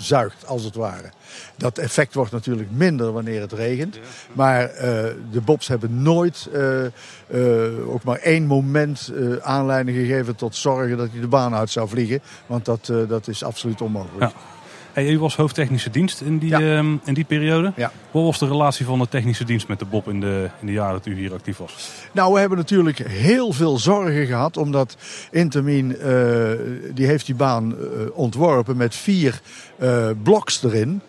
vastzuigt, 0.00 0.46
als 0.46 0.64
het 0.64 0.74
ware. 0.74 1.10
Dat 1.56 1.78
effect 1.78 2.14
wordt 2.14 2.32
natuurlijk 2.32 2.70
minder 2.70 3.12
wanneer 3.12 3.40
het 3.40 3.52
regent. 3.52 3.98
Maar 4.32 4.64
eh, 4.64 4.86
de 5.30 5.40
bobs 5.40 5.68
hebben 5.68 6.02
nooit 6.02 6.48
eh, 6.52 6.84
eh, 6.84 7.88
ook 7.88 8.02
maar 8.02 8.18
één 8.18 8.46
moment 8.46 9.12
aanleiding 9.42 9.96
gegeven 9.96 10.36
tot 10.36 10.56
zorgen 10.56 10.96
dat 10.96 11.08
hij 11.12 11.20
de 11.20 11.28
baan 11.28 11.54
uit 11.54 11.70
zou 11.70 11.88
vliegen. 11.88 12.20
Want 12.46 12.64
dat, 12.64 12.92
dat 13.08 13.28
is 13.28 13.44
absoluut 13.44 13.80
onmogelijk. 13.80 14.32
Ja. 14.32 14.59
Hey, 15.00 15.10
u 15.10 15.18
was 15.18 15.36
hoofdtechnische 15.36 15.90
dienst 15.90 16.20
in 16.20 16.38
die, 16.38 16.54
ehm, 16.54 16.96
in 17.04 17.14
die 17.14 17.24
periode. 17.24 17.72
Ja. 17.76 17.92
Wat 18.10 18.22
was 18.22 18.38
de 18.38 18.46
relatie 18.46 18.86
van 18.86 18.98
de 18.98 19.08
technische 19.08 19.44
dienst 19.44 19.68
met 19.68 19.78
de 19.78 19.84
Bob 19.84 20.08
in 20.08 20.20
de, 20.20 20.50
in 20.60 20.66
de 20.66 20.72
jaren 20.72 20.92
dat 20.92 21.06
u 21.06 21.14
hier 21.14 21.32
actief 21.32 21.56
was? 21.56 21.90
Nou, 22.12 22.32
we 22.32 22.40
hebben 22.40 22.58
natuurlijk 22.58 22.98
heel 23.08 23.52
veel 23.52 23.78
zorgen 23.78 24.26
gehad, 24.26 24.56
omdat 24.56 24.96
Intermin, 25.30 25.98
eh, 25.98 26.12
die 26.94 27.06
heeft 27.06 27.26
die 27.26 27.34
baan 27.34 27.72
eh, 27.72 27.82
ontworpen 28.12 28.76
met 28.76 28.94
vier 28.94 29.40
eh, 29.78 30.10
bloks 30.22 30.62
erin. 30.62 31.00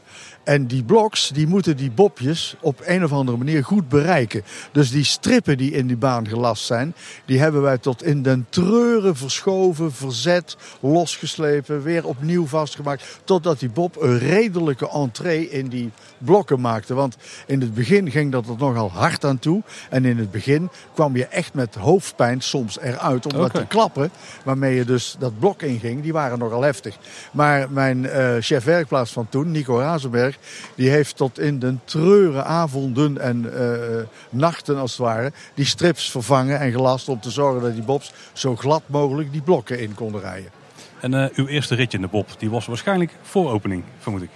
En 0.43 0.67
die 0.67 0.83
bloks 0.83 1.29
die 1.29 1.47
moeten 1.47 1.77
die 1.77 1.91
bobjes 1.91 2.55
op 2.59 2.81
een 2.85 3.03
of 3.03 3.11
andere 3.11 3.37
manier 3.37 3.63
goed 3.63 3.89
bereiken. 3.89 4.43
Dus 4.71 4.91
die 4.91 5.03
strippen 5.03 5.57
die 5.57 5.71
in 5.71 5.87
die 5.87 5.97
baan 5.97 6.27
gelast 6.27 6.65
zijn, 6.65 6.93
die 7.25 7.39
hebben 7.39 7.61
wij 7.61 7.77
tot 7.77 8.03
in 8.03 8.21
den 8.21 8.45
treuren 8.49 9.15
verschoven, 9.15 9.93
verzet, 9.93 10.57
losgeslepen, 10.79 11.83
weer 11.83 12.05
opnieuw 12.05 12.47
vastgemaakt. 12.47 13.19
Totdat 13.23 13.59
die 13.59 13.69
bob 13.69 14.01
een 14.01 14.19
redelijke 14.19 14.89
entree 14.89 15.49
in 15.49 15.67
die 15.67 15.91
blokken 16.17 16.61
maakte. 16.61 16.93
Want 16.93 17.17
in 17.45 17.61
het 17.61 17.73
begin 17.73 18.11
ging 18.11 18.31
dat 18.31 18.47
er 18.47 18.55
nogal 18.57 18.91
hard 18.91 19.25
aan 19.25 19.39
toe. 19.39 19.63
En 19.89 20.05
in 20.05 20.17
het 20.17 20.31
begin 20.31 20.69
kwam 20.93 21.15
je 21.15 21.25
echt 21.25 21.53
met 21.53 21.75
hoofdpijn 21.75 22.41
soms 22.41 22.79
eruit. 22.79 23.25
Omdat 23.25 23.49
Oké. 23.49 23.57
die 23.57 23.67
klappen 23.67 24.11
waarmee 24.43 24.75
je 24.75 24.85
dus 24.85 25.15
dat 25.19 25.39
blok 25.39 25.61
inging, 25.61 26.03
die 26.03 26.13
waren 26.13 26.39
nogal 26.39 26.61
heftig. 26.61 26.97
Maar 27.31 27.71
mijn 27.71 28.05
eh, 28.05 28.35
chef 28.39 28.63
werkplaats 28.63 29.11
van 29.11 29.29
toen, 29.29 29.51
Nico 29.51 29.79
Razenberg, 29.79 30.30
die 30.75 30.89
heeft 30.89 31.15
tot 31.15 31.39
in 31.39 31.59
den 31.59 31.81
treuren 31.85 32.45
avonden 32.45 33.17
en 33.17 33.53
eh, 33.53 34.03
nachten 34.29 34.77
als 34.77 34.91
het 34.91 34.99
ware 34.99 35.31
die 35.53 35.65
strips 35.65 36.11
vervangen 36.11 36.59
en 36.59 36.71
gelast 36.71 37.09
om 37.09 37.19
te 37.19 37.31
zorgen 37.31 37.61
dat 37.61 37.73
die 37.73 37.83
bobs 37.83 38.13
zo 38.33 38.55
glad 38.55 38.81
mogelijk 38.85 39.31
die 39.31 39.41
blokken 39.41 39.79
in 39.79 39.93
konden 39.93 40.21
rijden. 40.21 40.51
En 40.99 41.13
eh, 41.13 41.29
uw 41.33 41.47
eerste 41.47 41.75
ritje 41.75 41.97
in 41.97 42.03
de 42.03 42.09
Bob, 42.09 42.27
die 42.37 42.49
was 42.49 42.65
waarschijnlijk 42.65 43.11
voor 43.21 43.51
opening, 43.51 43.83
vermoed 43.99 44.21
ik. 44.21 44.29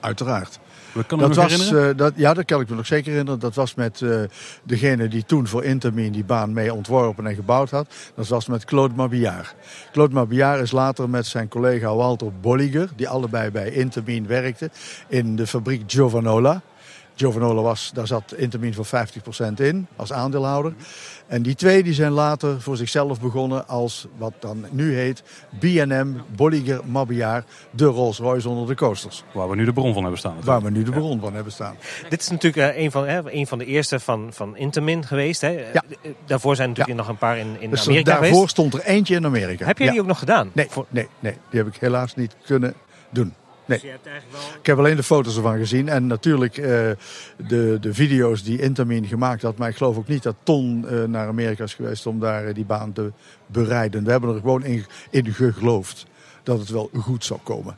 Uiteraard. 0.00 0.58
Dat 0.96 1.06
kan 1.06 1.18
Dat 1.18 1.28
nog 1.28 1.36
was, 1.36 1.72
eh, 1.72 1.88
dat, 1.96 2.12
ja, 2.16 2.34
dat 2.34 2.44
kan 2.44 2.60
ik 2.60 2.68
me 2.68 2.74
nog 2.76 2.86
zeker 2.86 3.10
herinneren. 3.10 3.40
Dat 3.40 3.54
was 3.54 3.74
met 3.74 4.02
eh, 4.02 4.20
degene 4.62 5.08
die 5.08 5.24
toen 5.24 5.46
voor 5.46 5.64
Intermin 5.64 6.12
die 6.12 6.24
baan 6.24 6.52
mee 6.52 6.74
ontworpen 6.74 7.26
en 7.26 7.34
gebouwd 7.34 7.70
had. 7.70 7.86
Dat 8.14 8.28
was 8.28 8.46
met 8.46 8.64
Claude 8.64 8.94
Mabillard. 8.94 9.54
Claude 9.92 10.14
Mabillard 10.14 10.60
is 10.60 10.70
later 10.70 11.10
met 11.10 11.26
zijn 11.26 11.48
collega 11.48 11.94
Walter 11.94 12.32
Bolliger, 12.40 12.88
die 12.96 13.08
allebei 13.08 13.50
bij 13.50 13.70
Intermin 13.70 14.26
werkten, 14.26 14.70
in 15.08 15.36
de 15.36 15.46
fabriek 15.46 15.82
Giovanola. 15.86 16.62
Giovanola 17.18 17.62
was, 17.62 17.90
daar 17.94 18.06
zat 18.06 18.34
Intermin 18.36 18.74
voor 18.74 18.86
50% 18.86 18.88
in 19.56 19.86
als 19.96 20.12
aandeelhouder. 20.12 20.72
En 21.26 21.42
die 21.42 21.54
twee 21.54 21.82
die 21.82 21.92
zijn 21.92 22.12
later 22.12 22.60
voor 22.60 22.76
zichzelf 22.76 23.20
begonnen 23.20 23.68
als 23.68 24.06
wat 24.16 24.32
dan 24.40 24.64
nu 24.70 24.94
heet 24.96 25.22
B&M 25.58 26.06
Bolliger 26.36 26.80
Mabillard, 26.84 27.48
de 27.70 27.84
Rolls 27.84 28.18
Royce 28.18 28.48
onder 28.48 28.66
de 28.66 28.74
coasters. 28.74 29.24
Waar 29.32 29.48
we 29.48 29.56
nu 29.56 29.64
de 29.64 29.72
bron 29.72 29.92
van 29.92 30.02
hebben 30.02 30.18
staan. 30.18 30.36
Waar 30.44 30.62
we 30.62 30.70
nu 30.70 30.82
de 30.82 30.90
bron 30.90 31.20
van 31.20 31.34
hebben 31.34 31.52
staan. 31.52 31.76
Dit 32.08 32.20
is 32.20 32.28
natuurlijk 32.30 32.74
eh, 32.74 32.82
een, 32.82 32.90
van, 32.90 33.06
hè, 33.06 33.32
een 33.32 33.46
van 33.46 33.58
de 33.58 33.64
eerste 33.64 34.00
van, 34.00 34.28
van 34.32 34.56
Intermin 34.56 35.04
geweest. 35.06 35.40
Hè. 35.40 35.48
Ja. 35.48 35.82
Eh, 36.02 36.10
Daarvoor 36.26 36.56
zijn 36.56 36.68
natuurlijk 36.68 36.96
nog 36.98 37.08
een 37.08 37.16
paar 37.18 37.38
in, 37.38 37.56
in 37.60 37.70
Dus 37.70 37.80
er- 37.80 37.86
Amerika 37.86 38.10
daarvoor 38.10 38.28
geweest. 38.32 38.50
stond 38.50 38.74
er 38.74 38.80
eentje 38.80 39.14
in 39.14 39.24
Amerika. 39.24 39.66
Heb 39.66 39.76
jij 39.78 39.86
Ja. 39.86 39.92
die 39.92 40.00
ook 40.00 40.06
nog 40.06 40.18
gedaan? 40.18 40.50
Nee, 40.52 40.68
nee, 40.88 41.08
nee, 41.20 41.36
die 41.50 41.60
heb 41.62 41.74
ik 41.74 41.80
helaas 41.80 42.14
niet 42.14 42.36
kunnen 42.44 42.74
doen. 43.10 43.34
Nee. 43.66 43.78
Dus 43.78 43.86
je 43.86 43.92
hebt 43.92 44.06
eigenlijk 44.06 44.42
wel... 44.42 44.58
Ik 44.58 44.66
heb 44.66 44.78
alleen 44.78 44.96
de 44.96 45.02
foto's 45.02 45.36
ervan 45.36 45.58
gezien. 45.58 45.88
En 45.88 46.06
natuurlijk 46.06 46.56
eh, 46.56 46.90
de, 47.48 47.78
de 47.80 47.94
video's 47.94 48.42
die 48.42 48.60
Intermin 48.60 49.06
gemaakt 49.06 49.42
had. 49.42 49.56
Maar 49.56 49.68
ik 49.68 49.76
geloof 49.76 49.96
ook 49.96 50.08
niet 50.08 50.22
dat 50.22 50.36
Ton 50.42 50.88
eh, 50.88 51.04
naar 51.04 51.28
Amerika 51.28 51.64
is 51.64 51.74
geweest 51.74 52.06
om 52.06 52.20
daar 52.20 52.46
eh, 52.46 52.54
die 52.54 52.64
baan 52.64 52.92
te 52.92 53.12
bereiden. 53.46 54.04
We 54.04 54.10
hebben 54.10 54.34
er 54.34 54.40
gewoon 54.40 54.64
in, 54.64 54.84
in 55.10 55.34
geloofd 55.34 56.06
dat 56.42 56.58
het 56.58 56.68
wel 56.68 56.90
goed 56.94 57.24
zou 57.24 57.40
komen. 57.42 57.76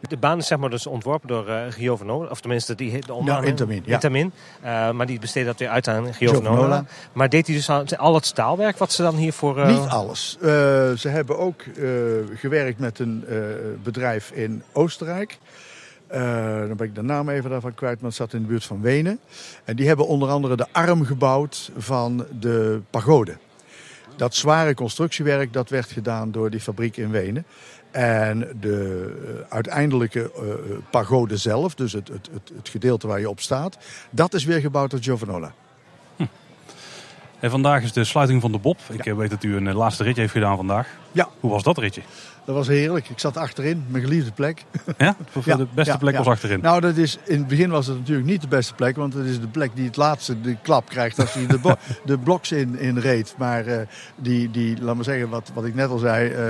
De 0.00 0.16
baan 0.16 0.38
is 0.38 0.46
zeg 0.46 0.58
maar 0.58 0.70
dus 0.70 0.86
ontworpen 0.86 1.28
door 1.28 1.48
eh 1.48 1.60
Giovanola. 1.70 2.30
Of 2.30 2.40
tenminste, 2.40 2.74
die 2.74 2.90
heet 2.90 3.00
de 3.00 3.06
Nou, 3.06 3.18
ondernamer- 3.18 3.48
Intermin, 3.48 3.82
ja. 3.86 3.92
Intermin. 3.94 4.32
Eh, 4.60 4.90
maar 4.90 5.06
die 5.06 5.18
besteedde 5.18 5.48
dat 5.50 5.58
weer 5.58 5.68
uit 5.68 5.88
aan 5.88 6.14
Giovanola. 6.14 6.48
Giovanola. 6.50 6.84
Maar 7.12 7.28
deed 7.28 7.46
hij 7.46 7.56
dus 7.56 7.70
al, 7.70 7.84
al 7.96 8.14
het 8.14 8.26
staalwerk 8.26 8.78
wat 8.78 8.92
ze 8.92 9.02
dan 9.02 9.14
hiervoor... 9.16 9.58
eh, 9.58 9.68
Niet 9.68 9.88
alles. 9.88 10.36
Ze 11.00 11.08
hebben 11.08 11.38
ook 11.38 11.62
gewerkt 12.34 12.78
met 12.78 12.98
een 12.98 13.24
bedrijf 13.82 14.30
in 14.30 14.62
Oostenrijk. 14.72 15.38
Dan 16.08 16.76
ben 16.76 16.86
ik 16.86 16.94
de 16.94 17.02
naam 17.02 17.28
even 17.28 17.50
daarvan 17.50 17.74
kwijt, 17.74 17.96
maar 18.00 18.08
het 18.08 18.18
zat 18.18 18.32
in 18.32 18.40
de 18.42 18.46
buurt 18.48 18.64
van 18.64 18.80
Wenen. 18.80 19.18
En 19.64 19.76
die 19.76 19.86
hebben 19.86 20.06
onder 20.06 20.28
andere 20.28 20.56
de 20.56 20.66
arm 20.72 21.04
gebouwd 21.04 21.70
van 21.76 22.26
de 22.40 22.80
pagode. 22.90 23.36
Dat 24.16 24.34
zware 24.34 24.74
constructiewerk 24.74 25.52
dat 25.52 25.68
werd 25.68 25.90
gedaan 25.90 26.30
door 26.30 26.50
die 26.50 26.60
fabriek 26.60 26.96
in 26.96 27.10
Wenen. 27.10 27.46
En 27.96 28.48
de 28.60 29.12
eh, 29.26 29.54
uiteindelijke 29.54 30.20
eh, 30.34 30.42
pagode 30.90 31.36
zelf, 31.36 31.74
dus 31.74 31.92
het, 31.92 32.08
het, 32.08 32.28
het, 32.32 32.50
het 32.56 32.68
gedeelte 32.68 33.06
waar 33.06 33.20
je 33.20 33.30
op 33.30 33.40
staat, 33.40 33.78
dat 34.10 34.34
is 34.34 34.44
weer 34.44 34.60
gebouwd 34.60 34.90
door 34.90 35.02
Giovanola. 35.02 35.52
En 37.40 37.50
vandaag 37.50 37.82
is 37.82 37.92
de 37.92 38.04
sluiting 38.04 38.40
van 38.40 38.52
de 38.52 38.58
Bob. 38.58 38.78
Ik 38.90 39.06
eh, 39.06 39.14
weet 39.14 39.30
dat 39.30 39.42
u 39.42 39.56
een 39.56 39.68
eh, 39.68 39.74
laatste 39.74 40.02
ritje 40.02 40.20
heeft 40.20 40.32
gedaan 40.32 40.56
vandaag. 40.56 40.88
Ja. 41.12 41.28
Hoe 41.40 41.50
was 41.50 41.62
dat 41.62 41.78
ritje? 41.78 42.02
Dat 42.46 42.54
was 42.54 42.66
heerlijk. 42.66 43.08
Ik 43.08 43.18
zat 43.18 43.36
achterin, 43.36 43.84
mijn 43.88 44.02
geliefde 44.04 44.32
plek. 44.32 44.64
Ja? 44.98 45.16
De 45.44 45.66
beste 45.74 45.92
ja, 45.92 45.98
plek 45.98 46.16
was 46.16 46.26
achterin? 46.26 46.60
Nou, 46.60 46.80
dat 46.80 46.96
is, 46.96 47.18
in 47.24 47.38
het 47.38 47.46
begin 47.48 47.70
was 47.70 47.86
het 47.86 47.98
natuurlijk 47.98 48.26
niet 48.26 48.40
de 48.40 48.48
beste 48.48 48.74
plek. 48.74 48.96
Want 48.96 49.14
het 49.14 49.26
is 49.26 49.40
de 49.40 49.46
plek 49.48 49.70
die 49.74 49.84
het 49.86 49.96
laatste 49.96 50.40
de 50.40 50.56
klap 50.62 50.88
krijgt 50.88 51.18
als 51.20 51.32
je 51.34 51.46
de, 51.46 51.58
bo- 51.58 51.76
de 52.04 52.18
bloks 52.18 52.52
in, 52.52 52.78
in 52.78 52.98
reed. 52.98 53.34
Maar 53.38 53.66
eh, 53.66 53.86
die, 54.16 54.50
die, 54.50 54.82
laat 54.82 54.94
maar 54.94 55.04
zeggen, 55.04 55.28
wat, 55.28 55.50
wat 55.54 55.64
ik 55.64 55.74
net 55.74 55.88
al 55.90 55.98
zei. 55.98 56.28
eh, 56.30 56.44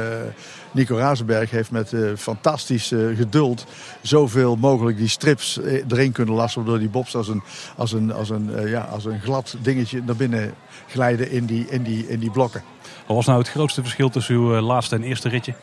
Nico 0.71 0.97
Razenberg 0.97 1.51
heeft 1.51 1.71
met 1.71 1.93
eh, 1.93 2.01
fantastisch 2.17 2.93
geduld 3.17 3.67
zoveel 4.03 4.57
mogelijk 4.57 4.97
die 4.97 5.09
strips 5.09 5.61
erin 5.89 6.13
kunnen 6.13 6.35
lassen. 6.35 6.61
Waardoor 6.63 6.79
die 6.79 6.89
bobs 6.89 7.15
als 7.17 7.29
een, 7.29 7.43
als 7.77 7.93
een, 7.93 8.13
als 8.13 8.31
een, 8.31 8.69
ja, 8.69 8.81
als 8.81 9.05
een 9.05 9.21
glad 9.21 9.57
dingetje 9.63 10.03
naar 10.07 10.17
binnen 10.17 10.55
glijden 10.89 11.31
in 11.31 11.47
die, 11.47 11.67
in 11.69 11.83
die, 11.83 12.09
in 12.09 12.19
die 12.19 12.31
blokken. 12.31 12.63
Wat 13.07 13.17
was 13.17 13.27
nou 13.27 13.39
het 13.39 13.49
grootste 13.49 13.83
verschil 13.83 14.09
tussen 14.11 14.35
uw 14.35 14.61
laatste 14.61 14.95
en 14.95 15.03
eerste 15.03 15.29
ritje? 15.29 15.55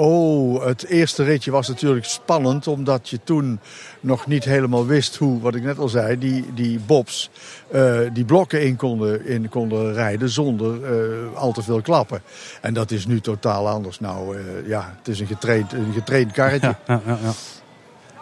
Oh, 0.00 0.64
het 0.64 0.84
eerste 0.84 1.24
ritje 1.24 1.50
was 1.50 1.68
natuurlijk 1.68 2.04
spannend, 2.04 2.66
omdat 2.66 3.08
je 3.08 3.20
toen 3.24 3.60
nog 4.00 4.26
niet 4.26 4.44
helemaal 4.44 4.86
wist 4.86 5.16
hoe, 5.16 5.40
wat 5.40 5.54
ik 5.54 5.62
net 5.62 5.78
al 5.78 5.88
zei, 5.88 6.18
die, 6.18 6.44
die 6.54 6.80
bobs 6.86 7.30
eh, 7.70 7.98
die 8.12 8.24
blokken 8.24 8.62
in 8.62 8.76
konden, 8.76 9.26
in 9.26 9.48
konden 9.48 9.92
rijden 9.92 10.28
zonder 10.28 10.84
eh, 10.84 11.34
al 11.34 11.52
te 11.52 11.62
veel 11.62 11.80
klappen. 11.80 12.22
En 12.60 12.74
dat 12.74 12.90
is 12.90 13.06
nu 13.06 13.20
totaal 13.20 13.68
anders. 13.68 14.00
Nou 14.00 14.36
eh, 14.36 14.68
ja, 14.68 14.94
het 14.98 15.08
is 15.08 15.20
een 15.20 15.26
getraind, 15.26 15.72
een 15.72 15.92
getraind 15.92 16.32
karretje. 16.32 16.76
Ja, 16.86 17.00
ja, 17.06 17.18
ja. 17.22 17.32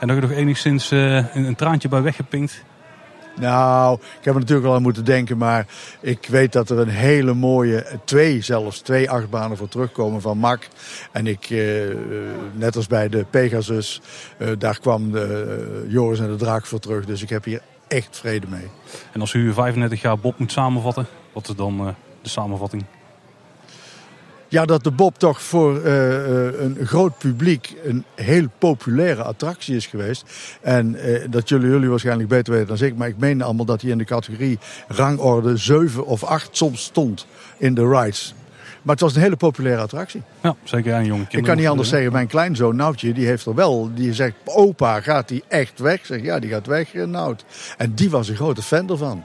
En 0.00 0.14
je 0.14 0.20
nog 0.20 0.30
enigszins 0.30 0.90
een, 0.90 1.26
een 1.34 1.54
traantje 1.54 1.88
bij 1.88 2.02
weggepinkt. 2.02 2.64
Nou, 3.40 3.94
ik 3.94 4.24
heb 4.24 4.34
er 4.34 4.40
natuurlijk 4.40 4.66
wel 4.66 4.76
aan 4.76 4.82
moeten 4.82 5.04
denken, 5.04 5.38
maar 5.38 5.66
ik 6.00 6.26
weet 6.28 6.52
dat 6.52 6.70
er 6.70 6.78
een 6.78 6.88
hele 6.88 7.34
mooie, 7.34 7.86
twee 8.04 8.42
zelfs, 8.42 8.80
twee 8.80 9.10
achtbanen 9.10 9.56
voor 9.56 9.68
terugkomen 9.68 10.20
van 10.20 10.38
MAC. 10.38 10.68
En 11.12 11.26
ik, 11.26 11.50
eh, 11.50 11.90
eh, 11.90 11.96
net 12.52 12.76
als 12.76 12.86
bij 12.86 13.08
de 13.08 13.26
Pegasus, 13.30 14.00
eh, 14.38 14.48
daar 14.58 14.78
kwam 14.78 15.12
de, 15.12 15.56
eh, 15.84 15.92
Joris 15.92 16.20
en 16.20 16.28
de 16.28 16.36
Draak 16.36 16.66
voor 16.66 16.78
terug. 16.78 17.04
Dus 17.04 17.22
ik 17.22 17.28
heb 17.28 17.44
hier 17.44 17.62
echt 17.88 18.16
vrede 18.16 18.46
mee. 18.48 18.70
En 19.12 19.20
als 19.20 19.32
u 19.32 19.52
35 19.52 20.00
jaar 20.00 20.18
Bob 20.18 20.38
moet 20.38 20.52
samenvatten, 20.52 21.06
wat 21.32 21.48
is 21.48 21.54
dan 21.54 21.80
eh, 21.80 21.94
de 22.22 22.28
samenvatting? 22.28 22.84
Ja, 24.48 24.64
dat 24.64 24.84
de 24.84 24.90
Bob 24.90 25.18
toch 25.18 25.42
voor 25.42 25.82
eh, 25.82 26.46
eh, 26.46 26.60
een 26.60 26.86
groot 26.86 27.18
publiek 27.18 27.74
een 27.84 28.04
heel 28.14 28.46
populaire 28.58 29.22
attractie 29.22 29.76
is 29.76 29.86
geweest. 29.86 30.24
En 30.60 30.94
eh, 30.94 31.24
dat 31.30 31.48
jullie 31.48 31.68
jullie 31.68 31.88
waarschijnlijk 31.88 32.28
beter 32.28 32.52
weten 32.52 32.76
dan 32.76 32.86
ik. 32.86 32.96
Maar 32.96 33.08
ik 33.08 33.18
meen 33.18 33.42
allemaal 33.42 33.64
dat 33.64 33.80
hij 33.82 33.90
in 33.90 33.98
de 33.98 34.04
categorie 34.04 34.58
rangorde 34.88 35.56
7 35.56 36.06
of 36.06 36.24
8 36.24 36.48
soms 36.56 36.82
stond 36.82 37.26
in 37.58 37.74
de 37.74 37.88
rides. 37.88 38.34
Maar 38.82 38.94
het 38.94 39.04
was 39.04 39.14
een 39.14 39.22
hele 39.22 39.36
populaire 39.36 39.82
attractie. 39.82 40.22
Ja, 40.42 40.56
zeker 40.64 40.94
aan 40.94 41.04
jonge 41.04 41.18
kinderen. 41.18 41.40
Ik 41.40 41.46
kan 41.46 41.56
niet 41.56 41.68
anders 41.68 41.88
zeggen, 41.88 42.12
mijn 42.12 42.26
kleinzoon 42.26 42.76
Noutje, 42.76 43.12
die 43.12 43.26
heeft 43.26 43.46
er 43.46 43.54
wel. 43.54 43.90
Die 43.94 44.14
zegt, 44.14 44.34
opa, 44.44 45.00
gaat 45.00 45.28
die 45.28 45.44
echt 45.48 45.78
weg? 45.78 45.94
Ik 45.94 46.04
zeg, 46.04 46.22
ja, 46.22 46.38
die 46.38 46.50
gaat 46.50 46.66
weg, 46.66 46.94
Nout. 46.94 47.44
En 47.76 47.94
die 47.94 48.10
was 48.10 48.28
een 48.28 48.36
grote 48.36 48.62
fan 48.62 48.90
ervan. 48.90 49.24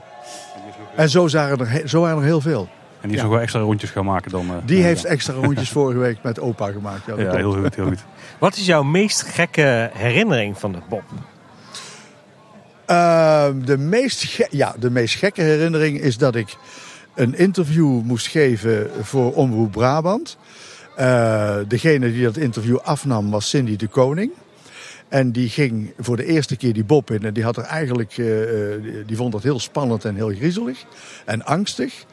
En 0.96 1.08
zo, 1.08 1.28
zagen 1.28 1.58
er, 1.58 1.88
zo 1.88 2.00
waren 2.00 2.18
er 2.18 2.24
heel 2.24 2.40
veel. 2.40 2.68
En 3.02 3.08
die 3.08 3.16
is 3.16 3.22
nog 3.22 3.32
wel 3.32 3.40
extra 3.40 3.60
rondjes 3.60 3.90
gaan 3.90 4.04
maken 4.04 4.30
dan. 4.30 4.46
eh, 4.48 4.54
Die 4.64 4.82
heeft 4.82 5.04
extra 5.04 5.34
rondjes 5.34 5.70
vorige 5.78 5.98
week 5.98 6.22
met 6.22 6.40
opa 6.40 6.70
gemaakt. 6.70 7.06
Ja, 7.06 7.36
heel 7.36 7.52
goed, 7.52 7.74
heel 7.74 7.86
goed. 7.86 8.04
Wat 8.38 8.56
is 8.56 8.66
jouw 8.66 8.82
meest 8.82 9.22
gekke 9.22 9.90
herinnering 9.92 10.58
van 10.58 10.72
de 10.72 10.78
Bob? 10.88 11.02
Ehm, 12.86 13.60
de, 13.64 13.78
meest 13.78 14.46
ja, 14.50 14.74
de 14.78 14.90
meest 14.90 15.14
gekke 15.14 15.42
herinnering 15.42 16.00
is 16.00 16.18
dat 16.18 16.34
ik 16.34 16.56
een 17.14 17.34
interview 17.38 18.00
moest 18.02 18.26
geven 18.26 18.90
voor 19.02 19.32
Omroep 19.34 19.70
Brabant. 19.72 20.36
Eh, 20.96 21.56
degene 21.68 22.12
die 22.12 22.22
dat 22.24 22.36
interview 22.36 22.76
afnam 22.82 23.30
was 23.30 23.48
Cindy 23.48 23.76
de 23.76 23.86
Koning. 23.86 24.30
En 25.08 25.32
die 25.32 25.48
ging 25.48 25.92
voor 25.98 26.16
de 26.16 26.24
eerste 26.24 26.56
keer 26.56 26.72
die 26.72 26.84
Bob 26.84 27.10
in. 27.10 27.22
En 27.22 27.34
die 27.34 27.44
had 27.44 27.56
er 27.56 27.62
eigenlijk, 27.64 28.18
eh, 28.18 28.72
eh, 28.74 28.80
die 29.06 29.16
vond 29.16 29.32
dat 29.32 29.42
heel 29.42 29.60
spannend 29.60 30.04
en 30.04 30.14
heel 30.14 30.28
griezelig 30.34 30.84
en 31.24 31.44
angstig. 31.44 32.04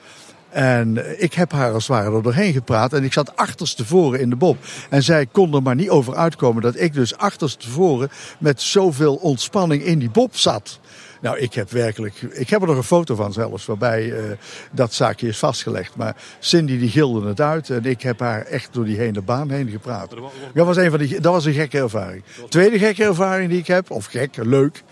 En 0.49 1.21
ik 1.21 1.33
heb 1.33 1.51
haar 1.51 1.73
als 1.73 1.87
het 1.87 1.97
ware 1.97 2.15
er 2.15 2.23
doorheen 2.23 2.53
gepraat. 2.53 2.93
En 2.93 3.03
ik 3.03 3.13
zat 3.13 3.35
achterstevoren 3.35 4.19
in 4.19 4.29
de 4.29 4.35
bob. 4.35 4.57
En 4.89 5.03
zij 5.03 5.25
kon 5.25 5.53
er 5.53 5.61
maar 5.61 5.75
niet 5.75 5.89
over 5.89 6.15
uitkomen 6.15 6.61
dat 6.61 6.79
ik 6.79 6.93
dus 6.93 7.17
achterstevoren 7.17 8.09
met 8.39 8.61
zoveel 8.61 9.15
ontspanning 9.15 9.83
in 9.83 9.99
die 9.99 10.09
bob 10.09 10.35
zat. 10.35 10.79
Nou, 11.21 11.37
ik 11.37 11.53
heb 11.53 11.71
werkelijk. 11.71 12.21
Ik 12.21 12.49
heb 12.49 12.61
er 12.61 12.67
nog 12.67 12.77
een 12.77 12.83
foto 12.83 13.15
van 13.15 13.33
zelfs, 13.33 13.65
waarbij 13.65 14.13
eh, 14.13 14.23
dat 14.71 14.93
zaakje 14.93 15.27
is 15.27 15.37
vastgelegd. 15.37 15.95
Maar 15.95 16.15
Cindy 16.39 16.77
die 16.77 16.89
gilde 16.89 17.27
het 17.27 17.41
uit 17.41 17.69
en 17.69 17.85
ik 17.85 18.01
heb 18.01 18.19
haar 18.19 18.41
echt 18.41 18.73
door 18.73 18.85
die 18.85 18.97
hele 18.97 19.21
baan 19.21 19.49
heen 19.49 19.69
gepraat. 19.69 20.09
Dat 20.53 20.65
was, 20.65 20.77
een 20.77 20.89
van 20.89 20.99
die, 20.99 21.21
dat 21.21 21.33
was 21.33 21.45
een 21.45 21.53
gekke 21.53 21.77
ervaring. 21.77 22.23
Tweede 22.49 22.79
gekke 22.79 23.03
ervaring 23.03 23.49
die 23.49 23.59
ik 23.59 23.67
heb, 23.67 23.91
of 23.91 24.05
gek, 24.05 24.35
leuk. 24.35 24.83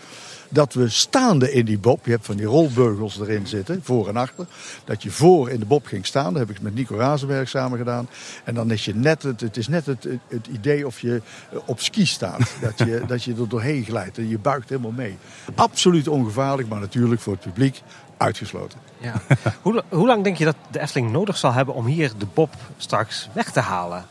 Dat 0.48 0.74
we 0.74 0.88
staande 0.88 1.52
in 1.52 1.64
die 1.64 1.78
bob, 1.78 2.04
je 2.04 2.10
hebt 2.10 2.26
van 2.26 2.36
die 2.36 2.46
rolbeugels 2.46 3.20
erin 3.20 3.46
zitten, 3.46 3.80
voor 3.82 4.08
en 4.08 4.16
achter. 4.16 4.46
Dat 4.84 5.02
je 5.02 5.10
voor 5.10 5.50
in 5.50 5.58
de 5.58 5.66
bob 5.66 5.86
ging 5.86 6.06
staan, 6.06 6.32
dat 6.32 6.46
heb 6.46 6.56
ik 6.56 6.62
met 6.62 6.74
Nico 6.74 6.96
Razenberg 6.96 7.48
samen 7.48 7.78
gedaan. 7.78 8.08
En 8.44 8.54
dan 8.54 8.70
is 8.70 8.84
je 8.84 8.94
net 8.94 9.22
het, 9.22 9.40
het 9.40 9.56
is 9.56 9.68
net 9.68 9.86
het, 9.86 10.08
het 10.28 10.46
idee 10.46 10.86
of 10.86 11.00
je 11.00 11.22
eh, 11.52 11.58
op 11.64 11.80
ski 11.80 12.06
staat. 12.06 12.56
Dat 12.60 12.78
je, 12.78 13.02
dat 13.06 13.24
je 13.24 13.34
er 13.34 13.48
doorheen 13.48 13.84
glijdt 13.84 14.18
en 14.18 14.28
je 14.28 14.38
buigt 14.38 14.68
helemaal 14.68 14.90
mee. 14.90 15.16
Absoluut 15.54 16.08
ongevaarlijk, 16.08 16.68
maar 16.68 16.80
natuurlijk 16.80 17.20
voor 17.20 17.32
het 17.32 17.42
publiek 17.42 17.82
uitgesloten. 18.16 18.78
Ja. 18.98 19.12
hoe, 19.62 19.82
hoe 19.88 20.06
lang 20.06 20.24
denk 20.24 20.36
je 20.36 20.44
dat 20.44 20.56
de 20.70 20.80
Efteling 20.80 21.10
nodig 21.10 21.36
zal 21.36 21.52
hebben 21.52 21.74
om 21.74 21.86
hier 21.86 22.12
de 22.18 22.26
Bob 22.34 22.54
straks 22.76 23.28
weg 23.32 23.52
te 23.52 23.60
halen? 23.60 24.04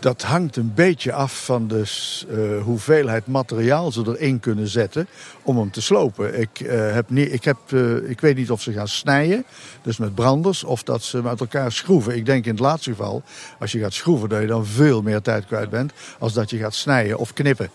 Dat 0.00 0.22
hangt 0.22 0.56
een 0.56 0.74
beetje 0.74 1.12
af 1.12 1.44
van 1.44 1.68
de 1.68 1.82
eh, 2.30 2.62
hoeveelheid 2.62 3.26
materiaal 3.26 3.92
ze 3.92 4.02
erin 4.06 4.40
kunnen 4.40 4.68
zetten 4.68 5.08
om 5.42 5.58
hem 5.58 5.70
te 5.70 5.80
slopen. 5.80 6.40
Ik, 6.40 6.60
eh, 6.60 6.92
heb 6.92 7.10
niet, 7.10 7.32
ik, 7.32 7.44
heb, 7.44 7.56
eh, 7.68 8.10
ik 8.10 8.20
weet 8.20 8.36
niet 8.36 8.50
of 8.50 8.62
ze 8.62 8.72
gaan 8.72 8.88
snijden, 8.88 9.44
dus 9.82 9.96
met 9.96 10.14
branders, 10.14 10.64
of 10.64 10.82
dat 10.82 11.02
ze 11.02 11.22
met 11.22 11.40
elkaar 11.40 11.72
schroeven. 11.72 12.16
Ik 12.16 12.26
denk 12.26 12.44
in 12.44 12.50
het 12.50 12.60
laatste 12.60 12.90
geval, 12.90 13.22
als 13.58 13.72
je 13.72 13.78
gaat 13.78 13.92
schroeven, 13.92 14.28
dat 14.28 14.40
je 14.40 14.46
dan 14.46 14.66
veel 14.66 15.02
meer 15.02 15.20
tijd 15.20 15.46
kwijt 15.46 15.70
bent 15.70 15.92
als 16.18 16.32
dat 16.32 16.50
je 16.50 16.58
gaat 16.58 16.74
snijden 16.74 17.18
of 17.18 17.32
knippen. 17.32 17.70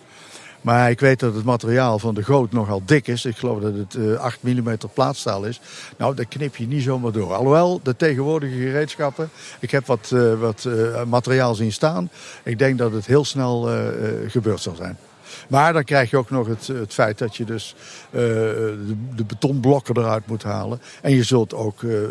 Maar 0.64 0.90
ik 0.90 1.00
weet 1.00 1.20
dat 1.20 1.36
het 1.36 1.44
materiaal 1.44 2.00
van 2.00 2.14
de 2.14 2.24
goot 2.24 2.52
nogal 2.52 2.82
dik 2.86 3.08
is. 3.08 3.26
Ik 3.26 3.38
geloof 3.38 3.62
dat 3.62 3.74
het 3.74 3.96
eh 3.96 4.20
8 4.20 4.44
mm 4.44 4.78
plaatstaal 4.94 5.44
is. 5.44 5.62
Nou, 5.98 6.16
dat 6.16 6.28
knip 6.28 6.56
je 6.56 6.68
niet 6.68 6.84
zomaar 6.84 7.12
door. 7.12 7.34
Alhoewel, 7.34 7.80
de 7.84 7.96
tegenwoordige 7.96 8.56
gereedschappen... 8.56 9.30
Ik 9.60 9.72
heb 9.72 9.86
wat, 9.86 10.12
eh, 10.14 10.40
wat 10.40 10.66
eh, 10.66 11.04
materiaal 11.04 11.56
zien 11.56 11.72
staan. 11.72 12.10
Ik 12.44 12.60
denk 12.60 12.78
dat 12.78 12.92
het 12.92 13.06
heel 13.06 13.26
snel 13.26 13.70
eh, 13.70 13.88
eh, 13.88 14.32
gebeurd 14.32 14.62
zal 14.62 14.76
zijn. 14.76 14.98
Maar 15.48 15.74
dan 15.74 15.84
krijg 15.84 16.10
je 16.10 16.18
ook 16.18 16.30
nog 16.30 16.48
het, 16.48 16.68
het 16.68 16.94
feit 16.94 17.18
dat 17.18 17.36
je 17.36 17.46
dus 17.46 17.76
eh, 18.10 18.20
de, 18.20 18.96
de 19.16 19.24
betonblokken 19.24 19.98
eruit 19.98 20.28
moet 20.28 20.44
halen. 20.44 20.82
En 21.02 21.12
je 21.12 21.24
zult 21.24 21.54
ook 21.54 21.84
eh, 21.84 22.04
eh, 22.04 22.10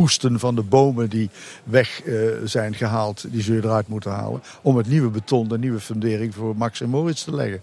poesten 0.00 0.38
van 0.38 0.54
de 0.54 0.62
bomen 0.62 1.08
die 1.08 1.30
weg 1.64 2.02
eh, 2.02 2.14
zijn 2.44 2.74
gehaald, 2.74 3.24
die 3.30 3.52
je 3.52 3.56
eruit 3.62 3.88
moeten 3.88 4.10
halen. 4.10 4.42
Om 4.62 4.76
het 4.76 4.88
nieuwe 4.88 5.10
beton, 5.10 5.48
de 5.48 5.58
nieuwe 5.58 5.80
fundering 5.80 6.34
voor 6.34 6.56
Max 6.56 6.80
en 6.80 6.88
Moritz 6.88 7.24
te 7.24 7.34
leggen. 7.34 7.62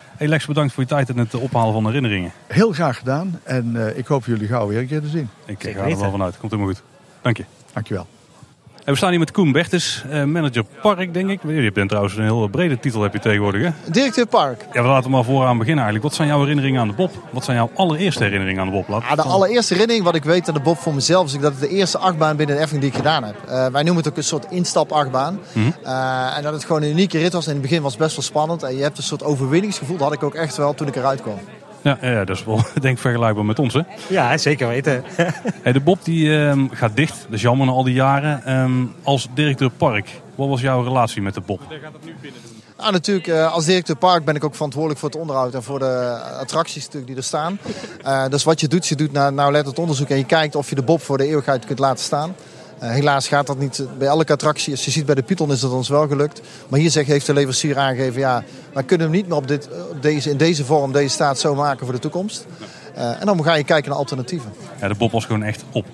Hey 0.00 0.28
Lex, 0.28 0.46
bedankt 0.46 0.72
voor 0.72 0.82
je 0.82 0.88
tijd 0.88 1.08
en 1.08 1.18
het 1.18 1.34
ophalen 1.34 1.72
van 1.72 1.86
herinneringen. 1.86 2.32
Heel 2.46 2.72
graag 2.72 2.98
gedaan 2.98 3.40
en 3.42 3.86
eh, 3.86 3.98
ik 3.98 4.06
hoop 4.06 4.24
jullie 4.24 4.46
gauw 4.46 4.66
weer 4.66 4.78
een 4.78 4.86
keer 4.86 5.00
te 5.00 5.08
zien. 5.08 5.28
Ik 5.46 5.62
ga 5.62 5.68
er 5.68 5.98
wel 5.98 6.10
vanuit. 6.10 6.38
Komt 6.38 6.52
helemaal 6.52 6.72
goed. 6.72 6.82
Dank 7.22 7.36
je. 7.36 7.44
Dankjewel. 7.72 8.06
En 8.84 8.92
we 8.92 8.96
staan 8.96 9.10
hier 9.10 9.18
met 9.18 9.30
Koen 9.30 9.52
Bertes, 9.52 10.04
eh, 10.10 10.24
manager 10.24 10.64
park, 10.82 11.14
denk 11.14 11.30
ik. 11.30 11.40
Je 11.42 11.72
bent 11.72 11.88
trouwens 11.88 12.16
een 12.16 12.22
heel 12.22 12.48
brede 12.48 12.78
titel 12.78 13.02
heb 13.02 13.12
je 13.12 13.18
tegenwoordig, 13.18 13.62
hè? 13.62 13.90
Directeur 13.90 14.26
Park. 14.26 14.66
Ja, 14.72 14.82
we 14.82 14.88
laten 14.88 15.10
maar 15.10 15.24
vooraan 15.24 15.58
beginnen 15.58 15.84
eigenlijk. 15.84 16.04
Wat 16.04 16.14
zijn 16.14 16.28
jouw 16.28 16.40
herinneringen 16.40 16.80
aan 16.80 16.88
de 16.88 16.94
Bob? 16.94 17.10
Wat 17.30 17.44
zijn 17.44 17.56
jouw 17.56 17.70
allereerste 17.74 18.22
herinneringen 18.22 18.60
aan 18.60 18.66
de 18.66 18.72
Bob? 18.72 19.02
Ja, 19.08 19.14
de 19.14 19.22
allereerste 19.22 19.72
herinnering 19.72 20.04
wat 20.04 20.14
ik 20.14 20.24
weet 20.24 20.48
aan 20.48 20.54
de 20.54 20.60
Bob 20.60 20.78
voor 20.78 20.94
mezelf 20.94 21.26
is 21.26 21.32
dat 21.32 21.42
het 21.42 21.60
de 21.60 21.68
eerste 21.68 21.98
achtbaan 21.98 22.36
binnen 22.36 22.56
de 22.56 22.62
Efteling 22.62 22.84
die 22.84 22.92
ik 22.92 22.98
gedaan 22.98 23.24
heb. 23.24 23.36
Eh, 23.48 23.66
wij 23.66 23.82
noemen 23.82 23.96
het 23.96 24.08
ook 24.08 24.16
een 24.16 24.24
soort 24.24 24.46
instapachtbaan. 24.50 25.38
Mhm. 25.52 25.70
Eh, 25.82 26.36
en 26.36 26.42
dat 26.42 26.52
het 26.52 26.64
gewoon 26.64 26.82
een 26.82 26.90
unieke 26.90 27.18
rit 27.18 27.32
was. 27.32 27.46
In 27.46 27.52
het 27.52 27.62
begin 27.62 27.82
was 27.82 27.92
het 27.92 28.00
best 28.00 28.16
wel 28.16 28.24
spannend. 28.24 28.62
En 28.62 28.76
je 28.76 28.82
hebt 28.82 28.96
een 28.98 29.02
soort 29.02 29.22
overwinningsgevoel. 29.22 29.96
Dat 29.96 30.06
had 30.06 30.16
ik 30.16 30.22
ook 30.22 30.34
echt 30.34 30.56
wel 30.56 30.74
toen 30.74 30.86
ik 30.86 30.96
eruit 30.96 31.22
kwam. 31.22 31.38
Ja, 31.84 31.98
ja, 32.00 32.24
dat 32.24 32.36
is 32.36 32.44
wel 32.44 32.56
denk 32.80 32.94
ik 32.94 32.98
vergelijkbaar 32.98 33.44
met 33.44 33.58
ons, 33.58 33.74
hè? 33.74 33.80
Ja, 34.08 34.38
zeker 34.38 34.68
weten. 34.68 35.04
Hey, 35.62 35.72
de 35.72 35.80
Bob 35.80 36.04
die 36.04 36.38
ehm, 36.38 36.66
gaat 36.70 36.96
dicht. 36.96 37.22
Dat 37.22 37.32
is 37.32 37.42
jammer 37.42 37.66
na 37.66 37.72
al 37.72 37.84
die 37.84 37.94
jaren. 37.94 38.44
Ehm, 38.44 38.84
als 39.02 39.28
directeur 39.34 39.70
park, 39.70 40.08
wat 40.34 40.48
was 40.48 40.60
jouw 40.60 40.82
relatie 40.82 41.22
met 41.22 41.34
de 41.34 41.40
Bob? 41.40 41.60
Nou, 42.78 42.92
natuurlijk, 42.92 43.26
eh, 43.26 43.52
als 43.52 43.64
directeur 43.64 43.96
park 43.96 44.24
ben 44.24 44.34
ik 44.34 44.44
ook 44.44 44.54
verantwoordelijk 44.54 45.00
voor 45.00 45.08
het 45.08 45.18
onderhoud 45.18 45.54
en 45.54 45.62
voor 45.62 45.78
de 45.78 46.18
attracties 46.40 46.82
natuurlijk 46.84 47.06
die 47.06 47.16
er 47.16 47.22
staan. 47.22 47.58
Eh, 48.02 48.28
dus 48.28 48.44
wat 48.44 48.60
je 48.60 48.68
doet, 48.68 48.86
je 48.86 48.96
doet 48.96 49.12
naar 49.12 49.32
nauwlettend 49.32 49.78
onderzoek 49.78 50.08
en 50.08 50.16
je 50.16 50.24
kijkt 50.24 50.54
of 50.54 50.68
je 50.68 50.74
de 50.74 50.82
Bob 50.82 51.02
voor 51.02 51.18
de 51.18 51.26
eeuwigheid 51.26 51.64
kunt 51.64 51.78
laten 51.78 52.04
staan. 52.04 52.34
Eh, 52.78 52.90
helaas 52.90 53.28
gaat 53.28 53.46
dat 53.46 53.58
niet 53.58 53.86
bij 53.98 54.08
elke 54.08 54.32
attractie. 54.32 54.72
Als 54.72 54.84
je 54.84 54.90
ziet 54.90 55.06
bij 55.06 55.14
de 55.14 55.22
Python 55.22 55.52
is 55.52 55.60
dat 55.60 55.72
ons 55.72 55.88
wel 55.88 56.08
gelukt. 56.08 56.40
Maar 56.68 56.80
hier 56.80 56.90
zegt, 56.90 57.08
heeft 57.08 57.26
de 57.26 57.32
leverancier 57.32 57.78
aangegeven, 57.78 58.20
ja, 58.20 58.44
wij 58.72 58.82
kunnen 58.82 59.06
hem 59.06 59.16
niet 59.16 59.28
meer 59.28 59.36
op 59.36 59.48
dit, 59.48 59.68
op 59.90 60.02
deze, 60.02 60.30
in 60.30 60.36
deze 60.36 60.64
vorm, 60.64 60.92
deze 60.92 61.14
staat 61.14 61.38
zo 61.38 61.54
maken 61.54 61.84
voor 61.84 61.94
de 61.94 62.00
toekomst. 62.00 62.46
Eh, 62.94 63.20
en 63.20 63.26
dan 63.26 63.44
ga 63.44 63.54
je 63.54 63.64
kijken 63.64 63.88
naar 63.88 63.98
alternatieven. 63.98 64.52
Ja, 64.80 64.88
de 64.88 64.94
Bob 64.94 65.12
was 65.12 65.24
gewoon 65.24 65.42
echt 65.42 65.64
op. 65.72 65.86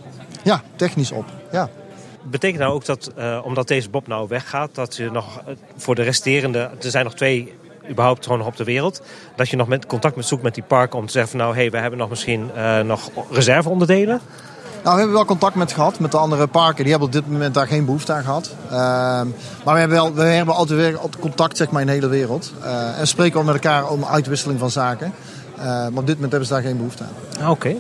Ja, 0.42 0.62
technisch 0.76 1.12
op. 1.12 1.24
Ja. 1.52 1.70
Betekent 2.22 2.60
nou 2.60 2.72
ook 2.72 2.84
dat, 2.84 3.10
eh, 3.16 3.40
omdat 3.44 3.68
deze 3.68 3.90
Bob 3.90 4.06
nou 4.06 4.28
weggaat, 4.28 4.74
dat 4.74 4.96
je 4.96 5.10
nog 5.10 5.38
eh, 5.38 5.54
voor 5.76 5.94
de 5.94 6.02
resterende, 6.02 6.58
er 6.58 6.90
zijn 6.90 7.04
nog 7.04 7.14
twee 7.14 7.52
überhaupt 7.90 8.24
gewoon 8.24 8.38
nog 8.38 8.46
op 8.46 8.56
de 8.56 8.64
wereld, 8.64 9.02
dat 9.36 9.48
je 9.48 9.56
nog 9.56 9.68
met 9.68 9.86
contact 9.86 10.16
met 10.16 10.26
zoekt 10.26 10.42
met 10.42 10.54
die 10.54 10.62
parken 10.62 10.98
om 10.98 11.06
te 11.06 11.12
zeggen 11.12 11.30
van 11.30 11.40
nou, 11.40 11.54
hé, 11.54 11.60
hey, 11.60 11.70
we 11.70 11.78
hebben 11.78 11.98
nog 11.98 12.08
misschien 12.08 12.50
eh, 12.54 12.80
nog 12.80 13.10
reserveonderdelen. 13.30 14.20
Nou, 14.82 14.94
we 14.94 15.00
hebben 15.00 15.12
wel 15.12 15.24
contact 15.24 15.54
met 15.54 15.72
gehad 15.72 15.98
met 15.98 16.10
de 16.10 16.16
andere 16.16 16.46
parken. 16.46 16.82
Die 16.82 16.90
hebben 16.90 17.08
op 17.08 17.14
dit 17.14 17.30
moment 17.30 17.54
daar 17.54 17.66
geen 17.66 17.84
behoefte 17.84 18.12
aan 18.12 18.24
gehad. 18.24 18.54
Ehm, 18.70 19.28
maar 19.64 19.74
we 19.74 19.80
hebben, 19.80 19.96
wel, 19.96 20.14
we 20.14 20.22
hebben 20.22 20.54
altijd 20.54 20.78
weer 20.78 20.98
contact 21.20 21.56
zeg 21.56 21.70
maar, 21.70 21.80
in 21.80 21.86
de 21.86 21.92
hele 21.92 22.08
wereld. 22.08 22.52
Eh, 22.62 22.98
en 22.98 23.06
spreken 23.06 23.40
ook 23.40 23.46
met 23.46 23.54
elkaar 23.54 23.88
om 23.88 24.04
uitwisseling 24.04 24.58
van 24.58 24.70
zaken. 24.70 25.12
Eh, 25.56 25.64
maar 25.64 25.86
op 25.86 26.06
dit 26.06 26.14
moment 26.14 26.30
hebben 26.30 26.46
ze 26.48 26.52
daar 26.52 26.62
geen 26.62 26.76
behoefte 26.76 27.02
aan. 27.02 27.42
Ah, 27.42 27.50
Oké. 27.50 27.74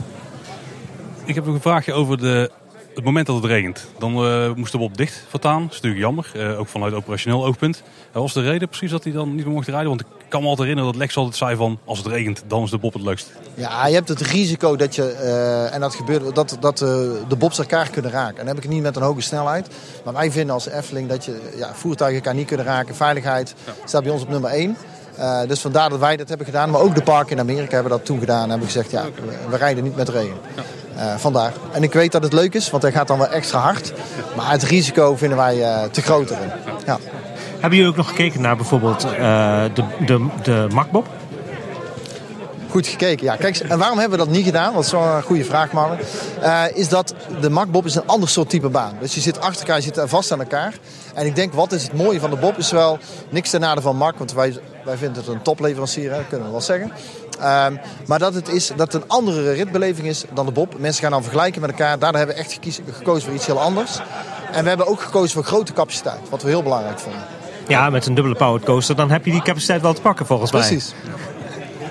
Ik 1.24 1.34
heb 1.34 1.44
nog 1.44 1.54
een 1.54 1.60
vraagje 1.60 1.92
over 1.92 2.18
de 2.18 2.50
het 2.94 3.04
moment 3.04 3.26
dat 3.26 3.36
het 3.36 3.44
regent, 3.44 3.86
dan 3.98 4.24
eh, 4.24 4.52
moest 4.54 4.72
de 4.72 4.78
Bob 4.78 4.96
dicht 4.96 5.24
voortaan. 5.28 5.62
Dat 5.62 5.70
is 5.70 5.80
natuurlijk 5.80 6.02
jammer, 6.02 6.30
eh, 6.34 6.58
ook 6.60 6.68
vanuit 6.68 6.94
operationeel 6.94 7.44
oogpunt. 7.44 7.82
Wat 8.12 8.22
was 8.22 8.32
de 8.32 8.42
reden 8.42 8.68
precies 8.68 8.90
dat 8.90 9.04
hij 9.04 9.12
dan 9.12 9.34
niet 9.34 9.44
meer 9.44 9.54
mocht 9.54 9.68
rijden? 9.68 9.88
Want 9.88 10.00
ik 10.00 10.06
kan 10.28 10.42
me 10.42 10.48
altijd 10.48 10.68
herinneren 10.68 10.92
dat 10.92 11.00
Lex 11.00 11.16
altijd 11.16 11.36
zei 11.36 11.56
van... 11.56 11.78
als 11.84 11.98
het 11.98 12.06
regent, 12.06 12.44
dan 12.46 12.62
is 12.62 12.70
de 12.70 12.78
Bob 12.78 12.92
het 12.92 13.02
leukst. 13.02 13.32
Ja, 13.54 13.86
je 13.86 13.94
hebt 13.94 14.08
het 14.08 14.20
risico 14.20 14.76
dat 14.76 14.94
je, 14.94 15.10
eh, 15.12 15.74
en 15.74 15.80
dat 15.80 15.94
gebeurt, 15.94 16.34
dat, 16.34 16.56
dat 16.60 16.80
eh, 16.82 16.88
de 17.28 17.36
bobs 17.38 17.58
elkaar 17.58 17.90
kunnen 17.90 18.10
raken. 18.10 18.30
En 18.30 18.36
dan 18.36 18.46
heb 18.46 18.56
ik 18.56 18.62
het 18.62 18.72
niet 18.72 18.82
met 18.82 18.96
een 18.96 19.02
hoge 19.02 19.20
snelheid. 19.20 19.68
Maar 20.04 20.14
wij 20.14 20.30
vinden 20.30 20.54
als 20.54 20.68
Efteling 20.68 21.08
dat 21.08 21.24
je 21.24 21.52
ja, 21.56 21.74
voertuigen 21.74 22.18
elkaar 22.18 22.34
niet 22.34 22.46
kunnen 22.46 22.66
raken. 22.66 22.94
Veiligheid 22.94 23.54
staat 23.84 24.02
bij 24.02 24.12
ons 24.12 24.22
op 24.22 24.28
nummer 24.28 24.50
1. 24.50 24.76
Eh, 25.16 25.40
dus 25.46 25.60
vandaar 25.60 25.90
dat 25.90 25.98
wij 25.98 26.16
dat 26.16 26.28
hebben 26.28 26.46
gedaan. 26.46 26.70
Maar 26.70 26.80
ook 26.80 26.94
de 26.94 27.02
parken 27.02 27.32
in 27.32 27.40
Amerika 27.40 27.74
hebben 27.74 27.92
dat 27.92 28.04
toen 28.04 28.18
gedaan. 28.18 28.42
En 28.42 28.50
hebben 28.50 28.66
gezegd, 28.66 28.90
ja, 28.90 29.04
we, 29.04 29.50
we 29.50 29.56
rijden 29.56 29.84
niet 29.84 29.96
met 29.96 30.08
regen. 30.08 30.38
Eh, 30.96 31.16
vandaar. 31.16 31.52
En 31.72 31.82
ik 31.82 31.92
weet 31.92 32.12
dat 32.12 32.22
het 32.22 32.32
leuk 32.32 32.54
is, 32.54 32.70
want 32.70 32.82
hij 32.82 32.92
gaat 32.92 33.08
dan 33.08 33.18
wel 33.18 33.28
extra 33.28 33.58
hard. 33.58 33.92
Maar 34.36 34.50
het 34.50 34.62
risico 34.62 35.16
vinden 35.16 35.38
wij 35.38 35.62
eh, 35.62 35.82
te 35.82 36.02
groot 36.02 36.30
erin. 36.30 36.50
Ja. 36.86 36.98
Hebben 37.58 37.78
jullie 37.78 37.92
ook 37.92 37.96
nog 37.96 38.08
gekeken 38.08 38.40
naar 38.40 38.56
bijvoorbeeld 38.56 39.04
eh, 39.04 39.10
de, 39.74 39.84
de, 40.06 40.26
de 40.42 40.66
Makbob? 40.74 41.06
Goed 42.68 42.86
gekeken, 42.86 43.24
ja. 43.24 43.36
Kijk, 43.36 43.56
en 43.56 43.78
waarom 43.78 43.98
hebben 43.98 44.18
we 44.18 44.24
dat 44.24 44.34
niet 44.34 44.44
gedaan? 44.44 44.72
Dat 44.72 44.84
is 44.84 44.90
wel 44.90 45.02
een 45.02 45.22
goede 45.22 45.44
vraag, 45.44 45.72
Marlon. 45.72 45.98
Is 46.74 46.88
dat 46.88 47.14
de 47.40 47.50
Makbob 47.50 47.84
is 47.84 47.94
een 47.94 48.06
ander 48.06 48.28
soort 48.28 48.48
type 48.50 48.68
baan. 48.68 48.96
Dus 49.00 49.14
je 49.14 49.20
zit 49.20 49.40
achter 49.40 49.60
elkaar, 49.60 49.76
je 49.76 49.82
zit 49.82 50.00
vast 50.04 50.32
aan 50.32 50.40
elkaar. 50.40 50.74
En 51.14 51.26
ik 51.26 51.34
denk, 51.34 51.52
wat 51.52 51.72
is 51.72 51.82
het 51.82 51.92
mooie 51.92 52.20
van 52.20 52.30
de 52.30 52.36
Bob? 52.36 52.58
Is 52.58 52.70
wel 52.70 52.98
niks 53.28 53.50
ten 53.50 53.60
nadele 53.60 53.80
van 53.80 53.96
Mak, 53.96 54.18
want 54.18 54.32
wij, 54.32 54.58
wij 54.84 54.96
vinden 54.96 55.22
het 55.22 55.32
een 55.32 55.42
topleverancier, 55.42 56.10
hè, 56.10 56.16
dat 56.16 56.28
kunnen 56.28 56.46
we 56.46 56.52
wel 56.52 56.60
zeggen. 56.60 56.92
Ehm, 57.40 57.74
maar 58.06 58.18
dat 58.18 58.34
het, 58.34 58.48
is, 58.48 58.66
dat 58.76 58.92
het 58.92 59.02
een 59.02 59.08
andere 59.08 59.52
ritbeleving 59.52 60.06
is 60.08 60.24
dan 60.32 60.46
de 60.46 60.52
Bob. 60.52 60.74
Mensen 60.78 61.02
gaan 61.02 61.10
dan 61.10 61.22
vergelijken 61.22 61.60
met 61.60 61.70
elkaar. 61.70 61.98
Daardoor 61.98 62.18
hebben 62.18 62.36
we 62.36 62.42
echt 62.42 62.52
gekies- 62.52 62.80
gekozen 62.92 63.22
voor 63.24 63.34
iets 63.34 63.46
heel 63.46 63.60
anders. 63.60 63.98
En 64.52 64.62
we 64.62 64.68
hebben 64.68 64.86
ook 64.86 65.00
gekozen 65.00 65.30
voor 65.30 65.44
grote 65.44 65.72
capaciteit, 65.72 66.20
wat 66.30 66.42
we 66.42 66.48
heel 66.48 66.62
belangrijk 66.62 66.98
vonden. 66.98 67.22
Ja, 67.68 67.90
met 67.90 68.06
een 68.06 68.14
dubbele 68.14 68.36
powered 68.36 68.64
coaster, 68.64 68.96
dan 68.96 69.10
heb 69.10 69.24
je 69.24 69.30
die 69.30 69.42
capaciteit 69.42 69.82
wel 69.82 69.92
te 69.92 70.00
pakken 70.00 70.26
volgens 70.26 70.52
mij. 70.52 70.60
Precies. 70.60 70.94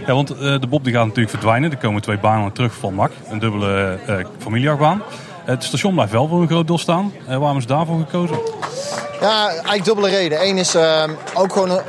Ja, 0.06 0.14
want 0.16 0.32
eh, 0.32 0.38
de 0.38 0.68
Bob 0.70 0.84
die 0.84 0.94
gaat 0.94 1.06
natuurlijk 1.06 1.30
verdwijnen. 1.30 1.72
Er 1.72 1.78
komen 1.78 2.02
twee 2.02 2.20
banen 2.20 2.52
terug 2.52 2.74
van 2.74 2.94
MAC. 2.94 3.12
Een 3.30 3.40
dubbele 3.40 4.00
eh 4.06 4.16
familieachtbaan. 4.38 5.02
Het 5.46 5.64
station 5.64 5.94
blijft 5.94 6.12
wel 6.12 6.28
voor 6.28 6.42
een 6.42 6.48
groot 6.48 6.68
deel 6.68 6.78
staan. 6.78 7.14
Eh, 7.28 7.38
waarom 7.38 7.58
is 7.58 7.66
daarvoor 7.66 8.00
gekozen? 8.00 8.40
Ja, 9.22 9.48
eigenlijk 9.48 9.86
dubbele 9.86 10.10
reden. 10.10 10.48
Eén 10.48 10.58
is 10.58 10.76
ehm, 10.76 11.12
ook 11.34 11.54
gewoon 11.54 11.82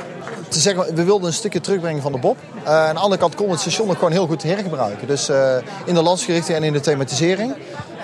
te 0.47 0.59
zeggen, 0.59 0.95
we 0.95 1.03
wilden 1.03 1.27
een 1.27 1.33
stukje 1.33 1.61
terugbrengen 1.61 2.01
van 2.01 2.11
de 2.11 2.17
Bob. 2.17 2.37
Eh, 2.63 2.87
aan 2.87 2.93
de 2.93 2.99
andere 2.99 3.21
kant 3.21 3.35
kon 3.35 3.49
het 3.49 3.59
station 3.59 3.89
ook 3.89 3.95
gewoon 3.95 4.11
heel 4.11 4.27
goed 4.27 4.43
hergebruiken. 4.43 5.07
Dus 5.07 5.29
eh, 5.29 5.55
in 5.85 5.93
de 5.93 6.01
landsgerichting 6.01 6.57
en 6.57 6.63
in 6.63 6.73
de 6.73 6.79
thematisering. 6.79 7.53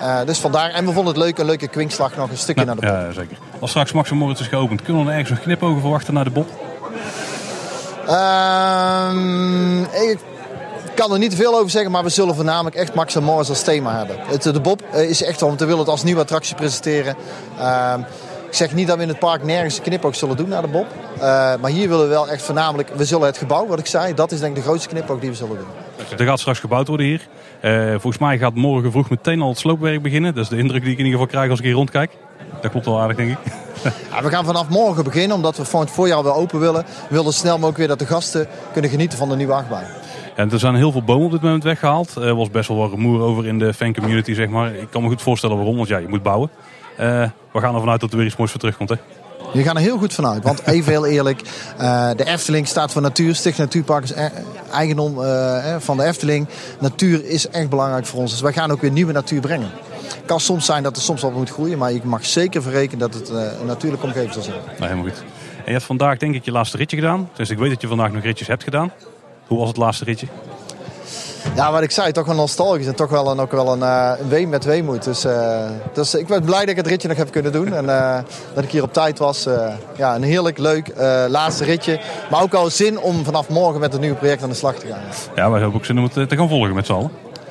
Eh, 0.00 0.20
dus 0.24 0.38
vandaar. 0.38 0.70
En 0.70 0.86
we 0.86 0.92
vonden 0.92 1.14
het 1.14 1.22
leuk, 1.22 1.38
een 1.38 1.46
leuke 1.46 1.68
kwinkslag 1.68 2.16
nog 2.16 2.30
een 2.30 2.36
stukje 2.36 2.64
naar 2.64 2.74
de 2.74 2.80
Bob. 2.80 2.90
Ja, 2.90 3.12
zeker. 3.12 3.36
Als 3.60 3.70
straks 3.70 3.92
Max 3.92 4.10
en 4.10 4.16
Moritz 4.16 4.40
is 4.40 4.46
geopend, 4.46 4.82
kunnen 4.82 5.02
we 5.02 5.08
dan 5.08 5.18
ergens 5.18 5.38
een 5.38 5.44
knipogen 5.44 5.80
verwachten 5.80 6.14
naar 6.14 6.24
de 6.24 6.30
Bob? 6.30 6.46
Ehm, 8.06 9.82
ik 9.82 10.18
kan 10.94 11.12
er 11.12 11.18
niet 11.18 11.30
te 11.30 11.36
veel 11.36 11.54
over 11.54 11.70
zeggen, 11.70 11.90
maar 11.90 12.02
we 12.02 12.08
zullen 12.08 12.34
voornamelijk 12.34 12.76
echt 12.76 12.94
Max 12.94 13.14
en 13.14 13.22
Morris 13.22 13.48
als 13.48 13.62
thema 13.62 13.96
hebben. 13.96 14.16
Het, 14.20 14.42
de 14.42 14.60
Bob 14.60 14.82
is 14.92 15.22
echt 15.22 15.40
want 15.40 15.60
we 15.60 15.64
willen 15.64 15.80
het 15.80 15.88
als 15.88 16.02
nieuwe 16.02 16.20
attractie 16.20 16.54
presenteren. 16.54 17.16
Ik 18.48 18.54
zeg 18.54 18.74
niet 18.74 18.86
dat 18.86 18.96
we 18.96 19.02
in 19.02 19.08
het 19.08 19.18
park 19.18 19.44
nergens 19.44 19.76
een 19.76 19.82
knipoog 19.82 20.16
zullen 20.16 20.36
doen 20.36 20.48
naar 20.48 20.62
de 20.62 20.68
Bob. 20.68 20.86
Eh, 21.14 21.20
maar 21.60 21.70
hier 21.70 21.88
willen 21.88 22.04
we 22.04 22.10
wel 22.10 22.28
echt 22.28 22.42
voornamelijk, 22.42 22.88
we 22.94 23.04
zullen 23.04 23.26
het 23.26 23.38
gebouw, 23.38 23.66
wat 23.66 23.78
ik 23.78 23.86
zei, 23.86 24.14
dat 24.14 24.32
is 24.32 24.40
denk 24.40 24.56
ik 24.56 24.62
de 24.62 24.68
grootste 24.68 24.88
knipoog 24.88 25.20
die 25.20 25.30
we 25.30 25.36
zullen 25.36 25.56
doen. 25.56 26.18
Er 26.18 26.24
gaat 26.24 26.40
straks 26.40 26.58
gebouwd 26.58 26.88
worden 26.88 27.06
hier. 27.06 27.28
Eh, 27.60 27.90
volgens 27.90 28.18
mij 28.18 28.38
gaat 28.38 28.54
morgen 28.54 28.90
vroeg 28.90 29.10
meteen 29.10 29.40
al 29.40 29.48
het 29.48 29.58
sloopwerk 29.58 30.02
beginnen. 30.02 30.34
Dat 30.34 30.42
is 30.42 30.48
de 30.50 30.56
indruk 30.56 30.82
die 30.82 30.92
ik 30.92 30.98
in 30.98 31.04
ieder 31.04 31.20
geval 31.20 31.34
krijg 31.34 31.50
als 31.50 31.58
ik 31.58 31.64
hier 31.64 31.74
rondkijk. 31.74 32.10
Dat 32.60 32.70
klopt 32.70 32.86
wel 32.86 33.00
aardig, 33.00 33.16
denk 33.16 33.30
ik. 33.30 33.38
Ja, 34.12 34.22
we 34.22 34.30
gaan 34.30 34.44
vanaf 34.44 34.68
morgen 34.68 35.04
beginnen, 35.04 35.36
omdat 35.36 35.56
we 35.56 35.64
van 35.64 35.80
het 35.80 35.90
voorjaar 35.90 36.22
wel 36.22 36.34
open 36.34 36.60
willen. 36.60 36.84
We 37.08 37.14
willen 37.14 37.32
snel 37.32 37.54
mogelijk 37.54 37.78
weer 37.78 37.88
dat 37.88 37.98
de 37.98 38.06
gasten 38.06 38.46
kunnen 38.72 38.90
genieten 38.90 39.18
van 39.18 39.28
de 39.28 39.36
nieuwe 39.36 39.52
achtbaan. 39.52 39.84
En 40.34 40.50
er 40.50 40.58
zijn 40.58 40.74
heel 40.74 40.92
veel 40.92 41.02
bomen 41.02 41.24
op 41.24 41.30
dit 41.30 41.42
moment 41.42 41.64
weggehaald. 41.64 42.14
Er 42.14 42.34
was 42.34 42.50
best 42.50 42.68
wel 42.68 42.76
wat 42.76 42.90
rumoer 42.90 43.20
over 43.20 43.46
in 43.46 43.58
de 43.58 43.74
fancommunity, 43.74 44.34
zeg 44.34 44.48
maar. 44.48 44.74
Ik 44.74 44.90
kan 44.90 45.02
me 45.02 45.08
goed 45.08 45.22
voorstellen 45.22 45.56
waarom, 45.56 45.76
want 45.76 45.88
ja, 45.88 45.98
je 45.98 46.08
moet 46.08 46.22
bouwen. 46.22 46.50
Eh, 46.98 47.28
we 47.52 47.60
gaan 47.60 47.74
ervan 47.74 47.90
uit 47.90 48.00
dat 48.00 48.10
er 48.10 48.16
weer 48.16 48.26
iets 48.26 48.36
moois 48.36 48.50
voor 48.50 48.60
terugkomt, 48.60 48.88
hè? 48.88 48.96
Je 49.52 49.62
gaat 49.62 49.74
er 49.74 49.80
heel 49.80 49.98
goed 49.98 50.14
vanuit. 50.14 50.42
Want 50.42 50.66
even 50.66 50.92
heel 50.92 51.06
eerlijk, 51.06 51.40
eh, 51.78 52.10
de 52.16 52.24
Efteling 52.24 52.66
staat 52.68 52.92
voor 52.92 53.02
natuur. 53.02 53.34
Sticht 53.34 53.58
Natuurpark 53.58 54.04
is 54.04 54.10
e- 54.10 54.30
eigendom 54.72 55.22
eh, 55.24 55.76
van 55.78 55.96
de 55.96 56.04
Efteling. 56.04 56.48
Natuur 56.80 57.24
is 57.24 57.48
echt 57.48 57.68
belangrijk 57.68 58.06
voor 58.06 58.20
ons. 58.20 58.30
Dus 58.30 58.40
wij 58.40 58.52
gaan 58.52 58.70
ook 58.70 58.80
weer 58.80 58.90
nieuwe 58.90 59.12
natuur 59.12 59.40
brengen. 59.40 59.70
Het 60.02 60.22
kan 60.26 60.40
soms 60.40 60.64
zijn 60.64 60.82
dat 60.82 60.96
er 60.96 61.02
soms 61.02 61.22
wat 61.22 61.32
moet 61.32 61.50
groeien. 61.50 61.78
Maar 61.78 61.92
je 61.92 62.00
mag 62.04 62.26
zeker 62.26 62.62
verrekenen 62.62 62.98
dat 62.98 63.14
het 63.14 63.28
een 63.28 63.66
natuurlijke 63.66 64.06
omgeving 64.06 64.32
zal 64.32 64.42
zijn. 64.42 64.56
Nou, 64.78 64.90
helemaal 64.90 65.04
goed. 65.04 65.18
En 65.56 65.64
je 65.64 65.72
hebt 65.72 65.84
vandaag 65.84 66.18
denk 66.18 66.34
ik 66.34 66.44
je 66.44 66.50
laatste 66.50 66.76
ritje 66.76 66.96
gedaan. 66.96 67.28
Dus 67.34 67.50
ik 67.50 67.58
weet 67.58 67.70
dat 67.70 67.80
je 67.80 67.88
vandaag 67.88 68.12
nog 68.12 68.22
ritjes 68.22 68.48
hebt 68.48 68.62
gedaan. 68.64 68.92
Hoe 69.46 69.58
was 69.58 69.68
het 69.68 69.76
laatste 69.76 70.04
ritje? 70.04 70.26
Ja, 71.54 71.72
wat 71.72 71.82
ik 71.82 71.90
zei, 71.90 72.12
toch 72.12 72.26
wel 72.26 72.34
nostalgisch 72.34 72.86
en 72.86 72.94
toch 72.94 73.10
wel 73.10 73.30
een, 73.30 73.40
ook 73.40 73.52
wel 73.52 73.72
een, 73.72 73.82
eh, 73.82 74.12
een 74.20 74.28
ween 74.28 74.48
met 74.48 74.64
weemoed. 74.64 75.04
Dus, 75.04 75.24
eh, 75.24 75.70
dus 75.92 76.14
ik 76.14 76.26
ben 76.26 76.44
blij 76.44 76.60
dat 76.60 76.68
ik 76.68 76.76
het 76.76 76.86
ritje 76.86 77.08
nog 77.08 77.16
heb 77.16 77.30
kunnen 77.30 77.52
doen. 77.52 77.72
En 77.72 77.88
eh, 77.88 78.18
dat 78.54 78.64
ik 78.64 78.70
hier 78.70 78.82
op 78.82 78.92
tijd 78.92 79.18
was. 79.18 79.46
Eh, 79.46 79.72
ja, 79.96 80.14
een 80.14 80.22
heerlijk 80.22 80.58
leuk 80.58 80.88
eh, 80.88 81.24
laatste 81.28 81.64
ritje. 81.64 82.00
Maar 82.30 82.42
ook 82.42 82.54
al 82.54 82.70
zin 82.70 83.00
om 83.00 83.24
vanaf 83.24 83.48
morgen 83.48 83.80
met 83.80 83.94
een 83.94 84.00
nieuw 84.00 84.14
project 84.14 84.42
aan 84.42 84.48
de 84.48 84.54
slag 84.54 84.74
te 84.74 84.86
gaan. 84.86 85.00
Ja, 85.34 85.50
wij 85.50 85.60
hebben 85.60 85.78
ook 85.78 85.84
zin 85.84 85.98
om 85.98 86.04
het 86.04 86.16
eh, 86.16 86.24
te 86.24 86.36
gaan 86.36 86.48
volgen 86.48 86.74
met 86.74 86.86
z'n 86.86 86.92
allen. 86.92 87.10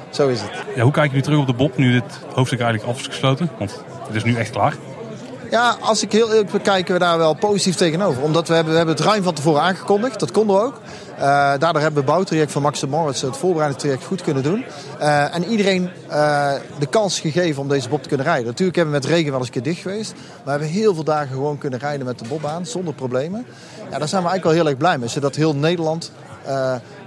Zo 0.10 0.28
is 0.28 0.42
het. 0.42 0.50
Ja, 0.76 0.82
hoe 0.82 0.92
kijk 0.92 1.10
je 1.10 1.16
nu 1.16 1.22
terug 1.22 1.40
op 1.40 1.48
de 1.48 1.54
Bob, 1.54 1.78
nu 1.78 1.92
dit 1.92 2.20
hoofdstuk 2.34 2.60
eigenlijk 2.60 2.92
af 2.92 3.00
is 3.00 3.08
gesloten? 3.08 3.50
Want 3.60 3.84
het 4.08 4.16
is 4.16 4.24
nu 4.24 4.36
echt 4.36 4.50
klaar. 4.50 4.74
Ja, 5.52 5.78
als 5.82 6.04
ik 6.04 6.12
heel 6.12 6.34
eerlijk 6.34 6.64
kijken 6.64 6.94
we 6.94 7.00
daar 7.00 7.18
wel 7.18 7.34
positief 7.34 7.76
tegenover. 7.76 8.24
Omdat 8.24 8.48
we 8.48 8.54
hebben, 8.54 8.72
we 8.72 8.78
hebben 8.78 8.96
het 8.96 9.06
ruim 9.06 9.24
van 9.24 9.34
tevoren 9.34 9.62
aangekondigd. 9.62 10.20
Dat 10.20 10.32
konden 10.32 10.56
we 10.56 10.62
ook. 10.62 10.82
Eh, 11.18 11.24
daardoor 11.24 11.82
hebben 11.82 11.94
we 11.94 12.00
het 12.00 12.06
bouwtraject 12.06 12.52
van 12.52 12.62
Max 12.62 12.86
Moritz, 12.86 13.22
het 13.22 13.38
voorbereidingstraject, 13.38 14.04
goed 14.04 14.22
kunnen 14.22 14.44
doen. 14.44 14.66
Eh, 15.00 15.36
en 15.36 15.46
iedereen 15.46 15.90
eh, 16.08 16.54
de 16.80 16.86
kans 16.86 17.20
gegeven 17.20 17.62
om 17.62 17.68
deze 17.68 17.90
bob 17.90 18.02
te 18.02 18.08
kunnen 18.08 18.26
rijden. 18.26 18.46
Natuurlijk 18.46 18.78
hebben 18.78 18.96
we 18.96 19.00
met 19.00 19.10
regen 19.10 19.30
wel 19.30 19.40
eens 19.40 19.48
een 19.48 19.54
keer 19.54 19.64
dicht 19.64 19.82
geweest. 19.82 20.14
Maar 20.14 20.44
we 20.44 20.50
hebben 20.50 20.70
heel 20.70 20.94
veel 20.94 21.04
dagen 21.04 21.28
gewoon 21.28 21.58
kunnen 21.58 21.80
rijden 21.80 22.06
met 22.06 22.20
de 22.20 22.28
bobbaan, 22.28 22.66
zonder 22.66 22.94
problemen. 22.94 23.46
Ja, 23.92 23.98
daar 23.98 24.08
zijn 24.08 24.24
we 24.24 24.30
eigenlijk 24.30 24.44
wel 24.44 24.54
heel 24.54 24.68
erg 24.68 24.78
blij 24.78 24.98
mee. 24.98 25.10
Zodat 25.10 25.36
heel 25.36 25.56
Nederland 25.56 26.12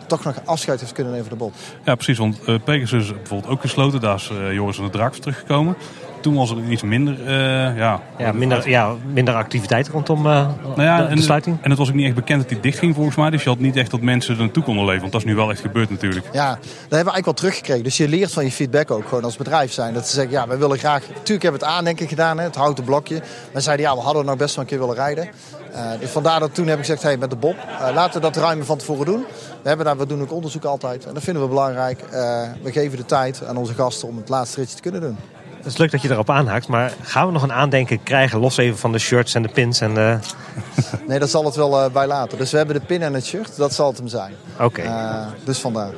toch 0.06 0.24
nog 0.24 0.34
afscheid 0.44 0.80
heeft 0.80 0.92
kunnen 0.92 1.12
nemen 1.12 1.28
van 1.28 1.38
de 1.38 1.44
bob. 1.44 1.54
Ja, 1.84 1.94
precies. 1.94 2.18
Want 2.18 2.64
Pegasus 2.64 3.04
is 3.04 3.12
bijvoorbeeld 3.12 3.52
ook 3.52 3.60
gesloten. 3.60 4.00
Daar 4.00 4.14
is 4.14 4.30
Joris 4.52 4.78
en 4.78 4.84
de 4.84 4.90
Draak 4.90 5.14
teruggekomen. 5.14 5.76
Toen 6.20 6.34
was 6.34 6.50
er 6.50 6.56
iets 6.68 6.82
minder, 6.82 7.26
eh, 7.26 7.76
ja... 7.76 8.00
Ja, 8.18 8.32
minder, 8.32 8.68
ja, 8.68 8.94
minder 9.12 9.34
activiteit 9.34 9.88
rondom 9.88 10.26
eh, 10.26 10.48
Nou 10.62 10.82
ja, 10.82 10.96
de, 10.96 11.06
en, 11.06 11.16
de 11.16 11.22
sluiting. 11.22 11.58
en 11.62 11.70
het 11.70 11.78
was 11.78 11.88
ook 11.88 11.94
niet 11.94 12.06
echt 12.06 12.14
bekend 12.14 12.40
dat 12.40 12.48
die 12.48 12.60
dicht 12.60 12.78
ging 12.78 12.94
volgens 12.94 13.16
mij. 13.16 13.30
Dus 13.30 13.42
je 13.42 13.48
had 13.48 13.58
niet 13.58 13.76
echt 13.76 13.90
dat 13.90 14.00
mensen 14.00 14.34
er 14.34 14.40
naartoe 14.40 14.62
konden 14.62 14.84
leven. 14.84 15.00
Want 15.00 15.12
dat 15.12 15.20
is 15.20 15.26
nu 15.26 15.34
wel 15.34 15.50
echt 15.50 15.60
gebeurd 15.60 15.90
natuurlijk. 15.90 16.26
Ja, 16.32 16.48
dat 16.48 16.58
hebben 16.60 16.88
we 16.88 16.94
eigenlijk 16.94 17.24
wel 17.24 17.34
teruggekregen. 17.34 17.84
Dus 17.84 17.96
je 17.96 18.08
leert 18.08 18.32
van 18.32 18.44
je 18.44 18.52
feedback 18.52 18.90
ook 18.90 19.08
gewoon 19.08 19.24
als 19.24 19.36
bedrijf 19.36 19.72
zijn. 19.72 19.94
Dat 19.94 20.06
ze 20.08 20.14
zeggen, 20.14 20.32
ja, 20.32 20.46
wij 20.48 20.58
willen 20.58 20.78
graag... 20.78 21.08
Natuurlijk 21.08 21.42
hebben 21.42 21.60
we 21.60 21.66
het 21.66 21.74
aandenken 21.76 22.08
gedaan, 22.08 22.38
hè, 22.38 22.44
het 22.44 22.56
houten 22.56 22.84
blokje. 22.84 23.22
Maar 23.52 23.62
zeiden, 23.62 23.86
ja, 23.86 23.94
we 23.94 24.00
hadden 24.00 24.24
nog 24.24 24.36
best 24.36 24.54
wel 24.54 24.64
een 24.64 24.70
keer 24.70 24.78
willen 24.78 24.94
rijden. 24.94 25.28
Eh, 25.72 25.90
dus 26.00 26.10
vandaar 26.10 26.40
dat 26.40 26.54
toen 26.54 26.66
heb 26.66 26.78
ik 26.78 26.84
gezegd, 26.84 27.02
hey, 27.02 27.16
met 27.16 27.30
de 27.30 27.36
Bob, 27.36 27.56
laten 27.94 28.20
we 28.20 28.20
dat 28.20 28.36
ruim 28.36 28.64
van 28.64 28.78
tevoren 28.78 29.06
doen. 29.06 29.24
We, 29.62 29.68
hebben 29.68 29.86
daar, 29.86 29.96
we 29.96 30.06
doen 30.06 30.20
ook 30.20 30.32
onderzoek 30.32 30.64
altijd. 30.64 31.06
En 31.06 31.14
dat 31.14 31.22
vinden 31.22 31.42
we 31.42 31.48
belangrijk. 31.48 32.00
Eh, 32.00 32.48
we 32.62 32.72
geven 32.72 32.98
de 32.98 33.04
tijd 33.04 33.44
aan 33.46 33.56
onze 33.56 33.74
gasten 33.74 34.08
om 34.08 34.16
het 34.16 34.28
laatste 34.28 34.60
ritje 34.60 34.76
te 34.76 34.82
kunnen 34.82 35.00
doen. 35.00 35.16
Het 35.62 35.72
is 35.72 35.76
leuk 35.76 35.90
dat 35.90 36.02
je 36.02 36.10
erop 36.10 36.30
aanhaakt, 36.30 36.68
maar 36.68 36.92
gaan 37.02 37.26
we 37.26 37.32
nog 37.32 37.42
een 37.42 37.52
aandenken 37.52 38.02
krijgen, 38.02 38.38
los 38.38 38.56
even 38.56 38.78
van 38.78 38.92
de 38.92 38.98
shirts 38.98 39.34
en 39.34 39.42
de 39.42 39.48
pins 39.48 39.80
en 39.80 39.94
de... 39.94 40.18
Nee, 41.08 41.18
dat 41.18 41.30
zal 41.30 41.44
het 41.44 41.54
wel 41.54 41.82
eh, 41.82 41.90
bij 41.90 42.06
laten. 42.06 42.38
Dus 42.38 42.50
we 42.50 42.56
hebben 42.56 42.80
de 42.80 42.86
pin 42.86 43.02
en 43.02 43.14
het 43.14 43.26
shirt, 43.26 43.56
dat 43.56 43.74
zal 43.74 43.88
het 43.88 43.98
hem 43.98 44.08
zijn. 44.08 44.32
Oké. 44.58 44.82
Eh, 44.82 45.26
dus 45.44 45.58
vandaar. 45.58 45.92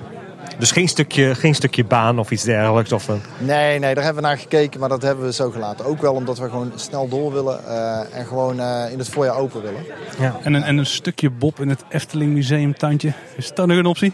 Dus 0.58 0.70
geen 0.70 0.88
stukje, 0.88 1.34
geen 1.34 1.54
stukje 1.54 1.84
baan 1.84 2.18
of 2.18 2.30
iets 2.30 2.42
dergelijks? 2.42 2.92
Of 2.92 3.08
een... 3.08 3.22
Nee, 3.38 3.78
nee, 3.78 3.94
daar 3.94 4.04
hebben 4.04 4.22
we 4.22 4.28
naar 4.28 4.38
gekeken, 4.38 4.80
maar 4.80 4.88
dat 4.88 5.02
hebben 5.02 5.24
we 5.24 5.32
zo 5.32 5.50
gelaten. 5.50 5.84
Ook 5.84 6.00
wel 6.00 6.14
omdat 6.14 6.38
we 6.38 6.48
gewoon 6.48 6.72
snel 6.74 7.08
door 7.08 7.32
willen 7.32 7.66
eh, 7.66 8.18
en 8.18 8.26
gewoon 8.26 8.60
eh, 8.60 8.92
in 8.92 8.98
het 8.98 9.08
voorjaar 9.08 9.36
open 9.36 9.62
willen. 9.62 9.84
Ja. 10.18 10.36
En, 10.42 10.54
een, 10.54 10.62
en 10.62 10.78
een 10.78 10.86
stukje 10.86 11.30
Bob 11.30 11.60
in 11.60 11.68
het 11.68 11.84
Efteling 11.88 12.32
Museum 12.32 12.74
tuintje. 12.76 13.12
Is 13.36 13.54
dat 13.54 13.66
nog 13.66 13.76
een 13.76 13.86
optie? 13.86 14.12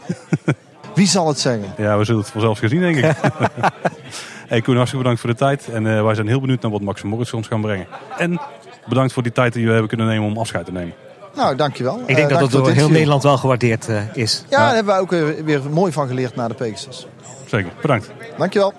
Wie 0.94 1.06
zal 1.06 1.28
het 1.28 1.40
zeggen? 1.40 1.72
Ja, 1.76 1.98
we 1.98 2.04
zullen 2.04 2.20
het 2.20 2.30
vanzelf 2.30 2.58
gezien 2.58 2.80
denk 2.80 2.96
ik. 2.96 3.04
hey 4.48 4.60
Koen, 4.60 4.76
hartstikke 4.76 5.04
bedankt 5.04 5.20
voor 5.20 5.30
de 5.30 5.36
tijd. 5.36 5.68
En 5.68 5.86
eh, 5.86 6.02
wij 6.02 6.14
zijn 6.14 6.28
heel 6.28 6.40
benieuwd 6.40 6.62
naar 6.62 6.70
wat 6.70 6.80
Max 6.80 7.02
en 7.02 7.08
Moritz 7.08 7.32
ons 7.32 7.46
gaan 7.46 7.60
brengen. 7.60 7.86
En 8.18 8.40
bedankt 8.88 9.12
voor 9.12 9.22
die 9.22 9.32
tijd 9.32 9.52
die 9.52 9.64
we 9.64 9.70
hebben 9.70 9.88
kunnen 9.88 10.06
nemen 10.06 10.28
om 10.28 10.38
afscheid 10.38 10.64
te 10.64 10.72
nemen. 10.72 10.94
Nou, 11.34 11.56
dankjewel. 11.56 12.00
Ik 12.06 12.16
denk 12.16 12.28
dat 12.28 12.40
dat 12.40 12.50
door 12.50 12.70
heel 12.70 12.90
Nederland 12.90 13.22
wel 13.22 13.36
gewaardeerd 13.36 13.88
eh, 13.88 14.16
is. 14.16 14.44
Ja, 14.48 14.58
daar 14.58 14.74
hebben 14.74 14.94
we 14.94 15.00
ook 15.00 15.10
weer, 15.10 15.44
weer 15.44 15.60
mooi 15.70 15.92
van 15.92 16.08
geleerd 16.08 16.36
naar 16.36 16.48
de 16.48 16.54
Pegasus. 16.54 17.06
Zeker, 17.46 17.72
bedankt. 17.80 18.10
Dankjewel. 18.38 18.72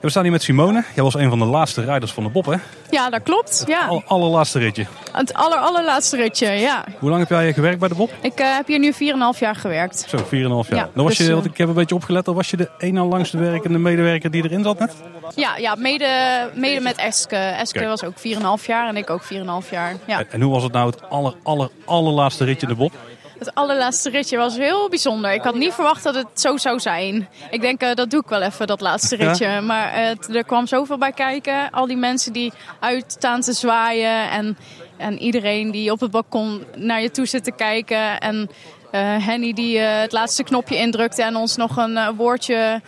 We 0.00 0.10
staan 0.10 0.22
hier 0.22 0.32
met 0.32 0.42
Simone. 0.42 0.84
Jij 0.94 1.04
was 1.04 1.14
een 1.14 1.28
van 1.28 1.38
de 1.38 1.44
laatste 1.44 1.84
rijders 1.84 2.12
van 2.12 2.22
de 2.22 2.28
Bob, 2.28 2.46
hè? 2.46 2.56
Ja, 2.90 3.10
dat 3.10 3.22
klopt. 3.22 3.64
Ja. 3.66 3.86
Al, 3.86 4.02
allerlaatste 4.06 4.58
ritje. 4.58 4.86
Het 5.12 5.34
aller, 5.34 5.58
allerlaatste 5.58 6.16
ritje, 6.16 6.46
ja. 6.52 6.84
Hoe 6.98 7.10
lang 7.10 7.20
heb 7.20 7.28
jij 7.28 7.52
gewerkt 7.52 7.78
bij 7.78 7.88
de 7.88 7.94
Bob? 7.94 8.10
Ik 8.20 8.40
eh, 8.40 8.54
heb 8.56 8.66
hier 8.66 8.78
nu 8.78 8.92
4,5 8.92 9.38
jaar 9.38 9.56
gewerkt. 9.56 10.06
Zo, 10.08 10.16
4,5 10.16 10.24
jaar. 10.28 10.64
Ja, 10.68 10.90
dan 10.94 11.04
was 11.04 11.16
dus, 11.16 11.16
je, 11.16 11.26
eh, 11.26 11.32
want 11.32 11.44
ik 11.44 11.56
heb 11.56 11.68
een 11.68 11.74
beetje 11.74 11.94
opgelet, 11.94 12.24
dan 12.24 12.34
was 12.34 12.50
je 12.50 12.56
de 12.56 12.70
één 12.78 12.94
na 12.94 13.04
langste 13.04 13.38
werkende 13.38 13.78
medewerker 13.78 14.30
die 14.30 14.44
erin 14.44 14.62
zat 14.62 14.78
net? 14.78 14.94
Ja, 15.34 15.56
ja 15.56 15.74
mede, 15.74 16.08
mede 16.54 16.80
met 16.80 16.96
Eske. 16.96 17.36
Eske 17.36 17.86
was 17.86 18.04
ook 18.04 18.16
4,5 18.16 18.66
jaar 18.66 18.88
en 18.88 18.96
ik 18.96 19.10
ook 19.10 19.22
4,5 19.22 19.70
jaar. 19.70 19.96
Ja. 20.06 20.18
En, 20.18 20.26
en 20.30 20.40
hoe 20.40 20.52
was 20.52 20.62
het 20.62 20.72
nou 20.72 20.90
het 20.90 21.10
aller, 21.10 21.34
aller, 21.42 21.70
allerlaatste 21.84 22.44
ritje 22.44 22.66
in 22.66 22.72
de 22.72 22.78
Bob? 22.78 22.92
Het 23.40 23.54
allerlaatste 23.54 24.10
ritje 24.10 24.36
was 24.36 24.56
heel 24.56 24.88
bijzonder. 24.88 25.32
Ik 25.32 25.42
had 25.42 25.54
niet 25.54 25.72
verwacht 25.72 26.02
dat 26.02 26.14
het 26.14 26.26
zo 26.34 26.56
zou 26.56 26.80
zijn. 26.80 27.28
Ik 27.50 27.60
denk, 27.60 27.80
eh, 27.80 27.94
dat 27.94 28.10
doe 28.10 28.20
ik 28.20 28.28
wel 28.28 28.42
even, 28.42 28.66
dat 28.66 28.80
laatste 28.80 29.16
Ja? 29.18 29.26
ritje. 29.26 29.60
Maar 29.60 29.92
eh, 29.92 30.34
er 30.36 30.44
kwam 30.44 30.66
zoveel 30.66 30.98
bij 30.98 31.12
kijken. 31.12 31.70
Al 31.70 31.86
die 31.86 31.96
mensen 31.96 32.32
die 32.32 32.52
uitstaan 32.80 33.40
te 33.40 33.52
zwaaien. 33.52 34.30
En, 34.30 34.58
en 34.96 35.18
iedereen 35.18 35.70
die 35.70 35.92
op 35.92 36.00
het 36.00 36.10
balkon 36.10 36.64
naar 36.76 37.02
je 37.02 37.10
toe 37.10 37.26
zit 37.26 37.44
te 37.44 37.52
kijken. 37.52 38.20
En 38.20 38.50
eh, 38.90 39.26
Henny 39.26 39.52
die 39.52 39.78
het 39.78 40.12
laatste 40.12 40.42
knopje 40.42 40.76
indrukte 40.76 41.22
en 41.22 41.36
ons 41.36 41.56
nog 41.56 41.76
een 41.76 42.16
woordje 42.16 42.80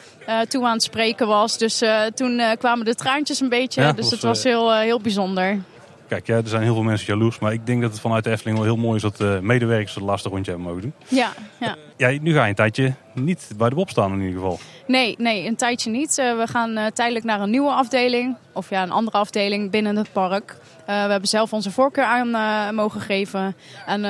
toe 0.49 0.65
aan 0.65 0.73
het 0.73 0.83
spreken 0.83 1.27
was. 1.27 1.59
Dus 1.59 1.83
toen 2.15 2.43
kwamen 2.59 2.85
de 2.85 2.95
traantjes 2.95 3.41
een 3.41 3.49
beetje. 3.49 3.81
Ja, 3.81 3.93
dus 3.93 4.03
was, 4.03 4.11
het 4.11 4.23
was 4.23 4.43
heel, 4.43 4.73
heel 4.73 5.01
bijzonder. 5.01 5.61
Kijk, 6.09 6.27
ja, 6.27 6.37
er 6.37 6.49
zijn 6.49 6.63
heel 6.63 6.75
veel 6.75 6.83
mensen 6.83 7.07
jaloers, 7.07 7.39
maar 7.39 7.53
ik 7.53 7.67
denk 7.67 7.83
dat 7.83 7.91
het 7.91 8.01
vanuit 8.01 8.25
de 8.25 8.31
Efteling 8.31 8.59
wel 8.59 8.67
heel 8.67 8.77
mooi 8.77 8.97
is 8.97 9.03
dat 9.03 9.17
de 9.17 9.39
medewerkers 9.43 9.95
het 9.95 10.05
laatste 10.05 10.29
rondje 10.29 10.51
hebben 10.51 10.69
mogen 10.69 10.83
doen. 10.83 10.93
Ja, 11.09 11.33
ja. 11.61 11.77
Ja, 12.03 12.19
nu 12.21 12.33
ga 12.33 12.43
je 12.43 12.49
een 12.49 12.55
tijdje 12.55 12.95
niet 13.13 13.51
bij 13.57 13.69
de 13.69 13.75
Bob 13.75 13.91
staan 13.91 14.13
in 14.13 14.21
ieder 14.21 14.41
geval. 14.41 14.59
Nee, 14.87 15.15
nee, 15.19 15.47
een 15.47 15.57
tijdje 15.57 15.91
niet. 15.91 16.19
Eh, 16.19 16.37
we 16.37 16.47
gaan 16.47 16.77
eh, 16.77 16.87
tijdelijk 16.87 17.25
naar 17.25 17.41
een 17.41 17.51
nieuwe 17.51 17.71
afdeling. 17.71 18.37
Of 18.53 18.71
ja, 18.71 18.83
een 18.83 18.91
andere 18.91 19.19
afdeling 19.19 19.71
binnen 19.71 19.97
het 19.97 20.13
park. 20.13 20.57
Eh, 20.87 21.05
we 21.05 21.11
hebben 21.11 21.29
zelf 21.29 21.53
onze 21.53 21.71
voorkeur 21.71 22.05
aan 22.05 22.31
mogen 22.75 23.01
geven. 23.01 23.57
En 23.87 24.03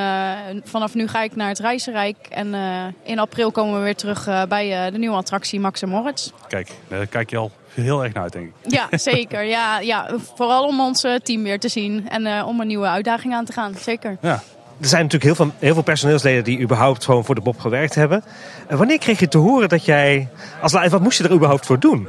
vanaf 0.64 0.94
nu 0.94 1.08
ga 1.08 1.22
ik 1.22 1.36
naar 1.36 1.48
het 1.48 1.58
Reizenrijk. 1.58 2.16
En 2.30 2.54
in 3.02 3.18
april 3.18 3.50
komen 3.50 3.78
we 3.78 3.84
weer 3.84 3.96
terug 3.96 4.48
bij 4.48 4.90
de 4.90 4.98
nieuwe 4.98 5.16
attractie 5.16 5.60
Max 5.60 5.82
en 5.82 5.88
Moritz. 5.88 6.30
Kijk, 6.48 6.70
daar 6.88 7.06
kijk 7.06 7.30
je 7.30 7.36
al 7.36 7.50
heel 7.74 8.04
erg 8.04 8.12
naar 8.12 8.22
uit, 8.22 8.32
denk 8.32 8.46
ik. 8.46 8.72
Ja, 8.72 8.88
zeker. 9.12 9.42
Ja, 9.42 9.80
ja, 9.80 10.10
vooral 10.34 10.66
om 10.66 10.80
ons 10.80 11.06
team 11.22 11.42
weer 11.42 11.60
te 11.60 11.68
zien. 11.68 12.08
En 12.08 12.44
om 12.44 12.60
een 12.60 12.66
nieuwe 12.66 12.86
uitdaging 12.86 13.34
aan 13.34 13.44
te 13.44 13.52
gaan. 13.52 13.74
Zeker. 13.74 14.16
Ja. 14.20 14.42
Er 14.80 14.88
zijn 14.88 15.02
natuurlijk 15.02 15.38
heel 15.38 15.46
veel, 15.60 15.72
veel 15.72 15.82
personeelsleden 15.82 16.44
die 16.44 16.60
überhaupt 16.60 17.04
gewoon 17.04 17.24
voor 17.24 17.34
de 17.34 17.40
Bob 17.40 17.60
gewerkt 17.60 17.94
hebben. 17.94 18.24
En 18.66 18.76
wanneer 18.76 18.98
kreeg 18.98 19.18
je 19.18 19.28
te 19.28 19.38
horen 19.38 19.68
dat 19.68 19.84
jij... 19.84 20.28
Als, 20.60 20.72
wat 20.72 21.00
moest 21.00 21.18
je 21.18 21.24
er 21.24 21.32
überhaupt 21.32 21.66
voor 21.66 21.78
doen? 21.78 22.08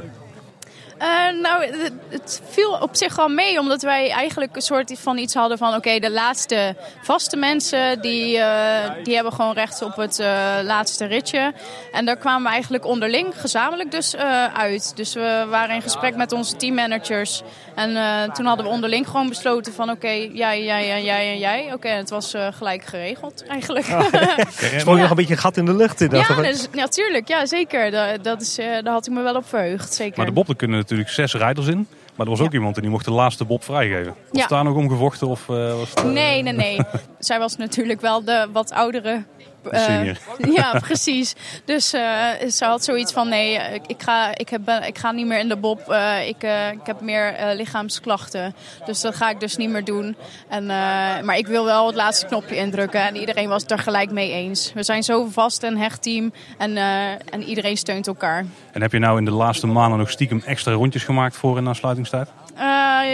Nou, 1.40 1.64
het, 1.64 1.92
het 2.08 2.42
viel 2.48 2.72
op 2.72 2.96
zich 2.96 3.16
wel 3.16 3.28
mee, 3.28 3.58
omdat 3.58 3.82
wij 3.82 4.10
eigenlijk 4.10 4.56
een 4.56 4.62
soort 4.62 4.98
van 4.98 5.18
iets 5.18 5.34
hadden 5.34 5.58
van... 5.58 5.74
oké, 5.74 5.98
de 5.98 6.10
laatste 6.10 6.76
vaste 7.02 7.36
mensen, 7.36 8.00
die, 8.00 8.38
eh, 8.38 9.04
die 9.04 9.14
hebben 9.14 9.32
gewoon 9.32 9.52
recht 9.52 9.82
op 9.82 9.96
het 9.96 10.18
eh, 10.18 10.26
laatste 10.62 11.04
ritje. 11.04 11.52
En 11.92 12.04
daar 12.04 12.16
kwamen 12.16 12.42
we 12.42 12.48
eigenlijk 12.48 12.84
onderling, 12.84 13.32
gezamenlijk 13.36 13.90
dus, 13.90 14.14
eh, 14.14 14.54
uit. 14.54 14.92
Dus 14.96 15.14
we 15.14 15.46
waren 15.50 15.74
in 15.74 15.82
gesprek 15.82 16.16
met 16.16 16.32
onze 16.32 16.56
teammanagers. 16.56 17.42
En 17.74 17.96
eh, 17.96 18.32
toen 18.32 18.46
hadden 18.46 18.66
we 18.66 18.72
onderling 18.72 19.06
gewoon 19.06 19.28
besloten 19.28 19.72
van... 19.72 19.90
oké, 19.90 20.08
jij, 20.08 20.64
jij, 20.64 20.86
jij, 20.86 21.04
jij 21.04 21.32
en 21.32 21.38
jij. 21.38 21.72
Oké, 21.72 21.88
en 21.88 21.96
het 21.96 22.10
was 22.10 22.34
eh, 22.34 22.46
gelijk 22.52 22.84
geregeld 22.84 23.44
eigenlijk. 23.46 23.84
Sprong 24.78 24.96
je 24.96 25.02
nog 25.02 25.10
een 25.10 25.16
beetje 25.16 25.34
een 25.34 25.40
gat 25.40 25.56
in 25.56 25.64
de 25.64 25.74
lucht 25.74 26.00
in? 26.00 26.10
Ja, 26.10 26.34
dus, 26.34 26.68
natuurlijk. 26.72 27.28
Ja, 27.28 27.46
zeker. 27.46 27.90
Dat, 27.90 28.24
dat 28.24 28.40
is, 28.40 28.58
eh, 28.58 28.66
daar 28.66 28.92
had 28.92 29.06
ik 29.06 29.12
me 29.12 29.22
wel 29.22 29.34
op 29.34 29.48
verheugd. 29.48 29.94
Zeker. 29.94 30.16
Maar 30.16 30.26
de 30.26 30.32
Bob, 30.32 30.48
er 30.48 30.56
kunnen 30.56 30.78
natuurlijk 30.78 31.08
zes 31.28 31.40
rijders 31.40 31.66
in. 31.66 31.86
Maar 32.16 32.26
er 32.26 32.32
was 32.32 32.40
ook 32.40 32.52
iemand 32.52 32.76
en 32.76 32.82
die 32.82 32.90
mocht 32.90 33.04
de 33.04 33.10
laatste 33.10 33.44
Bob 33.44 33.64
vrijgeven. 33.64 34.14
Was 34.32 34.40
Ja. 34.42 34.46
daar 34.46 34.64
nog 34.64 34.76
om 34.76 34.88
gevochten 34.88 35.26
of 35.28 35.48
eh, 35.48 35.76
was 35.78 35.90
het... 35.90 35.98
eh, 35.98 36.04
Nee, 36.04 36.42
nee, 36.42 36.52
nee. 36.52 36.78
Zij 37.18 37.38
was 37.38 37.56
natuurlijk 37.56 38.00
wel 38.00 38.24
de 38.24 38.48
wat 38.52 38.70
oudere. 38.72 39.24
Eh, 39.70 40.14
ja, 40.58 40.78
precies. 40.80 41.34
Dus 41.64 41.92
eh, 41.92 42.48
ze 42.50 42.64
had 42.64 42.84
zoiets 42.84 43.12
van: 43.12 43.28
nee, 43.28 43.54
ik, 43.54 43.86
ik, 43.86 44.02
ga, 44.02 44.36
ik, 44.36 44.48
heb, 44.48 44.68
ik 44.86 44.98
ga 44.98 45.12
niet 45.12 45.26
meer 45.26 45.38
in 45.38 45.48
de 45.48 45.56
bob. 45.56 45.88
Eh, 45.88 46.28
ik, 46.28 46.42
eh, 46.42 46.72
ik 46.72 46.86
heb 46.86 47.00
meer 47.00 47.34
eh, 47.34 47.56
lichaamsklachten. 47.56 48.54
Dus 48.86 49.00
dat 49.00 49.14
ga 49.14 49.30
ik 49.30 49.40
dus 49.40 49.56
niet 49.56 49.70
meer 49.70 49.84
doen. 49.84 50.16
En, 50.48 50.62
eh, 50.62 51.22
maar 51.22 51.36
ik 51.36 51.46
wil 51.46 51.64
wel 51.64 51.86
het 51.86 51.96
laatste 51.96 52.26
knopje 52.26 52.56
indrukken. 52.56 53.00
En 53.06 53.16
iedereen 53.16 53.48
was 53.48 53.62
het 53.62 53.70
er 53.70 53.78
gelijk 53.78 54.10
mee 54.10 54.32
eens. 54.32 54.72
We 54.74 54.82
zijn 54.82 55.02
zo 55.02 55.26
vast 55.30 55.62
en 55.62 55.76
hecht 55.76 56.02
team. 56.02 56.32
En, 56.58 56.76
eh, 56.76 57.10
en 57.10 57.42
iedereen 57.42 57.76
steunt 57.76 58.06
elkaar. 58.06 58.44
En 58.72 58.82
heb 58.82 58.92
je 58.92 58.98
nou 58.98 59.18
in 59.18 59.24
de 59.24 59.30
laatste 59.30 59.66
maanden 59.66 59.98
nog 59.98 60.10
stiekem 60.10 60.42
extra 60.46 60.72
rondjes 60.72 61.04
gemaakt 61.04 61.36
voor 61.36 61.56
en 61.56 61.64
na 61.64 61.74
sluitingstijd? 61.74 62.28
Eh, 62.28 62.43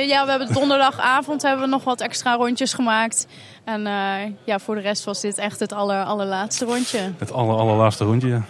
ja, 0.07 0.25
we 0.25 0.31
hebben 0.31 0.53
donderdagavond 0.53 1.43
hebben 1.43 1.65
we 1.65 1.71
nog 1.71 1.85
wat 1.85 2.01
extra 2.01 2.35
rondjes 2.35 2.73
gemaakt. 2.73 3.27
En 3.65 3.87
eh, 3.87 4.33
ja, 4.45 4.59
voor 4.59 4.75
de 4.75 4.81
rest 4.81 5.05
was 5.05 5.21
dit 5.21 5.39
echt 5.39 5.61
het 5.61 5.73
aller, 5.73 6.05
allerlaatste 6.05 6.65
rondje. 6.65 7.13
Het 7.19 7.33
aller, 7.33 7.57
allerlaatste 7.57 8.05
rondje. 8.05 8.29
ja. 8.29 8.43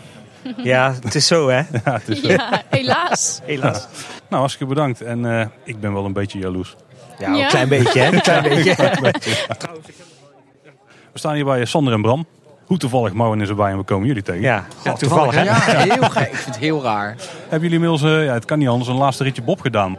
Ja, 0.57 0.95
het 1.03 1.15
is 1.15 1.27
zo 1.27 1.49
hè? 1.49 1.57
Ja, 1.85 1.93
het 1.93 2.09
is 2.09 2.21
zo. 2.21 2.29
Ja, 2.29 2.63
helaas. 2.69 3.41
Helaas. 3.45 3.87
Nou, 4.29 4.41
hartstikke 4.41 4.75
bedankt. 4.75 5.01
En 5.01 5.41
eh, 5.41 5.47
ik 5.65 5.81
ben 5.81 5.93
wel 5.93 6.05
een 6.05 6.13
beetje 6.13 6.39
jaloers. 6.39 6.77
Ja, 7.19 7.29
een 7.29 7.47
klein 7.49 7.69
beetje 7.69 8.01
hè? 8.01 8.13
Een 8.13 8.21
klein 8.21 8.43
beetje. 8.43 8.75
Klein 8.75 9.01
beetje. 9.01 9.31
We 11.13 11.19
staan 11.19 11.35
hier 11.35 11.45
bij 11.45 11.65
Sander 11.65 11.93
en 11.93 12.03
Bram. 12.03 12.27
Hoe 12.67 12.79
toevallig 12.79 13.13
Marwan 13.13 13.41
is 13.41 13.49
erbij 13.49 13.71
en 13.71 13.77
we 13.77 13.83
komen 13.83 14.07
jullie 14.07 14.23
tegen. 14.23 14.41
Ja, 14.41 14.65
ja, 14.85 14.93
toevallig, 14.93 15.35
hè? 15.35 15.43
Ja, 15.43 15.55
heel 15.55 16.03
gek. 16.11 16.27
Ik 16.27 16.35
vind 16.35 16.47
het 16.47 16.59
heel 16.59 16.83
raar. 16.83 17.17
Hebben 17.41 17.71
jullie 17.71 17.75
inmiddels, 17.75 18.03
eh, 18.03 18.25
ja, 18.25 18.33
het 18.33 18.45
kan 18.45 18.59
niet 18.59 18.69
anders, 18.69 18.89
een 18.89 18.97
laatste 18.97 19.25
ritje 19.25 19.43
Bob 19.43 19.61
gedaan? 19.61 19.99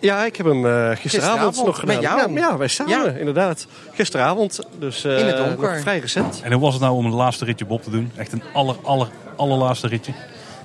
Ja, 0.00 0.24
ik 0.24 0.36
heb 0.36 0.46
hem 0.46 0.66
eh, 0.66 0.70
gisteravond, 0.96 1.00
Gisteravond, 1.00 1.66
nog 1.66 1.78
gedaan. 1.78 1.94
met 1.94 2.04
jou? 2.04 2.32
Ja, 2.32 2.38
ja, 2.48 2.56
wij 2.56 2.68
samen, 2.68 2.92
Ja. 3.04 3.18
inderdaad. 3.18 3.66
Gisteravond, 3.94 4.60
dus 4.78 5.04
eh, 5.04 5.18
In 5.18 5.26
het 5.26 5.36
donker. 5.36 5.80
vrij 5.80 5.98
recent. 5.98 6.40
En 6.44 6.52
hoe 6.52 6.60
was 6.62 6.72
het 6.72 6.82
nou 6.82 6.94
om 6.94 7.04
een 7.04 7.12
laatste 7.14 7.44
ritje 7.44 7.64
Bob 7.64 7.82
te 7.82 7.90
doen? 7.90 8.10
Echt 8.16 8.32
een 8.32 8.42
aller, 8.52 8.76
aller, 8.82 9.08
allerlaatste 9.36 9.86
ritje? 9.88 10.12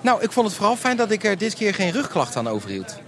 Nou, 0.02 0.22
ik 0.22 0.32
vond 0.32 0.48
het 0.48 0.56
vooral 0.56 0.76
fijn 0.76 0.98
dat 0.98 1.12
ik 1.12 1.24
er 1.24 1.38
dit 1.38 1.54
keer 1.56 1.74
geen 1.74 1.92
rugklacht 1.92 2.36
aan 2.36 2.48
overhield. 2.50 3.00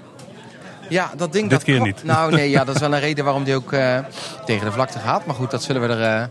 Ja, 0.90 1.12
dat 1.18 1.32
ding 1.34 1.44
Dit 1.50 1.52
dat 1.58 1.64
keer 1.64 1.82
niet. 1.82 2.04
Nou 2.04 2.32
nee, 2.32 2.50
ja, 2.50 2.64
dat 2.64 2.76
is 2.76 2.82
wel 2.82 2.94
een 2.94 3.00
reden 3.10 3.24
waarom 3.26 3.44
die 3.44 3.56
ook 3.56 3.74
eh, 3.74 4.00
tegen 4.46 4.66
de 4.66 4.72
vlakte 4.72 5.00
gaat. 5.00 5.26
Maar 5.26 5.36
goed, 5.36 5.52
dat 5.52 5.64
zullen 5.64 5.82
we 5.82 5.88
er. 5.88 6.02
eh, 6.22 6.28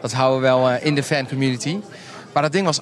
dat 0.00 0.12
houden 0.12 0.40
we 0.40 0.46
wel 0.46 0.70
in 0.70 0.94
de 0.94 1.02
fan 1.02 1.28
community. 1.28 1.78
Maar 2.32 2.42
dat 2.42 2.52
ding 2.52 2.64
was 2.66 2.80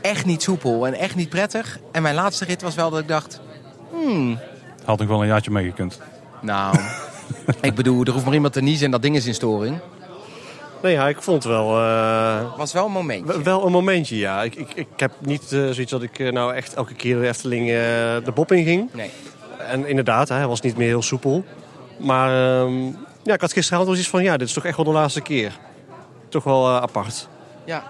echt 0.00 0.24
niet 0.24 0.42
soepel 0.42 0.86
en 0.86 0.94
echt 0.94 1.14
niet 1.14 1.28
prettig. 1.28 1.78
En 1.92 2.02
mijn 2.02 2.14
laatste 2.14 2.44
rit 2.44 2.62
was 2.62 2.74
wel 2.74 2.90
dat 2.90 3.00
ik 3.00 3.08
dacht. 3.08 3.40
Hmm, 3.90 4.38
Had 4.84 5.00
ik 5.00 5.08
wel 5.08 5.20
een 5.20 5.26
jaartje 5.26 5.50
meegekund. 5.50 6.00
nou. 6.40 6.78
ik 7.60 7.74
bedoel, 7.74 8.04
er 8.04 8.12
hoeft 8.12 8.24
maar 8.24 8.34
iemand 8.34 8.52
te 8.52 8.60
niezen 8.62 8.84
en 8.84 8.90
dat 8.90 9.02
ding 9.02 9.16
is 9.16 9.26
in 9.26 9.34
storing. 9.34 9.80
Nee, 10.82 10.92
ja, 10.92 11.08
ik 11.08 11.22
vond 11.22 11.42
het 11.42 11.52
wel... 11.52 11.78
eh, 11.78 12.56
was 12.56 12.72
wel 12.72 12.86
een 12.86 12.92
momentje. 12.92 13.42
Wel 13.42 13.66
een 13.66 13.72
momentje, 13.72 14.16
ja. 14.16 14.42
Ik, 14.42 14.54
ik, 14.54 14.74
ik 14.74 14.86
heb 14.96 15.12
niet 15.18 15.42
eh, 15.42 15.48
zoiets 15.48 15.90
dat 15.90 16.02
ik 16.02 16.18
eh, 16.18 16.32
nou 16.32 16.54
echt 16.54 16.74
elke 16.74 16.94
keer 16.94 17.20
de 17.20 17.26
Efteling 17.28 17.66
de 18.24 18.32
Bob 18.34 18.52
in 18.52 18.64
ging. 18.64 18.90
Nee. 18.92 19.10
En 19.68 19.86
inderdaad, 19.86 20.28
hè, 20.28 20.34
hij 20.34 20.46
was 20.46 20.60
niet 20.60 20.76
meer 20.76 20.86
heel 20.86 21.02
soepel. 21.02 21.44
Maar 21.98 22.60
ehm, 22.60 22.84
ja, 23.22 23.34
ik 23.34 23.40
had 23.40 23.52
gisteravond 23.52 23.90
wel 23.90 23.98
iets 23.98 24.08
van, 24.08 24.22
ja, 24.22 24.36
dit 24.36 24.48
is 24.48 24.54
toch 24.54 24.64
echt 24.64 24.76
wel 24.76 24.84
de 24.84 24.92
laatste 24.92 25.20
keer. 25.20 25.58
Toch 26.28 26.44
wel 26.44 26.68
apart. 26.68 27.28
Ja. 27.64 27.82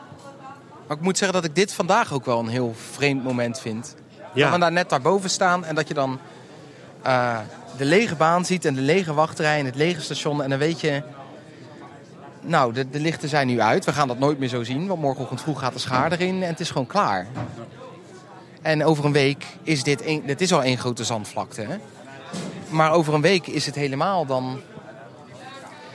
Maar 0.87 0.97
ik 0.97 1.03
moet 1.03 1.19
zeggen 1.19 1.41
dat 1.41 1.51
ik 1.51 1.55
dit 1.57 1.75
vandaag 1.75 2.13
ook 2.13 2.25
wel 2.25 2.39
een 2.39 2.49
heel 2.49 2.75
vreemd 2.91 3.25
moment 3.25 3.61
vind. 3.61 3.97
Ja. 4.35 4.45
Dat 4.45 4.55
we 4.55 4.61
daar 4.61 4.73
net 4.73 4.89
daarboven 4.89 5.31
staan 5.31 5.65
en 5.65 5.75
dat 5.75 5.89
je 5.89 5.95
dan 5.95 6.19
eh, 7.05 7.39
de 7.77 7.85
lege 7.85 8.15
baan 8.15 8.45
ziet 8.45 8.65
en 8.65 8.75
de 8.75 8.81
lege 8.81 9.15
wachtrij 9.15 9.59
en 9.59 9.65
het 9.65 9.75
lege 9.77 10.01
station. 10.01 10.43
En 10.43 10.51
dan 10.51 10.59
weet 10.59 10.81
je, 10.81 11.03
nou, 12.41 12.73
de, 12.73 12.91
de 12.91 13.01
lichten 13.01 13.29
zijn 13.29 13.47
nu 13.47 13.61
uit. 13.61 13.85
We 13.85 13.93
gaan 13.93 14.09
dat 14.09 14.19
nooit 14.19 14.39
meer 14.39 14.49
zo 14.49 14.63
zien, 14.65 14.87
want 14.87 15.01
morgenochtend 15.01 15.41
vroeg 15.43 15.59
gaat 15.61 15.73
de 15.73 15.79
schaar 15.79 16.13
erin 16.13 16.43
en 16.43 16.49
het 16.49 16.61
is 16.61 16.71
gewoon 16.71 16.87
klaar. 16.87 17.27
En 18.63 18.85
over 18.85 19.05
een 19.05 19.13
week 19.13 19.45
is 19.63 19.83
dit, 19.83 20.07
een, 20.07 20.23
dit 20.27 20.41
is 20.41 20.53
al 20.53 20.63
één 20.63 20.79
grote 20.79 21.05
zandvlakte. 21.05 21.61
Hè? 21.61 21.77
Maar 22.69 22.93
over 22.93 23.15
een 23.15 23.21
week 23.21 23.47
is 23.47 23.67
het 23.67 23.75
helemaal 23.75 24.27
dan 24.27 24.61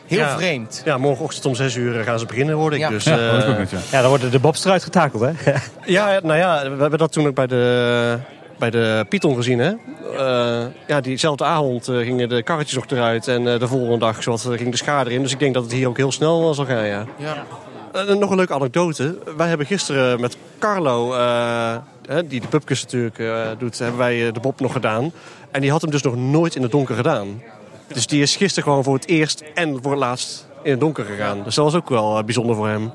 heel 0.06 0.20
Ja. 0.20 0.36
vreemd. 0.38 0.82
Ja, 0.86 0.98
morgenochtend 0.98 1.46
om 1.46 1.56
6 1.56 1.76
uur 1.76 2.04
gaan 2.04 2.20
ze 2.20 2.26
beginnen, 2.26 2.56
hoorde 2.56 2.76
ik. 2.76 2.82
Ja. 2.82 2.90
Dus, 2.90 3.04
Ja, 3.04 3.18
eh, 3.18 3.44
hoor 3.44 3.68
Ja, 3.92 4.02
dan 4.02 4.10
worden 4.10 4.32
de 4.32 4.40
Bobs 4.40 4.66
eruit 4.66 4.84
getakeld 4.84 5.22
hè? 5.22 5.52
Ja, 5.86 6.12
ja, 6.12 6.20
nou 6.24 6.38
ja, 6.38 6.62
we 6.76 6.82
hebben 6.82 7.00
dat 7.00 7.12
toen 7.12 7.28
ook 7.28 7.36
bij 7.36 7.48
de, 7.48 8.18
bij 8.60 8.70
de 8.70 9.06
Python 9.10 9.36
gezien. 9.36 9.60
Hè? 9.60 9.74
Eh, 10.18 10.66
ja, 10.88 11.02
diezelfde 11.02 11.44
avond 11.44 11.88
eh, 11.88 11.98
gingen 11.98 12.30
de 12.30 12.44
karretjes 12.44 12.76
nog 12.76 12.86
eruit 12.88 13.28
en 13.28 13.54
eh, 13.54 13.60
de 13.60 13.68
volgende 13.68 13.98
dag 13.98 14.28
eh, 14.28 14.34
ging 14.36 14.72
de 14.72 14.78
schade 14.78 15.10
erin. 15.10 15.22
Dus 15.22 15.32
ik 15.32 15.40
denk 15.40 15.54
dat 15.54 15.64
het 15.64 15.72
hier 15.72 15.88
ook 15.88 15.98
heel 15.98 16.12
snel 16.12 16.54
zal 16.54 16.66
gaan, 16.66 16.86
ja. 16.86 17.06
Ja. 17.18 17.46
Eh, 17.94 18.16
nog 18.16 18.30
een 18.30 18.36
leuke 18.38 18.54
anekdote. 18.54 19.18
Wij 19.38 19.48
hebben 19.48 19.68
gisteren 19.68 20.22
met 20.22 20.38
Carlo, 20.60 21.14
eh, 21.14 21.76
hè, 22.06 22.28
die 22.28 22.42
de 22.42 22.48
pubkus 22.48 22.82
natuurlijk 22.82 23.20
eh, 23.20 23.48
doet, 23.58 23.80
hebben 23.80 23.98
wij 23.98 24.28
eh, 24.28 24.34
de 24.34 24.40
Bob 24.40 24.60
nog 24.60 24.72
gedaan. 24.72 25.12
En 25.52 25.62
die 25.62 25.72
had 25.72 25.82
hem 25.82 25.92
dus 25.92 26.02
nog 26.02 26.16
nooit 26.16 26.56
in 26.56 26.62
het 26.62 26.72
donker 26.72 26.96
gedaan. 26.96 27.42
Dus 27.88 28.08
die 28.08 28.22
is 28.22 28.36
gisteren 28.36 28.64
gewoon 28.64 28.84
voor 28.84 28.94
het 28.94 29.08
eerst 29.08 29.44
en 29.54 29.80
voor 29.82 29.92
het 29.92 30.00
laatst 30.00 30.48
in 30.64 30.72
het 30.72 30.80
donker 30.80 31.06
gegaan. 31.06 31.44
Dus 31.44 31.56
dat 31.56 31.66
was 31.66 31.76
ook 31.76 31.90
wel 31.90 32.18
eh, 32.18 32.24
bijzonder 32.24 32.56
voor 32.56 32.68
hem. 32.68 32.92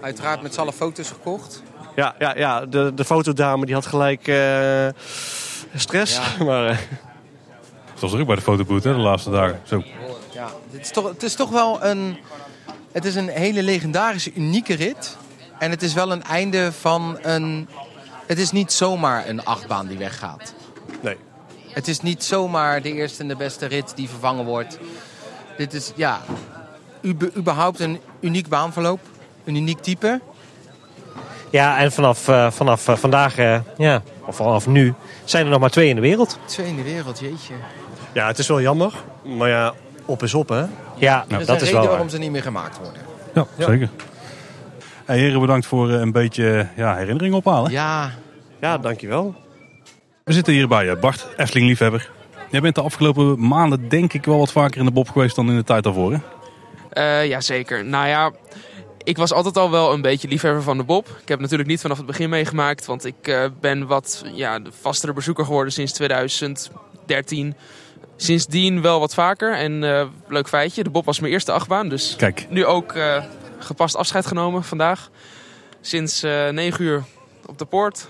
Uiteraard 0.00 0.42
met 0.42 0.54
z'n 0.54 0.60
allen 0.60 0.72
foto's 0.72 1.08
gekocht. 1.08 1.62
Ja, 1.96 2.14
ja, 2.18 2.36
ja 2.36 2.66
de, 2.66 2.92
de 2.94 3.04
fotodame 3.04 3.66
die 3.66 3.74
had 3.74 3.86
gelijk 3.86 4.28
eh, 4.28 4.88
stress. 5.74 6.20
Maar, 6.46 6.66
eh, 6.66 6.76
Het 7.92 8.00
was 8.00 8.10
druk 8.10 8.26
bij 8.26 8.36
de 8.36 8.42
fotoboot 8.42 8.84
hè, 8.84 8.92
de 8.92 8.98
laatste 9.00 9.30
dagen. 9.30 9.60
Zo. 9.64 9.82
Ja, 10.32 10.48
het 10.72 10.80
is, 10.80 10.90
toch, 10.90 11.08
het 11.08 11.22
is 11.22 11.34
toch 11.34 11.50
wel 11.50 11.84
een... 11.84 12.16
Het 12.92 13.04
is 13.04 13.14
een 13.14 13.28
hele 13.28 13.62
legendarische, 13.62 14.32
unieke 14.34 14.74
rit. 14.74 15.16
En 15.58 15.70
het 15.70 15.82
is 15.82 15.94
wel 15.94 16.12
een 16.12 16.22
einde 16.22 16.72
van 16.72 17.18
een... 17.22 17.68
Het 18.26 18.38
is 18.38 18.50
niet 18.50 18.72
zomaar 18.72 19.28
een 19.28 19.44
achtbaan 19.44 19.86
die 19.86 19.98
weggaat. 19.98 20.54
Nee. 21.02 21.16
Het 21.68 21.88
is 21.88 22.00
niet 22.00 22.24
zomaar 22.24 22.82
de 22.82 22.92
eerste 22.92 23.22
en 23.22 23.28
de 23.28 23.36
beste 23.36 23.66
rit 23.66 23.92
die 23.96 24.08
vervangen 24.08 24.44
wordt. 24.44 24.78
Dit 25.56 25.74
is, 25.74 25.92
ja, 25.94 26.20
ube- 27.00 27.30
überhaupt 27.36 27.80
een 27.80 28.00
uniek 28.20 28.48
baanverloop. 28.48 29.00
Een 29.44 29.54
uniek 29.54 29.78
type. 29.80 30.20
Ja, 31.50 31.78
en 31.78 31.92
vanaf, 31.92 32.28
eh, 32.28 32.50
vanaf 32.50 32.88
eh, 32.88 32.96
vandaag, 32.96 33.38
eh, 33.38 33.58
ja, 33.76 34.02
of 34.24 34.36
vanaf 34.36 34.66
nu, 34.66 34.94
zijn 35.24 35.44
er 35.44 35.50
nog 35.50 35.60
maar 35.60 35.70
twee 35.70 35.88
in 35.88 35.94
de 35.94 36.00
wereld. 36.00 36.38
Twee 36.44 36.66
in 36.66 36.76
de 36.76 36.82
wereld, 36.82 37.18
jeetje. 37.18 37.54
ja, 38.12 38.26
het 38.26 38.38
is 38.38 38.48
wel 38.48 38.60
jammer. 38.60 38.92
Maar 39.24 39.48
ja, 39.48 39.74
op 40.04 40.22
is 40.22 40.34
op 40.34 40.48
hè. 40.48 40.64
Ja, 40.96 41.24
is 41.28 41.46
dat 41.46 41.60
een 41.60 41.66
is 41.66 41.70
wel 41.70 41.80
waar. 41.80 41.90
waarom 41.90 42.08
ze 42.08 42.18
niet 42.18 42.30
meer 42.30 42.42
gemaakt 42.42 42.78
worden. 42.78 43.02
Ja, 43.34 43.46
zeker. 43.58 43.88
Hey, 45.04 45.18
heren, 45.18 45.40
bedankt 45.40 45.66
voor 45.66 45.90
een 45.90 46.12
beetje 46.12 46.68
ja, 46.76 46.96
herinnering 46.96 47.34
ophalen. 47.34 47.70
Ja. 47.70 48.10
Ja, 48.60 48.78
dankjewel. 48.78 49.34
We 50.24 50.32
zitten 50.32 50.52
hier 50.52 50.68
bij 50.68 50.98
Bart, 50.98 51.26
Efteling-liefhebber. 51.36 52.10
Jij 52.50 52.60
bent 52.60 52.74
de 52.74 52.80
afgelopen 52.82 53.48
maanden 53.48 53.88
denk 53.88 54.12
ik 54.12 54.24
wel 54.24 54.38
wat 54.38 54.52
vaker 54.52 54.78
in 54.78 54.84
de 54.84 54.92
bob 54.92 55.08
geweest 55.08 55.36
dan 55.36 55.48
in 55.48 55.56
de 55.56 55.64
tijd 55.64 55.84
daarvoor, 55.84 56.12
hè? 56.12 56.18
Eh 56.90 57.28
ja, 57.28 57.40
zeker. 57.40 57.84
Nou 57.84 58.08
ja, 58.08 58.32
ik 59.06 59.16
was 59.16 59.32
altijd 59.32 59.56
al 59.56 59.70
wel 59.70 59.92
een 59.92 60.00
beetje 60.00 60.28
liefhebber 60.28 60.62
van 60.62 60.76
de 60.76 60.84
Bob. 60.84 61.08
Ik 61.22 61.28
heb 61.28 61.40
natuurlijk 61.40 61.68
niet 61.68 61.80
vanaf 61.80 61.96
het 61.96 62.06
begin 62.06 62.28
meegemaakt, 62.28 62.86
want 62.86 63.04
ik 63.04 63.28
eh, 63.28 63.44
ben 63.60 63.86
wat 63.86 64.24
ja, 64.32 64.58
de 64.58 64.70
vastere 64.80 65.12
bezoeker 65.12 65.44
geworden 65.44 65.72
sinds 65.72 65.92
2013. 65.92 67.54
Sindsdien 68.16 68.82
wel 68.82 69.00
wat 69.00 69.14
vaker. 69.14 69.54
En 69.54 69.84
eh, 69.84 70.06
leuk 70.28 70.48
feitje, 70.48 70.82
de 70.82 70.90
Bob 70.90 71.04
was 71.04 71.20
mijn 71.20 71.32
eerste 71.32 71.52
achtbaan. 71.52 71.88
Dus 71.88 72.16
Kijk. 72.16 72.46
nu 72.50 72.64
ook 72.64 72.92
eh, 72.92 73.24
gepast 73.58 73.96
afscheid 73.96 74.26
genomen 74.26 74.64
vandaag. 74.64 75.10
Sinds 75.80 76.22
eh 76.22 76.48
9 76.48 76.84
uur 76.84 77.04
op 77.46 77.58
de 77.58 77.64
poort 77.64 78.08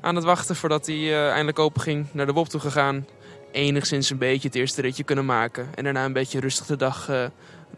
aan 0.00 0.14
het 0.14 0.24
wachten 0.24 0.56
voordat 0.56 0.86
hij 0.86 1.28
eindelijk 1.28 1.58
open 1.58 1.80
ging. 1.80 2.06
Naar 2.12 2.26
de 2.26 2.32
Bob 2.32 2.48
toe 2.48 2.60
gegaan. 2.60 3.06
Enigszins 3.52 4.10
een 4.10 4.18
beetje 4.18 4.48
het 4.48 4.56
eerste 4.56 4.80
ritje 4.80 5.04
kunnen 5.04 5.24
maken. 5.24 5.68
En 5.74 5.84
daarna 5.84 6.04
een 6.04 6.12
beetje 6.12 6.40
rustig 6.40 6.66
de 6.66 6.76
dag 6.76 7.10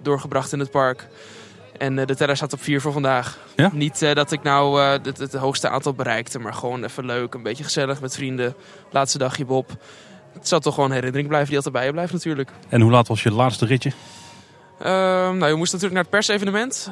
doorgebracht 0.02 0.52
in 0.52 0.58
het 0.58 0.70
park. 0.70 1.08
En 1.78 1.98
eh, 1.98 2.06
de 2.06 2.16
teller 2.16 2.36
staat 2.36 2.52
op 2.52 2.62
4 2.62 2.80
voor 2.80 2.92
vandaag. 2.92 3.38
Ja? 3.56 3.70
Niet 3.72 4.02
eh, 4.02 4.14
dat 4.14 4.32
ik 4.32 4.42
nou 4.42 4.80
eh, 4.80 4.90
het, 5.02 5.18
het 5.18 5.34
hoogste 5.34 5.68
aantal 5.68 5.92
bereikte, 5.94 6.38
maar 6.38 6.54
gewoon 6.54 6.84
even 6.84 7.06
leuk. 7.06 7.34
Een 7.34 7.42
beetje 7.42 7.64
gezellig 7.64 8.00
met 8.00 8.14
vrienden. 8.14 8.54
Laatste 8.90 9.18
dagje 9.18 9.44
Bob. 9.44 9.70
Het 10.32 10.48
zal 10.48 10.60
toch 10.60 10.74
gewoon 10.74 10.88
een 10.88 10.94
herinnering 10.94 11.28
blijven 11.28 11.48
die 11.48 11.56
altijd 11.56 11.74
bij 11.74 11.84
je 11.86 11.92
blijft 11.92 12.12
natuurlijk. 12.12 12.50
En 12.68 12.80
hoe 12.80 12.90
laat 12.90 13.08
was 13.08 13.22
je 13.22 13.32
laatste 13.32 13.66
ritje? 13.66 13.92
Ehm, 14.78 15.36
nou, 15.36 15.46
je 15.46 15.54
moest 15.54 15.72
natuurlijk 15.72 15.92
naar 15.92 16.02
het 16.02 16.26
persevenement. 16.26 16.90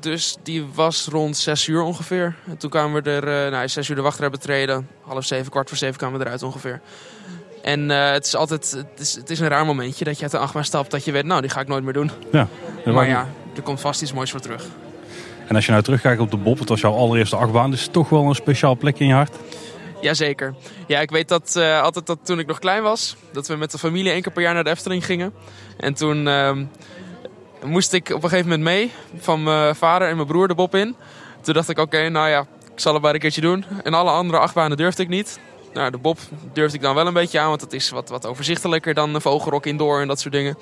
Dus 0.00 0.36
die 0.42 0.66
was 0.74 1.06
rond 1.10 1.36
6 1.36 1.66
uur 1.66 1.82
ongeveer. 1.82 2.34
En 2.46 2.56
toen 2.56 2.70
kwamen 2.70 3.02
we 3.02 3.10
er, 3.10 3.50
nou, 3.50 3.68
6 3.68 3.88
uur 3.88 3.96
de 3.96 4.02
wachtrij 4.02 4.30
betreden. 4.30 4.88
Half 5.02 5.24
zeven, 5.24 5.50
kwart 5.50 5.68
voor 5.68 5.78
zeven 5.78 5.96
kwamen 5.96 6.18
we 6.18 6.24
eruit 6.24 6.42
ongeveer. 6.42 6.80
En 7.62 7.88
het 7.88 8.26
is 8.26 8.34
altijd, 8.34 8.70
het 8.70 9.00
is, 9.00 9.14
het 9.14 9.30
is 9.30 9.40
een 9.40 9.48
raar 9.48 9.66
momentje 9.66 10.04
dat 10.04 10.16
je 10.16 10.22
uit 10.22 10.30
de 10.30 10.38
achtbaan 10.38 10.64
stapt. 10.64 10.90
Dat 10.90 11.04
je 11.04 11.12
weet, 11.12 11.24
nou, 11.24 11.40
die 11.40 11.50
ga 11.50 11.60
ik 11.60 11.68
nooit 11.68 11.84
meer 11.84 11.92
doen. 11.92 12.10
Ja. 12.32 12.48
Maar- 12.84 13.08
ja, 13.08 13.28
er 13.56 13.62
komt 13.62 13.80
vast 13.80 14.02
iets 14.02 14.12
moois 14.12 14.30
voor 14.30 14.40
terug. 14.40 14.64
En 15.46 15.54
als 15.54 15.64
je 15.64 15.70
nou 15.70 15.82
terugkijkt 15.82 16.20
op 16.20 16.30
de 16.30 16.36
bob, 16.36 16.58
het 16.58 16.68
was 16.68 16.80
jouw 16.80 16.94
allereerste 16.94 17.36
achtbaan. 17.36 17.70
Dus 17.70 17.86
toch 17.86 18.08
wel 18.08 18.24
een 18.24 18.34
speciaal 18.34 18.76
plekje 18.76 19.04
in 19.04 19.10
je 19.10 19.16
hart. 19.16 19.36
Jazeker. 20.00 20.54
Ja, 20.86 21.00
ik 21.00 21.10
weet 21.10 21.28
dat 21.28 21.56
eh, 21.56 21.82
altijd 21.82 22.06
dat 22.06 22.18
toen 22.22 22.38
ik 22.38 22.46
nog 22.46 22.58
klein 22.58 22.82
was, 22.82 23.16
dat 23.32 23.46
we 23.46 23.56
met 23.56 23.70
de 23.70 23.78
familie 23.78 24.12
één 24.12 24.22
keer 24.22 24.32
per 24.32 24.42
jaar 24.42 24.54
naar 24.54 24.64
de 24.64 24.70
Efteling 24.70 25.04
gingen. 25.04 25.32
En 25.76 25.94
toen 25.94 26.28
ehm, 26.28 26.64
moest 27.64 27.92
ik 27.92 28.08
op 28.08 28.22
een 28.22 28.28
gegeven 28.28 28.50
moment 28.50 28.68
mee 28.68 28.92
van 29.18 29.42
mijn 29.42 29.74
vader 29.74 30.08
en 30.08 30.16
mijn 30.16 30.28
broer 30.28 30.48
de 30.48 30.54
Bob 30.54 30.74
in. 30.74 30.96
Toen 31.40 31.54
dacht 31.54 31.68
ik, 31.68 31.78
oké, 31.78 32.08
nou 32.08 32.28
ja, 32.28 32.40
ik 32.72 32.80
zal 32.80 32.92
het 32.92 33.02
maar 33.02 33.14
een 33.14 33.20
keertje 33.20 33.40
doen. 33.40 33.64
En 33.82 33.94
alle 33.94 34.10
andere 34.10 34.38
achtbanen 34.38 34.76
durfde 34.76 35.02
ik 35.02 35.08
niet. 35.08 35.38
Nou, 35.72 35.90
de 35.90 35.98
Bob 35.98 36.18
durfde 36.52 36.76
ik 36.76 36.82
dan 36.82 36.94
wel 36.94 37.06
een 37.06 37.12
beetje 37.12 37.40
aan, 37.40 37.48
want 37.48 37.60
het 37.60 37.72
is 37.72 37.90
wat, 37.90 38.08
wat 38.08 38.26
overzichtelijker 38.26 38.94
dan 38.94 39.14
een 39.14 39.20
vogelrok 39.20 39.66
indoor 39.66 40.00
en 40.00 40.08
dat 40.08 40.20
soort 40.20 40.34
dingen. 40.34 40.58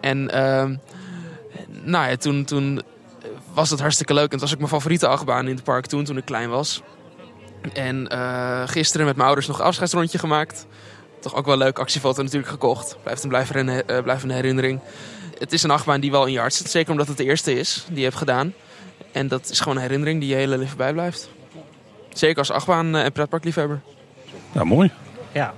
En 0.00 0.30
ehm, 0.30 0.76
nou 1.82 2.10
ja, 2.10 2.16
toen, 2.16 2.44
toen 2.44 2.82
was 3.54 3.70
het 3.70 3.80
hartstikke 3.80 4.14
leuk. 4.14 4.26
En 4.26 4.30
het 4.30 4.40
was 4.40 4.52
ook 4.52 4.58
mijn 4.58 4.70
favoriete 4.70 5.06
achtbaan 5.06 5.48
in 5.48 5.54
het 5.54 5.64
park 5.64 5.86
toen, 5.86 6.04
toen 6.04 6.16
ik 6.16 6.24
klein 6.24 6.50
was. 6.50 6.82
En 7.72 8.08
eh, 8.08 8.62
gisteren 8.66 9.06
met 9.06 9.14
mijn 9.14 9.26
ouders 9.26 9.48
nog 9.48 9.58
een 9.58 9.64
afscheidsrondje 9.64 10.18
gemaakt. 10.18 10.66
Toch 11.20 11.34
ook 11.34 11.44
wel 11.44 11.54
een 11.54 11.60
leuke 11.60 11.80
actiefoto 11.80 12.22
natuurlijk 12.22 12.50
gekocht. 12.50 12.96
Blijft 13.02 13.22
een 13.22 13.28
blijvende, 13.28 13.84
eh, 13.84 14.02
blijvende 14.02 14.34
herinnering. 14.34 14.80
Het 15.38 15.52
is 15.52 15.62
een 15.62 15.70
achtbaan 15.70 16.00
die 16.00 16.10
wel 16.10 16.26
in 16.26 16.32
je 16.32 16.38
hart 16.38 16.54
zit. 16.54 16.70
Zeker 16.70 16.90
omdat 16.90 17.08
het 17.08 17.16
de 17.16 17.24
eerste 17.24 17.52
is 17.52 17.84
die 17.88 17.98
je 17.98 18.04
hebt 18.04 18.16
gedaan. 18.16 18.54
En 19.12 19.28
dat 19.28 19.50
is 19.50 19.60
gewoon 19.60 19.76
een 19.76 19.82
herinnering 19.82 20.20
die 20.20 20.28
je 20.28 20.34
hele 20.34 20.58
leven 20.58 20.76
bijblijft. 20.76 21.30
Zeker 22.12 22.38
als 22.38 22.50
achtbaan 22.50 22.96
en 22.96 23.12
pretparkliefhebber. 23.12 23.80
Ja, 24.52 24.64
mooi. 24.64 24.90
Ja, 25.32 25.54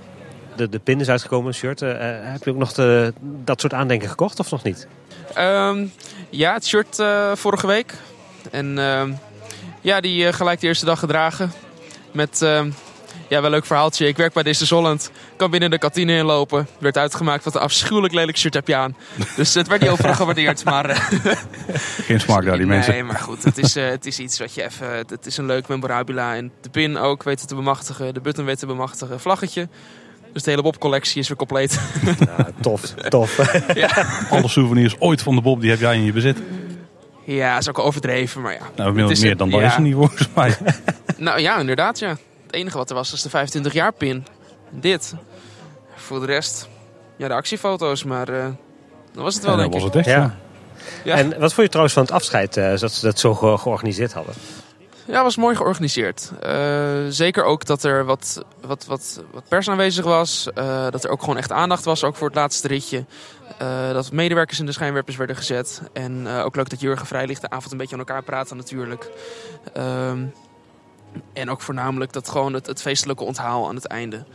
de, 0.55 0.69
de 0.69 0.79
pin 0.79 0.99
is 0.99 1.09
uitgekomen, 1.09 1.47
een 1.47 1.53
shirt. 1.53 1.81
Eh, 1.81 1.91
eh, 1.91 2.31
heb 2.31 2.43
je 2.43 2.49
ook 2.51 2.57
nog 2.57 2.73
de, 2.73 3.13
dat 3.21 3.61
soort 3.61 3.73
aandenken 3.73 4.09
gekocht 4.09 4.39
of 4.39 4.51
nog 4.51 4.63
niet? 4.63 4.87
Ehm, 5.33 5.85
ja, 6.29 6.53
het 6.53 6.65
shirt 6.65 6.99
eh, 6.99 7.31
vorige 7.35 7.67
week. 7.67 7.93
En 8.51 8.77
ehm, 8.79 9.11
ja, 9.81 10.01
die 10.01 10.27
eh, 10.27 10.33
gelijk 10.33 10.59
de 10.59 10.67
eerste 10.67 10.85
dag 10.85 10.99
gedragen. 10.99 11.51
Met 12.11 12.41
ehm, 12.41 12.69
ja, 13.27 13.35
wel 13.35 13.45
een 13.45 13.51
leuk 13.51 13.65
verhaaltje. 13.65 14.07
Ik 14.07 14.17
werk 14.17 14.33
bij 14.33 14.43
Disney 14.43 14.69
Holland. 14.69 15.11
Kan 15.35 15.51
binnen 15.51 15.71
de 15.71 15.77
kantine 15.77 16.17
inlopen. 16.17 16.67
Werd 16.77 16.97
uitgemaakt 16.97 17.43
wat 17.43 17.55
een 17.55 17.61
afschuwelijk 17.61 18.13
lelijk 18.13 18.37
shirt 18.37 18.53
heb 18.53 18.67
je 18.67 18.75
aan. 18.75 18.95
Dus 19.35 19.53
het 19.53 19.67
werd 19.67 19.81
niet 19.81 19.89
overal 19.95 20.13
gewaardeerd. 20.13 20.63
Maar, 20.63 20.89
eh, 20.89 20.97
Geen 22.07 22.19
smaak 22.19 22.45
daar, 22.45 22.57
die 22.57 22.65
mensen. 22.65 22.93
Nee, 22.93 23.03
maar 23.03 23.19
goed. 23.19 23.43
Het 23.43 23.57
is, 23.57 23.75
eh, 23.75 23.85
het 23.89 24.05
is 24.05 24.19
iets 24.19 24.39
wat 24.39 24.53
je 24.53 24.63
even... 24.63 24.95
Het, 24.95 25.09
het 25.09 25.25
is 25.25 25.37
een 25.37 25.45
leuk 25.45 25.67
memorabula. 25.67 26.35
En 26.35 26.51
de 26.61 26.69
pin 26.69 26.97
ook 26.97 27.23
weten 27.23 27.47
te 27.47 27.55
bemachtigen. 27.55 28.13
De 28.13 28.21
button 28.21 28.45
weten 28.45 28.59
te 28.59 28.65
bemachtigen. 28.65 29.19
Vlaggetje. 29.19 29.67
Dus 30.33 30.43
de 30.43 30.49
hele 30.49 30.61
Bob-collectie 30.61 31.19
is 31.21 31.27
weer 31.27 31.37
compleet. 31.37 31.79
tof, 32.61 32.81
tof. 33.09 33.37
ja. 33.75 34.05
Alle 34.29 34.47
souvenirs 34.47 34.95
ooit 34.99 35.21
van 35.21 35.35
de 35.35 35.41
bob, 35.41 35.61
die 35.61 35.69
heb 35.69 35.79
jij 35.79 35.95
in 35.95 36.03
je 36.03 36.11
bezit. 36.13 36.37
ja, 37.23 37.57
is 37.57 37.69
ook 37.69 37.79
overdreven, 37.79 38.41
maar 38.41 38.53
ja. 38.53 38.59
Nou, 38.75 38.93
meer, 38.93 39.03
Het 39.03 39.11
is- 39.11 39.21
meer 39.23 39.37
dan 39.37 39.49
dat 39.49 39.59
ja. 39.59 39.65
is 39.67 39.75
er 39.75 39.81
niet 39.81 39.93
volgens 39.93 40.27
mij. 40.35 40.55
Nou 41.17 41.39
ja, 41.39 41.59
inderdaad, 41.59 41.99
ja. 41.99 42.09
Het 42.45 42.55
enige 42.55 42.77
wat 42.77 42.89
er 42.89 42.95
was, 42.95 43.11
was 43.11 43.21
de 43.21 43.29
25 43.29 43.73
jaar 43.73 43.93
pin. 43.93 44.25
Dit. 44.69 45.13
Voor 45.95 46.19
de 46.19 46.25
rest, 46.25 46.67
ja, 47.17 47.27
de 47.27 47.33
actiefoto's, 47.33 48.03
maar 48.03 48.29
eh 48.29 48.45
dat 49.13 49.23
was 49.23 49.33
het 49.35 49.43
wel, 49.43 49.53
Ja, 49.53 49.59
denk 49.59 49.71
dat 49.73 49.81
ik. 49.81 49.87
was 49.87 49.95
het 49.97 50.07
echt, 50.07 50.17
ja. 50.17 50.35
Ja. 51.03 51.15
En 51.15 51.29
wat 51.29 51.53
vond 51.53 51.55
je 51.55 51.67
trouwens 51.67 51.93
van 51.93 52.03
het 52.03 52.11
afscheid 52.11 52.57
eh, 52.57 52.77
dat 52.79 52.91
ze 52.91 53.05
dat 53.05 53.19
zo 53.19 53.33
ge- 53.33 53.57
georganiseerd 53.57 54.13
hadden? 54.13 54.33
Ja, 55.05 55.23
was 55.23 55.37
mooi 55.37 55.55
georganiseerd. 55.55 56.31
Eh, 56.41 57.05
zeker 57.09 57.43
ook 57.43 57.65
dat 57.65 57.83
er 57.83 58.05
wat, 58.05 58.45
wat, 58.61 58.85
wat, 58.85 59.23
wat 59.31 59.43
pers 59.47 59.69
aanwezig 59.69 60.05
was. 60.05 60.49
Eh, 60.53 60.87
dat 60.89 61.03
er 61.03 61.09
ook 61.09 61.19
gewoon 61.19 61.37
echt 61.37 61.51
aandacht 61.51 61.83
was, 61.83 62.03
ook 62.03 62.15
voor 62.15 62.27
het 62.27 62.35
laatste 62.35 62.67
ritje. 62.67 63.05
Eh, 63.57 63.91
dat 63.91 64.11
medewerkers 64.11 64.59
in 64.59 64.65
de 64.65 64.71
schijnwerpers 64.71 65.15
werden 65.17 65.35
gezet. 65.35 65.81
En 65.93 66.27
ook 66.27 66.55
leuk 66.55 66.69
dat 66.69 66.79
Jurgen 66.79 67.07
Vrijlicht 67.07 67.41
de 67.41 67.49
avond 67.49 67.71
een 67.71 67.77
beetje 67.77 67.93
aan 67.93 67.99
elkaar 67.99 68.23
praten 68.23 68.57
natuurlijk. 68.57 69.09
Ehm, 69.73 70.25
en 71.33 71.49
ook 71.49 71.61
voornamelijk 71.61 72.13
dat 72.13 72.29
gewoon 72.29 72.53
het, 72.53 72.65
het 72.65 72.81
feestelijke 72.81 73.23
onthaal 73.23 73.67
aan 73.67 73.75
het 73.75 73.87
einde. 73.87 74.25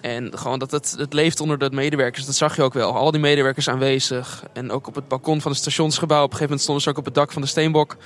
En 0.00 0.38
gewoon 0.38 0.58
dat 0.58 0.70
het, 0.70 0.94
het 0.98 1.12
leeft 1.12 1.40
onder 1.40 1.58
de 1.58 1.70
medewerkers. 1.70 2.26
Dat 2.26 2.34
zag 2.34 2.56
je 2.56 2.62
ook 2.62 2.72
wel. 2.72 2.94
Al 2.94 3.10
die 3.10 3.20
medewerkers 3.20 3.68
aanwezig. 3.68 4.42
En 4.52 4.70
ook 4.70 4.86
op 4.86 4.94
het 4.94 5.08
balkon 5.08 5.40
van 5.40 5.50
het 5.50 5.60
stationsgebouw. 5.60 6.24
Op 6.24 6.30
een 6.30 6.36
gegeven 6.36 6.44
moment 6.44 6.62
stonden 6.62 6.82
ze 6.82 6.90
ook 6.90 6.98
op 6.98 7.04
het 7.04 7.14
dak 7.14 7.32
van 7.32 7.42
de 7.42 7.48
Steenbok. 7.48 7.96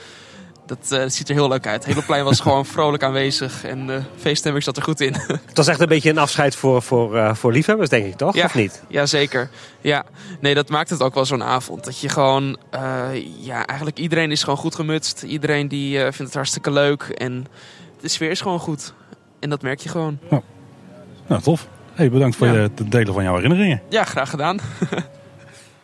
Dat 0.67 0.93
eh, 0.93 1.03
ziet 1.07 1.29
er 1.29 1.35
heel 1.35 1.49
leuk 1.49 1.67
uit. 1.67 1.85
Het 1.85 1.95
hele 1.95 2.07
plein 2.07 2.25
was 2.25 2.41
gewoon 2.47 2.67
vrolijk 2.67 3.03
aanwezig. 3.03 3.65
En 3.65 3.87
de 3.87 4.01
feeststemming 4.17 4.65
zat 4.65 4.77
er 4.77 4.83
goed 4.83 5.01
in. 5.01 5.13
Het 5.47 5.57
was 5.57 5.67
echt 5.67 5.81
een 5.81 5.89
beetje 5.89 6.11
een 6.11 6.19
afscheid 6.19 6.57
voor, 6.57 6.83
voor, 6.83 7.17
eh, 7.17 7.35
voor 7.35 7.53
liefhebbers, 7.53 7.89
denk 7.89 8.07
ik, 8.07 8.17
toch? 8.17 8.35
Ja. 8.35 8.45
Of 8.45 8.55
niet? 8.55 8.83
Ja, 8.89 9.07
zeker. 9.07 9.51
Ja, 9.81 10.05
nee, 10.41 10.55
dat 10.55 10.69
maakt 10.69 10.91
het 10.91 11.03
ook 11.03 11.15
wel 11.15 11.25
zo'n 11.25 11.43
avond. 11.43 11.85
Dat 11.85 11.99
je 12.01 12.09
gewoon, 12.09 12.57
eh, 12.71 13.05
ja, 13.41 13.67
eigenlijk 13.67 13.99
iedereen 13.99 14.31
is 14.31 14.41
gewoon 14.43 14.59
goed 14.59 14.75
gemutst. 14.75 15.23
Iedereen 15.23 15.69
die 15.69 15.97
eh, 15.97 16.03
vindt 16.03 16.19
het 16.19 16.35
hartstikke 16.35 16.71
leuk. 16.71 17.03
En 17.03 17.47
de 18.01 18.09
sfeer 18.09 18.31
is 18.31 18.41
gewoon 18.41 18.59
goed. 18.61 18.93
En 19.41 19.51
dat 19.51 19.63
merk 19.63 19.81
je 19.81 19.89
gewoon. 19.89 20.19
Nou, 21.27 21.43
tof. 21.43 21.67
Hey, 21.93 22.11
bedankt 22.11 22.37
voor 22.37 22.47
Ja. 22.47 22.53
je- 22.53 22.59
het 22.59 22.91
delen 22.91 23.15
van 23.15 23.23
jouw 23.23 23.35
herinneringen. 23.35 23.83
Ja, 23.89 24.05
graag 24.05 24.31
gedaan. 24.31 24.59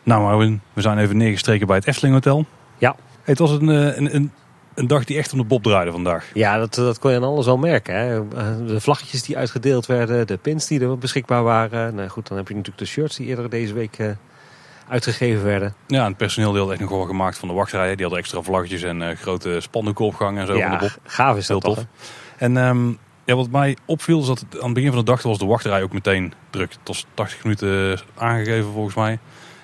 Nou, 0.05 0.21
Marwin, 0.21 0.61
we 0.73 0.81
zijn 0.81 0.97
even 0.97 1.17
neergestreken 1.17 1.67
bij 1.67 1.75
het 1.75 1.87
Efteling 1.87 2.13
Hotel. 2.13 2.45
Ja. 2.77 2.95
het 3.23 3.39
was 3.39 3.51
een, 3.51 3.69
eh, 3.69 3.97
een, 3.97 4.15
een, 4.15 4.31
een 4.75 4.87
dag 4.87 5.03
die 5.03 5.17
echt 5.17 5.31
om 5.31 5.37
de 5.37 5.43
bob 5.45 5.63
draaide 5.63 5.91
vandaag. 5.91 6.29
Ja, 6.33 6.57
dat, 6.57 6.73
dat 6.73 6.99
kon 6.99 7.11
je 7.11 7.17
aan 7.17 7.23
alles 7.23 7.45
wel 7.45 7.57
merken. 7.57 7.95
Hè. 7.95 8.27
De 8.65 8.81
vlaggetjes 8.81 9.23
die 9.23 9.37
uitgedeeld 9.37 9.85
werden, 9.85 10.27
de 10.27 10.37
pins 10.37 10.67
die 10.67 10.79
er 10.81 10.97
beschikbaar 10.97 11.43
waren. 11.43 11.95
Nou 11.95 12.07
goed, 12.09 12.27
dan 12.27 12.37
heb 12.37 12.47
je 12.47 12.53
natuurlijk 12.53 12.81
de 12.83 12.89
shirts 12.89 13.15
die 13.15 13.27
eerder 13.27 13.49
deze 13.49 13.73
week 13.73 13.97
eh, 13.97 14.09
uitgegeven 14.89 15.43
werden. 15.43 15.73
Ja, 15.87 15.99
en 16.01 16.07
het 16.07 16.17
personeel 16.17 16.57
had 16.57 16.71
echt 16.71 16.79
nog 16.79 16.89
wel 16.89 17.05
gemaakt 17.05 17.37
van 17.37 17.47
de 17.47 17.53
wachtrijen. 17.53 17.93
Die 17.97 18.01
hadden 18.05 18.19
extra 18.23 18.41
vlaggetjes 18.41 18.81
en 18.83 19.01
eh, 19.09 19.17
grote 19.17 19.59
spandoeken 19.59 20.05
opgehangen 20.05 20.41
en 20.41 20.47
zo 20.47 20.55
Ja, 20.55 20.69
van 20.69 20.77
de 20.77 20.83
bob. 20.83 20.97
gaaf 21.11 21.37
is 21.37 21.47
dat 21.47 21.63
Heel 21.63 21.73
toch, 21.73 21.83
tof. 21.83 22.07
En 22.37 22.57
ehm, 22.57 22.87
Ja, 23.25 23.35
wat 23.35 23.49
mij 23.49 23.77
opviel 23.85 24.19
is 24.19 24.25
dat 24.27 24.45
aan 24.59 24.65
het 24.65 24.73
begin 24.73 24.89
van 24.89 24.99
de 24.99 25.05
dag 25.05 25.21
was 25.21 25.37
de 25.37 25.45
wachtrij 25.45 25.83
ook 25.83 25.93
meteen 25.93 26.33
druk. 26.49 26.71
Het 26.71 26.87
was 26.87 27.05
80 27.13 27.43
minuten 27.43 27.99
aangegeven 28.15 28.71
volgens 28.71 28.95
mij. 28.95 29.19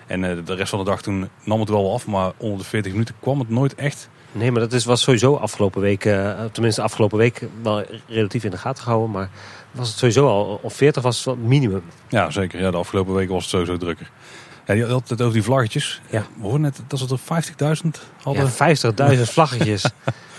En 0.07 0.23
eh, 0.23 0.37
de 0.45 0.53
rest 0.55 0.69
van 0.69 0.79
de 0.79 0.85
dag 0.85 1.01
toen 1.01 1.29
nam 1.43 1.59
het 1.59 1.69
wel 1.69 1.93
af, 1.93 2.07
maar 2.07 2.31
onder 2.37 2.57
de 2.57 2.63
40 2.63 2.91
minuten 2.91 3.15
kwam 3.19 3.39
het 3.39 3.49
nooit 3.49 3.75
echt. 3.75 4.09
Nee, 4.31 4.51
maar 4.51 4.61
dat 4.61 4.73
is, 4.73 4.85
was 4.85 5.01
sowieso 5.01 5.35
afgelopen 5.35 5.81
week, 5.81 6.05
eh, 6.05 6.43
tenminste 6.51 6.81
afgelopen 6.81 7.17
week, 7.17 7.41
wel 7.61 7.83
relatief 8.07 8.43
in 8.43 8.51
de 8.51 8.57
gaten 8.57 8.83
gehouden. 8.83 9.11
Maar 9.11 9.29
was 9.71 9.87
het 9.89 9.97
sowieso 9.97 10.27
al, 10.27 10.59
of 10.61 10.73
40 10.73 11.03
was 11.03 11.17
het 11.17 11.25
het 11.25 11.43
minimum. 11.43 11.83
Ja, 12.09 12.29
zeker. 12.31 12.59
Ja, 12.61 12.71
de 12.71 12.77
afgelopen 12.77 13.13
weken 13.13 13.33
was 13.33 13.41
het 13.41 13.51
sowieso 13.51 13.77
drukker. 13.77 14.09
Ja, 14.65 14.73
je 14.73 14.85
had 14.85 15.09
het 15.09 15.21
over 15.21 15.33
die 15.33 15.43
vlaggetjes. 15.43 16.01
Ja. 16.09 16.25
We 16.35 16.41
hoorden 16.41 16.61
net 16.61 16.81
dat 16.87 16.99
ze 16.99 17.05
er 17.05 17.43
50.000 17.83 17.89
hadden. 18.23 18.51
Ja, 18.57 19.15
50.000 19.15 19.21
vlaggetjes. 19.21 19.83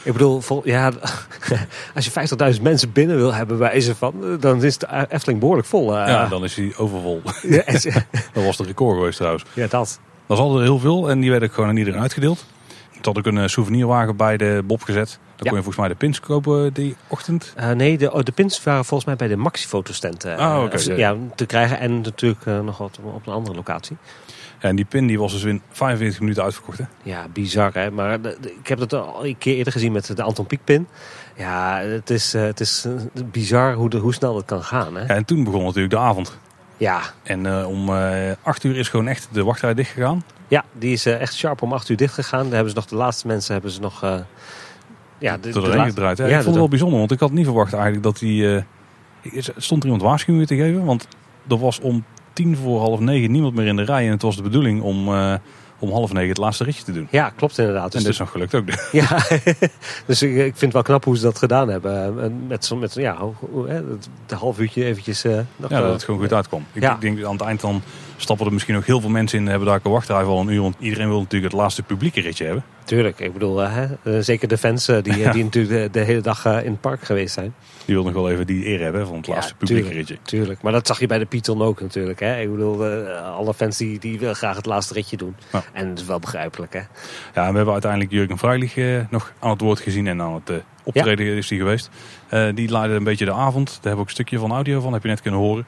Ik 0.02 0.12
bedoel, 0.12 0.40
vol, 0.40 0.62
ja, 0.64 0.92
als 1.94 2.04
je 2.04 2.54
50.000 2.56 2.62
mensen 2.62 2.92
binnen 2.92 3.16
wil 3.16 3.34
hebben 3.34 3.58
bij 3.58 3.80
ze 3.80 3.94
van, 3.94 4.36
dan 4.40 4.64
is 4.64 4.78
de 4.78 5.06
Efteling 5.08 5.40
behoorlijk 5.40 5.68
vol. 5.68 5.96
Uh, 5.96 6.06
Ja, 6.06 6.26
dan 6.26 6.44
is 6.44 6.54
hij 6.56 6.72
overvol. 6.76 7.22
Ja, 7.42 7.62
dat 8.32 8.44
was 8.44 8.56
de 8.56 8.64
record 8.64 8.96
geweest 8.96 9.16
trouwens. 9.16 9.44
Ja, 9.52 9.66
dat. 9.66 9.70
Dat 9.70 10.38
was 10.38 10.38
altijd 10.38 10.62
heel 10.62 10.78
veel 10.78 11.10
en 11.10 11.20
die 11.20 11.30
werden 11.30 11.48
ook 11.48 11.54
gewoon 11.54 11.70
aan 11.70 11.76
iedereen 11.76 12.00
uitgedeeld. 12.00 12.44
Had 13.06 13.18
ook 13.18 13.26
een 13.26 13.38
eh, 13.38 13.46
souvenirwagen 13.46 14.16
bij 14.16 14.36
de 14.36 14.62
Bob 14.66 14.82
gezet. 14.82 15.18
Dan 15.36 15.48
kon 15.48 15.56
je 15.56 15.62
volgens 15.62 15.76
mij 15.76 15.88
de 15.88 15.94
pins 15.94 16.20
kopen 16.20 16.72
die 16.72 16.96
ochtend. 17.06 17.54
Uh, 17.58 17.70
nee, 17.70 17.98
de, 17.98 18.12
oh, 18.12 18.22
de 18.22 18.32
pins 18.32 18.62
waren 18.62 18.84
volgens 18.84 19.08
mij 19.08 19.16
bij 19.16 19.28
de 19.28 19.36
Maxi-fotostand 19.36 20.26
uh, 20.26 20.36
Ah, 20.36 20.62
oké. 20.62 20.92
ja, 20.92 21.16
te 21.34 21.46
krijgen. 21.46 21.78
En 21.78 22.00
natuurlijk 22.00 22.44
uh, 22.46 22.60
nog 22.60 22.78
wat 22.78 22.98
op 23.02 23.26
een 23.26 23.32
andere 23.32 23.56
locatie. 23.56 23.96
Ja, 24.60 24.68
en 24.68 24.76
die 24.76 24.84
pin 24.84 25.06
die 25.06 25.18
was 25.18 25.32
dus 25.32 25.44
in 25.44 25.62
45 25.70 26.20
minuten 26.20 26.42
uitverkocht. 26.42 26.78
Hè? 26.78 26.84
Ja, 27.02 27.26
bizar 27.32 27.70
hè. 27.74 27.90
Maar 27.90 28.20
de, 28.20 28.36
de, 28.40 28.52
ik 28.52 28.66
heb 28.66 28.78
het 28.78 28.92
al 28.92 29.26
een 29.26 29.38
keer 29.38 29.56
eerder 29.56 29.72
gezien 29.72 29.92
met 29.92 30.16
de 30.16 30.22
Anton 30.22 30.46
Pieck 30.46 30.64
pin. 30.64 30.86
Ja, 31.36 31.78
het 31.78 32.10
is, 32.10 32.32
het 32.32 32.60
is 32.60 32.86
bizar 33.24 33.74
hoe, 33.74 33.90
de, 33.90 33.98
hoe 33.98 34.14
snel 34.14 34.34
dat 34.34 34.44
kan 34.44 34.62
gaan. 34.62 34.96
Hè? 34.96 35.02
Ja, 35.02 35.08
en 35.14 35.24
toen 35.24 35.44
begon 35.44 35.64
natuurlijk 35.64 35.92
de 35.92 35.98
avond. 35.98 36.38
Ja. 36.76 37.00
En 37.22 37.64
om 37.64 37.90
8 38.42 38.64
uur 38.64 38.76
is 38.76 38.88
gewoon 38.88 39.08
echt 39.08 39.28
de 39.32 39.44
wachtrij 39.44 39.74
dicht 39.74 39.90
gegaan. 39.90 40.22
Ja, 40.50 40.64
die 40.72 40.92
is 40.92 41.06
echt 41.06 41.34
sharp 41.34 41.62
om 41.62 41.72
8 41.72 41.88
uur 41.88 41.96
dicht 41.96 42.14
gegaan. 42.14 42.44
Daar 42.44 42.54
hebben 42.54 42.70
ze 42.70 42.76
nog 42.76 42.86
de 42.86 42.96
laatste 42.96 43.26
mensen 43.26 43.52
hebben 43.52 43.70
ze 43.70 43.80
nog... 43.80 44.00
ja, 45.18 45.36
de, 45.36 45.50
de, 45.50 45.60
de 45.60 45.60
gedraaid. 45.60 46.18
Ja, 46.18 46.26
ik 46.26 46.32
vond 46.32 46.44
het 46.44 46.54
wel 46.54 46.68
bijzonder, 46.68 46.98
want 46.98 47.10
ik 47.10 47.20
had 47.20 47.32
niet 47.32 47.44
verwacht 47.44 47.72
eigenlijk 47.72 48.02
dat 48.02 48.18
die... 48.18 48.42
Uh, 48.42 48.62
stond 49.56 49.80
er 49.80 49.84
iemand 49.84 50.02
waarschuwingen 50.02 50.46
te 50.46 50.56
geven? 50.56 50.84
Want 50.84 51.08
er 51.48 51.58
was 51.58 51.80
om 51.80 52.04
tien 52.32 52.56
voor 52.56 52.80
half 52.80 53.00
negen 53.00 53.30
niemand 53.30 53.54
meer 53.54 53.66
in 53.66 53.76
de 53.76 53.82
rij. 53.82 54.04
En 54.04 54.10
het 54.10 54.22
was 54.22 54.36
de 54.36 54.42
bedoeling 54.42 54.82
om, 54.82 55.08
om 55.80 55.90
half 55.92 56.12
negen 56.12 56.28
het 56.28 56.38
laatste 56.38 56.64
ritje 56.64 56.84
te 56.84 56.92
doen. 56.92 57.08
Ja, 57.10 57.30
klopt 57.36 57.58
inderdaad. 57.58 57.92
Dus 57.92 57.94
en 58.00 58.02
dat 58.02 58.12
is 58.12 58.18
nog 58.18 58.30
gelukt 58.30 58.54
ook. 58.54 58.64
Ja, 58.92 59.18
dus 60.06 60.22
ik, 60.22 60.30
ik 60.30 60.36
vind 60.38 60.60
het 60.60 60.72
wel 60.72 60.82
knap 60.82 61.04
hoe 61.04 61.16
ze 61.16 61.22
dat 61.22 61.38
gedaan 61.38 61.68
hebben. 61.68 62.46
Met 62.46 62.64
zo'n 62.64 62.78
met, 62.78 62.94
ja, 62.94 63.18
de 64.26 64.34
half 64.34 64.58
uurtje 64.58 64.84
eventjes... 64.84 65.24
Uh, 65.24 65.38
nog, 65.56 65.70
ja, 65.70 65.80
dat 65.80 65.92
het 65.92 66.04
gewoon 66.04 66.20
goed 66.20 66.32
uitkwam. 66.32 66.64
Ik, 66.72 66.82
Ja. 66.82 66.96
denk 67.00 67.24
aan 67.24 67.32
het 67.32 67.40
eind 67.40 67.60
dan 67.60 67.82
stappen 68.16 68.46
er 68.46 68.52
misschien 68.52 68.76
ook 68.76 68.84
heel 68.86 69.00
veel 69.00 69.10
mensen 69.10 69.38
in. 69.38 69.46
Hebben 69.46 69.68
daar 69.68 69.80
een 69.82 69.90
wachtrij 69.90 70.22
al 70.22 70.40
een 70.40 70.48
uur. 70.48 70.62
Want 70.62 70.74
iedereen 70.78 71.08
wil 71.08 71.18
natuurlijk 71.20 71.52
het 71.52 71.60
laatste 71.62 71.82
publieke 71.82 72.20
ritje 72.20 72.44
hebben. 72.44 72.64
Tuurlijk, 72.84 73.20
ik 73.20 73.32
bedoel, 73.32 73.58
hè, 73.58 73.86
zeker 74.22 74.48
de 74.48 74.58
fans 74.58 74.86
die, 74.86 75.16
Ja. 75.18 75.32
die 75.32 75.44
natuurlijk 75.44 75.92
de, 75.92 75.98
de 75.98 76.04
hele 76.04 76.20
dag 76.20 76.44
in 76.46 76.70
het 76.70 76.80
park 76.80 77.02
geweest 77.02 77.34
zijn. 77.34 77.54
Die 77.90 77.98
wil 77.98 78.08
nog 78.08 78.22
wel 78.22 78.30
even 78.30 78.46
die 78.46 78.68
eer 78.68 78.80
hebben 78.80 79.06
van 79.06 79.16
het 79.16 79.26
laatste 79.26 79.54
publieke 79.54 79.88
tuurlijk, 79.88 80.08
ritje. 80.08 80.22
Tuurlijk, 80.22 80.62
maar 80.62 80.72
dat 80.72 80.86
zag 80.86 81.00
je 81.00 81.06
bij 81.06 81.18
de 81.18 81.26
Python 81.26 81.62
ook 81.62 81.80
natuurlijk. 81.80 82.20
Hè? 82.20 82.40
Ik 82.40 82.50
bedoel, 82.50 82.90
uh, 82.90 83.36
alle 83.36 83.54
fans 83.54 83.76
die, 83.76 83.98
die 83.98 84.18
willen 84.18 84.36
graag 84.36 84.56
het 84.56 84.66
laatste 84.66 84.94
ritje 84.94 85.16
doen. 85.16 85.36
Ja. 85.52 85.62
En 85.72 85.88
dat 85.88 85.98
is 85.98 86.04
wel 86.04 86.18
begrijpelijk. 86.18 86.72
Hè? 86.72 86.78
Ja, 86.78 87.46
en 87.46 87.50
we 87.50 87.56
hebben 87.56 87.72
uiteindelijk 87.72 88.12
Jurgen 88.12 88.38
Freilich 88.38 88.76
uh, 88.76 89.00
nog 89.10 89.32
aan 89.38 89.50
het 89.50 89.60
woord 89.60 89.80
gezien 89.80 90.06
en 90.06 90.22
aan 90.22 90.34
het 90.34 90.50
uh, 90.50 90.56
optreden 90.82 91.26
ja. 91.26 91.32
is 91.36 91.48
hij 91.48 91.58
geweest. 91.58 91.90
Die 92.54 92.70
leidde 92.70 92.96
een 92.96 93.04
beetje 93.04 93.24
de 93.24 93.32
avond. 93.32 93.66
Daar 93.66 93.74
hebben 93.74 93.92
we 93.92 94.00
ook 94.00 94.06
een 94.06 94.12
stukje 94.14 94.38
van 94.38 94.52
audio 94.52 94.80
van, 94.80 94.92
heb 94.92 95.02
je 95.02 95.08
net 95.08 95.20
kunnen 95.20 95.40
horen. 95.40 95.66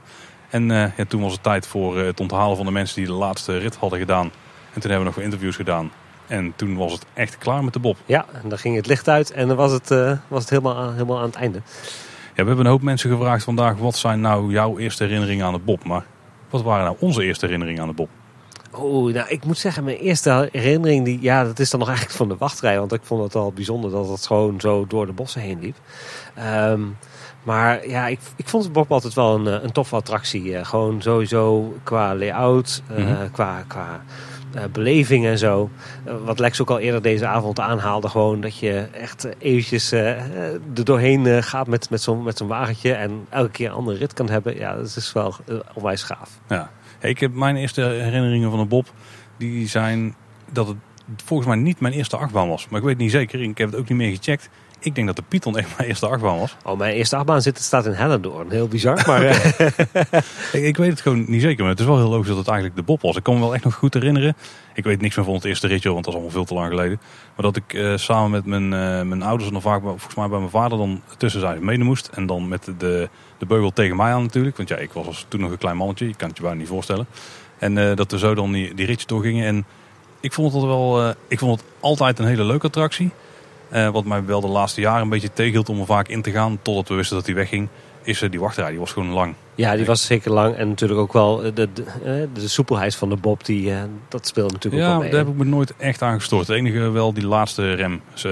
En 0.50 0.68
ja, 0.68 1.04
toen 1.08 1.22
was 1.22 1.32
het 1.32 1.42
tijd 1.42 1.66
voor 1.66 1.98
het 1.98 2.20
onthalen 2.20 2.56
van 2.56 2.66
de 2.66 2.72
mensen 2.72 2.96
die 2.96 3.06
de 3.06 3.12
laatste 3.12 3.58
rit 3.58 3.76
hadden 3.76 3.98
gedaan. 3.98 4.30
En 4.72 4.80
toen 4.80 4.90
hebben 4.90 4.98
we 4.98 5.04
nog 5.04 5.14
wat 5.14 5.24
interviews 5.24 5.56
gedaan. 5.56 5.90
En 6.26 6.52
toen 6.56 6.76
was 6.76 6.92
het 6.92 7.04
echt 7.14 7.38
klaar 7.38 7.64
met 7.64 7.72
de 7.72 7.78
Bob. 7.78 7.96
Ja, 8.06 8.26
en 8.42 8.48
dan 8.48 8.58
ging 8.58 8.76
het 8.76 8.86
licht 8.86 9.08
uit 9.08 9.30
en 9.30 9.48
dan 9.48 9.56
was 9.56 9.72
het, 9.72 9.90
uh, 9.90 10.12
was 10.28 10.40
het 10.40 10.50
helemaal, 10.50 10.92
helemaal 10.92 11.18
aan 11.18 11.26
het 11.26 11.34
einde. 11.34 11.62
Ja, 12.34 12.42
we 12.42 12.48
hebben 12.48 12.64
een 12.64 12.70
hoop 12.70 12.82
mensen 12.82 13.10
gevraagd 13.10 13.44
vandaag, 13.44 13.76
wat 13.76 13.96
zijn 13.96 14.20
nou 14.20 14.52
jouw 14.52 14.78
eerste 14.78 15.04
herinneringen 15.04 15.46
aan 15.46 15.52
de 15.52 15.58
Bob? 15.58 15.84
Maar 15.84 16.04
wat 16.50 16.62
waren 16.62 16.84
nou 16.84 16.96
onze 17.00 17.24
eerste 17.24 17.44
herinneringen 17.44 17.82
aan 17.82 17.88
de 17.88 17.94
Bob? 17.94 18.08
Oh, 18.70 19.12
nou, 19.14 19.28
ik 19.28 19.44
moet 19.44 19.58
zeggen, 19.58 19.84
mijn 19.84 19.96
eerste 19.96 20.48
herinnering, 20.52 21.04
die, 21.04 21.18
ja, 21.20 21.44
dat 21.44 21.58
is 21.58 21.70
dan 21.70 21.78
nog 21.80 21.88
eigenlijk 21.88 22.18
van 22.18 22.28
de 22.28 22.36
wachtrij. 22.36 22.78
Want 22.78 22.92
ik 22.92 23.00
vond 23.02 23.22
het 23.22 23.34
al 23.34 23.52
bijzonder 23.52 23.90
dat 23.90 24.08
het 24.08 24.26
gewoon 24.26 24.60
zo 24.60 24.86
door 24.86 25.06
de 25.06 25.12
bossen 25.12 25.40
heen 25.40 25.60
liep. 25.60 25.76
Um, 26.68 26.96
maar 27.42 27.88
ja, 27.88 28.06
ik, 28.06 28.20
ik 28.36 28.48
vond 28.48 28.64
het 28.64 28.72
Bob 28.72 28.92
altijd 28.92 29.14
wel 29.14 29.34
een, 29.34 29.64
een 29.64 29.72
toffe 29.72 29.96
attractie. 29.96 30.44
Uh, 30.44 30.64
gewoon 30.64 31.02
sowieso 31.02 31.76
qua 31.82 32.14
layout, 32.14 32.82
uh, 32.90 32.96
mm 32.98 33.04
-hmm. 33.04 33.30
qua, 33.30 33.64
qua 33.66 34.02
uh, 34.56 34.62
beleving 34.72 35.26
en 35.26 35.38
zo. 35.38 35.70
Uh, 36.06 36.14
wat 36.24 36.38
Lex 36.38 36.60
ook 36.60 36.70
al 36.70 36.78
eerder 36.78 37.02
deze 37.02 37.26
avond 37.26 37.60
aanhaalde. 37.60 38.08
Gewoon 38.08 38.40
dat 38.40 38.58
je 38.58 38.88
echt 38.92 39.28
eventjes 39.38 39.92
uh, 39.92 40.00
er 40.74 40.84
doorheen 40.84 41.42
gaat 41.42 41.66
met, 41.66 41.90
met 41.90 42.02
zo'n 42.02 42.22
met 42.22 42.36
zo'n 42.36 42.48
wagentje. 42.48 42.92
En 42.92 43.26
elke 43.28 43.50
keer 43.50 43.66
een 43.66 43.74
andere 43.74 43.98
rit 43.98 44.12
kan 44.12 44.30
hebben. 44.30 44.56
Ja, 44.56 44.76
dat 44.76 44.96
is 44.96 45.12
wel 45.12 45.34
onwijs 45.74 46.02
gaaf. 46.02 46.30
Ja. 46.48 46.70
Ik 47.00 47.18
heb 47.18 47.34
mijn 47.34 47.56
eerste 47.56 47.80
herinneringen 47.80 48.50
van 48.50 48.58
de 48.58 48.64
Bob. 48.64 48.86
Die 49.36 49.68
zijn 49.68 50.14
dat 50.50 50.66
het 50.66 50.76
volgens 51.24 51.48
mij 51.48 51.58
niet 51.58 51.80
mijn 51.80 51.94
eerste 51.94 52.16
achtbaan 52.16 52.48
was. 52.48 52.68
Maar 52.68 52.80
ik 52.80 52.86
weet 52.86 52.98
niet 52.98 53.10
zeker. 53.10 53.42
Ik 53.42 53.58
heb 53.58 53.70
het 53.70 53.78
ook 53.78 53.88
niet 53.88 53.98
meer 53.98 54.16
gecheckt. 54.16 54.48
Ik 54.84 54.94
denk 54.94 55.06
dat 55.06 55.16
de 55.16 55.22
Python 55.28 55.58
echt 55.58 55.76
mijn 55.76 55.88
eerste 55.88 56.06
achtbaan 56.06 56.38
was. 56.38 56.56
Oh, 56.64 56.78
mijn 56.78 56.94
eerste 56.94 57.16
achtbaan 57.16 57.42
zit, 57.42 57.58
staat 57.58 57.86
in 57.86 57.92
Hellendoorn. 57.92 58.50
Heel 58.50 58.68
bizar, 58.68 59.02
maar... 59.06 59.22
ik, 60.52 60.62
ik, 60.62 60.76
weet 60.76 60.90
het 60.90 61.00
gewoon 61.00 61.24
niet 61.28 61.42
zeker. 61.42 61.60
Maar 61.60 61.70
het 61.70 61.80
is 61.80 61.86
wel 61.86 61.96
heel 61.96 62.08
logisch 62.08 62.28
dat 62.28 62.36
het 62.36 62.48
eigenlijk 62.48 62.76
de 62.76 62.82
Bob 62.82 63.00
was. 63.00 63.16
Ik 63.16 63.22
kan 63.22 63.34
me 63.34 63.40
wel 63.40 63.54
echt 63.54 63.64
nog 63.64 63.74
goed 63.74 63.94
herinneren. 63.94 64.36
Ik 64.74 64.84
weet 64.84 65.00
niks 65.00 65.16
meer 65.16 65.24
van 65.24 65.34
het 65.34 65.44
eerste 65.44 65.66
ritje, 65.66 65.92
want 65.92 66.04
dat 66.04 66.14
is 66.14 66.20
allemaal 66.20 66.36
veel 66.36 66.44
te 66.44 66.54
lang 66.54 66.68
geleden. 66.68 67.00
Maar 67.34 67.44
dat 67.44 67.56
ik 67.56 67.72
uh, 67.72 67.96
samen 67.96 68.30
met 68.30 68.46
mijn, 68.46 68.64
uh, 68.64 69.08
mijn 69.08 69.22
ouders 69.22 69.46
en 69.46 69.52
dan 69.52 69.62
vaak 69.62 69.82
volgens 69.82 70.14
mij 70.14 70.28
bij 70.28 70.38
mijn 70.38 70.50
vader 70.50 70.78
dan 70.78 71.02
tussen 71.16 71.40
zijn 71.40 71.64
mede 71.64 71.84
moest. 71.84 72.10
En 72.14 72.26
dan 72.26 72.48
met 72.48 72.64
de, 72.78 73.08
de 73.38 73.46
beugel 73.46 73.70
tegen 73.72 73.96
mij 73.96 74.12
aan 74.12 74.22
natuurlijk. 74.22 74.56
Want 74.56 74.68
ja, 74.68 74.76
ik 74.76 74.92
was 74.92 75.26
toen 75.28 75.40
nog 75.40 75.50
een 75.50 75.58
klein 75.58 75.76
mannetje. 75.76 76.06
Je 76.06 76.14
kan 76.14 76.28
het 76.28 76.36
je 76.36 76.42
bijna 76.42 76.58
niet 76.58 76.68
voorstellen. 76.68 77.06
En 77.58 77.76
uh, 77.76 77.94
dat 77.96 78.10
we 78.10 78.18
zo 78.18 78.34
dan 78.34 78.52
die, 78.52 78.74
die 78.74 78.86
ritjes 78.86 79.06
doorgingen. 79.06 79.46
En 79.46 79.64
ik 80.20 80.32
vond 80.32 80.52
het 80.52 80.62
wel... 80.62 81.14
ik 81.28 81.38
vond 81.38 81.60
het 81.60 81.68
altijd 81.80 82.18
een 82.18 82.26
hele 82.26 82.44
leuke 82.44 82.66
attractie. 82.66 83.10
Uh, 83.72 83.88
wat 83.88 84.04
mij 84.04 84.24
wel 84.24 84.40
de 84.40 84.46
laatste 84.46 84.80
jaren 84.80 85.02
een 85.02 85.08
beetje 85.08 85.32
tegenhield 85.32 85.68
om 85.68 85.80
er 85.80 85.86
vaak 85.86 86.08
in 86.08 86.22
te 86.22 86.30
gaan. 86.30 86.58
Totdat 86.62 86.88
we 86.88 86.94
wisten 86.94 87.16
dat 87.16 87.26
hij 87.26 87.34
wegging. 87.34 87.68
Is 88.02 88.22
uh, 88.22 88.30
die 88.30 88.40
wachtrij. 88.40 88.70
Die 88.70 88.78
was 88.78 88.92
gewoon 88.92 89.10
lang. 89.10 89.34
Ja, 89.54 89.76
die 89.76 89.86
was 89.86 90.06
zeker 90.06 90.32
lang. 90.32 90.56
En 90.56 90.68
natuurlijk 90.68 91.00
ook 91.00 91.12
wel 91.12 91.36
de, 91.36 91.52
de, 91.52 91.68
de, 91.72 92.28
de 92.34 92.48
soepelheid 92.48 92.94
van 92.94 93.08
de 93.08 93.16
Bob. 93.16 93.44
Die, 93.44 93.70
uh, 93.70 93.82
dat 94.08 94.26
speelde 94.26 94.52
natuurlijk 94.52 94.82
ja, 94.82 94.88
ook 94.88 94.94
wel 94.94 95.02
mee. 95.02 95.10
daar 95.10 95.20
heb 95.24 95.28
ik 95.28 95.36
me 95.36 95.44
nooit 95.44 95.76
echt 95.76 96.02
aan 96.02 96.18
gestoord. 96.18 96.46
Het 96.46 96.56
enige 96.56 96.90
wel 96.90 97.12
die 97.12 97.26
laatste 97.26 97.74
rem. 97.74 98.00
Dus, 98.12 98.22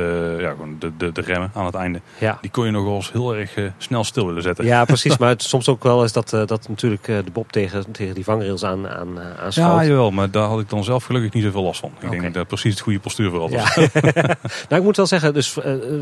ja, 0.41 0.51
gewoon 0.51 0.77
de, 0.79 0.93
de, 0.97 1.13
de 1.13 1.21
remmen 1.21 1.51
aan 1.55 1.65
het 1.65 1.75
einde. 1.75 2.01
Ja. 2.19 2.39
Die 2.41 2.51
kon 2.51 2.65
je 2.65 2.71
nog 2.71 2.85
wel 2.85 2.95
eens 2.95 3.13
heel 3.13 3.37
erg 3.37 3.55
snel 3.79 4.05
stil 4.05 4.27
willen 4.27 4.43
zetten. 4.43 4.65
Ja, 4.65 4.85
precies. 4.85 5.17
maar 5.19 5.29
het, 5.29 5.43
soms 5.43 5.69
ook 5.69 5.83
wel 5.83 6.05
is 6.05 6.13
dat, 6.13 6.31
dat 6.31 6.69
natuurlijk 6.69 7.05
de 7.05 7.25
Bob 7.33 7.53
tegen, 7.53 7.93
tegen 7.93 8.15
die 8.15 8.25
vangrails 8.25 8.65
aan, 8.65 8.89
aan, 8.89 9.19
Ja, 9.51 9.85
jawel. 9.85 10.11
Maar 10.11 10.31
daar 10.31 10.49
had 10.49 10.61
ik 10.61 10.69
dan 10.69 10.85
zelf 10.85 11.05
gelukkig 11.05 11.33
niet 11.33 11.45
zoveel 11.45 11.63
last 11.63 11.81
van. 11.81 11.93
Ik 11.99 12.07
okay. 12.07 12.19
denk 12.19 12.35
dat 12.35 12.47
precies 12.47 12.73
het 12.73 12.81
goede 12.81 13.01
postuur 13.01 13.31
voor 13.31 13.41
was. 13.41 13.51
Ja. 13.51 13.65
nou, 14.69 14.81
ik 14.81 14.83
moet 14.83 14.97
wel 14.97 15.07
zeggen. 15.07 15.35
Dus 15.35 15.57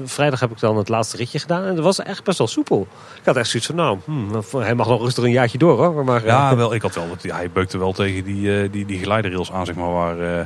vrijdag 0.05 0.41
heb 0.41 0.51
ik 0.51 0.61
dan 0.61 0.77
het 0.77 0.89
laatste 0.89 1.16
ritje 1.16 1.39
gedaan. 1.39 1.64
En 1.64 1.75
dat 1.75 1.85
was 1.85 2.03
echt 2.03 2.25
best 2.25 2.39
wel 2.39 2.47
soepel. 2.47 2.87
Ik 3.21 3.25
had 3.25 3.37
echt 3.37 3.49
zoiets 3.49 3.69
van, 3.69 3.77
nou, 3.77 3.99
hmm, 4.05 4.43
hij 4.57 4.75
mag 4.75 4.87
nog 4.89 5.08
rustig 5.09 5.25
een 5.25 5.41
jaartje 5.41 5.59
door 5.59 5.85
hoor. 5.85 6.05
Maar, 6.05 6.25
ja, 6.25 6.57
wel, 6.57 6.75
ik 6.75 6.83
had 6.83 6.95
wel. 6.95 7.07
Ja, 7.21 7.37
hij 7.37 7.51
beukte 7.51 7.79
wel 7.79 7.93
tegen 7.93 8.25
die, 8.25 8.63
uh, 8.63 8.69
die, 8.73 8.87
die 8.87 8.99
geleiderrails 8.99 9.53
aan, 9.53 9.67
zeg 9.67 9.75
maar, 9.75 9.93
waar 9.93 10.21
uh, 10.21 10.41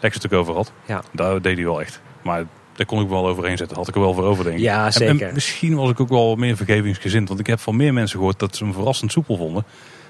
Lex 0.00 0.14
het 0.14 0.26
ook 0.26 0.40
over 0.40 0.54
had. 0.54 0.72
Ja. 0.86 1.02
Daar 1.12 1.42
deed 1.42 1.56
hij 1.56 1.64
wel 1.64 1.80
echt. 1.80 2.00
Maar 2.22 2.44
daar 2.72 2.86
kon 2.86 3.02
ik 3.02 3.08
wel 3.08 3.26
overheen 3.26 3.56
zetten. 3.56 3.76
Had 3.76 3.88
ik 3.88 3.94
er 3.94 4.00
wel 4.00 4.14
voor 4.14 4.24
over, 4.24 4.44
denk 4.44 4.56
ik. 4.56 4.62
Ja, 4.62 4.90
zeker. 4.90 5.20
En, 5.20 5.28
en 5.28 5.34
misschien 5.34 5.74
was 5.74 5.90
ik 5.90 6.00
ook 6.00 6.08
wel 6.08 6.36
meer 6.36 6.56
vergevingsgezind. 6.56 7.28
Want 7.28 7.40
ik 7.40 7.46
heb 7.46 7.60
van 7.60 7.76
meer 7.76 7.92
mensen 7.92 8.18
gehoord 8.18 8.38
dat 8.38 8.56
ze 8.56 8.64
hem 8.64 8.72
verrassend 8.72 9.12
soepel 9.12 9.36
vonden. 9.36 9.64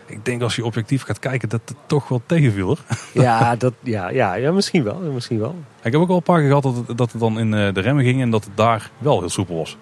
Ik 0.06 0.24
denk 0.24 0.42
als 0.42 0.56
je 0.56 0.64
objectief 0.64 1.02
gaat 1.02 1.18
kijken 1.18 1.48
dat 1.48 1.60
het 1.64 1.76
toch 1.86 2.08
wel 2.08 2.22
tegenviel. 2.26 2.66
Hoor. 2.66 2.78
Ja, 3.22 3.56
dat, 3.56 3.72
ja, 3.82 4.08
ja, 4.08 4.34
ja, 4.34 4.52
misschien 4.52 4.84
wel. 4.84 4.98
Misschien 4.98 5.38
wel. 5.38 5.54
Ik 5.82 5.92
heb 5.92 6.00
ook 6.00 6.08
al 6.08 6.16
een 6.16 6.22
paar 6.22 6.38
keer 6.38 6.48
gehad 6.48 6.62
dat 6.62 6.76
het, 6.76 6.98
dat 6.98 7.12
het 7.12 7.20
dan 7.20 7.38
in 7.38 7.50
de 7.50 7.80
remmen 7.80 8.04
ging 8.04 8.20
en 8.20 8.30
dat 8.30 8.44
het 8.44 8.56
daar 8.56 8.90
wel 8.98 9.18
heel 9.18 9.28
soepel 9.28 9.56
was. 9.56 9.76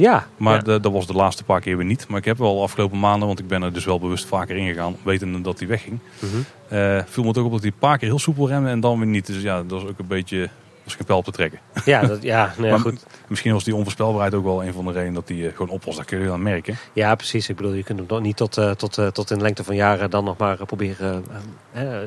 Ja. 0.00 0.26
Maar 0.36 0.54
ja. 0.54 0.62
De, 0.62 0.80
dat 0.80 0.92
was 0.92 1.06
de 1.06 1.12
laatste 1.12 1.44
paar 1.44 1.60
keer 1.60 1.76
weer 1.76 1.86
niet. 1.86 2.08
Maar 2.08 2.18
ik 2.18 2.24
heb 2.24 2.38
wel 2.38 2.62
afgelopen 2.62 2.98
maanden, 2.98 3.26
want 3.26 3.38
ik 3.38 3.48
ben 3.48 3.62
er 3.62 3.72
dus 3.72 3.84
wel 3.84 3.98
bewust 3.98 4.24
vaker 4.26 4.56
ingegaan, 4.56 4.96
wetende 5.02 5.40
dat 5.40 5.58
hij 5.58 5.68
wegging. 5.68 5.98
Mm 6.18 6.28
-hmm. 6.30 6.78
uh, 6.78 7.02
viel 7.06 7.24
me 7.24 7.32
toch 7.32 7.44
op 7.44 7.52
dat 7.52 7.60
hij 7.60 7.70
een 7.70 7.78
paar 7.78 7.98
keer 7.98 8.08
heel 8.08 8.18
soepel 8.18 8.48
remmen 8.48 8.70
en 8.70 8.80
dan 8.80 8.98
weer 8.98 9.08
niet. 9.08 9.26
Dus 9.26 9.42
ja, 9.42 9.56
dat 9.62 9.82
was 9.82 9.90
ook 9.90 9.98
een 9.98 10.06
beetje 10.06 10.48
was 10.84 10.94
geen 10.94 11.06
pijl 11.06 11.18
op 11.18 11.24
te 11.24 11.30
trekken. 11.30 11.60
Ja, 11.84 12.00
dat, 12.00 12.22
ja, 12.22 12.54
nee, 12.58 12.78
goed. 12.78 13.06
Misschien 13.28 13.52
was 13.52 13.64
die 13.64 13.74
onvoorspelbaarheid 13.74 14.34
ook 14.34 14.44
wel 14.44 14.64
een 14.64 14.72
van 14.72 14.84
de 14.84 14.92
redenen 14.92 15.14
dat 15.14 15.28
hij 15.28 15.36
uh, 15.36 15.50
gewoon 15.50 15.68
op 15.68 15.84
was. 15.84 15.96
Dat 15.96 16.04
kun 16.04 16.20
je 16.20 16.32
aan 16.32 16.42
merken. 16.42 16.76
Ja, 16.92 17.14
precies. 17.14 17.48
Ik 17.48 17.56
bedoel, 17.56 17.72
je 17.72 17.82
kunt 17.82 17.98
hem 17.98 18.08
nog 18.08 18.20
niet 18.20 18.36
tot, 18.36 18.58
uh, 18.58 18.70
tot, 18.70 18.98
uh, 18.98 19.06
tot 19.06 19.30
in 19.30 19.36
de 19.36 19.42
lengte 19.42 19.64
van 19.64 19.74
jaren 19.74 20.10
dan 20.10 20.24
nog 20.24 20.36
maar 20.36 20.66
proberen 20.66 21.24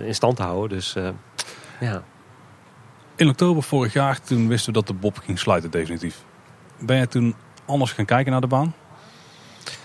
in 0.05 0.15
stand 0.15 0.35
te 0.35 0.43
houden. 0.43 0.77
Dus 0.77 0.95
ja. 1.79 2.03
In 3.15 3.29
oktober 3.29 3.63
vorig 3.63 3.93
jaar, 3.93 4.21
toen 4.21 4.47
wisten 4.47 4.73
we 4.73 4.79
dat 4.79 4.87
de 4.87 4.93
Bob 4.93 5.17
ging 5.17 5.39
sluiten 5.39 5.71
definitief. 5.71 6.23
Ben 6.79 6.97
je 6.97 7.07
toen 7.07 7.35
anders 7.65 7.91
gaan 7.91 8.05
kijken 8.05 8.31
naar 8.31 8.41
de 8.41 8.47
baan? 8.47 8.73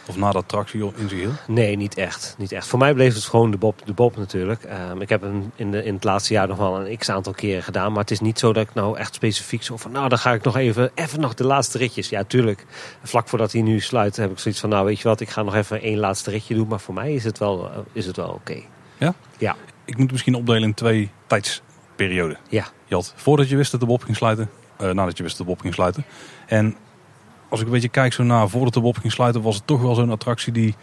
Of 0.08 0.16
na 0.16 0.30
de 0.30 0.38
attractie 0.38 0.92
in 0.96 1.08
zijn? 1.08 1.30
Nee, 1.46 1.76
niet 1.76 1.94
echt. 1.96 2.34
Niet 2.38 2.52
echt. 2.52 2.66
Voor 2.66 2.78
mij 2.78 2.94
bleef 2.94 3.14
het 3.14 3.24
gewoon 3.24 3.50
de 3.50 3.56
Bob, 3.56 3.80
de 3.86 3.92
Bob 3.92 4.16
natuurlijk. 4.16 4.62
Ehm, 4.64 5.00
ik 5.00 5.08
heb 5.08 5.20
hem 5.20 5.52
in, 5.56 5.70
de, 5.70 5.84
in 5.84 5.94
het 5.94 6.04
laatste 6.04 6.32
jaar 6.32 6.48
nog 6.48 6.56
wel 6.58 6.86
een 6.86 6.96
x-aantal 6.96 7.32
keren 7.32 7.62
gedaan. 7.62 7.90
Maar 7.92 8.00
het 8.00 8.10
is 8.10 8.20
niet 8.20 8.38
zo 8.38 8.52
dat 8.52 8.62
ik 8.68 8.74
nou 8.74 8.98
echt 8.98 9.14
specifiek 9.14 9.62
zo 9.62 9.76
van... 9.76 9.90
Nou, 9.90 10.08
dan 10.08 10.18
ga 10.18 10.32
ik 10.32 10.42
nog 10.42 10.56
even, 10.56 10.90
even 10.94 11.20
nog 11.20 11.34
de 11.34 11.44
laatste 11.44 11.78
ritjes. 11.78 12.08
Ja, 12.08 12.24
tuurlijk. 12.24 12.66
Vlak 13.02 13.28
voordat 13.28 13.52
hij 13.52 13.62
nu 13.62 13.80
sluit 13.80 14.16
heb 14.16 14.30
ik 14.30 14.38
zoiets 14.38 14.60
van... 14.60 14.70
Nou, 14.70 14.84
weet 14.84 14.98
je 15.00 15.08
wat, 15.08 15.20
ik 15.20 15.28
ga 15.28 15.42
nog 15.42 15.54
even 15.54 15.82
één 15.82 15.98
laatste 15.98 16.30
ritje 16.30 16.54
doen. 16.54 16.68
Maar 16.68 16.80
voor 16.80 16.94
mij 16.94 17.14
is 17.14 17.24
het 17.24 17.38
wel, 17.38 17.70
eh, 17.70 17.78
is 17.92 18.06
het 18.06 18.16
wel 18.16 18.28
oké. 18.28 18.60
Ja? 18.98 19.14
Ja. 19.38 19.56
Ik 19.84 19.96
moet 19.98 20.10
misschien 20.10 20.34
opdelen 20.34 20.62
in 20.62 20.74
twee 20.74 21.10
tijdsperioden. 21.26 22.38
Ja. 22.48 22.66
Je 22.86 22.94
had 22.94 23.12
voordat 23.16 23.48
je 23.48 23.56
wist 23.56 23.70
dat 23.70 23.80
de 23.80 23.86
Bob 23.86 24.02
ging 24.02 24.16
sluiten. 24.16 24.50
eh, 24.76 24.90
nadat 24.90 25.16
je 25.16 25.22
wist 25.22 25.38
dat 25.38 25.46
de 25.46 25.52
Bob 25.52 25.60
ging 25.60 25.74
sluiten. 25.74 26.04
En 26.46 26.76
als 27.48 27.60
ik 27.60 27.66
een 27.66 27.72
beetje 27.72 27.88
kijk 27.88 28.12
zo 28.12 28.22
naar 28.22 28.48
voordat 28.48 28.74
de 28.74 28.80
Bob 28.80 28.96
ging 28.98 29.12
sluiten... 29.12 29.42
was 29.42 29.54
het 29.54 29.66
toch 29.66 29.80
wel 29.80 29.94
zo'n 29.94 30.10
attractie 30.10 30.52
die... 30.52 30.74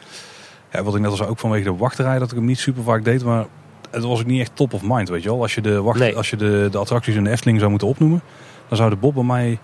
Ja, 0.71 0.83
wat 0.83 0.95
ik 0.95 1.01
net 1.01 1.09
al 1.09 1.15
zei, 1.17 1.29
ook 1.29 1.39
vanwege 1.39 1.63
de 1.63 1.75
wachterij... 1.75 2.19
dat 2.19 2.31
ik 2.31 2.37
hem 2.37 2.45
niet 2.45 2.59
super 2.59 2.83
vaak 2.83 3.03
deed. 3.03 3.23
Maar 3.23 3.45
het 3.91 4.03
was 4.03 4.19
ook 4.19 4.25
niet 4.25 4.39
echt 4.39 4.55
top 4.55 4.73
of 4.73 4.81
mind, 4.83 5.09
weet 5.09 5.23
je 5.23 5.29
wel. 5.29 5.41
Als 5.41 5.55
je 5.55 5.61
de, 5.61 5.81
wacht, 5.81 6.15
als 6.15 6.29
je 6.29 6.35
de, 6.35 6.67
de 6.71 6.77
attracties 6.77 7.15
in 7.15 7.23
de 7.23 7.29
Efteling 7.29 7.59
zou 7.59 7.69
moeten 7.69 7.87
opnoemen... 7.87 8.21
dan 8.67 8.77
zou 8.77 8.89
de 8.89 8.95
Bob 8.95 9.13
bij 9.13 9.23
mij... 9.23 9.59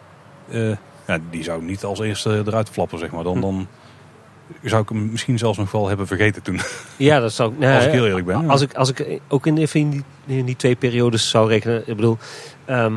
eh, 0.49 0.69
ja, 1.07 1.17
die 1.29 1.43
zou 1.43 1.63
niet 1.63 1.83
als 1.83 1.99
eerste 1.99 2.43
eruit 2.45 2.69
flappen, 2.69 2.99
zeg 2.99 3.11
maar. 3.11 3.23
Dan, 3.23 3.41
dan 3.41 3.67
zou 4.63 4.81
ik 4.81 4.89
hem 4.89 5.11
misschien 5.11 5.37
zelfs 5.37 5.57
nog 5.57 5.71
wel 5.71 5.87
hebben 5.87 6.07
vergeten 6.07 6.41
toen. 6.41 6.59
Ja, 6.97 7.19
dat 7.19 7.33
zou 7.33 7.53
ik... 7.59 7.69
Als 7.75 7.85
ik 7.85 7.91
heel 7.91 8.05
eerlijk 8.05 8.25
ben, 8.25 8.41
ja. 8.41 8.47
Als 8.47 8.61
ik, 8.61 8.73
als 8.73 8.89
ik 8.89 9.19
ook 9.27 9.47
in, 9.47 9.55
die, 9.55 10.03
in 10.25 10.45
die 10.45 10.55
twee 10.55 10.75
periodes 10.75 11.29
zou 11.29 11.47
rekenen... 11.47 11.79
Ik 11.85 11.95
bedoel, 11.95 12.17
ehm, 12.65 12.93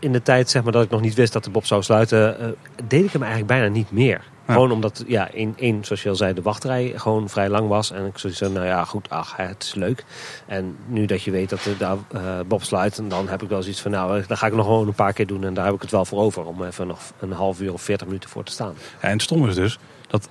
in 0.00 0.12
de 0.12 0.22
tijd 0.22 0.50
zeg 0.50 0.62
maar, 0.62 0.72
dat 0.72 0.84
ik 0.84 0.90
nog 0.90 1.00
niet 1.00 1.14
wist 1.14 1.32
dat 1.32 1.44
de 1.44 1.50
Bob 1.50 1.66
zou 1.66 1.82
sluiten... 1.82 2.40
eh, 2.40 2.48
deed 2.84 3.04
ik 3.04 3.12
hem 3.12 3.22
eigenlijk 3.22 3.52
bijna 3.52 3.68
niet 3.68 3.90
meer. 3.90 4.22
Gewoon 4.46 4.70
omdat, 4.70 5.04
ja, 5.06 5.30
één, 5.30 5.54
één, 5.56 5.84
zoals 5.84 6.02
je 6.02 6.08
al 6.08 6.14
zei, 6.14 6.34
de 6.34 6.42
wachtrij 6.42 6.92
gewoon 6.96 7.28
vrij 7.28 7.48
lang 7.48 7.68
was. 7.68 7.90
En 7.90 8.06
ik 8.06 8.18
van, 8.18 8.52
nou 8.52 8.66
ja, 8.66 8.84
goed, 8.84 9.10
ach, 9.10 9.36
het 9.36 9.62
is 9.62 9.74
leuk. 9.74 10.04
En 10.46 10.76
nu 10.86 11.06
dat 11.06 11.22
je 11.22 11.30
weet 11.30 11.50
dat 11.50 11.62
de, 11.62 11.76
de 11.76 11.96
eh, 12.12 12.40
Bob 12.46 12.62
sluit, 12.62 13.02
dan 13.08 13.28
heb 13.28 13.42
ik 13.42 13.48
wel 13.48 13.62
zoiets 13.62 13.80
van, 13.80 13.90
nou, 13.90 14.24
dan 14.26 14.36
ga 14.36 14.46
ik 14.46 14.54
nog 14.54 14.64
gewoon 14.64 14.86
een 14.86 14.94
paar 14.94 15.12
keer 15.12 15.26
doen. 15.26 15.44
En 15.44 15.54
daar 15.54 15.64
heb 15.64 15.74
ik 15.74 15.80
het 15.80 15.90
wel 15.90 16.04
voor 16.04 16.18
over, 16.18 16.44
om 16.44 16.64
even 16.64 16.86
nog 16.86 17.00
een 17.20 17.32
half 17.32 17.60
uur 17.60 17.72
of 17.72 17.82
veertig 17.82 18.06
minuten 18.06 18.30
voor 18.30 18.44
te 18.44 18.52
staan. 18.52 18.74
Ja, 19.00 19.08
en 19.08 19.12
het 19.12 19.22
stom 19.22 19.48
is 19.48 19.54
dus 19.54 19.78
dat 20.06 20.28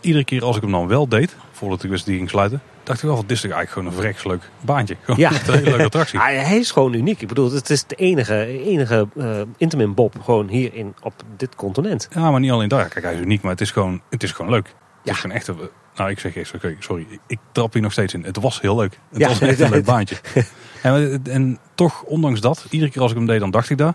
iedere 0.00 0.24
keer 0.24 0.44
als 0.44 0.56
ik 0.56 0.62
hem 0.62 0.72
dan 0.72 0.88
wel 0.88 1.08
deed, 1.08 1.36
voordat 1.52 1.82
ik 1.82 1.90
wist 1.90 2.04
die 2.04 2.16
ging 2.16 2.30
sluiten, 2.30 2.62
dacht 2.90 3.02
ik 3.02 3.08
wel, 3.08 3.20
dit 3.20 3.30
is 3.30 3.42
eigenlijk 3.42 3.70
gewoon 3.72 3.88
een 3.88 3.94
vreksleuk 3.94 4.42
baantje. 4.60 4.96
Gewoon 5.02 5.20
Ja. 5.20 5.30
een 5.30 5.38
hele 5.54 5.62
leuke 5.70 5.84
attractie. 5.84 6.20
Hij 6.48 6.58
is 6.58 6.70
gewoon 6.70 6.92
uniek. 6.92 7.20
Ik 7.20 7.28
bedoel, 7.28 7.52
het 7.52 7.70
is 7.70 7.84
de 7.86 7.94
enige, 7.94 8.46
enige 8.64 9.08
eh 9.16 9.40
Intamin 9.56 9.94
Bob 9.94 10.14
gewoon 10.24 10.48
hier 10.48 10.74
in, 10.74 10.94
op 11.02 11.12
dit 11.36 11.54
continent. 11.54 12.08
Ja, 12.14 12.30
maar 12.30 12.40
niet 12.40 12.50
alleen 12.50 12.68
daar. 12.68 12.88
Kijk, 12.88 13.04
hij 13.04 13.14
is 13.14 13.20
uniek, 13.20 13.42
maar 13.42 13.50
het 13.50 13.60
is 13.60 13.70
gewoon, 13.70 14.00
het 14.10 14.22
is 14.22 14.32
gewoon 14.32 14.50
leuk. 14.50 14.66
Het 15.02 15.12
is 15.14 15.18
gewoon 15.20 15.36
echt 15.36 15.50
nou, 15.96 16.10
ik 16.10 16.18
zeg 16.18 16.36
echt, 16.36 16.54
oké, 16.54 16.76
sorry, 16.78 17.06
ik- 17.26 17.38
trap 17.52 17.72
hier 17.72 17.82
nog 17.82 17.92
steeds 17.92 18.14
in. 18.14 18.24
Het 18.24 18.36
was 18.36 18.60
heel 18.60 18.76
leuk. 18.76 18.98
Het 19.10 19.18
Ja. 19.18 19.28
was 19.28 19.40
echt 19.40 19.60
een 19.60 19.70
leuk 19.70 19.84
baantje. 19.84 20.16
en, 20.82 20.92
maar- 20.92 21.32
en 21.32 21.58
toch, 21.74 22.02
ondanks 22.02 22.40
dat, 22.40 22.66
iedere 22.70 22.90
keer 22.90 23.02
als 23.02 23.10
ik 23.10 23.16
hem 23.16 23.26
deed, 23.26 23.40
dan 23.40 23.50
dacht 23.50 23.70
ik 23.70 23.78
daar. 23.78 23.94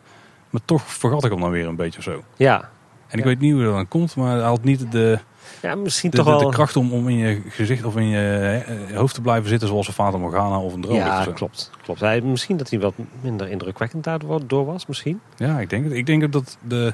Maar 0.50 0.62
toch 0.66 0.84
vergat 0.94 1.24
ik 1.26 1.32
hem 1.32 1.40
dan 1.40 1.50
weer 1.50 1.68
een 1.68 1.76
beetje 1.76 2.02
zo. 2.02 2.24
Ja. 2.36 2.70
En 3.08 3.18
ik 3.18 3.24
weet 3.24 3.40
niet 3.40 3.54
hoe 3.54 3.64
dat 3.64 3.74
dan 3.74 3.88
komt, 3.88 4.16
maar 4.16 4.32
hij 4.36 4.46
had 4.46 4.64
niet 4.64 4.92
de, 4.92 5.20
Ja, 5.62 5.76
misschien 5.76 6.10
de, 6.10 6.18
toch 6.18 6.26
wel... 6.26 6.40
de 6.40 6.50
kracht 6.50 6.76
om, 6.76 6.94
om 6.94 7.10
in 7.10 7.18
je 7.18 7.42
gezicht 7.50 7.84
of 7.84 7.96
in 7.96 8.08
je 8.08 8.64
eh, 8.90 8.98
hoofd 8.98 9.14
te 9.14 9.22
blijven 9.22 9.50
zitten 9.50 9.68
zoals 9.68 9.88
een 9.88 9.94
Fata 9.94 10.18
Morgana 10.18 10.60
of 10.60 10.74
een 10.74 10.82
droom. 10.82 10.96
Ja, 10.96 11.26
klopt. 11.36 11.72
klopt. 11.84 12.00
Hij, 12.00 12.22
misschien 12.22 12.58
dat 12.58 12.70
hij 12.70 12.80
wat 12.80 12.94
minder 13.22 13.50
indrukwekkend 13.50 14.04
daardoor 14.04 14.42
door 14.48 14.66
was, 14.66 14.86
misschien. 14.86 15.20
Ja, 15.38 15.60
ik 15.60 15.70
denk 15.70 15.84
het. 15.84 15.94
Ik 15.94 16.06
denk 16.06 16.32
dat 16.32 16.58
de, 16.62 16.94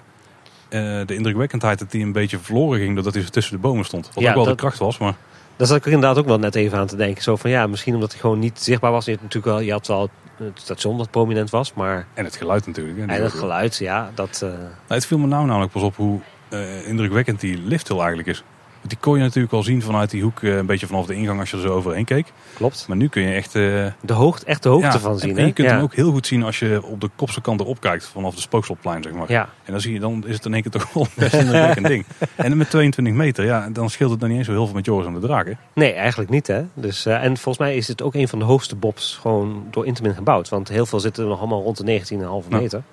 eh, 0.70 0.80
de 1.06 1.16
indrukwekkendheid 1.16 1.80
dat 1.80 1.92
die 1.92 2.04
een 2.04 2.12
beetje 2.12 2.40
verloren 2.40 2.80
ging 2.80 2.94
doordat 2.96 3.14
hij 3.14 3.24
tussen 3.24 3.54
de 3.56 3.60
bomen 3.62 3.86
stond. 3.86 4.06
Wat 4.14 4.24
Ja, 4.24 4.30
ook 4.30 4.36
wel 4.36 4.44
dat- 4.46 4.54
de 4.54 4.60
kracht 4.60 4.78
was, 4.80 4.98
maar... 4.98 5.16
Daar 5.56 5.68
zat 5.70 5.78
ik 5.80 5.86
er 5.86 5.92
inderdaad 5.92 6.18
ook 6.18 6.26
wel 6.26 6.40
net 6.40 6.56
even 6.56 6.78
aan 6.78 6.88
te 6.88 6.96
denken. 6.96 7.24
Zo 7.24 7.36
van 7.36 7.50
ja, 7.50 7.68
misschien 7.68 7.94
omdat 7.94 8.12
hij 8.12 8.20
gewoon 8.20 8.40
niet 8.40 8.60
zichtbaar 8.60 8.92
was. 8.92 9.06
Je 9.06 9.12
had 9.12 9.22
natuurlijk 9.22 9.54
wel, 9.54 9.60
je 9.60 9.72
had 9.72 9.88
wel 9.88 10.10
het 10.38 10.52
station 10.60 10.98
dat 10.98 11.12
prominent 11.12 11.50
was, 11.50 11.74
maar... 11.74 12.06
En 12.14 12.26
het 12.26 12.36
geluid 12.36 12.66
natuurlijk. 12.68 12.98
hè, 12.98 13.06
En 13.06 13.24
het 13.24 13.32
geluid, 13.34 13.78
ja, 13.78 14.12
dat... 14.14 14.42
eh, 14.44 14.50
Nou, 14.50 14.62
het 14.88 15.06
viel 15.06 15.18
me 15.18 15.28
nou 15.28 15.46
namelijk 15.46 15.72
pas 15.72 15.82
op 15.82 15.96
hoe 15.96 16.20
eh, 16.52 16.88
indrukwekkend 16.88 17.40
die 17.40 17.58
lifthill 17.58 17.98
eigenlijk 17.98 18.28
is. 18.28 18.44
Want 18.82 18.94
die 18.94 19.02
kon 19.02 19.18
je 19.18 19.24
natuurlijk 19.24 19.54
al 19.54 19.64
zien 19.64 19.82
vanuit 19.82 20.10
die 20.10 20.24
hoek, 20.24 20.42
eh, 20.42 20.56
een 20.56 20.66
beetje 20.66 20.88
vanaf 20.88 21.06
de 21.06 21.14
ingang 21.14 21.40
als 21.40 21.50
je 21.50 21.56
er 21.56 21.62
zo 21.62 21.74
overheen 21.74 22.06
keek. 22.06 22.32
Klopt. 22.54 22.86
Maar 22.88 22.98
nu 22.98 23.08
kun 23.08 23.22
je 23.22 23.34
echt... 23.34 23.56
eh, 23.56 23.62
de, 24.02 24.14
hoogte, 24.14 24.46
echt 24.46 24.64
de 24.64 24.70
hoogte 24.70 24.88
ja, 24.88 25.00
van 25.00 25.20
zien. 25.20 25.38
En, 25.38 25.46
je 25.46 25.54
kunt 25.54 25.68
ja. 25.68 25.74
hem 25.74 25.84
ook 25.84 25.96
heel 25.96 26.12
goed 26.12 26.28
zien 26.28 26.44
als 26.44 26.60
je 26.60 26.82
op 26.84 27.02
de 27.02 27.10
kopse 27.16 27.42
kant 27.42 27.60
erop 27.60 27.82
kijkt, 27.82 28.06
vanaf 28.06 28.36
de 28.36 28.42
Spookselplein, 28.42 29.04
zeg 29.04 29.14
maar. 29.14 29.32
Ja. 29.32 29.50
En 29.64 29.72
dan 29.72 29.82
zie 29.82 29.94
je, 29.94 30.00
dan 30.00 30.24
is 30.28 30.36
het 30.36 30.46
in 30.46 30.54
één 30.54 30.62
keer 30.62 30.72
toch 30.72 30.94
wel 30.94 31.08
best 31.18 31.34
indrukwekkend 31.34 31.88
ding. 31.88 32.06
En 32.36 32.58
met 32.58 32.70
22 32.70 33.14
meter, 33.14 33.46
ja, 33.46 33.70
dan 33.70 33.90
scheelt 33.90 34.12
het 34.12 34.20
nog 34.20 34.30
niet 34.30 34.38
eens 34.38 34.48
zo 34.48 34.54
heel 34.54 34.66
veel 34.66 34.76
met 34.76 34.86
Joris 34.86 35.06
en 35.06 35.14
de 35.14 35.20
Draken. 35.20 35.58
Nee, 35.74 35.94
eigenlijk 35.94 36.30
niet. 36.30 36.48
Hè? 36.48 36.64
Dus, 36.74 37.06
en 37.06 37.38
volgens 37.38 37.58
mij 37.58 37.76
is 37.76 37.88
het 37.88 38.02
ook 38.02 38.14
een 38.14 38.28
van 38.28 38.40
de 38.40 38.46
hoogste 38.46 38.76
bobs 38.76 39.18
gewoon 39.22 39.68
door 39.72 39.86
Intamin 39.86 40.14
gebouwd. 40.14 40.50
Want 40.50 40.70
heel 40.70 40.86
veel 40.86 41.00
zitten 41.00 41.28
nog 41.28 41.40
allemaal 41.40 41.62
rond 41.62 41.78
de 41.78 42.02
19,5 42.44 42.50
Ja. 42.50 42.58
meter. 42.58 42.84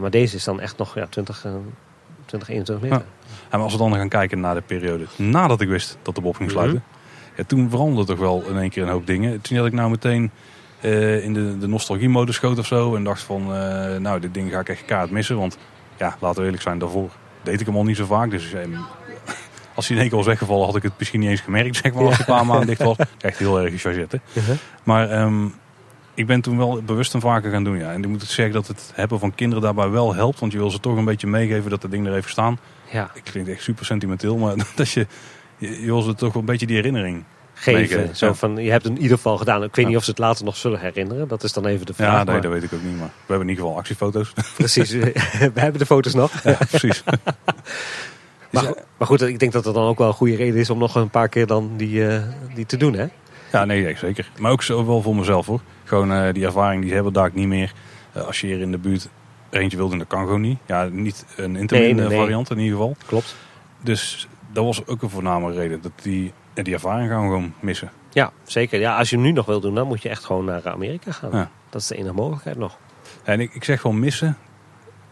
Maar 0.00 0.10
deze 0.10 0.36
is 0.36 0.44
dan 0.44 0.60
echt 0.60 0.78
nog 0.78 0.94
ja, 0.94 1.06
20, 1.06 1.44
eh, 1.44 1.52
20 2.28 2.48
21 2.48 2.90
meter. 2.90 3.06
Ja. 3.06 3.26
En 3.42 3.58
maar 3.58 3.60
als 3.60 3.72
we 3.72 3.78
dan 3.78 3.94
gaan 3.94 4.08
kijken 4.08 4.40
naar 4.40 4.54
de 4.54 4.60
periode 4.60 5.06
nadat 5.16 5.60
ik 5.60 5.68
wist 5.68 5.98
dat 6.02 6.14
de 6.14 6.20
Bob 6.20 6.36
ging 6.36 6.50
sluiten. 6.50 6.82
ja, 7.36 7.44
toen 7.44 7.70
veranderde 7.70 8.04
toch 8.04 8.18
wel 8.18 8.44
in 8.48 8.58
één 8.58 8.70
keer 8.70 8.82
een 8.82 8.88
hoop 8.88 9.06
dingen. 9.06 9.40
Toen 9.40 9.56
had 9.56 9.66
ik 9.66 9.72
nou 9.72 9.90
meteen 9.90 10.30
eh, 10.80 11.24
in 11.24 11.34
de, 11.34 11.58
de 11.58 11.66
nostalgie-modus 11.66 12.34
schoot 12.34 12.58
of 12.58 12.66
zo. 12.66 12.94
En 12.94 13.04
dacht 13.04 13.22
van, 13.22 13.54
eh, 13.54 13.96
nou 13.96 14.20
dit 14.20 14.34
ding 14.34 14.50
ga 14.50 14.60
ik 14.60 14.68
echt 14.68 14.84
kaart 14.84 15.10
missen. 15.10 15.36
Want 15.36 15.58
ja, 15.96 16.16
laten 16.20 16.38
we 16.38 16.44
eerlijk 16.44 16.62
zijn, 16.62 16.78
daarvoor 16.78 17.10
deed 17.42 17.60
ik 17.60 17.66
hem 17.66 17.76
al 17.76 17.84
niet 17.84 17.96
zo 17.96 18.04
vaak. 18.04 18.30
Dus 18.30 18.52
eh, 18.52 18.60
als 19.74 19.86
hij 19.86 19.96
in 19.96 20.02
één 20.02 20.08
keer 20.10 20.18
was 20.18 20.26
weggevallen 20.26 20.66
had 20.66 20.76
ik 20.76 20.82
het 20.82 20.92
misschien 20.98 21.20
niet 21.20 21.30
eens 21.30 21.40
gemerkt. 21.40 21.76
Zeg 21.76 21.92
maar, 21.92 22.04
als 22.04 22.16
hij 22.16 22.26
een 22.28 22.34
paar 22.34 22.46
maanden 22.46 22.66
dicht 22.66 22.82
was. 22.82 22.96
Echt 23.20 23.38
heel 23.38 23.60
erg 23.60 23.70
gechargeerd. 23.70 24.12
hè. 24.12 24.18
Uh-huh. 24.32 24.56
Maar 24.82 25.10
ehm, 25.10 25.46
ik 26.18 26.26
ben 26.26 26.40
toen 26.40 26.58
wel 26.58 26.82
bewust 26.82 27.14
een 27.14 27.20
vaker 27.20 27.50
gaan 27.50 27.64
doen. 27.64 27.78
Ja. 27.78 27.92
En 27.92 28.02
ik 28.02 28.08
moet 28.08 28.22
zeggen 28.22 28.54
dat 28.54 28.66
het 28.66 28.90
hebben 28.94 29.18
van 29.18 29.34
kinderen 29.34 29.62
daarbij 29.64 29.88
wel 29.88 30.14
helpt. 30.14 30.40
Want 30.40 30.52
je 30.52 30.58
wil 30.58 30.70
ze 30.70 30.80
toch 30.80 30.96
een 30.96 31.04
beetje 31.04 31.26
meegeven 31.26 31.70
dat 31.70 31.82
het 31.82 31.90
ding 31.90 32.06
er 32.06 32.12
heeft 32.12 32.28
staan. 32.28 32.58
Ja. 32.92 33.10
Ik 33.14 33.24
klinkt 33.24 33.50
echt 33.50 33.62
super 33.62 33.84
sentimenteel, 33.84 34.36
maar 34.36 34.54
dat 34.76 34.90
je, 34.90 35.06
je, 35.58 35.80
je 35.80 35.84
wil 35.86 36.02
ze 36.02 36.14
toch 36.14 36.32
wel 36.32 36.42
een 36.42 36.48
beetje 36.48 36.66
die 36.66 36.76
herinnering 36.76 37.24
Geven. 37.54 37.72
meegeven. 37.80 38.16
Zo 38.16 38.26
Ja. 38.26 38.34
van, 38.34 38.56
je 38.56 38.70
hebt 38.70 38.84
het 38.84 38.92
in 38.96 39.00
ieder 39.02 39.16
geval 39.16 39.36
gedaan. 39.38 39.62
Ik 39.62 39.76
weet 39.76 39.86
niet 39.86 39.96
of 39.96 40.04
ze 40.04 40.10
het 40.10 40.18
later 40.18 40.44
nog 40.44 40.56
zullen 40.56 40.80
herinneren. 40.80 41.28
Dat 41.28 41.42
is 41.42 41.52
dan 41.52 41.66
even 41.66 41.86
de 41.86 41.94
vraag. 41.94 42.10
Ja, 42.12 42.16
nee, 42.16 42.24
maar- 42.32 42.40
dat 42.42 42.52
weet 42.52 42.62
ik 42.62 42.72
ook 42.72 42.82
niet. 42.82 42.98
Maar 42.98 43.06
we 43.08 43.12
hebben 43.26 43.40
in 43.46 43.48
ieder 43.48 43.64
geval 43.64 43.78
actiefoto's. 43.78 44.32
Precies, 44.56 44.90
we 44.92 45.12
hebben 45.54 45.78
de 45.78 45.86
foto's 45.86 46.14
nog. 46.14 46.42
Ja, 46.44 46.58
precies. 46.70 47.02
Maar, 48.50 48.62
go- 48.64 48.74
maar 48.98 49.06
goed, 49.08 49.22
ik 49.22 49.38
denk 49.38 49.52
dat 49.52 49.64
het 49.64 49.74
dan 49.74 49.86
ook 49.86 49.98
wel 49.98 50.08
een 50.08 50.12
goede 50.14 50.36
reden 50.36 50.60
is 50.60 50.70
om 50.70 50.78
nog 50.78 50.94
een 50.94 51.10
paar 51.10 51.28
keer 51.28 51.46
dan 51.46 51.70
die, 51.76 52.06
eh, 52.08 52.22
die 52.54 52.66
te 52.66 52.76
doen, 52.76 52.92
hè? 52.94 53.06
Ja, 53.52 53.64
nee, 53.64 53.82
nee, 53.82 53.96
zeker. 53.96 54.30
Maar 54.38 54.52
ook 54.52 54.62
zo 54.62 54.86
wel 54.86 55.02
voor 55.02 55.16
mezelf 55.16 55.46
hoor. 55.46 55.60
Gewoon 55.88 56.12
eh, 56.12 56.32
die 56.32 56.44
ervaring 56.44 56.82
die 56.82 56.94
hebben 56.94 57.12
daar 57.12 57.30
niet 57.32 57.46
meer. 57.46 57.72
Eh, 58.12 58.26
als 58.26 58.40
je 58.40 58.46
hier 58.46 58.60
in 58.60 58.70
de 58.70 58.78
buurt 58.78 59.08
eentje 59.50 59.76
wil 59.76 59.88
doen, 59.88 59.98
dat 59.98 60.06
kan 60.06 60.20
gewoon 60.20 60.40
niet. 60.40 60.58
Ja, 60.66 60.84
niet 60.84 61.24
een 61.36 61.56
intermin 61.56 61.96
Nee, 61.96 62.06
nee, 62.06 62.16
eh, 62.16 62.20
variant 62.20 62.50
in 62.50 62.58
ieder 62.58 62.72
geval. 62.72 62.96
Klopt. 63.06 63.36
Dus 63.80 64.28
dat 64.52 64.64
was 64.64 64.86
ook 64.86 65.02
een 65.02 65.10
voorname 65.10 65.52
reden. 65.52 65.80
Dat 65.82 65.92
die, 66.02 66.32
die 66.54 66.74
ervaring 66.74 67.10
gaan 67.10 67.22
we 67.22 67.26
gewoon 67.26 67.54
missen. 67.60 67.90
Ja, 68.10 68.32
zeker. 68.44 68.80
Ja, 68.80 68.98
als 68.98 69.10
je 69.10 69.16
hem 69.16 69.24
nu 69.24 69.32
nog 69.32 69.46
wil 69.46 69.60
doen, 69.60 69.74
dan 69.74 69.86
moet 69.86 70.02
je 70.02 70.08
echt 70.08 70.24
gewoon 70.24 70.44
naar 70.44 70.68
Amerika 70.68 71.12
gaan. 71.12 71.30
Ja. 71.32 71.50
Dat 71.70 71.80
is 71.80 71.86
de 71.86 71.96
enige 71.96 72.14
mogelijkheid 72.14 72.56
nog. 72.56 72.78
En 73.22 73.40
ik, 73.40 73.54
ik 73.54 73.64
zeg 73.64 73.80
gewoon 73.80 73.98
missen. 73.98 74.36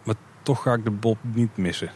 Maar 0.03 0.15
toch 0.43 0.63
ga 0.63 0.73
ik 0.73 0.85
de 0.85 0.91
Bob 0.91 1.19
niet 1.23 1.57
missen. 1.57 1.91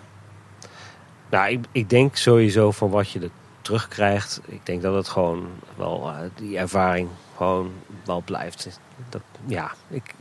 Nou, 1.30 1.50
ik, 1.50 1.64
ik 1.72 1.90
denk 1.90 2.16
sowieso 2.16 2.70
van 2.70 2.90
wat 2.90 3.10
je 3.10 3.20
er 3.20 3.30
terugkrijgt. 3.60 4.40
Ik 4.46 4.66
denk 4.66 4.82
dat 4.82 4.94
het 4.94 5.08
gewoon 5.08 5.46
wel 5.76 6.12
die 6.34 6.58
ervaring 6.58 7.08
gewoon 7.36 7.72
wel 8.04 8.22
blijft. 8.24 8.80
Dat, 9.08 9.20
ja, 9.46 9.70
ik, 9.88 10.14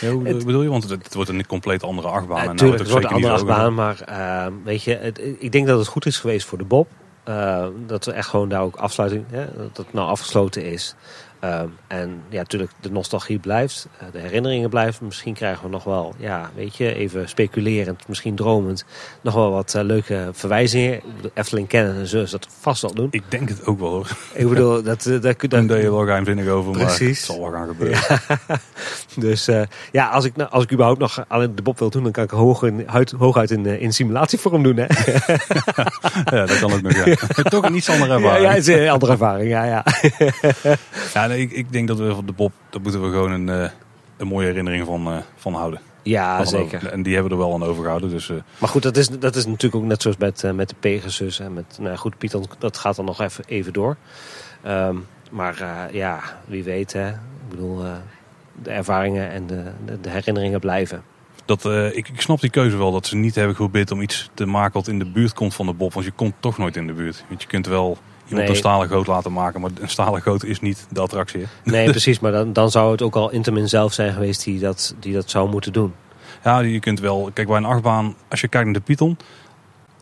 Ja, 0.00 0.10
hoe 0.10 0.26
Het- 0.26 0.44
bedoel 0.44 0.62
je? 0.62 0.68
Want 0.68 0.82
het, 0.88 1.02
het 1.04 1.14
wordt 1.14 1.30
een 1.30 1.46
compleet 1.46 1.82
andere 1.82 2.08
achtbaan. 2.08 2.38
en 2.42 2.48
het 2.50 2.60
wordt 2.90 3.04
een 3.04 3.10
andere 3.10 3.32
achtbaan, 3.32 3.74
maar 3.74 4.00
eh, 4.00 4.46
weet 4.64 4.82
je, 4.82 4.96
het, 4.96 5.20
ik 5.38 5.52
denk 5.52 5.66
dat 5.66 5.78
het 5.78 5.88
goed 5.88 6.06
is 6.06 6.18
geweest 6.18 6.46
voor 6.46 6.58
de 6.58 6.64
Bob. 6.64 6.88
Eh, 7.24 7.66
dat 7.86 8.04
we 8.04 8.12
echt 8.12 8.28
gewoon 8.28 8.48
daar 8.48 8.60
ook 8.62 8.76
afsluiting, 8.76 9.24
hè, 9.30 9.46
dat 9.56 9.76
het 9.76 9.92
nou 9.92 10.08
afgesloten 10.08 10.64
is. 10.64 10.94
Ehm, 11.42 11.66
en 11.86 12.22
ja, 12.28 12.38
natuurlijk, 12.38 12.70
de 12.80 12.90
nostalgie 12.90 13.38
blijft, 13.38 13.88
eh, 13.98 14.06
de 14.12 14.18
herinneringen 14.18 14.70
blijven. 14.70 15.06
Misschien 15.06 15.34
krijgen 15.34 15.64
we 15.64 15.70
nog 15.70 15.84
wel, 15.84 16.14
ja, 16.18 16.50
weet 16.54 16.76
je, 16.76 16.94
even 16.94 17.28
speculerend, 17.28 18.08
misschien 18.08 18.34
dromend, 18.34 18.84
nog 19.20 19.34
wel 19.34 19.50
wat 19.50 19.74
eh, 19.74 19.82
leuke 19.82 20.28
verwijzingen. 20.32 21.00
Efteling 21.34 21.68
kennen 21.68 21.94
en 21.96 22.06
zullen 22.06 22.28
ze 22.28 22.38
dat 22.38 22.48
vast 22.60 22.82
wel 22.82 22.94
doen. 22.94 23.08
Ik 23.10 23.22
denk 23.28 23.48
het 23.48 23.66
ook 23.66 23.78
wel 23.80 23.88
hoor. 23.90 24.08
Ik 24.32 24.48
bedoel, 24.48 24.82
dat, 24.82 25.06
eh, 25.06 25.12
dat, 25.12 25.22
dat, 25.22 25.50
Daar 25.50 25.66
deed 25.66 25.82
je 25.82 25.90
wel 25.90 26.04
geheimzinnig 26.04 26.46
over, 26.48 26.70
maar 26.72 26.84
Precies. 26.84 27.16
het 27.16 27.26
zal 27.26 27.40
wel 27.40 27.50
gaan 27.52 27.66
gebeuren. 27.68 28.00
Ja. 28.18 28.38
dus 29.26 29.48
ja, 29.92 30.08
als 30.08 30.24
ik, 30.24 30.36
nou- 30.36 30.50
als 30.50 30.64
ik 30.64 30.72
überhaupt 30.72 31.00
nog 31.00 31.24
alleen 31.28 31.54
de 31.54 31.62
Bob 31.62 31.78
wil 31.78 31.90
doen, 31.90 32.02
dan 32.02 32.12
kan 32.12 32.24
ik 32.24 32.30
hoog 32.30 32.62
in, 32.62 32.82
huid- 32.86 33.14
hooguit 33.18 33.50
in, 33.50 33.66
in 33.66 33.92
simulatievorm 33.92 34.62
doen. 34.62 34.76
Hè? 34.76 34.86
Ja, 36.24 36.46
dat 36.46 36.58
kan 36.58 36.72
ook 36.72 36.82
nog. 36.82 37.04
Ja. 37.04 37.14
Toch 37.50 37.64
een 37.64 37.74
iets 37.74 37.88
andere 37.90 38.10
Ja, 38.10 38.16
ervaring. 38.16 38.44
ja, 38.46 38.52
het 38.52 38.68
is 38.68 38.74
een 38.76 38.88
andere 38.88 39.12
ervaring. 39.12 39.50
Ja, 39.50 39.64
ja. 39.64 39.84
Ja, 41.14 41.28
nee, 41.32 41.40
ik, 41.42 41.50
ik 41.52 41.72
denk 41.72 41.88
dat 41.88 41.98
we 41.98 42.14
van 42.14 42.26
de 42.26 42.32
Bob, 42.32 42.52
daar 42.70 42.80
moeten 42.80 43.02
we 43.02 43.10
gewoon 43.10 43.30
een, 43.32 43.48
eh, 43.48 43.70
een 44.16 44.26
mooie 44.26 44.46
herinnering 44.46 44.86
van, 44.86 45.06
eh, 45.06 45.16
van 45.36 45.54
houden. 45.54 45.80
Ja, 46.02 46.44
zeker. 46.44 46.76
over- 46.76 46.92
En 46.92 47.02
die 47.02 47.14
hebben 47.14 47.32
er 47.32 47.38
wel 47.38 47.54
aan 47.54 47.64
overgehouden. 47.64 48.10
Dus, 48.10 48.28
eh, 48.30 48.36
Maar 48.58 48.68
goed, 48.68 48.82
dat 48.82 48.96
is, 48.96 49.08
dat 49.08 49.36
is 49.36 49.46
natuurlijk 49.46 49.82
ook 49.82 49.88
net 49.88 50.02
zoals 50.02 50.16
met, 50.16 50.52
met 50.54 50.68
de 50.68 50.74
Pegasus 50.80 51.40
en 51.40 51.52
met 51.52 51.78
nou 51.80 51.96
goed, 51.96 52.18
Python, 52.18 52.44
dat 52.58 52.76
gaat 52.76 52.96
dan 52.96 53.04
nog 53.04 53.20
even, 53.20 53.44
even 53.46 53.72
door. 53.72 53.96
Ehm, 54.62 54.96
maar 55.30 55.88
ja, 55.92 56.20
wie 56.46 56.62
weet, 56.64 56.92
hè. 56.92 57.08
Ik 57.08 57.48
bedoel, 57.48 57.82
de 58.62 58.70
ervaringen 58.70 59.30
en 59.30 59.46
de, 59.46 59.62
de, 59.84 60.00
de 60.00 60.10
herinneringen 60.10 60.60
blijven. 60.60 61.02
dat, 61.44 61.64
ik, 61.94 62.08
ik 62.08 62.20
snap 62.20 62.40
die 62.40 62.50
keuze 62.50 62.76
wel. 62.76 62.92
Dat 62.92 63.06
ze 63.06 63.16
niet 63.16 63.34
hebben 63.34 63.54
geprobeerd 63.56 63.90
om 63.90 64.00
iets 64.02 64.30
te 64.34 64.46
maken 64.46 64.72
wat 64.72 64.88
in 64.88 64.98
de 64.98 65.10
buurt 65.10 65.32
komt 65.32 65.54
van 65.54 65.66
de 65.66 65.72
Bob. 65.72 65.92
Want 65.92 66.06
je 66.06 66.12
komt 66.12 66.34
toch 66.40 66.58
nooit 66.58 66.76
in 66.76 66.86
de 66.86 66.92
buurt. 66.92 67.24
Want 67.28 67.42
je 67.42 67.48
kunt 67.48 67.66
wel 67.66 67.98
iemand 68.32 68.48
Nee. 68.48 68.56
een 68.56 68.62
stalen 68.62 68.88
goot 68.88 69.06
laten 69.06 69.32
maken. 69.32 69.60
Maar 69.60 69.70
een 69.80 69.88
stalen 69.88 70.22
goot 70.22 70.44
is 70.44 70.60
niet 70.60 70.86
de 70.90 71.00
attractie. 71.00 71.40
hè? 71.40 71.70
Nee, 71.70 71.90
precies, 71.96 72.20
maar 72.20 72.32
dan, 72.32 72.52
dan 72.52 72.70
zou 72.70 72.92
het 72.92 73.02
ook 73.02 73.14
al 73.16 73.30
Intamin 73.30 73.68
zelf 73.68 73.92
zijn 73.92 74.12
geweest 74.12 74.44
die 74.44 74.58
dat, 74.58 74.94
die 75.00 75.12
dat 75.14 75.30
zou 75.30 75.48
moeten 75.50 75.72
doen. 75.72 75.94
Ja, 76.44 76.58
je 76.60 76.80
kunt 76.80 77.00
wel. 77.00 77.30
Kijk, 77.34 77.48
bij 77.48 77.56
een 77.56 77.64
achtbaan, 77.64 78.14
als 78.28 78.40
je 78.40 78.48
kijkt 78.48 78.64
naar 78.66 78.74
de 78.74 78.80
Python, 78.80 79.16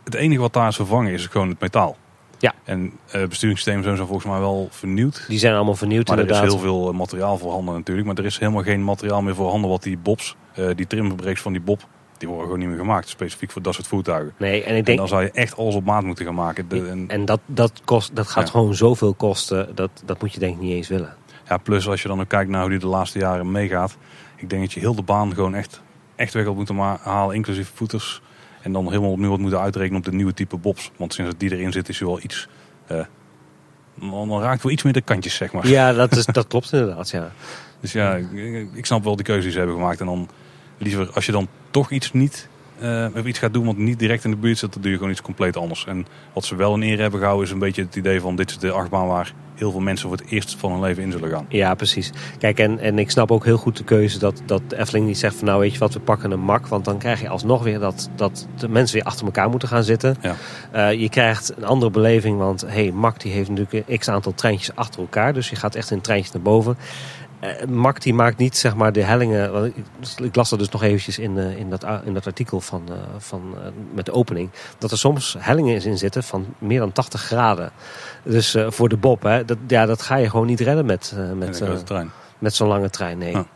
het 0.04 0.14
enige 0.14 0.40
wat 0.40 0.52
daar 0.52 0.68
is 0.68 0.76
vervangen 0.76 1.12
is 1.12 1.26
gewoon 1.26 1.48
het 1.48 1.60
metaal. 1.60 1.96
Ja. 2.38 2.54
En 2.64 2.92
eh 3.10 3.26
besturingssystemen 3.28 3.84
zijn 3.84 4.06
volgens 4.06 4.24
mij 4.26 4.38
wel 4.38 4.68
vernieuwd. 4.70 5.24
Die 5.28 5.38
zijn 5.38 5.54
allemaal 5.54 5.74
vernieuwd 5.74 6.08
Maar 6.08 6.18
er 6.18 6.24
is 6.24 6.30
inderdaad. 6.30 6.52
heel 6.52 6.62
veel 6.62 6.88
eh, 6.90 6.98
materiaal 6.98 7.38
voorhanden 7.38 7.74
natuurlijk. 7.74 8.06
Maar 8.06 8.16
er 8.16 8.24
is 8.24 8.38
helemaal 8.38 8.62
geen 8.62 8.84
materiaal 8.84 9.22
meer 9.22 9.34
voorhanden 9.34 9.70
wat 9.70 9.82
die 9.82 9.98
bobs, 9.98 10.36
eh, 10.54 10.66
die 10.76 10.86
trimbreaks 10.86 11.40
van 11.40 11.52
die 11.52 11.60
bob, 11.60 11.86
die 12.20 12.28
worden 12.28 12.46
gewoon 12.46 12.60
niet 12.60 12.68
meer 12.68 12.78
gemaakt. 12.78 13.08
Specifiek 13.08 13.50
voor 13.50 13.62
dat 13.62 13.74
soort 13.74 13.86
voertuigen. 13.86 14.32
Nee, 14.36 14.62
en 14.64 14.76
ik 14.76 14.86
denk- 14.86 14.98
dan 14.98 15.08
zou 15.08 15.22
je 15.22 15.30
echt 15.30 15.56
alles 15.56 15.74
op 15.74 15.84
maat 15.84 16.02
moeten 16.04 16.24
gaan 16.24 16.34
maken. 16.34 16.68
De- 16.68 16.88
en, 16.88 17.04
En 17.08 17.24
dat, 17.24 17.40
dat, 17.46 17.80
kost, 17.84 18.16
dat 18.16 18.26
gaat 18.28 18.44
Ja. 18.44 18.50
gewoon 18.50 18.74
zoveel 18.74 19.14
kosten, 19.14 19.74
dat, 19.74 19.90
dat 20.04 20.20
moet 20.20 20.32
je 20.32 20.38
denk 20.40 20.54
ik 20.54 20.60
niet 20.60 20.72
eens 20.72 20.88
willen. 20.88 21.14
ja, 21.48 21.56
plus 21.56 21.88
als 21.88 22.02
je 22.02 22.08
dan 22.08 22.20
ook 22.20 22.28
kijkt 22.28 22.50
naar 22.50 22.60
hoe 22.60 22.70
die 22.70 22.78
de 22.78 22.86
laatste 22.86 23.18
jaren 23.18 23.50
meegaat. 23.50 23.96
Ik 24.36 24.50
denk 24.50 24.62
dat 24.62 24.72
je 24.72 24.80
heel 24.80 24.94
de 24.94 25.02
baan 25.02 25.34
gewoon 25.34 25.54
echt, 25.54 25.80
echt 26.16 26.34
weg 26.34 26.44
had 26.44 26.54
moeten 26.54 26.76
halen, 27.02 27.34
inclusief 27.34 27.70
voeters. 27.74 28.22
En 28.62 28.72
dan 28.72 28.88
helemaal 28.88 29.10
opnieuw 29.10 29.30
had 29.30 29.38
moeten 29.38 29.60
uitrekenen 29.60 29.98
op 29.98 30.04
de 30.04 30.12
nieuwe 30.12 30.34
type 30.34 30.56
bobs. 30.56 30.90
Want 30.96 31.14
sinds 31.14 31.30
dat 31.30 31.40
die 31.40 31.52
erin 31.52 31.72
zit 31.72 31.88
is 31.88 31.98
hij 31.98 32.08
wel 32.08 32.20
iets... 32.22 32.48
eh, 32.86 33.04
dan, 33.94 34.40
raakt 34.40 34.62
wel 34.62 34.72
iets 34.72 34.82
meer 34.82 34.92
de 34.92 35.00
kantjes, 35.00 35.34
zeg 35.34 35.52
maar. 35.52 35.66
Ja, 35.66 35.92
dat, 35.92 36.16
is, 36.16 36.26
dat 36.26 36.46
klopt 36.46 36.72
inderdaad, 36.72 37.10
ja. 37.10 37.30
Dus 37.80 37.92
ja, 37.92 38.14
ik, 38.14 38.68
ik 38.74 38.86
snap 38.86 39.04
wel 39.04 39.16
die 39.16 39.24
keuze 39.24 39.42
die 39.42 39.50
ze 39.50 39.58
hebben 39.58 39.76
gemaakt. 39.76 40.00
En 40.00 40.06
dan 40.06 40.28
liever, 40.80 41.10
als 41.14 41.26
je 41.26 41.32
dan 41.32 41.48
toch 41.70 41.90
iets 41.90 42.12
niet, 42.12 42.48
of 43.14 43.24
iets 43.24 43.38
gaat 43.38 43.52
doen 43.52 43.66
wat 43.66 43.76
niet 43.76 43.98
direct 43.98 44.24
in 44.24 44.30
de 44.30 44.36
buurt 44.36 44.58
zit, 44.58 44.72
dan 44.72 44.82
doe 44.82 44.90
je 44.90 44.96
gewoon 44.96 45.12
iets 45.12 45.22
compleet 45.22 45.56
anders. 45.56 45.84
En 45.86 46.06
wat 46.32 46.44
ze 46.44 46.56
wel 46.56 46.74
in 46.74 46.82
ere 46.82 47.02
hebben 47.02 47.20
gehouden 47.20 47.46
is 47.46 47.52
een 47.52 47.58
beetje 47.58 47.82
het 47.82 47.96
idee 47.96 48.20
van 48.20 48.36
dit 48.36 48.50
is 48.50 48.58
de 48.58 48.70
achtbaan 48.70 49.06
waar 49.06 49.32
heel 49.60 49.70
veel 49.70 49.80
mensen 49.80 50.08
voor 50.08 50.16
het 50.16 50.26
eerst 50.30 50.56
van 50.58 50.72
hun 50.72 50.80
leven 50.80 51.02
in 51.02 51.12
zullen 51.12 51.30
gaan. 51.30 51.46
Ja, 51.48 51.74
precies. 51.74 52.12
Kijk, 52.38 52.58
en, 52.58 52.78
en 52.78 52.98
ik 52.98 53.10
snap 53.10 53.30
ook 53.30 53.44
heel 53.44 53.56
goed 53.56 53.76
de 53.76 53.84
keuze 53.84 54.18
dat, 54.18 54.42
dat 54.46 54.62
Efteling 54.68 55.06
niet 55.06 55.18
zegt 55.18 55.34
van 55.34 55.46
nou 55.46 55.60
weet 55.60 55.72
je 55.72 55.78
wat, 55.78 55.92
we 55.92 56.00
pakken 56.00 56.30
een 56.30 56.40
mak. 56.40 56.66
Want 56.66 56.84
dan 56.84 56.98
krijg 56.98 57.20
je 57.20 57.28
alsnog 57.28 57.62
weer 57.62 57.78
dat, 57.78 58.10
dat 58.16 58.46
de 58.58 58.68
mensen 58.68 58.96
weer 58.96 59.04
achter 59.04 59.24
elkaar 59.24 59.50
moeten 59.50 59.68
gaan 59.68 59.84
zitten. 59.84 60.16
Ja. 60.20 60.36
Eh, 60.70 61.00
je 61.00 61.08
krijgt 61.08 61.52
een 61.56 61.64
andere 61.64 61.90
beleving, 61.90 62.38
want 62.38 62.64
hey, 62.66 62.92
mak 62.92 63.20
die 63.20 63.32
heeft 63.32 63.48
natuurlijk 63.48 63.88
een 63.88 63.98
x 63.98 64.08
aantal 64.08 64.34
treintjes 64.34 64.74
achter 64.74 65.00
elkaar. 65.00 65.32
Dus 65.32 65.50
je 65.50 65.56
gaat 65.56 65.74
echt 65.74 65.90
in 65.90 65.96
een 65.96 66.02
treintje 66.02 66.30
naar 66.32 66.42
boven. 66.42 66.76
Eh, 67.40 67.66
mak 67.66 68.00
die 68.00 68.14
maakt 68.14 68.38
niet 68.38 68.56
zeg 68.56 68.74
maar 68.74 68.92
de 68.92 69.02
hellingen. 69.02 69.52
want 69.52 69.76
Ik, 69.76 69.84
ik 70.24 70.36
las 70.36 70.50
dat 70.50 70.58
dus 70.58 70.68
nog 70.68 70.82
eventjes 70.82 71.18
in, 71.18 71.38
eh, 71.38 71.56
in, 71.56 71.70
dat, 71.70 71.86
in 72.04 72.14
dat 72.14 72.26
artikel 72.26 72.60
van, 72.60 72.82
eh, 72.88 72.94
van, 73.18 73.54
met 73.94 74.04
de 74.04 74.12
opening. 74.12 74.50
Dat 74.78 74.90
er 74.90 74.98
soms 74.98 75.36
hellingen 75.38 75.82
in 75.84 75.98
zitten 75.98 76.22
van 76.22 76.46
meer 76.58 76.78
dan 76.78 76.92
80 76.92 77.22
graden. 77.22 77.70
Dus 78.22 78.56
voor 78.66 78.88
de 78.88 78.96
Bob, 78.96 79.22
hè, 79.22 79.44
dat, 79.44 79.58
ja, 79.66 79.86
dat 79.86 80.02
ga 80.02 80.16
je 80.16 80.30
gewoon 80.30 80.46
niet 80.46 80.60
redden 80.60 80.86
met, 80.86 81.14
met, 81.34 81.62
met 82.38 82.54
zo'n 82.54 82.68
lange 82.68 82.90
trein. 82.90 83.18
Nee. 83.18 83.32
Ja. 83.32 83.46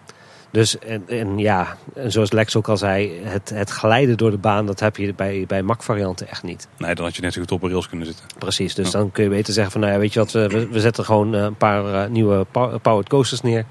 Dus 0.54 0.78
en, 0.78 1.02
en 1.08 1.38
ja, 1.38 1.76
en 1.94 2.12
zoals 2.12 2.32
Lex 2.32 2.56
ook 2.56 2.68
al 2.68 2.76
zei, 2.76 3.12
het, 3.22 3.50
het 3.54 3.70
glijden 3.70 4.16
door 4.16 4.30
de 4.30 4.36
baan, 4.38 4.66
dat 4.66 4.80
heb 4.80 4.96
je 4.96 5.14
bij, 5.14 5.44
bij 5.46 5.62
Mac-varianten 5.62 6.28
echt 6.28 6.42
niet. 6.42 6.68
Nee, 6.78 6.94
dan 6.94 7.04
had 7.04 7.16
je 7.16 7.22
net 7.22 7.32
zo 7.32 7.40
goed 7.40 7.52
op 7.52 7.62
een 7.62 7.70
rails 7.70 7.88
kunnen 7.88 8.06
zitten. 8.06 8.24
Precies, 8.38 8.74
dus 8.74 8.90
Ja. 8.90 8.98
dan 8.98 9.10
kun 9.12 9.24
je 9.24 9.30
beter 9.30 9.52
zeggen 9.52 9.72
van, 9.72 9.80
nou 9.80 9.92
ja, 9.92 9.98
weet 9.98 10.12
je 10.12 10.18
wat, 10.18 10.32
we, 10.32 10.68
we- 10.70 10.80
zetten 10.80 11.04
gewoon 11.04 11.34
eh, 11.34 11.42
een 11.42 11.56
paar 11.56 11.94
eh, 12.04 12.10
nieuwe 12.10 12.44
pow- 12.50 12.80
powered 12.82 13.08
coasters 13.08 13.40
neer 13.40 13.64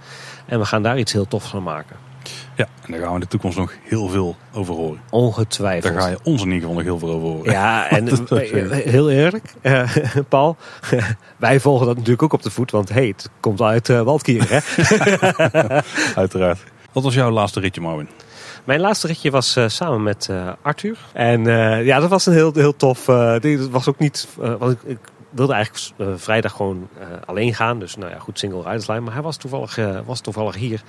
en 0.45 0.59
we 0.59 0.65
gaan 0.65 0.83
daar 0.83 0.97
iets 0.97 1.13
heel 1.13 1.27
tofs 1.27 1.49
van 1.49 1.63
maken. 1.63 1.95
Ja, 2.55 2.67
en 2.85 2.91
daar 2.91 2.99
gaan 2.99 3.07
we 3.09 3.13
in 3.13 3.19
de 3.19 3.27
toekomst 3.27 3.57
nog 3.57 3.73
heel 3.83 4.07
veel 4.07 4.35
over 4.53 4.73
horen. 4.75 4.99
Ongetwijfeld. 5.09 5.93
Daar 5.93 6.01
ga 6.01 6.07
je 6.09 6.17
ons 6.23 6.41
in 6.41 6.47
ieder 6.51 6.59
geval 6.59 6.73
nog 6.75 6.83
heel 6.83 6.99
veel 6.99 7.09
over 7.09 7.27
horen. 7.27 7.51
Ja, 7.51 7.89
en 7.97 8.07
eh, 8.27 8.69
heel 8.71 9.09
eerlijk, 9.09 9.53
Paul, 10.29 10.57
wij 11.37 11.59
volgen 11.59 11.85
dat 11.85 11.95
natuurlijk 11.95 12.23
ook 12.23 12.33
op 12.33 12.43
de 12.43 12.51
voet, 12.51 12.71
want 12.71 12.89
hey, 12.89 13.07
het 13.07 13.29
komt 13.39 13.61
uit 13.61 13.89
eh 13.89 14.01
Waldkier, 14.01 14.45
hè? 14.49 14.59
Uiteraard. 16.15 16.59
Wat 16.93 17.03
was 17.03 17.13
jouw 17.13 17.29
laatste 17.29 17.59
ritje, 17.59 17.81
Marvin? 17.81 18.09
Mijn 18.63 18.79
laatste 18.79 19.07
ritje 19.07 19.31
was 19.31 19.55
eh, 19.55 19.67
samen 19.67 20.03
met 20.03 20.27
eh, 20.29 20.51
Arthur. 20.61 20.97
En 21.13 21.47
eh, 21.47 21.85
ja, 21.85 21.99
dat 21.99 22.09
was 22.09 22.25
een 22.25 22.33
heel, 22.33 22.53
heel 22.53 22.75
tof 22.75 23.05
ding. 23.39 23.59
Dat 23.59 23.69
was 23.69 23.87
ook 23.87 23.99
niet... 23.99 24.27
want 24.59 24.77
ik 24.85 24.99
wilde 25.33 25.53
eigenlijk 25.53 25.93
eh, 25.97 26.07
vrijdag 26.15 26.51
gewoon 26.51 26.87
eh, 26.99 27.07
alleen 27.25 27.53
gaan. 27.53 27.79
Dus 27.79 27.95
nou 27.95 28.11
ja, 28.11 28.19
goed, 28.19 28.39
single 28.39 28.61
riders 28.63 28.87
line. 28.87 28.99
Maar 28.99 29.13
hij 29.13 29.21
was 29.21 29.37
toevallig, 29.37 29.77
eh, 29.77 29.99
was 30.05 30.21
toevallig 30.21 30.55
hier. 30.55 30.81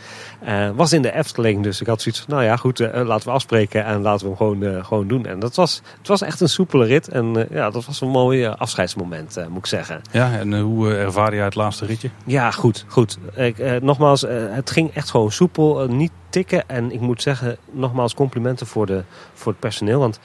Was 0.75 0.93
in 0.93 1.03
de 1.03 1.13
Efteling. 1.13 1.63
Dus 1.63 1.81
ik 1.81 1.87
had 1.87 2.03
zoiets 2.03 2.21
van, 2.21 2.35
nou 2.35 2.47
ja, 2.47 2.57
goed, 2.57 2.79
laten 2.79 3.29
we 3.29 3.35
afspreken. 3.35 3.85
En 3.85 4.03
laten 4.03 4.31
we 4.31 4.35
hem 4.37 4.37
gewoon, 4.37 4.85
gewoon 4.85 5.09
doen. 5.09 5.27
En 5.27 5.39
dat 5.39 5.55
was, 5.55 5.83
het 5.99 6.09
was 6.09 6.23
echt 6.23 6.41
een 6.41 6.49
soepele 6.49 6.85
rit. 6.85 7.09
En 7.09 7.47
ja, 7.51 7.71
dat 7.71 7.85
was 7.85 8.01
een 8.01 8.09
mooi 8.09 8.47
afscheidsmoment, 8.47 9.37
moet 9.49 9.59
ik 9.59 9.67
zeggen. 9.67 10.01
Ja, 10.11 10.39
en 10.39 10.61
hoe 10.61 10.95
ervaarde 10.95 11.37
jij 11.37 11.45
het 11.45 11.55
laatste 11.55 11.87
ritje? 11.87 12.11
Ja, 12.27 12.51
goed, 12.51 12.85
goed. 12.89 13.19
Ik, 13.35 13.81
nogmaals, 13.83 14.21
het 14.29 14.71
ging 14.71 14.95
echt 14.95 15.11
gewoon 15.11 15.33
soepel, 15.33 15.87
niet 15.89 16.13
tikken. 16.29 16.69
En 16.69 16.93
ik 16.93 17.01
moet 17.01 17.23
zeggen, 17.23 17.57
nogmaals 17.71 18.15
complimenten 18.15 18.67
voor, 18.67 18.87
de, 18.87 19.05
voor 19.35 19.53
het 19.53 19.61
personeel. 19.61 19.99
Want 19.99 20.21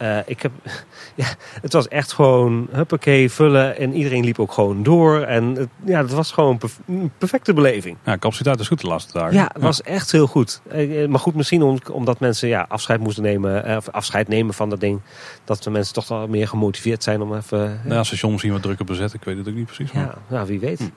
eh, 0.00 0.18
ik 0.26 0.42
heb, 0.42 0.52
ja, 1.14 1.24
het 1.62 1.72
was 1.72 1.88
echt 1.88 2.12
gewoon 2.12 2.68
huppakee, 2.70 3.30
vullen. 3.30 3.76
En 3.78 3.94
iedereen 3.94 4.24
liep 4.24 4.38
ook 4.38 4.52
gewoon 4.52 4.82
door. 4.82 5.20
En 5.20 5.44
het, 5.44 5.68
ja, 5.84 6.00
het 6.00 6.12
was 6.12 6.32
gewoon 6.32 6.50
een 6.50 6.58
perf- 6.58 6.80
een 6.86 7.12
perfecte 7.18 7.52
beleving. 7.54 7.96
Ja, 8.04 8.18
capaciteit 8.18 8.60
is 8.60 8.68
goed 8.68 8.80
de 8.80 8.86
laatste 8.86 9.18
dagen. 9.18 9.34
Ja, 9.34 9.50
het 9.52 9.62
was 9.62 9.82
echt 9.82 10.12
heel 10.12 10.26
goed. 10.26 10.60
Eh, 10.68 11.08
Maar 11.08 11.18
goed, 11.20 11.34
misschien 11.34 11.62
om- 11.62 11.78
omdat 11.92 12.20
mensen 12.20 12.48
ja, 12.48 12.64
afscheid 12.68 13.00
moesten 13.00 13.22
nemen, 13.22 13.64
eh, 13.64 13.76
of 13.76 13.88
afscheid 13.88 14.28
nemen 14.28 14.54
van 14.54 14.70
dat 14.70 14.80
ding. 14.80 15.00
Dat 15.44 15.62
de 15.62 15.70
mensen 15.70 15.94
toch 15.94 16.08
wel 16.08 16.28
meer 16.28 16.48
gemotiveerd 16.48 17.02
zijn 17.02 17.20
om 17.22 17.34
even... 17.34 17.58
Nou, 17.84 17.94
ja, 17.94 18.04
station 18.04 18.30
misschien 18.30 18.52
wat 18.52 18.62
drukker 18.62 18.84
bezet. 18.84 19.14
Ik 19.14 19.24
weet 19.24 19.36
het 19.36 19.48
ook 19.48 19.54
niet 19.54 19.66
precies. 19.66 19.92
Maar... 19.92 20.02
ja, 20.04 20.14
nou, 20.28 20.46
wie 20.46 20.60
weet. 20.60 20.90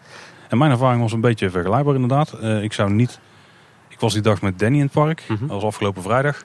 En 0.49 0.57
mijn 0.57 0.71
ervaring 0.71 1.01
was 1.01 1.11
een 1.11 1.21
beetje 1.21 1.49
vergelijkbaar 1.49 1.93
inderdaad. 1.95 2.31
Eh, 2.33 2.63
ik 2.63 2.73
zou 2.73 2.91
niet... 2.91 3.19
Ik 3.89 3.99
was 3.99 4.13
die 4.13 4.21
dag 4.21 4.41
met 4.41 4.59
Danny 4.59 4.77
in 4.77 4.83
het 4.83 4.91
park. 4.91 5.23
Mhm. 5.27 5.39
Dat 5.39 5.49
was 5.49 5.63
afgelopen 5.63 6.01
vrijdag. 6.01 6.43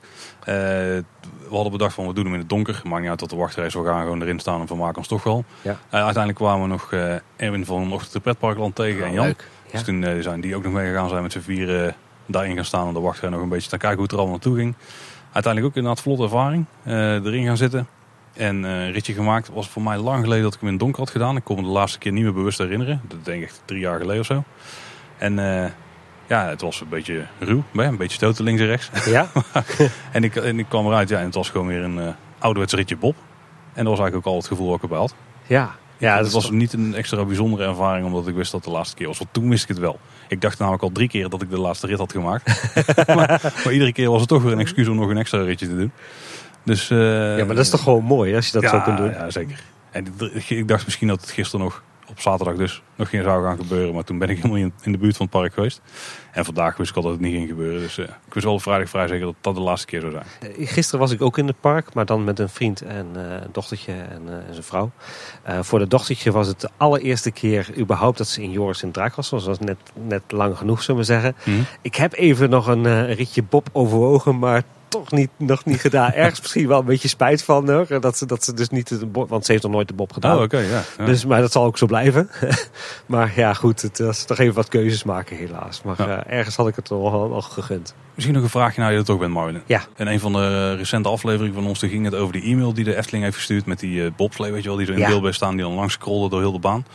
We 1.49 1.55
hadden 1.55 1.73
bedacht 1.73 1.95
van 1.95 2.07
we 2.07 2.15
doen 2.15 2.25
hem 2.25 2.33
in 2.35 2.41
het 2.41 2.49
donker. 2.49 2.81
Maakt 2.85 3.01
niet 3.01 3.11
uit 3.11 3.19
tot 3.19 3.31
de 3.31 3.37
wachtrace. 3.37 3.83
We 3.83 3.89
gaan 3.89 4.03
gewoon 4.03 4.23
erin 4.23 4.39
staan 4.39 4.61
en 4.61 4.67
vermaken 4.67 4.97
ons 4.97 5.09
toch 5.09 5.23
wel. 5.23 5.45
Ja. 5.63 5.71
Eh, 5.71 5.77
uiteindelijk 5.91 6.35
kwamen 6.35 6.63
we 6.63 6.69
nog 6.69 6.93
eh, 6.93 7.15
Erwin 7.37 7.65
van 7.65 7.93
Ochtend 7.93 8.13
de 8.13 8.21
Pretparkland 8.21 8.75
tegen 8.75 9.03
en 9.03 9.09
Oh, 9.09 9.15
Jan. 9.15 9.25
leuk. 9.27 9.49
Dus 9.73 9.83
toen 9.85 10.05
eh, 10.05 10.23
zijn 10.23 10.41
die 10.41 10.57
ook 10.57 10.63
nog 10.63 10.73
meegegaan 10.73 11.09
zijn 11.09 11.23
met 11.23 11.33
z'n 11.33 11.41
vieren 11.41 11.95
daarin 12.27 12.55
gaan 12.55 12.65
staan. 12.65 12.89
En 12.89 12.95
de 12.95 13.01
wachtrij 13.01 13.31
nog 13.31 13.41
een 13.41 13.49
beetje 13.49 13.69
te 13.71 13.77
kijken 13.77 13.95
hoe 13.97 14.03
het 14.03 14.13
er 14.13 14.19
allemaal 14.19 14.37
naartoe 14.37 14.57
ging. 14.57 14.75
Uiteindelijk 15.33 15.73
ook 15.73 15.77
inderdaad 15.79 16.03
vlotte 16.03 16.23
ervaring. 16.23 16.65
erin 16.85 17.45
gaan 17.45 17.57
zitten. 17.57 17.87
En 18.33 18.63
een 18.63 18.93
ritje 18.93 19.13
gemaakt. 19.13 19.49
was 19.49 19.69
voor 19.69 19.83
mij 19.83 19.99
lang 19.99 20.23
geleden 20.23 20.43
dat 20.45 20.55
ik 20.55 20.61
hem 20.61 20.69
in 20.69 20.75
het 20.75 20.83
donker 20.85 21.01
had 21.01 21.11
gedaan. 21.11 21.37
Ik 21.37 21.45
kon 21.45 21.57
me 21.57 21.63
de 21.63 21.69
laatste 21.69 21.99
keer 21.99 22.13
niet 22.13 22.23
meer 22.25 22.33
bewust 22.33 22.59
herinneren. 22.59 23.01
Dat 23.09 23.25
denk 23.25 23.43
ik 23.43 23.49
echt 23.49 23.63
drie 23.65 23.81
jaar 23.81 23.99
geleden 23.99 24.21
of 24.21 24.27
zo. 24.27 24.45
En 25.19 25.39
ja, 26.29 26.49
het 26.49 26.61
was 26.61 26.81
een 26.81 26.89
beetje 26.89 27.27
ruw. 27.39 27.63
Een 27.73 27.97
beetje 27.97 28.17
stoten 28.17 28.45
links 28.45 28.61
en 28.61 28.67
rechts. 28.67 28.91
Ja? 29.07 29.29
en, 30.13 30.25
ik, 30.25 30.37
en 30.37 30.59
ik 30.59 30.67
kwam 30.69 30.87
eruit. 30.87 31.09
Ja, 31.09 31.19
en 31.19 31.25
het 31.25 31.35
was 31.35 31.51
gewoon 31.51 31.67
weer 31.67 31.83
een 31.83 31.99
eh 31.99 32.09
ouderwets 32.39 32.73
ritje 32.73 32.97
Bob. 32.97 33.17
En 33.73 33.85
dat 33.85 33.97
was 33.97 33.99
eigenlijk 33.99 34.17
ook 34.17 34.33
al 34.33 34.39
het 34.39 34.49
gevoel 34.49 34.79
wat 34.79 35.11
ik. 35.11 35.17
Ja, 35.47 35.75
ja 35.97 36.15
het 36.15 36.25
dat 36.25 36.33
was 36.33 36.51
niet 36.51 36.73
een 36.73 36.95
extra 36.95 37.25
bijzondere 37.25 37.65
ervaring 37.65 38.07
omdat 38.07 38.29
ik 38.29 38.35
wist 38.35 38.53
dat 38.53 38.65
de 38.65 38.71
laatste 38.71 38.97
keer 38.97 39.07
was. 39.07 39.19
Want 39.19 39.33
toen 39.33 39.49
wist 39.49 39.63
ik 39.63 39.69
het 39.69 39.79
wel. 39.79 39.99
Ik 40.29 40.41
dacht 40.41 40.59
namelijk 40.59 40.83
al 40.83 40.93
drie 40.93 41.09
keer 41.09 41.29
dat 41.29 41.43
ik 41.43 41.51
de 41.51 41.61
laatste 41.61 41.87
rit 41.87 41.99
had 41.99 42.13
gemaakt. 42.13 42.73
maar, 43.07 43.41
maar 43.65 43.73
iedere 43.73 43.93
keer 43.93 44.11
was 44.11 44.21
het 44.21 44.29
toch 44.29 44.43
weer 44.43 44.53
een 44.53 44.59
excuus 44.59 44.89
om 44.89 44.97
nog 44.97 45.09
een 45.09 45.17
extra 45.17 45.43
ritje 45.43 45.69
te 45.69 45.77
doen. 45.77 45.93
Dus, 46.65 46.91
eh, 46.91 46.99
Ja, 47.39 47.45
maar 47.45 47.55
dat 47.55 47.65
is 47.65 47.71
toch 47.71 47.83
gewoon 47.83 48.05
mooi 48.05 48.35
als 48.35 48.47
je 48.47 48.53
dat 48.53 48.63
ja, 48.63 48.69
zo 48.69 48.81
kunt 48.81 48.97
doen. 48.97 49.11
Ja, 49.11 49.31
zeker. 49.31 49.63
En 49.91 50.07
ik 50.49 50.69
dacht 50.69 50.85
misschien 50.85 51.09
dat 51.09 51.21
het 51.21 51.31
gisteren 51.31 51.65
nog, 51.65 51.83
op 52.09 52.21
zaterdag 52.21 52.57
dus, 52.57 52.83
nog 52.97 53.09
geen 53.09 53.23
zou 53.23 53.45
gaan 53.45 53.57
gebeuren. 53.57 53.95
Maar 53.95 54.05
toen 54.05 54.19
ben 54.19 54.29
ik 54.29 54.37
helemaal 54.43 54.57
in, 54.57 54.73
in 54.83 54.93
de 54.93 54.99
buurt 54.99 55.17
van 55.17 55.27
het 55.27 55.41
park 55.41 55.55
geweest. 55.55 55.81
En 56.33 56.45
vandaag 56.45 56.77
wist 56.77 56.91
ik 56.91 56.97
al 56.97 57.03
dat 57.03 57.13
het 57.13 57.21
niet 57.21 57.35
ging 57.35 57.49
gebeuren. 57.49 57.81
Dus 57.81 57.99
eh, 57.99 58.05
ik 58.05 58.35
wist 58.35 58.45
wel 58.45 58.55
op 58.55 58.63
vrijdag 58.63 58.89
vrij 58.89 59.07
zeker 59.07 59.27
dat 59.27 59.35
dat 59.41 59.55
de 59.55 59.61
laatste 59.61 59.87
keer 59.87 60.01
zou 60.01 60.13
zijn. 60.13 60.25
Eh, 60.41 60.69
Gisteren 60.69 61.01
was 61.01 61.11
ik 61.11 61.23
ook 61.23 61.39
in 61.39 61.47
het 61.47 61.61
park, 61.61 61.95
maar 61.95 62.07
dan 62.07 62.25
met 62.25 62.39
een 62.39 62.49
vriend 62.49 62.83
en 62.83 63.07
eh, 63.15 63.23
een 63.23 63.53
dochtertje 63.53 63.93
en, 63.93 64.23
en 64.29 64.45
zijn 64.51 64.65
vrouw. 64.65 64.91
Voor 65.61 65.79
de 65.79 65.87
dochtertje 65.87 66.33
was 66.33 66.47
het 66.47 66.61
de 66.61 66.71
allereerste 66.77 67.31
keer 67.31 67.71
überhaupt 67.79 68.19
dat 68.19 68.29
ze 68.29 68.43
in 68.43 68.51
Joris 68.51 68.83
in 68.83 68.93
Draak 68.93 69.15
was. 69.15 69.31
Dat 69.31 69.45
was 69.45 69.59
net, 69.59 69.79
net 69.95 70.23
lang 70.29 70.59
genoeg, 70.59 70.83
zullen 70.83 71.01
we 71.01 71.07
zeggen. 71.07 71.37
Mhm. 71.45 71.61
Ik 71.83 71.95
heb 71.95 72.13
even 72.13 72.51
nog 72.51 72.67
een 72.67 73.15
ritje 73.15 73.43
Bob 73.43 73.69
overwogen, 73.73 74.39
maar 74.39 74.63
toch 74.89 75.11
niet, 75.11 75.31
nog 75.37 75.65
niet 75.65 75.81
gedaan. 75.81 76.13
Ergens 76.23 76.41
misschien 76.41 76.69
wel 76.69 76.79
een 76.79 76.85
beetje 76.85 77.09
spijt 77.09 77.45
van 77.45 77.71
hoor. 77.71 78.01
Dat 78.01 78.19
ze, 78.19 78.27
dat 78.27 78.45
ze 78.45 78.55
dus 78.55 78.69
niet 78.69 78.89
de 78.89 79.07
bob, 79.07 79.29
want 79.29 79.45
ze 79.45 79.51
heeft 79.53 79.65
nog 79.65 79.73
nooit 79.73 79.89
de 79.89 79.95
bob 79.95 80.13
gedaan. 80.13 80.37
Oh, 80.37 80.43
oké, 80.43 80.59
ja, 80.59 80.83
ja. 80.99 81.05
Dus, 81.05 81.25
maar 81.25 81.41
dat 81.41 81.53
zal 81.53 81.65
ook 81.65 81.79
zo 81.79 81.87
blijven. 81.87 82.31
maar 83.07 83.33
ja, 83.37 83.55
goed, 83.55 83.83
het 83.83 83.99
was 83.99 84.25
toch 84.25 84.39
even 84.39 84.55
wat 84.55 84.69
keuzes 84.69 85.05
maken 85.05 85.37
helaas. 85.37 85.83
Maar 85.83 85.95
Ja. 86.09 86.25
eh, 86.25 86.39
ergens 86.39 86.57
had 86.57 86.69
ik 86.69 86.77
het 86.77 86.89
wel, 86.89 87.29
wel 87.31 87.43
gegund. 87.43 87.95
Misschien 88.15 88.35
nog 88.37 88.45
een 88.45 88.51
vraagje 88.51 88.81
naar 88.81 88.91
je 88.91 88.97
dat 88.97 89.11
ook 89.11 89.21
bent, 89.21 89.33
Marvin. 89.33 89.63
Ja. 89.67 89.83
In 89.97 90.07
een 90.07 90.21
van 90.21 90.33
de 90.33 90.75
recente 90.75 91.09
afleveringen 91.09 91.55
van 91.55 91.67
ons 91.67 91.79
toen 91.79 91.89
ging 91.89 92.05
het 92.05 92.15
over 92.15 92.33
die 92.33 92.43
e-mail 92.43 92.75
die 92.75 92.85
de 92.85 92.97
Efteling 92.97 93.23
heeft 93.23 93.37
verstuurd 93.37 93.67
met 93.67 93.81
die 93.81 94.05
eh, 94.05 94.11
bobslee, 94.17 94.53
weet 94.53 94.63
je 94.63 94.69
wel, 94.69 94.79
die 94.79 94.87
er 94.87 94.99
in 94.99 95.07
beeld 95.07 95.23
bij 95.23 95.33
staan, 95.33 95.57
die 95.57 95.65
dan 95.65 95.75
langs 95.75 95.93
scrolde 95.95 96.29
door 96.29 96.41
heel 96.41 96.53
de 96.53 96.59
baan. 96.59 96.87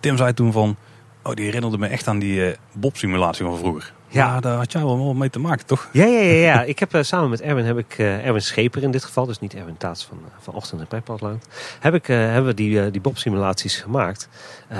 Tim 0.00 0.16
zei 0.16 0.34
toen 0.34 0.52
van, 0.52 0.76
oh, 1.22 1.34
die 1.34 1.44
herinnerde 1.44 1.78
me 1.78 1.86
echt 1.86 2.08
aan 2.08 2.18
die 2.18 2.46
eh 2.46 2.56
Bob-simulatie 2.72 3.44
van 3.44 3.58
vroeger. 3.58 3.92
Ja. 4.08 4.26
Ja, 4.26 4.40
daar 4.40 4.56
had 4.56 4.72
jij 4.72 4.82
wel 4.84 5.14
mee 5.14 5.30
te 5.30 5.38
maken, 5.38 5.66
toch? 5.66 5.88
Ja, 5.92 6.04
ja, 6.04 6.20
ja. 6.20 6.32
ja. 6.32 6.62
ik 6.72 6.78
heb 6.78 6.94
eh, 6.94 7.02
samen 7.02 7.30
met 7.30 7.40
Erwin, 7.40 7.64
heb 7.64 7.78
ik, 7.78 7.94
eh, 7.98 8.26
Erwin 8.26 8.42
Scheper 8.42 8.82
in 8.82 8.90
dit 8.90 9.04
geval, 9.04 9.26
dus 9.26 9.38
niet 9.40 9.54
Erwin 9.54 9.76
Taats 9.76 10.04
van, 10.04 10.18
van 10.40 10.54
Ochtend 10.54 10.80
en 10.80 10.86
Pretparkland, 10.86 11.46
heb 11.80 11.94
ik, 11.94 12.06
hebben 12.06 12.44
we 12.46 12.54
die, 12.54 12.90
die 12.90 13.00
Bob-simulaties 13.00 13.76
gemaakt. 13.76 14.28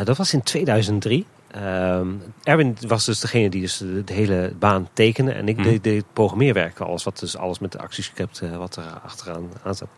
Dat 0.04 0.16
was 0.16 0.32
in 0.32 0.42
2003. 0.42 1.26
Ehm, 1.50 2.06
Erwin 2.42 2.76
was 2.86 3.04
dus 3.04 3.20
degene 3.20 3.48
die 3.50 3.60
dus 3.60 3.76
de, 3.78 4.04
de 4.04 4.12
hele 4.12 4.52
baan 4.58 4.88
tekende. 4.92 5.32
En 5.32 5.48
ik 5.48 5.56
Mhm. 5.56 5.64
deed, 5.68 5.84
deed 5.84 5.96
het 5.96 6.12
programmeerwerk, 6.12 6.80
alles, 6.80 7.04
wat, 7.04 7.18
dus 7.18 7.36
alles 7.36 7.58
met 7.58 7.72
de 7.72 7.78
actiescript 7.78 8.42
wat 8.58 8.76
er 8.76 8.84
achteraan 9.04 9.50
aan 9.62 9.74
zat. 9.74 9.88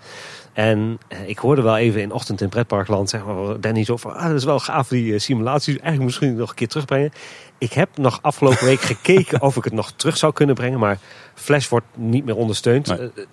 En 0.55 0.99
eh, 1.09 1.29
ik 1.29 1.39
hoorde 1.39 1.63
wel 1.63 1.77
even 1.77 2.01
in 2.01 2.13
Ochtend 2.13 2.41
in 2.41 2.49
Pretparkland, 2.49 3.11
zeg 3.11 3.25
maar, 3.25 3.61
Danny 3.61 3.85
zo 3.85 3.97
van, 3.97 4.15
ah, 4.17 4.27
dat 4.27 4.35
is 4.37 4.45
wel 4.45 4.59
gaaf 4.59 4.89
die 4.89 5.13
eh, 5.15 5.19
simulaties. 5.21 5.75
Eigenlijk 5.75 6.05
misschien 6.05 6.35
nog 6.37 6.49
een 6.49 6.55
keer 6.55 6.69
terugbrengen. 6.69 7.13
Ik 7.59 7.73
heb 7.73 7.89
nog 7.99 8.19
afgelopen 8.23 8.65
week 8.67 8.81
gekeken 8.81 9.43
of 9.43 9.57
ik 9.57 9.65
het 9.65 9.73
nog 9.73 9.93
terug 9.97 10.17
zou 10.17 10.33
kunnen 10.33 10.55
brengen. 10.55 10.79
Maar 10.79 10.99
Flash 11.35 11.69
wordt 11.69 11.87
niet 11.95 12.25
meer 12.25 12.37
ondersteund. 12.37 12.87
Nee. 12.87 12.99
Eh, 12.99 13.25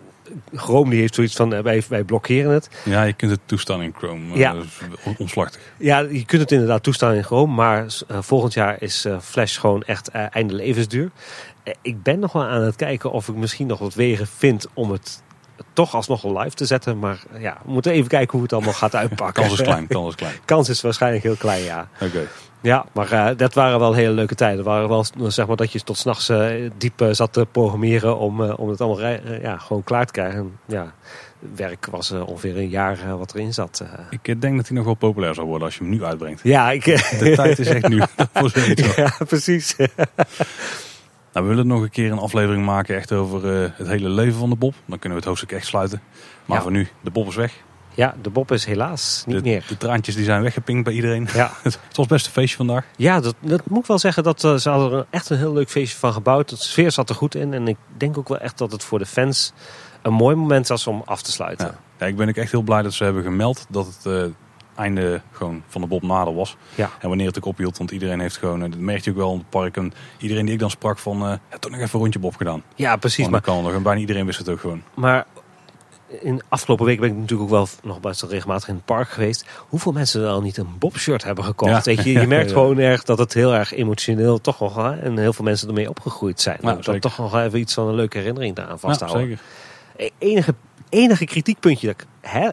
Chrome 0.56 0.90
die 0.90 1.00
heeft 1.00 1.16
zoiets 1.16 1.36
van, 1.36 1.62
wij, 1.64 1.84
wij 1.90 2.04
blokkeren 2.04 2.52
het. 2.52 2.70
Ja, 2.84 3.04
je 3.04 3.14
kunt 3.14 3.32
het 3.32 3.40
toestaan 3.46 3.82
in 3.82 3.94
Chrome. 3.98 4.38
Ja. 4.38 4.54
dat 4.54 4.64
is 4.64 4.80
on- 5.06 5.16
omslachtig. 5.18 5.62
Ja, 5.78 6.00
je 6.00 6.26
kunt 6.26 6.42
het 6.42 6.52
inderdaad 6.52 6.84
toestaan 6.84 7.14
in 7.14 7.24
Chrome. 7.24 7.54
Maar 7.54 7.86
volgend 8.08 8.54
jaar 8.54 8.82
is 8.82 9.06
Flash 9.22 9.60
gewoon 9.60 9.84
echt 9.84 10.08
einde 10.10 10.54
levensduur. 10.54 11.12
Ik 11.82 12.04
ben 12.04 12.20
nog 12.20 12.32
wel 12.32 12.44
aan 12.44 12.62
het 12.62 12.76
kijken 12.76 13.12
of 13.12 13.28
ik 13.28 13.36
misschien 13.36 13.68
nog 13.68 13.80
wat 13.80 13.94
wegen 13.94 14.28
vind 14.28 14.68
om 14.74 14.92
het 14.92 15.21
toch 15.74 15.95
alsnog 15.95 16.24
live 16.24 16.55
te 16.55 16.66
zetten. 16.66 16.99
Maar 16.99 17.24
ja, 17.39 17.57
we 17.66 17.72
moeten 17.72 17.91
even 17.91 18.09
kijken 18.09 18.32
hoe 18.32 18.41
het 18.41 18.53
allemaal 18.53 18.74
gaat 18.74 18.95
uitpakken. 19.03 19.43
Kans 19.43 19.59
is 19.59 19.62
klein, 19.62 19.88
kans 19.88 20.07
is 20.07 20.16
klein. 20.16 20.36
Kans 20.45 20.70
is 20.70 20.82
waarschijnlijk 20.82 21.24
heel 21.24 21.36
klein, 21.36 21.64
ja. 21.64 21.88
Oké. 22.01 22.28
Ja, 22.62 22.86
maar 22.93 23.12
eh, 23.12 23.38
dat 23.38 23.53
waren 23.53 23.80
wel 23.80 23.93
hele 23.93 24.12
leuke 24.12 24.36
tijden. 24.36 24.64
Waren 24.64 24.89
wel 24.89 25.05
zeg 25.28 25.47
maar 25.47 25.55
dat 25.55 25.72
je 25.72 25.84
tot 25.84 25.97
s'nachts 25.97 26.30
eh 26.30 26.70
diep 26.78 27.01
eh, 27.01 27.07
zat 27.12 27.34
te 27.34 27.47
programmeren 27.51 28.18
om, 28.18 28.41
om 28.41 28.70
het 28.70 28.82
allemaal 28.82 29.20
ja, 29.41 29.57
gewoon 29.57 29.84
klaar 29.84 30.05
te 30.05 30.12
krijgen. 30.12 30.39
En, 30.39 30.59
ja, 30.66 30.93
werk 31.55 31.86
was 31.86 32.12
ongeveer 32.12 32.57
een 32.57 32.70
jaar 32.70 33.18
wat 33.18 33.34
erin 33.34 33.53
zat. 33.53 33.84
Ik 34.09 34.41
denk 34.41 34.55
dat 34.55 34.68
hij 34.68 34.78
nog 34.78 34.86
wel 34.86 34.93
populair 34.93 35.34
zou 35.34 35.47
worden 35.47 35.66
als 35.66 35.76
je 35.78 35.82
hem 35.84 35.91
nu 35.91 36.03
uitbrengt. 36.03 36.39
Ja, 36.43 36.72
ik, 36.72 36.84
De 37.20 37.34
tijd 37.36 37.59
is 37.59 37.68
echt 37.68 37.88
nu 37.88 38.01
voor 38.34 38.49
zoiets. 38.49 38.95
Ja, 38.95 39.14
precies. 39.28 39.76
Nou, 41.34 41.46
we 41.48 41.52
willen 41.52 41.68
nog 41.68 41.82
een 41.82 41.90
keer 41.90 42.12
een 42.12 42.18
aflevering 42.20 42.66
maken 42.66 42.96
echt 42.96 43.12
over 43.12 43.62
eh, 43.64 43.70
het 43.74 43.88
hele 43.88 44.10
leven 44.10 44.40
van 44.40 44.50
de 44.50 44.56
Bob. 44.56 44.74
Dan 44.86 45.00
kunnen 45.00 45.10
we 45.10 45.16
het 45.24 45.26
hoofdstuk 45.26 45.52
echt 45.52 45.66
sluiten. 45.66 46.02
Maar 46.46 46.58
Ja. 46.58 46.64
voor 46.64 46.72
nu, 46.72 46.88
de 47.02 47.12
Bob 47.12 47.28
is 47.28 47.36
weg. 47.36 47.54
Ja, 47.94 48.16
de 48.22 48.30
Bob 48.30 48.52
is 48.52 48.66
helaas 48.66 49.24
niet 49.28 49.36
de, 49.36 49.42
meer. 49.50 49.66
De 49.68 49.78
traantjes 49.78 50.16
die 50.16 50.24
zijn 50.26 50.42
weggepinkt 50.42 50.84
bij 50.84 50.94
iedereen. 50.94 51.28
Ja. 51.34 51.52
het 51.64 51.80
was 51.94 52.08
best 52.08 52.26
een 52.26 52.32
feestje 52.32 52.58
vandaag. 52.58 52.86
Ja, 52.98 53.20
dat, 53.20 53.36
dat 53.40 53.62
moet 53.70 53.80
ik 53.80 53.86
wel 53.86 54.00
zeggen. 54.00 54.24
Dat, 54.24 54.44
eh, 54.44 54.56
ze 54.56 54.70
hadden 54.70 55.00
er 55.00 55.06
echt 55.10 55.30
een 55.30 55.38
heel 55.38 55.54
leuk 55.54 55.70
feestje 55.70 55.98
van 55.98 56.14
gebouwd. 56.14 56.50
De 56.50 56.56
sfeer 56.56 56.92
zat 56.92 57.10
er 57.10 57.16
goed 57.16 57.36
in. 57.36 57.54
En 57.54 57.68
ik 57.68 57.78
denk 57.98 58.18
ook 58.18 58.28
wel 58.28 58.40
echt 58.40 58.58
dat 58.58 58.72
het 58.72 58.84
voor 58.84 59.00
de 59.00 59.06
fans 59.06 59.54
een 60.02 60.14
mooi 60.14 60.36
moment 60.36 60.68
was 60.68 60.88
om 60.88 61.02
af 61.06 61.22
te 61.22 61.32
sluiten. 61.32 61.68
Ja. 61.68 61.76
Ja, 62.00 62.06
ik 62.06 62.16
ben 62.16 62.30
ook 62.30 62.36
echt 62.36 62.52
heel 62.52 62.62
blij 62.62 62.82
dat 62.82 62.94
ze 62.94 63.04
hebben 63.04 63.24
gemeld 63.24 63.66
dat 63.70 63.86
het 63.86 64.06
eh, 64.06 64.24
einde 64.82 65.22
gewoon 65.32 65.64
van 65.68 65.82
de 65.82 65.88
Bob 65.88 66.02
nader 66.02 66.34
was. 66.34 66.58
Ja. 66.76 66.90
En 67.00 67.08
wanneer 67.08 67.28
het 67.28 67.38
ook 67.38 67.46
ophield, 67.46 67.78
want 67.78 67.92
iedereen 67.92 68.20
heeft 68.20 68.38
gewoon, 68.38 68.64
eh, 68.64 68.70
dat 68.70 68.80
merk 68.80 69.04
je 69.04 69.10
ook 69.10 69.16
wel 69.18 69.32
in 69.32 69.38
het 69.38 69.50
park. 69.50 69.78
En 69.78 69.94
iedereen 70.18 70.46
die 70.46 70.54
ik 70.54 70.60
dan 70.60 70.70
sprak 70.70 70.98
van, 70.98 71.22
heb 71.22 71.40
toch 71.60 71.72
nog 71.72 71.80
even 71.80 71.94
een 71.94 72.00
rondje 72.02 72.20
Bob 72.20 72.36
gedaan. 72.36 72.64
Ja, 72.76 72.96
precies. 72.96 73.24
Maar, 73.24 73.42
dat 73.42 73.54
kan 73.54 73.64
nog. 73.64 73.74
En 73.74 73.84
bijna 73.84 74.00
iedereen 74.00 74.26
wist 74.26 74.38
het 74.40 74.50
ook 74.50 74.60
gewoon. 74.60 74.82
maar 74.94 75.26
in 76.22 76.42
afgelopen 76.50 76.86
week 76.86 77.00
ben 77.00 77.10
ik 77.10 77.16
natuurlijk 77.16 77.42
ook 77.42 77.50
wel 77.50 77.68
nog 77.84 78.00
best 78.00 78.22
wel 78.22 78.30
regelmatig 78.30 78.68
in 78.68 78.76
het 78.76 78.86
park 78.86 79.10
geweest. 79.10 79.46
Hoeveel 79.68 79.92
mensen 79.92 80.22
er 80.22 80.28
al 80.30 80.42
niet 80.42 80.58
een 80.58 80.78
Bob-shirt 80.80 81.24
hebben 81.24 81.44
gekocht? 81.44 81.86
Ja. 81.86 81.92
Je, 82.04 82.12
je 82.12 82.28
merkt 82.28 82.50
Ja. 82.50 82.56
gewoon 82.56 82.78
erg 82.80 83.04
dat 83.04 83.18
het 83.18 83.34
heel 83.34 83.54
erg 83.54 83.74
emotioneel 83.74 84.42
toch 84.42 84.60
nog... 84.60 84.76
hè, 84.76 84.96
En 85.00 85.18
heel 85.18 85.34
veel 85.34 85.46
mensen 85.46 85.68
ermee 85.68 85.90
opgegroeid 85.90 86.42
zijn. 86.42 86.58
Ja, 86.62 86.74
dat 86.74 86.84
zeker. 86.86 87.02
toch 87.02 87.18
nog 87.18 87.36
even 87.36 87.60
iets 87.60 87.74
van 87.74 87.88
een 87.88 87.96
leuke 87.96 88.18
herinnering 88.18 88.56
daaraan 88.56 88.74
Ja, 88.82 88.88
vasthouden. 88.88 89.22
zeker. 89.22 89.40
E- 89.96 90.28
enige, 90.28 90.56
enige 90.90 91.26
kritiekpuntje 91.26 91.88
dat 91.88 91.96
ik 92.02 92.08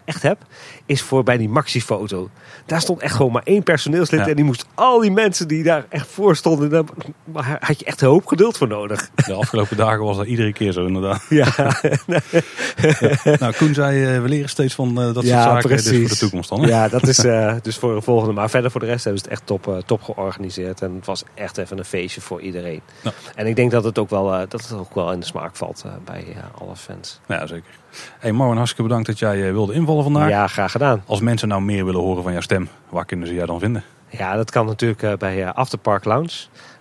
echt 0.04 0.22
heb, 0.22 0.38
is 0.86 1.02
voor 1.02 1.22
bij 1.22 1.36
die 1.36 1.48
Maxi-foto. 1.48 2.30
Daar 2.66 2.80
stond 2.80 3.00
echt 3.00 3.14
gewoon 3.14 3.32
maar 3.32 3.42
één 3.44 3.62
personeelslid 3.62 4.20
Ja. 4.20 4.26
en 4.28 4.36
die 4.36 4.44
moest 4.44 4.66
al 4.74 5.00
die 5.00 5.10
mensen 5.10 5.48
die 5.48 5.62
daar 5.62 5.86
echt 5.88 6.06
voor 6.06 6.36
stonden, 6.36 6.70
daar 6.70 6.84
had 7.60 7.78
je 7.78 7.84
echt 7.84 8.00
een 8.00 8.08
hoop 8.08 8.26
geduld 8.26 8.56
voor 8.56 8.68
nodig. 8.68 9.10
De 9.26 9.32
afgelopen 9.32 9.76
dagen 9.76 10.04
was 10.04 10.16
dat 10.16 10.26
iedere 10.26 10.52
keer 10.52 10.72
zo 10.72 10.86
inderdaad. 10.86 11.26
Ja, 11.28 11.46
nou, 13.40 13.52
Koen 13.56 13.74
zei, 13.74 14.04
eh, 14.16 14.22
we 14.22 14.28
leren 14.28 14.48
steeds 14.48 14.74
van 14.74 14.88
eh, 14.88 15.04
dat 15.04 15.14
soort 15.14 15.26
ja 15.26 15.42
zaken. 15.42 15.68
precies. 15.68 15.88
Dus 15.90 15.98
voor 16.00 16.08
de 16.08 16.16
toekomst 16.16 16.48
dan. 16.48 16.60
hè? 16.62 16.68
Ja, 16.68 16.88
dat 16.88 17.06
is 17.08 17.18
eh, 17.24 17.54
dus 17.62 17.76
voor 17.76 17.94
de 17.94 18.00
volgende. 18.00 18.32
Maar 18.34 18.50
verder 18.50 18.70
voor 18.70 18.80
de 18.80 18.86
rest 18.86 19.04
hebben 19.04 19.22
ze 19.22 19.28
het 19.28 19.38
echt 19.38 19.46
top, 19.46 19.82
top 19.86 20.02
georganiseerd. 20.02 20.82
En 20.82 20.94
het 20.94 21.06
was 21.06 21.22
echt 21.34 21.58
even 21.58 21.78
een 21.78 21.84
feestje 21.84 22.20
voor 22.20 22.40
iedereen. 22.40 22.80
Ja. 23.02 23.12
En 23.34 23.46
ik 23.46 23.56
denk 23.56 23.70
dat 23.70 23.84
het 23.84 23.98
ook 23.98 24.10
wel, 24.10 24.24
dat 24.48 24.52
het 24.52 24.72
ook 24.72 24.94
wel 24.94 25.12
in 25.12 25.20
de 25.20 25.26
smaak 25.26 25.56
valt 25.56 25.84
bij 26.04 26.24
alle 26.58 26.76
fans. 26.76 27.20
Ja, 27.28 27.46
zeker. 27.46 27.70
Hey 28.18 28.32
Marwan, 28.32 28.56
hartstikke 28.56 28.88
bedankt 28.88 29.06
dat 29.06 29.18
jij 29.18 29.52
wilde 29.58 29.74
invallen 29.74 30.02
vandaag. 30.02 30.28
Ja, 30.28 30.46
graag 30.46 30.70
gedaan. 30.72 31.02
Als 31.06 31.20
mensen 31.20 31.48
nou 31.48 31.62
meer 31.62 31.84
willen 31.84 32.00
horen 32.00 32.22
van 32.22 32.32
jouw 32.32 32.40
stem, 32.40 32.68
waar 32.88 33.04
kunnen 33.04 33.26
ze 33.26 33.34
jou 33.34 33.46
dan 33.46 33.60
vinden? 33.60 33.84
Ja, 34.08 34.36
dat 34.36 34.50
kan 34.50 34.66
natuurlijk 34.66 35.02
eh, 35.02 35.12
bij 35.12 35.44
eh, 35.44 35.54
Afterpark 35.54 36.04
Lounge, 36.04 36.32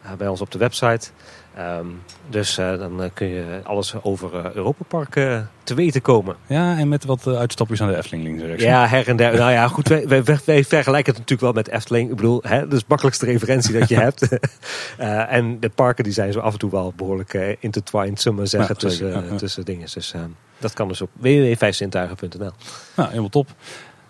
eh, 0.04 0.12
bij 0.18 0.28
ons 0.28 0.42
op 0.42 0.52
de 0.52 0.58
website. 0.58 1.10
Ehm, 1.58 1.86
dus 2.30 2.58
eh, 2.58 2.78
dan 2.78 3.04
eh, 3.04 3.10
kun 3.14 3.28
je 3.28 3.60
alles 3.64 3.94
over 4.04 4.56
Europa 4.56 4.84
Park 4.88 5.16
eh, 5.16 5.40
te 5.64 5.74
weten 5.74 6.02
komen. 6.02 6.36
Ja, 6.48 6.78
en 6.78 6.88
met 6.88 7.06
wat 7.06 7.28
uitstapjes 7.28 7.82
aan 7.82 7.88
de 7.88 7.98
Efteling 7.98 8.24
links 8.24 8.44
rechts. 8.44 8.64
Ja, 8.64 8.88
her 8.88 9.08
en 9.08 9.16
der. 9.16 9.36
Nou 9.38 9.52
ja, 9.52 9.68
goed, 9.68 9.88
wij, 9.88 10.08
wij, 10.08 10.24
wij 10.24 10.64
vergelijken 10.64 11.14
het 11.14 11.22
natuurlijk 11.22 11.42
wel 11.42 11.52
met 11.52 11.68
Efteling. 11.68 12.10
Ik 12.10 12.16
bedoel, 12.16 12.42
hè, 12.48 12.60
dat 12.60 12.74
is 12.74 12.80
de 12.80 12.86
makkelijkste 12.88 13.26
referentie 13.26 13.80
dat 13.80 13.90
je 13.90 13.96
hebt. 14.08 14.28
En 15.38 15.60
de 15.60 15.70
parken 15.70 16.04
die 16.04 16.14
zijn 16.14 16.34
zo 16.34 16.40
af 16.40 16.54
en 16.54 16.60
toe 16.60 16.72
wel 16.72 16.94
behoorlijk 16.96 17.34
eh, 17.34 17.56
intertwined, 17.60 18.22
zullen 18.22 18.40
we 18.40 18.46
zeggen, 18.46 18.76
Ja, 18.80 18.88
tussen, 18.88 19.08
Ja, 19.08 19.24
ja. 19.30 19.36
tussen 19.36 19.66
dingen. 19.66 19.88
Dus 19.94 20.14
eh, 20.14 20.22
dat 20.58 20.74
kan 20.74 20.88
dus 20.88 21.02
op 21.02 21.10
www.vijfzintuigen.nl. 21.14 22.52
Nou, 22.96 23.10
helemaal 23.10 23.30
top. 23.30 23.48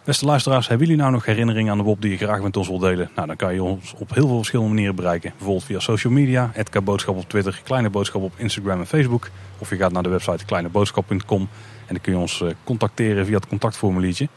Beste 0.08 0.26
luisteraars, 0.26 0.68
hebben 0.68 0.88
jullie 0.88 1.01
nou 1.01 1.14
nog 1.14 1.26
herinneringen 1.26 1.72
aan 1.72 1.78
de 1.78 1.84
Bob 1.84 2.01
die 2.01 2.12
je 2.12 2.18
graag 2.18 2.41
met 2.41 2.58
ons 2.58 2.68
wilt 2.68 2.82
delen? 2.82 3.10
Nou, 3.16 3.28
dan 3.28 3.36
kan 3.36 3.53
je 3.53 3.64
ons 3.64 3.93
op 3.97 4.14
heel 4.14 4.28
veel 4.28 4.38
verschillende 4.38 4.72
manieren 4.72 4.95
bereiken. 4.95 5.32
Bijvoorbeeld 5.32 5.66
via 5.66 5.80
social 5.80 6.14
media, 6.14 6.51
Boodschap 6.84 7.18
op 7.18 7.30
Twitter, 7.30 7.62
Kleine 7.64 7.89
Boodschap 7.89 8.22
op 8.22 8.34
Instagram 8.38 8.80
en 8.80 8.88
Facebook. 8.88 9.30
Of 9.58 9.70
je 9.70 9.76
gaat 9.76 9.91
naar 9.91 10.03
de 10.03 10.10
website 10.10 10.45
kleineboodschap.com 10.45 11.41
en 11.41 11.49
dan 11.88 12.01
kun 12.01 12.14
je 12.14 12.18
ons 12.18 12.41
eh, 12.41 12.49
contacteren 12.64 13.26
via 13.26 13.36
het 13.36 13.47
contactformuliertje. 13.47 14.28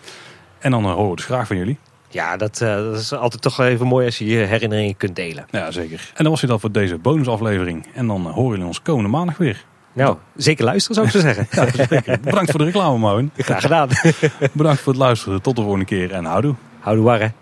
En 0.59 0.71
dan 0.71 0.85
eh, 0.85 0.93
horen 0.93 1.11
we 1.11 1.17
dus 1.17 1.25
graag 1.25 1.47
van 1.47 1.57
jullie. 1.57 1.79
Ja, 2.09 2.37
dat, 2.37 2.61
eh, 2.61 2.75
dat 2.75 3.01
is 3.01 3.13
altijd 3.13 3.43
toch 3.43 3.61
even 3.61 3.87
mooi 3.87 4.07
als 4.07 4.19
je 4.19 4.27
je 4.27 4.37
herinneringen 4.37 4.97
kunt 4.97 5.17
delen. 5.17 5.47
Ja, 5.51 5.71
zeker. 5.71 6.11
En 6.15 6.23
dan 6.23 6.33
was 6.33 6.41
hij 6.41 6.51
dat 6.51 6.61
voor 6.61 6.73
deze 6.73 6.99
bonusaflevering. 6.99 7.87
En 7.95 8.07
dan 8.07 8.27
horen 8.27 8.51
jullie 8.51 8.67
ons 8.67 8.83
komende 8.83 9.11
maandag 9.11 9.37
weer. 9.37 9.65
Nou, 9.93 10.17
zeker 10.37 10.65
luisteren 10.65 10.95
zou 10.95 11.07
ik 11.07 11.13
zo 11.13 11.21
zeggen. 11.21 11.47
Ja, 11.77 11.87
zeker. 11.87 12.21
Bedankt 12.21 12.51
voor 12.51 12.61
de 12.61 12.67
reclame, 12.67 12.99
Moon. 12.99 13.31
Graag 13.37 13.63
gedaan. 13.63 13.89
Bedankt 14.53 14.81
voor 14.81 14.93
het 14.93 15.03
luisteren. 15.03 15.43
Tot 15.43 15.57
de 15.57 15.63
volgende 15.63 15.85
keer 15.87 16.13
en 16.13 16.25
houdoe. 16.25 16.55
Houdoe 16.81 17.05
warre. 17.05 17.33